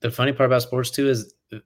The 0.00 0.10
funny 0.10 0.32
part 0.32 0.48
about 0.48 0.62
sports 0.62 0.90
too 0.90 1.08
is 1.08 1.34
uh, 1.52 1.58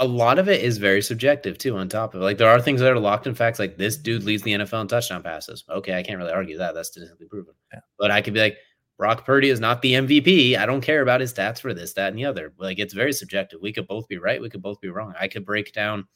a 0.00 0.06
lot 0.06 0.38
of 0.38 0.48
it 0.48 0.62
is 0.62 0.78
very 0.78 1.02
subjective 1.02 1.58
too. 1.58 1.76
On 1.76 1.88
top 1.88 2.14
of 2.14 2.22
it, 2.22 2.24
like 2.24 2.38
there 2.38 2.48
are 2.48 2.60
things 2.60 2.80
that 2.80 2.90
are 2.90 2.98
locked 2.98 3.26
in 3.26 3.34
facts, 3.34 3.58
like 3.58 3.76
this 3.76 3.96
dude 3.96 4.24
leads 4.24 4.42
the 4.42 4.52
NFL 4.52 4.80
in 4.80 4.88
touchdown 4.88 5.22
passes. 5.22 5.62
Okay, 5.68 5.96
I 5.96 6.02
can't 6.02 6.18
really 6.18 6.32
argue 6.32 6.56
that. 6.56 6.74
That's 6.74 6.88
statistically 6.88 7.26
proven. 7.26 7.54
Yeah. 7.72 7.80
But 7.98 8.10
I 8.10 8.22
could 8.22 8.34
be 8.34 8.40
like, 8.40 8.56
Brock 8.96 9.24
Purdy 9.24 9.50
is 9.50 9.60
not 9.60 9.82
the 9.82 9.94
MVP. 9.94 10.56
I 10.56 10.66
don't 10.66 10.80
care 10.80 11.02
about 11.02 11.20
his 11.20 11.32
stats 11.32 11.60
for 11.60 11.72
this, 11.72 11.92
that, 11.94 12.08
and 12.08 12.18
the 12.18 12.24
other. 12.24 12.52
Like 12.58 12.78
it's 12.78 12.94
very 12.94 13.12
subjective. 13.12 13.60
We 13.62 13.72
could 13.72 13.86
both 13.86 14.08
be 14.08 14.18
right. 14.18 14.40
We 14.40 14.50
could 14.50 14.62
both 14.62 14.80
be 14.80 14.88
wrong. 14.88 15.14
I 15.20 15.28
could 15.28 15.44
break 15.44 15.72
down 15.72 16.06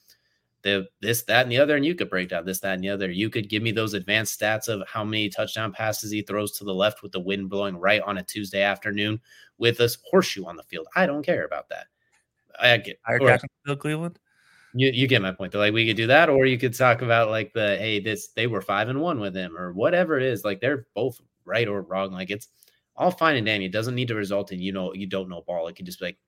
the 0.63 0.87
this, 1.03 1.23
that, 1.25 1.43
and 1.43 1.53
the 1.53 1.59
other, 1.59 1.77
and 1.77 1.85
you 1.85 1.95
could 1.95 2.09
break 2.09 2.31
down 2.31 2.47
this, 2.47 2.61
that, 2.61 2.75
and 2.75 2.83
the 2.83 2.89
other. 2.89 3.11
You 3.11 3.29
could 3.29 3.51
give 3.51 3.63
me 3.63 3.71
those 3.71 3.93
advanced 3.93 4.41
stats 4.41 4.69
of 4.69 4.87
how 4.89 5.05
many 5.05 5.29
touchdown 5.29 5.73
passes 5.73 6.11
he 6.11 6.23
throws 6.23 6.53
to 6.53 6.65
the 6.65 6.75
left 6.75 7.03
with 7.03 7.13
the 7.13 7.21
wind 7.21 7.51
blowing 7.51 7.77
right 7.77 8.01
on 8.01 8.19
a 8.19 8.23
Tuesday 8.23 8.63
afternoon 8.63 9.21
with 9.59 9.79
a 9.81 9.95
horseshoe 10.11 10.47
on 10.47 10.57
the 10.57 10.63
field. 10.63 10.87
I 10.97 11.07
don't 11.07 11.23
care 11.23 11.45
about 11.45 11.69
that. 11.69 11.87
I 12.61 12.77
get 12.79 12.99
Higher 13.05 13.21
or- 13.21 13.29
Jacksonville, 13.29 13.77
Cleveland. 13.77 14.19
you, 14.75 14.91
you 14.93 15.07
get 15.07 15.23
my 15.23 15.33
point. 15.33 15.53
Though. 15.53 15.59
Like 15.59 15.75
we 15.75 15.87
could 15.87 15.97
do 15.97 16.07
that, 16.09 16.29
or 16.29 16.47
you 16.47 16.59
could 16.59 16.75
talk 16.75 17.03
about 17.03 17.31
like 17.31 17.53
the 17.53 17.77
hey, 17.77 18.01
this 18.01 18.29
they 18.29 18.47
were 18.47 18.61
five 18.61 18.89
and 18.89 19.01
one 19.01 19.21
with 19.21 19.35
him, 19.35 19.57
or 19.57 19.73
whatever 19.73 20.17
it 20.17 20.25
is. 20.25 20.45
Like 20.45 20.61
they're 20.61 20.87
both 20.95 21.21
right 21.45 21.69
or 21.69 21.83
wrong. 21.83 22.13
Like 22.13 22.31
it's 22.31 22.49
all 22.97 23.11
fine 23.11 23.37
and 23.37 23.47
dandy. 23.47 23.67
It 23.67 23.73
doesn't 23.73 23.95
need 23.95 24.09
to 24.09 24.15
result 24.15 24.53
in 24.53 24.61
you 24.61 24.73
know 24.73 24.95
you 24.95 25.07
don't 25.07 25.29
know 25.29 25.43
ball. 25.47 25.69
It 25.69 25.77
could 25.77 25.87
just 25.87 26.01
be 26.01 26.07
like 26.07 26.19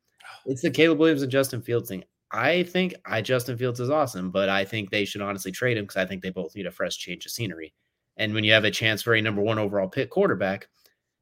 it's 0.47 0.63
the 0.63 0.71
Caleb 0.71 0.99
Williams 0.99 1.23
and 1.23 1.31
Justin 1.33 1.63
Fields 1.63 1.89
thing. 1.89 2.05
I 2.33 2.65
think 2.65 2.95
I 3.05 3.23
Justin 3.23 3.57
Fields 3.57 3.81
is 3.81 3.91
awesome, 3.91 4.31
but 4.31 4.49
I 4.49 4.65
think 4.65 4.91
they 4.91 5.05
should 5.05 5.21
honestly 5.21 5.53
trade 5.53 5.77
him 5.77 5.85
because 5.85 5.97
I 5.97 6.07
think 6.07 6.23
they 6.23 6.31
both 6.31 6.55
need 6.57 6.67
a 6.67 6.73
fresh 6.73 6.97
change 6.97 7.25
of 7.25 7.33
scenery. 7.33 7.73
And 8.17 8.35
when 8.35 8.45
you 8.45 8.53
have 8.53 8.65
a 8.65 8.71
chance 8.71 9.03
for 9.03 9.15
a 9.15 9.23
number 9.23 9.43
one 9.43 9.59
overall 9.59 9.89
pick 9.89 10.11
quarterback, 10.11 10.69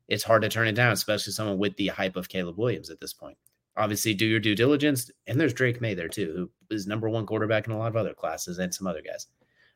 it's 0.09 0.25
hard 0.25 0.43
to 0.43 0.49
turn 0.49 0.69
it 0.69 0.73
down, 0.73 0.93
especially 0.93 1.33
someone 1.33 1.59
with 1.59 1.77
the 1.77 1.89
hype 1.89 2.17
of 2.17 2.29
Caleb 2.29 2.59
Williams 2.59 2.91
at 2.91 3.01
this 3.01 3.13
point. 3.13 3.37
Obviously, 3.77 4.15
do 4.15 4.27
your 4.27 4.41
due 4.41 4.55
diligence. 4.55 5.11
And 5.27 5.41
there's 5.41 5.53
Drake 5.53 5.81
Maye 5.81 5.95
there 5.95 6.09
too, 6.09 6.51
who 6.69 6.75
is 6.75 6.87
number 6.87 7.09
one 7.09 7.27
quarterback 7.27 7.67
in 7.67 7.73
a 7.73 7.79
lot 7.79 7.89
of 7.89 7.97
other 7.97 8.15
classes 8.15 8.59
and 8.59 8.73
some 8.73 8.87
other 8.87 9.03
guys. 9.03 9.27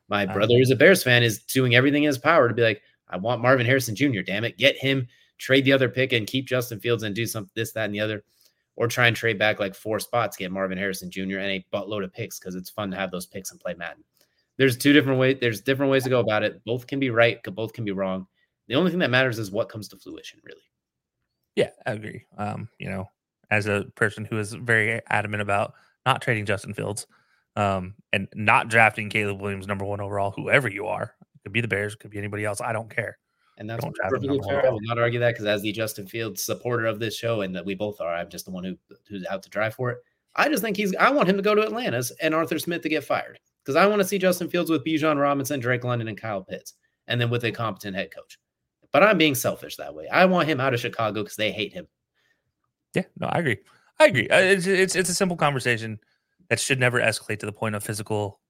My 0.09 0.25
Uh, 0.25 0.33
brother, 0.33 0.55
who's 0.57 0.71
a 0.71 0.77
Bears 0.77 1.03
fan, 1.03 1.23
is 1.23 1.43
doing 1.43 1.75
everything 1.75 2.05
in 2.05 2.09
his 2.09 2.19
power 2.19 2.49
to 2.49 2.55
be 2.55 2.63
like, 2.63 2.83
I 3.09 3.17
want 3.17 3.43
Marvin 3.43 3.67
Harrison 3.67 3.97
Jr. 3.97 4.21
Damn 4.21 4.45
it, 4.45 4.57
get 4.57 4.77
him, 4.77 5.09
trade 5.39 5.65
the 5.65 5.73
other 5.73 5.89
pick, 5.89 6.13
and 6.13 6.27
keep 6.27 6.47
Justin 6.47 6.81
Fields 6.81 7.03
and 7.03 7.15
do 7.15 7.27
some 7.27 7.51
this, 7.55 7.73
that, 7.73 7.87
and 7.87 7.95
the 7.95 8.01
other, 8.01 8.25
or 8.77 8.87
try 8.87 9.09
and 9.09 9.17
trade 9.17 9.39
back 9.39 9.59
like 9.59 9.75
four 9.75 9.99
spots, 9.99 10.37
get 10.37 10.53
Marvin 10.53 10.79
Harrison 10.79 11.11
Jr. 11.11 11.39
and 11.39 11.51
a 11.51 11.67
buttload 11.73 12.05
of 12.05 12.13
picks 12.13 12.39
because 12.39 12.55
it's 12.55 12.71
fun 12.71 12.91
to 12.91 12.97
have 12.97 13.11
those 13.11 13.27
picks 13.27 13.51
and 13.51 13.61
play 13.61 13.75
Madden. 13.75 14.05
There's 14.57 14.77
two 14.77 14.93
different 14.93 15.19
ways. 15.19 15.39
There's 15.41 15.61
different 15.61 15.91
ways 15.91 16.05
to 16.05 16.11
go 16.11 16.21
about 16.21 16.43
it. 16.43 16.65
Both 16.65 16.87
can 16.87 17.01
be 17.01 17.11
right. 17.11 17.43
Both 17.43 17.73
can 17.73 17.85
be 17.85 17.93
wrong. 17.93 18.27
The 18.67 18.75
only 18.75 18.91
thing 18.91 19.01
that 19.01 19.11
matters 19.11 19.39
is 19.39 19.51
what 19.51 19.69
comes 19.69 19.89
to 19.89 19.97
fruition, 19.97 20.41
really. 20.45 20.63
Yeah, 21.55 21.71
I 21.87 21.93
agree. 21.93 22.25
Um, 22.37 22.69
you 22.79 22.89
know, 22.89 23.09
as 23.51 23.67
a 23.67 23.87
person 23.95 24.25
who 24.25 24.39
is 24.39 24.53
very 24.53 25.01
adamant 25.09 25.43
about 25.43 25.75
not 26.07 26.23
trading 26.23 26.47
Justin 26.47 26.75
Fields, 26.75 27.07
um, 27.57 27.95
and 28.13 28.29
not 28.35 28.69
drafting 28.69 29.11
Caleb 29.11 29.41
Williams 29.41 29.67
number 29.67 29.85
one 29.85 30.01
overall, 30.01 30.31
whoever 30.31 30.69
you 30.69 30.87
are, 30.87 31.15
it 31.35 31.43
could 31.43 31.53
be 31.53 31.61
the 31.61 31.69
Bears, 31.69 31.95
it 31.95 32.01
could 32.01 32.11
be 32.11 32.19
anybody 32.19 32.45
else. 32.45 32.61
I 32.61 32.73
don't 32.73 32.95
care. 32.95 33.19
And 33.59 33.69
that's 33.69 33.83
Don't 33.83 33.95
draft 33.95 34.15
him 34.15 34.29
perfectly 34.29 34.49
fair. 34.49 34.65
I 34.65 34.71
will 34.71 34.81
not 34.83 34.99
argue 34.99 35.19
that 35.19 35.33
because 35.33 35.47
as 35.47 35.63
the 35.63 35.73
Justin 35.73 36.07
Fields 36.07 36.45
supporter 36.45 36.87
of 36.87 37.01
this 37.01 37.17
show, 37.17 37.41
and 37.41 37.55
that 37.57 37.65
we 37.65 37.75
both 37.75 38.01
are, 38.01 38.15
I'm 38.15 38.29
just 38.29 38.45
the 38.45 38.53
one 38.53 38.63
who 38.63 38.77
who's 39.09 39.27
out 39.27 39.43
to 39.43 39.51
drive 39.51 39.75
for 39.75 39.91
it. 39.91 39.99
I 40.37 40.49
just 40.49 40.63
think 40.63 40.77
he's. 40.77 40.95
I 40.95 41.11
want 41.11 41.29
him 41.29 41.37
to 41.37 41.43
go 41.43 41.57
to 41.57 41.63
Atlanta's 41.63 42.13
and 42.23 42.35
Arthur 42.35 42.61
Smith 42.61 42.83
to 42.83 42.89
get 42.89 43.03
fired 43.03 43.41
because 43.65 43.75
I 43.75 43.87
want 43.87 44.01
to 44.01 44.07
see 44.07 44.19
Justin 44.19 44.49
Fields 44.49 44.71
with 44.71 44.85
Bijan 44.85 45.21
Robinson, 45.21 45.59
Drake 45.59 45.83
London, 45.83 46.07
and 46.07 46.21
Kyle 46.21 46.43
Pitts, 46.43 46.75
and 47.09 47.21
then 47.21 47.31
with 47.31 47.45
a 47.45 47.51
competent 47.51 47.97
head 47.97 48.15
coach. 48.15 48.39
But 48.93 49.03
I'm 49.03 49.19
being 49.19 49.35
selfish 49.35 49.75
that 49.77 49.95
way. 49.95 50.07
I 50.07 50.27
want 50.27 50.49
him 50.49 50.61
out 50.61 50.73
of 50.73 50.81
Chicago 50.81 51.25
because 51.25 51.37
they 51.37 51.51
hate 51.51 51.73
him. 51.73 51.89
Yeah, 52.95 53.05
no, 53.19 53.27
I 53.29 53.39
agree. 53.39 53.59
I 54.01 54.07
agree. 54.07 54.29
Uh, 54.29 54.39
It's 54.39 54.67
it's 54.67 54.97
it's 54.97 55.11
a 55.11 55.15
simple 55.15 55.37
conversation 55.37 55.99
that 56.49 56.61
should 56.61 56.81
never 56.81 57.01
escalate 57.01 57.39
to 57.41 57.47
the 57.47 57.53
point 57.53 57.75
of 57.75 57.85
physical, 57.85 58.41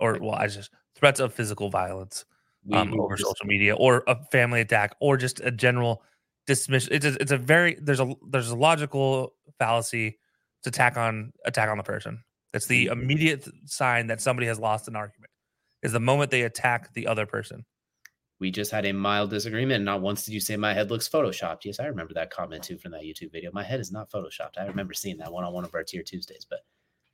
or 0.00 0.18
well, 0.20 0.34
I 0.34 0.46
just 0.46 0.70
threats 0.94 1.20
of 1.20 1.34
physical 1.34 1.70
violence 1.70 2.24
um, 2.72 2.94
over 3.00 3.16
social 3.16 3.46
media, 3.46 3.74
or 3.74 4.04
a 4.06 4.16
family 4.30 4.60
attack, 4.60 4.96
or 5.00 5.16
just 5.16 5.40
a 5.40 5.50
general 5.50 6.02
dismiss. 6.46 6.88
It's 6.88 7.04
a, 7.04 7.14
it's 7.20 7.32
a 7.32 7.38
very 7.38 7.76
there's 7.80 8.00
a 8.00 8.14
there's 8.30 8.50
a 8.50 8.56
logical 8.56 9.34
fallacy 9.58 10.18
to 10.62 10.68
attack 10.70 10.96
on 10.96 11.32
attack 11.44 11.68
on 11.68 11.76
the 11.76 11.84
person. 11.84 12.22
That's 12.52 12.66
the 12.66 12.86
immediate 12.86 13.48
sign 13.66 14.06
that 14.08 14.20
somebody 14.20 14.46
has 14.46 14.58
lost 14.58 14.88
an 14.88 14.96
argument. 14.96 15.30
Is 15.82 15.92
the 15.92 16.00
moment 16.00 16.30
they 16.30 16.42
attack 16.42 16.92
the 16.94 17.08
other 17.08 17.26
person. 17.26 17.64
We 18.42 18.50
just 18.50 18.72
had 18.72 18.84
a 18.84 18.92
mild 18.92 19.30
disagreement. 19.30 19.76
And 19.76 19.84
not 19.84 20.02
once 20.02 20.24
did 20.24 20.34
you 20.34 20.40
say 20.40 20.56
my 20.56 20.74
head 20.74 20.90
looks 20.90 21.08
photoshopped. 21.08 21.64
Yes, 21.64 21.78
I 21.78 21.86
remember 21.86 22.12
that 22.14 22.30
comment 22.30 22.64
too 22.64 22.76
from 22.76 22.90
that 22.90 23.02
YouTube 23.02 23.30
video. 23.30 23.52
My 23.54 23.62
head 23.62 23.78
is 23.78 23.92
not 23.92 24.10
photoshopped. 24.10 24.58
I 24.58 24.66
remember 24.66 24.94
seeing 24.94 25.16
that 25.18 25.32
one 25.32 25.44
on 25.44 25.52
one 25.52 25.64
of 25.64 25.72
our 25.72 25.84
tier 25.84 26.02
Tuesdays. 26.02 26.44
But 26.44 26.58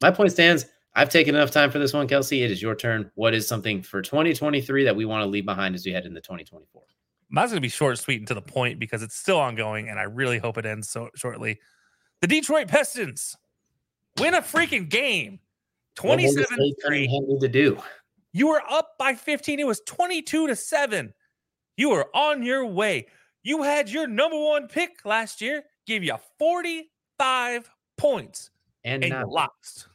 my 0.01 0.11
point 0.11 0.33
stands. 0.33 0.65
I've 0.95 1.11
taken 1.11 1.35
enough 1.35 1.51
time 1.51 1.71
for 1.71 1.79
this 1.79 1.93
one, 1.93 2.09
Kelsey. 2.09 2.43
It 2.43 2.51
is 2.51 2.63
your 2.63 2.75
turn. 2.75 3.11
What 3.15 3.35
is 3.35 3.47
something 3.47 3.83
for 3.83 4.01
2023 4.01 4.85
that 4.85 4.97
we 4.97 5.05
want 5.05 5.23
to 5.23 5.27
leave 5.27 5.45
behind 5.45 5.75
as 5.75 5.85
we 5.85 5.93
head 5.93 6.07
into 6.07 6.21
2024? 6.23 6.83
Mine's 7.29 7.51
going 7.51 7.59
to 7.59 7.61
be 7.61 7.69
short, 7.69 7.99
sweet, 7.99 8.21
and 8.21 8.27
to 8.29 8.35
the 8.35 8.41
point 8.41 8.79
because 8.79 9.03
it's 9.03 9.15
still 9.15 9.39
ongoing, 9.39 9.91
and 9.91 9.99
I 9.99 10.05
really 10.05 10.39
hope 10.39 10.57
it 10.57 10.65
ends 10.65 10.89
so 10.89 11.11
shortly. 11.15 11.61
The 12.23 12.27
Detroit 12.27 12.69
Pistons 12.69 13.37
win 14.19 14.33
a 14.33 14.41
freaking 14.41 14.89
game, 14.89 15.41
What 16.01 16.17
will 16.19 16.25
this 16.25 16.35
27 16.35 16.57
Cade 16.57 16.75
Cunningham 16.83 17.29
need 17.29 17.41
to 17.41 17.49
do. 17.49 17.79
You 18.33 18.49
were 18.49 18.63
up 18.69 18.93
by 18.99 19.15
15. 19.15 19.61
It 19.61 19.67
was 19.67 19.81
22 19.87 20.49
to 20.49 20.57
7. 20.57 21.13
You 21.79 21.91
were 21.91 22.09
on 22.13 22.43
your 22.43 22.67
way. 22.67 23.07
You 23.45 23.63
had 23.63 23.89
your 23.89 24.09
number 24.09 24.37
one 24.37 24.67
pick 24.67 25.05
last 25.05 25.41
year, 25.41 25.63
give 25.87 26.03
you 26.03 26.17
45 26.39 27.71
points, 27.97 28.51
And, 28.85 29.05
and 29.05 29.13
you 29.13 29.33
lost. 29.33 29.87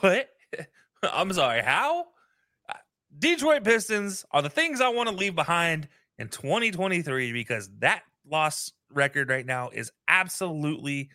What? 0.00 0.30
I'm 1.02 1.32
sorry. 1.34 1.62
How? 1.62 2.06
Uh, 2.68 2.74
Detroit 3.18 3.64
Pistons 3.64 4.24
are 4.30 4.40
the 4.40 4.48
things 4.48 4.80
I 4.80 4.88
want 4.88 5.10
to 5.10 5.14
leave 5.14 5.34
behind 5.34 5.88
in 6.18 6.28
2023 6.28 7.32
because 7.34 7.68
that 7.80 8.02
loss 8.26 8.72
record 8.90 9.28
right 9.28 9.46
now 9.46 9.68
is 9.68 9.92
absolutely 10.08 11.10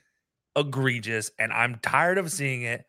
egregious 0.55 1.31
and 1.39 1.51
I'm 1.51 1.79
tired 1.81 2.19
of 2.19 2.31
seeing 2.31 2.61
it. 2.61 2.85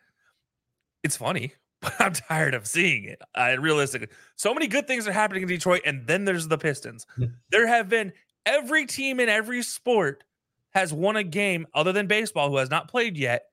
It's 1.03 1.17
funny, 1.17 1.55
but 1.85 1.95
I'm 2.01 2.13
tired 2.13 2.55
of 2.55 2.67
seeing 2.67 3.05
it. 3.05 3.21
Uh, 3.35 3.57
realistically, 3.61 4.09
so 4.37 4.55
many 4.55 4.67
good 4.67 4.87
things 4.87 5.07
are 5.07 5.13
happening 5.13 5.43
in 5.43 5.49
Detroit, 5.49 5.83
and 5.85 6.07
then 6.07 6.25
there's 6.25 6.49
the 6.49 6.59
Pistons. 6.59 7.07
there 7.51 7.67
have 7.67 7.89
been 7.89 8.13
every 8.47 8.87
team 8.87 9.21
in 9.21 9.29
every 9.29 9.63
sport 9.63 10.25
has 10.73 10.93
won 10.93 11.17
a 11.17 11.23
game 11.23 11.67
other 11.75 11.93
than 11.93 12.07
baseball 12.07 12.51
who 12.51 12.57
has 12.57 12.71
not 12.71 12.89
played 12.89 13.17
yet 13.17 13.45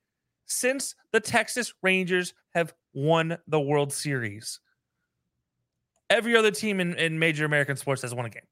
since 0.46 0.94
the 1.12 1.20
Texas 1.20 1.72
Rangers 1.82 2.34
have 2.54 2.74
won 2.94 3.38
the 3.46 3.60
World 3.60 3.92
Series. 3.92 4.60
Every 6.10 6.36
other 6.36 6.50
team 6.50 6.80
in, 6.80 6.94
in 6.94 7.18
major 7.18 7.44
American 7.44 7.76
sports 7.76 8.02
has 8.02 8.14
won 8.14 8.26
a 8.26 8.30
game. 8.30 8.42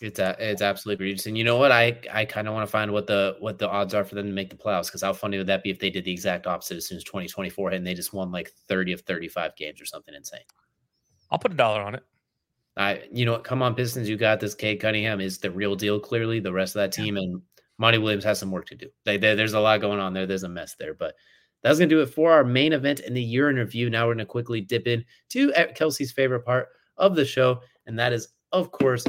It's 0.00 0.18
a, 0.18 0.36
it's 0.38 0.62
absolutely 0.62 1.04
egregious. 1.06 1.26
And 1.26 1.36
you 1.36 1.44
know 1.44 1.56
what? 1.56 1.72
I 1.72 1.98
I 2.12 2.24
kind 2.24 2.48
of 2.48 2.54
want 2.54 2.66
to 2.66 2.70
find 2.70 2.92
what 2.92 3.06
the 3.06 3.36
what 3.40 3.58
the 3.58 3.68
odds 3.68 3.94
are 3.94 4.04
for 4.04 4.14
them 4.14 4.26
to 4.26 4.32
make 4.32 4.50
the 4.50 4.56
playoffs. 4.56 4.86
Because 4.86 5.02
how 5.02 5.12
funny 5.12 5.36
would 5.38 5.46
that 5.48 5.62
be 5.62 5.70
if 5.70 5.78
they 5.78 5.90
did 5.90 6.04
the 6.04 6.12
exact 6.12 6.46
opposite 6.46 6.76
as 6.76 6.86
soon 6.86 6.96
as 6.96 7.04
2024 7.04 7.70
hit 7.70 7.76
and 7.76 7.86
they 7.86 7.94
just 7.94 8.12
won 8.12 8.30
like 8.30 8.50
30 8.68 8.92
of 8.92 9.00
35 9.02 9.56
games 9.56 9.80
or 9.80 9.84
something 9.86 10.14
insane. 10.14 10.40
I'll 11.30 11.38
put 11.38 11.52
a 11.52 11.56
dollar 11.56 11.82
on 11.82 11.94
it. 11.94 12.02
I, 12.76 13.02
you 13.12 13.26
know 13.26 13.32
what? 13.32 13.44
Come 13.44 13.62
on, 13.62 13.74
Pistons. 13.74 14.08
You 14.08 14.16
got 14.16 14.40
this. 14.40 14.54
Cade 14.54 14.80
Cunningham 14.80 15.20
is 15.20 15.38
the 15.38 15.50
real 15.50 15.74
deal. 15.76 16.00
Clearly, 16.00 16.40
the 16.40 16.52
rest 16.52 16.76
of 16.76 16.80
that 16.80 16.92
team 16.92 17.16
and 17.16 17.42
Monty 17.78 17.98
Williams 17.98 18.24
has 18.24 18.38
some 18.38 18.50
work 18.50 18.66
to 18.66 18.74
do. 18.74 18.88
They, 19.04 19.16
they- 19.16 19.34
there's 19.34 19.52
a 19.54 19.60
lot 19.60 19.80
going 19.80 20.00
on 20.00 20.12
there. 20.14 20.26
There's 20.26 20.44
a 20.44 20.48
mess 20.48 20.76
there, 20.78 20.94
but 20.94 21.14
that's 21.62 21.78
gonna 21.78 21.88
do 21.90 22.00
it 22.00 22.06
for 22.06 22.32
our 22.32 22.44
main 22.44 22.72
event 22.72 23.00
in 23.00 23.12
the 23.12 23.22
year 23.22 23.50
in 23.50 23.56
review. 23.56 23.90
Now 23.90 24.06
we're 24.06 24.14
gonna 24.14 24.24
quickly 24.24 24.60
dip 24.62 24.86
in 24.86 25.04
to 25.30 25.52
Kelsey's 25.74 26.10
favorite 26.12 26.44
part 26.44 26.68
of 26.96 27.14
the 27.16 27.24
show, 27.24 27.60
and 27.86 27.98
that 27.98 28.12
is, 28.14 28.28
of 28.52 28.70
course, 28.72 29.04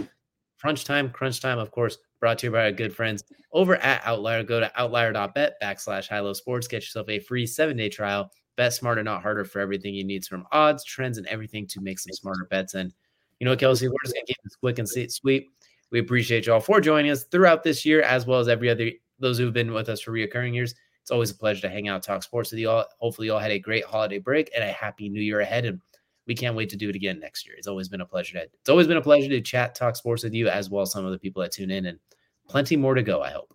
crunch 0.61 0.85
time. 0.85 1.09
Crunch 1.09 1.41
time, 1.41 1.57
of 1.57 1.71
course, 1.71 1.97
brought 2.19 2.37
to 2.39 2.47
you 2.47 2.51
by 2.51 2.65
our 2.65 2.71
good 2.71 2.95
friends 2.95 3.23
over 3.51 3.75
at 3.77 4.01
Outlier. 4.05 4.43
Go 4.43 4.59
to 4.59 4.71
outlier.bet 4.79 5.55
backslash 5.61 6.07
high 6.07 6.31
sports. 6.33 6.67
Get 6.67 6.83
yourself 6.83 7.09
a 7.09 7.19
free 7.19 7.47
seven 7.47 7.75
day 7.75 7.89
trial. 7.89 8.31
Bet 8.57 8.73
smarter, 8.73 9.03
not 9.03 9.21
harder 9.21 9.43
for 9.43 9.59
everything 9.59 9.95
you 9.95 10.03
need 10.03 10.25
from 10.25 10.45
odds, 10.51 10.83
trends, 10.83 11.17
and 11.17 11.25
everything 11.27 11.65
to 11.67 11.81
make 11.81 11.99
some 11.99 12.13
smarter 12.13 12.45
bets. 12.49 12.75
And 12.75 12.93
you 13.39 13.45
know, 13.45 13.55
Kelsey, 13.55 13.87
we're 13.87 13.95
just 14.03 14.13
gonna 14.13 14.25
keep 14.25 14.37
this 14.43 14.55
quick 14.55 14.77
and 14.77 14.87
sweet. 14.87 15.47
We 15.89 15.99
appreciate 15.99 16.45
you 16.45 16.53
all 16.53 16.59
for 16.59 16.79
joining 16.79 17.11
us 17.11 17.23
throughout 17.25 17.63
this 17.63 17.85
year, 17.85 18.01
as 18.01 18.25
well 18.25 18.39
as 18.39 18.47
every 18.47 18.69
other 18.69 18.91
those 19.19 19.37
who've 19.37 19.53
been 19.53 19.73
with 19.73 19.89
us 19.89 20.01
for 20.01 20.11
reoccurring 20.11 20.53
years. 20.53 20.75
It's 21.01 21.11
always 21.11 21.31
a 21.31 21.35
pleasure 21.35 21.61
to 21.61 21.69
hang 21.69 21.87
out, 21.87 22.03
talk 22.03 22.23
sports 22.23 22.51
with 22.51 22.59
you 22.59 22.69
all. 22.69 22.85
Hopefully, 22.99 23.27
you 23.27 23.33
all 23.33 23.39
had 23.39 23.51
a 23.51 23.59
great 23.59 23.83
holiday 23.83 24.19
break 24.19 24.51
and 24.53 24.63
a 24.63 24.71
happy 24.71 25.09
new 25.09 25.21
year 25.21 25.39
ahead. 25.39 25.65
And 25.65 25.81
we 26.27 26.35
can't 26.35 26.55
wait 26.55 26.69
to 26.69 26.77
do 26.77 26.89
it 26.89 26.95
again 26.95 27.19
next 27.19 27.45
year. 27.45 27.55
It's 27.57 27.67
always 27.67 27.89
been 27.89 28.01
a 28.01 28.05
pleasure 28.05 28.39
to 28.39 28.43
it's 28.43 28.69
always 28.69 28.87
been 28.87 28.97
a 28.97 29.01
pleasure 29.01 29.29
to 29.29 29.41
chat, 29.41 29.75
talk 29.75 29.95
sports 29.95 30.23
with 30.23 30.33
you, 30.33 30.47
as 30.47 30.69
well 30.69 30.83
as 30.83 30.91
some 30.91 31.05
of 31.05 31.11
the 31.11 31.19
people 31.19 31.41
that 31.41 31.51
tune 31.51 31.71
in, 31.71 31.85
and 31.85 31.99
plenty 32.47 32.75
more 32.75 32.95
to 32.95 33.03
go. 33.03 33.21
I 33.21 33.31
hope. 33.31 33.53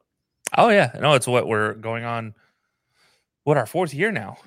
Oh 0.57 0.69
yeah, 0.69 0.91
no, 1.01 1.15
it's 1.15 1.27
what 1.27 1.47
we're 1.47 1.75
going 1.75 2.05
on. 2.05 2.35
What 3.45 3.57
our 3.57 3.67
fourth 3.67 3.95
year 3.95 4.11
now? 4.11 4.39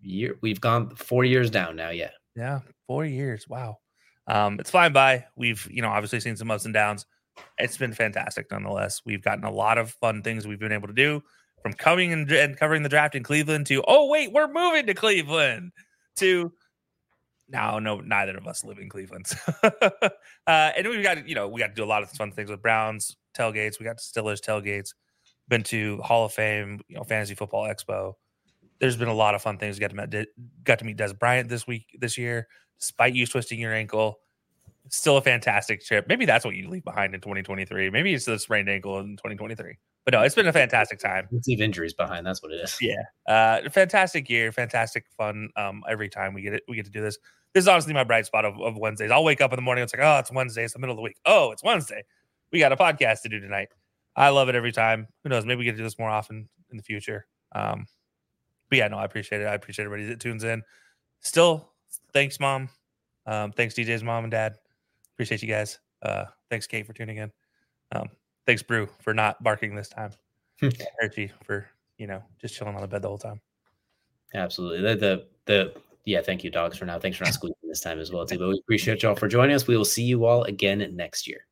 Year 0.00 0.38
we've 0.40 0.60
gone 0.60 0.94
four 0.94 1.24
years 1.24 1.50
down 1.50 1.76
now. 1.76 1.90
Yeah. 1.90 2.10
Yeah, 2.36 2.60
four 2.86 3.04
years. 3.04 3.48
Wow. 3.48 3.78
Um, 4.28 4.60
it's 4.60 4.70
flying 4.70 4.92
by. 4.92 5.26
We've, 5.36 5.66
you 5.70 5.82
know, 5.82 5.88
obviously 5.88 6.20
seen 6.20 6.36
some 6.36 6.50
ups 6.50 6.66
and 6.66 6.74
downs. 6.74 7.04
It's 7.58 7.76
been 7.76 7.92
fantastic 7.92 8.50
nonetheless. 8.50 9.02
We've 9.04 9.22
gotten 9.22 9.44
a 9.44 9.50
lot 9.50 9.78
of 9.78 9.90
fun 9.90 10.22
things 10.22 10.46
we've 10.46 10.60
been 10.60 10.72
able 10.72 10.88
to 10.88 10.94
do 10.94 11.22
from 11.62 11.72
coming 11.72 12.12
and, 12.12 12.30
and 12.30 12.56
covering 12.56 12.82
the 12.82 12.88
draft 12.88 13.14
in 13.14 13.22
Cleveland 13.22 13.66
to 13.66 13.82
oh 13.88 14.08
wait, 14.08 14.32
we're 14.32 14.52
moving 14.52 14.86
to 14.86 14.94
Cleveland 14.94 15.72
to 16.16 16.52
no, 17.48 17.78
no, 17.78 18.00
neither 18.00 18.36
of 18.36 18.46
us 18.46 18.64
live 18.64 18.78
in 18.78 18.88
Cleveland. 18.88 19.26
uh, 19.62 20.10
and 20.46 20.88
we 20.88 21.02
got, 21.02 21.26
you 21.26 21.34
know, 21.34 21.48
we 21.48 21.60
got 21.60 21.68
to 21.68 21.74
do 21.74 21.84
a 21.84 21.86
lot 21.86 22.02
of 22.02 22.10
fun 22.10 22.30
things 22.30 22.50
with 22.50 22.62
Browns 22.62 23.16
tailgates. 23.36 23.78
We 23.78 23.84
got 23.84 23.98
Stillers 23.98 24.40
tailgates. 24.40 24.94
Been 25.48 25.62
to 25.64 25.98
Hall 25.98 26.26
of 26.26 26.32
Fame, 26.32 26.80
you 26.88 26.96
know, 26.96 27.04
Fantasy 27.04 27.34
Football 27.34 27.68
Expo. 27.68 28.14
There's 28.80 28.96
been 28.96 29.08
a 29.08 29.14
lot 29.14 29.34
of 29.34 29.42
fun 29.42 29.56
things. 29.56 29.78
Got 29.78 29.90
to 29.90 29.96
meet, 29.96 30.28
got 30.62 30.78
to 30.80 30.84
meet 30.84 30.98
Dez 30.98 31.18
Bryant 31.18 31.48
this 31.48 31.66
week, 31.66 31.86
this 31.98 32.18
year, 32.18 32.48
despite 32.78 33.14
you 33.14 33.26
twisting 33.26 33.58
your 33.58 33.72
ankle. 33.72 34.20
Still 34.90 35.16
a 35.16 35.22
fantastic 35.22 35.84
trip. 35.84 36.06
Maybe 36.06 36.26
that's 36.26 36.44
what 36.44 36.54
you 36.54 36.68
leave 36.68 36.84
behind 36.84 37.14
in 37.14 37.20
2023. 37.20 37.90
Maybe 37.90 38.12
it's 38.14 38.26
the 38.26 38.38
sprained 38.38 38.68
ankle 38.68 38.98
in 39.00 39.16
2023. 39.16 39.78
But 40.08 40.14
no, 40.14 40.22
it's 40.22 40.34
been 40.34 40.46
a 40.46 40.52
fantastic 40.54 41.00
time. 41.00 41.28
Let's 41.30 41.46
leave 41.46 41.60
injuries 41.60 41.92
behind. 41.92 42.24
That's 42.24 42.42
what 42.42 42.50
it 42.50 42.62
is. 42.62 42.78
Yeah, 42.80 43.02
uh, 43.26 43.68
fantastic 43.68 44.30
year, 44.30 44.52
fantastic 44.52 45.04
fun. 45.18 45.50
Um, 45.54 45.82
every 45.86 46.08
time 46.08 46.32
we 46.32 46.40
get 46.40 46.54
it, 46.54 46.62
we 46.66 46.76
get 46.76 46.86
to 46.86 46.90
do 46.90 47.02
this 47.02 47.18
this 47.54 47.64
is 47.64 47.68
honestly 47.68 47.92
my 47.92 48.04
bright 48.04 48.26
spot 48.26 48.44
of, 48.44 48.60
of 48.60 48.76
Wednesdays. 48.76 49.10
I'll 49.10 49.24
wake 49.24 49.40
up 49.40 49.52
in 49.52 49.56
the 49.56 49.62
morning. 49.62 49.84
It's 49.84 49.94
like, 49.94 50.02
oh, 50.02 50.18
it's 50.18 50.30
Wednesday. 50.30 50.64
It's 50.64 50.74
the 50.74 50.78
middle 50.78 50.92
of 50.92 50.96
the 50.96 51.02
week. 51.02 51.16
Oh, 51.24 51.50
it's 51.50 51.62
Wednesday. 51.62 52.04
We 52.52 52.58
got 52.58 52.72
a 52.72 52.76
podcast 52.76 53.22
to 53.22 53.28
do 53.28 53.40
tonight. 53.40 53.68
I 54.16 54.30
love 54.30 54.48
it 54.48 54.54
every 54.54 54.72
time. 54.72 55.08
Who 55.22 55.30
knows? 55.30 55.44
Maybe 55.44 55.58
we 55.58 55.64
get 55.64 55.72
to 55.72 55.78
do 55.78 55.84
this 55.84 55.98
more 55.98 56.10
often 56.10 56.48
in 56.70 56.76
the 56.76 56.82
future. 56.82 57.26
Um, 57.52 57.86
but 58.68 58.78
yeah, 58.78 58.88
no, 58.88 58.98
I 58.98 59.04
appreciate 59.04 59.40
it. 59.40 59.46
I 59.46 59.54
appreciate 59.54 59.86
everybody 59.86 60.08
that 60.08 60.20
tunes 60.20 60.44
in. 60.44 60.62
Still, 61.20 61.72
thanks, 62.12 62.38
mom. 62.38 62.68
Um, 63.26 63.52
thanks, 63.52 63.74
DJ's 63.74 64.02
mom 64.02 64.24
and 64.24 64.30
dad. 64.30 64.56
Appreciate 65.14 65.42
you 65.42 65.48
guys. 65.48 65.78
Uh, 66.02 66.24
thanks, 66.50 66.66
Kate, 66.66 66.86
for 66.86 66.92
tuning 66.92 67.16
in. 67.16 67.32
Um, 67.92 68.08
thanks, 68.48 68.62
Brew, 68.62 68.88
for 69.00 69.12
not 69.12 69.40
barking 69.42 69.76
this 69.76 69.88
time. 69.88 70.10
Hmm. 70.58 70.70
Archie 71.00 71.30
for 71.44 71.68
you 71.98 72.08
know 72.08 72.22
just 72.40 72.56
chilling 72.56 72.74
on 72.74 72.80
the 72.80 72.88
bed 72.88 73.02
the 73.02 73.08
whole 73.08 73.18
time. 73.18 73.40
Absolutely. 74.34 74.80
The 74.80 74.96
the 74.96 75.26
the 75.44 75.74
yeah, 76.04 76.22
thank 76.22 76.42
you, 76.42 76.50
dogs, 76.50 76.78
for 76.78 76.86
now. 76.86 76.98
Thanks 76.98 77.18
for 77.18 77.24
not 77.24 77.34
squeezing 77.34 77.56
this 77.68 77.82
time 77.82 78.00
as 78.00 78.10
well, 78.10 78.24
too. 78.24 78.38
But 78.38 78.48
we 78.48 78.58
appreciate 78.58 79.02
y'all 79.02 79.14
for 79.14 79.28
joining 79.28 79.54
us. 79.54 79.66
We 79.66 79.76
will 79.76 79.84
see 79.84 80.02
you 80.02 80.24
all 80.24 80.44
again 80.44 80.84
next 80.96 81.28
year. 81.28 81.46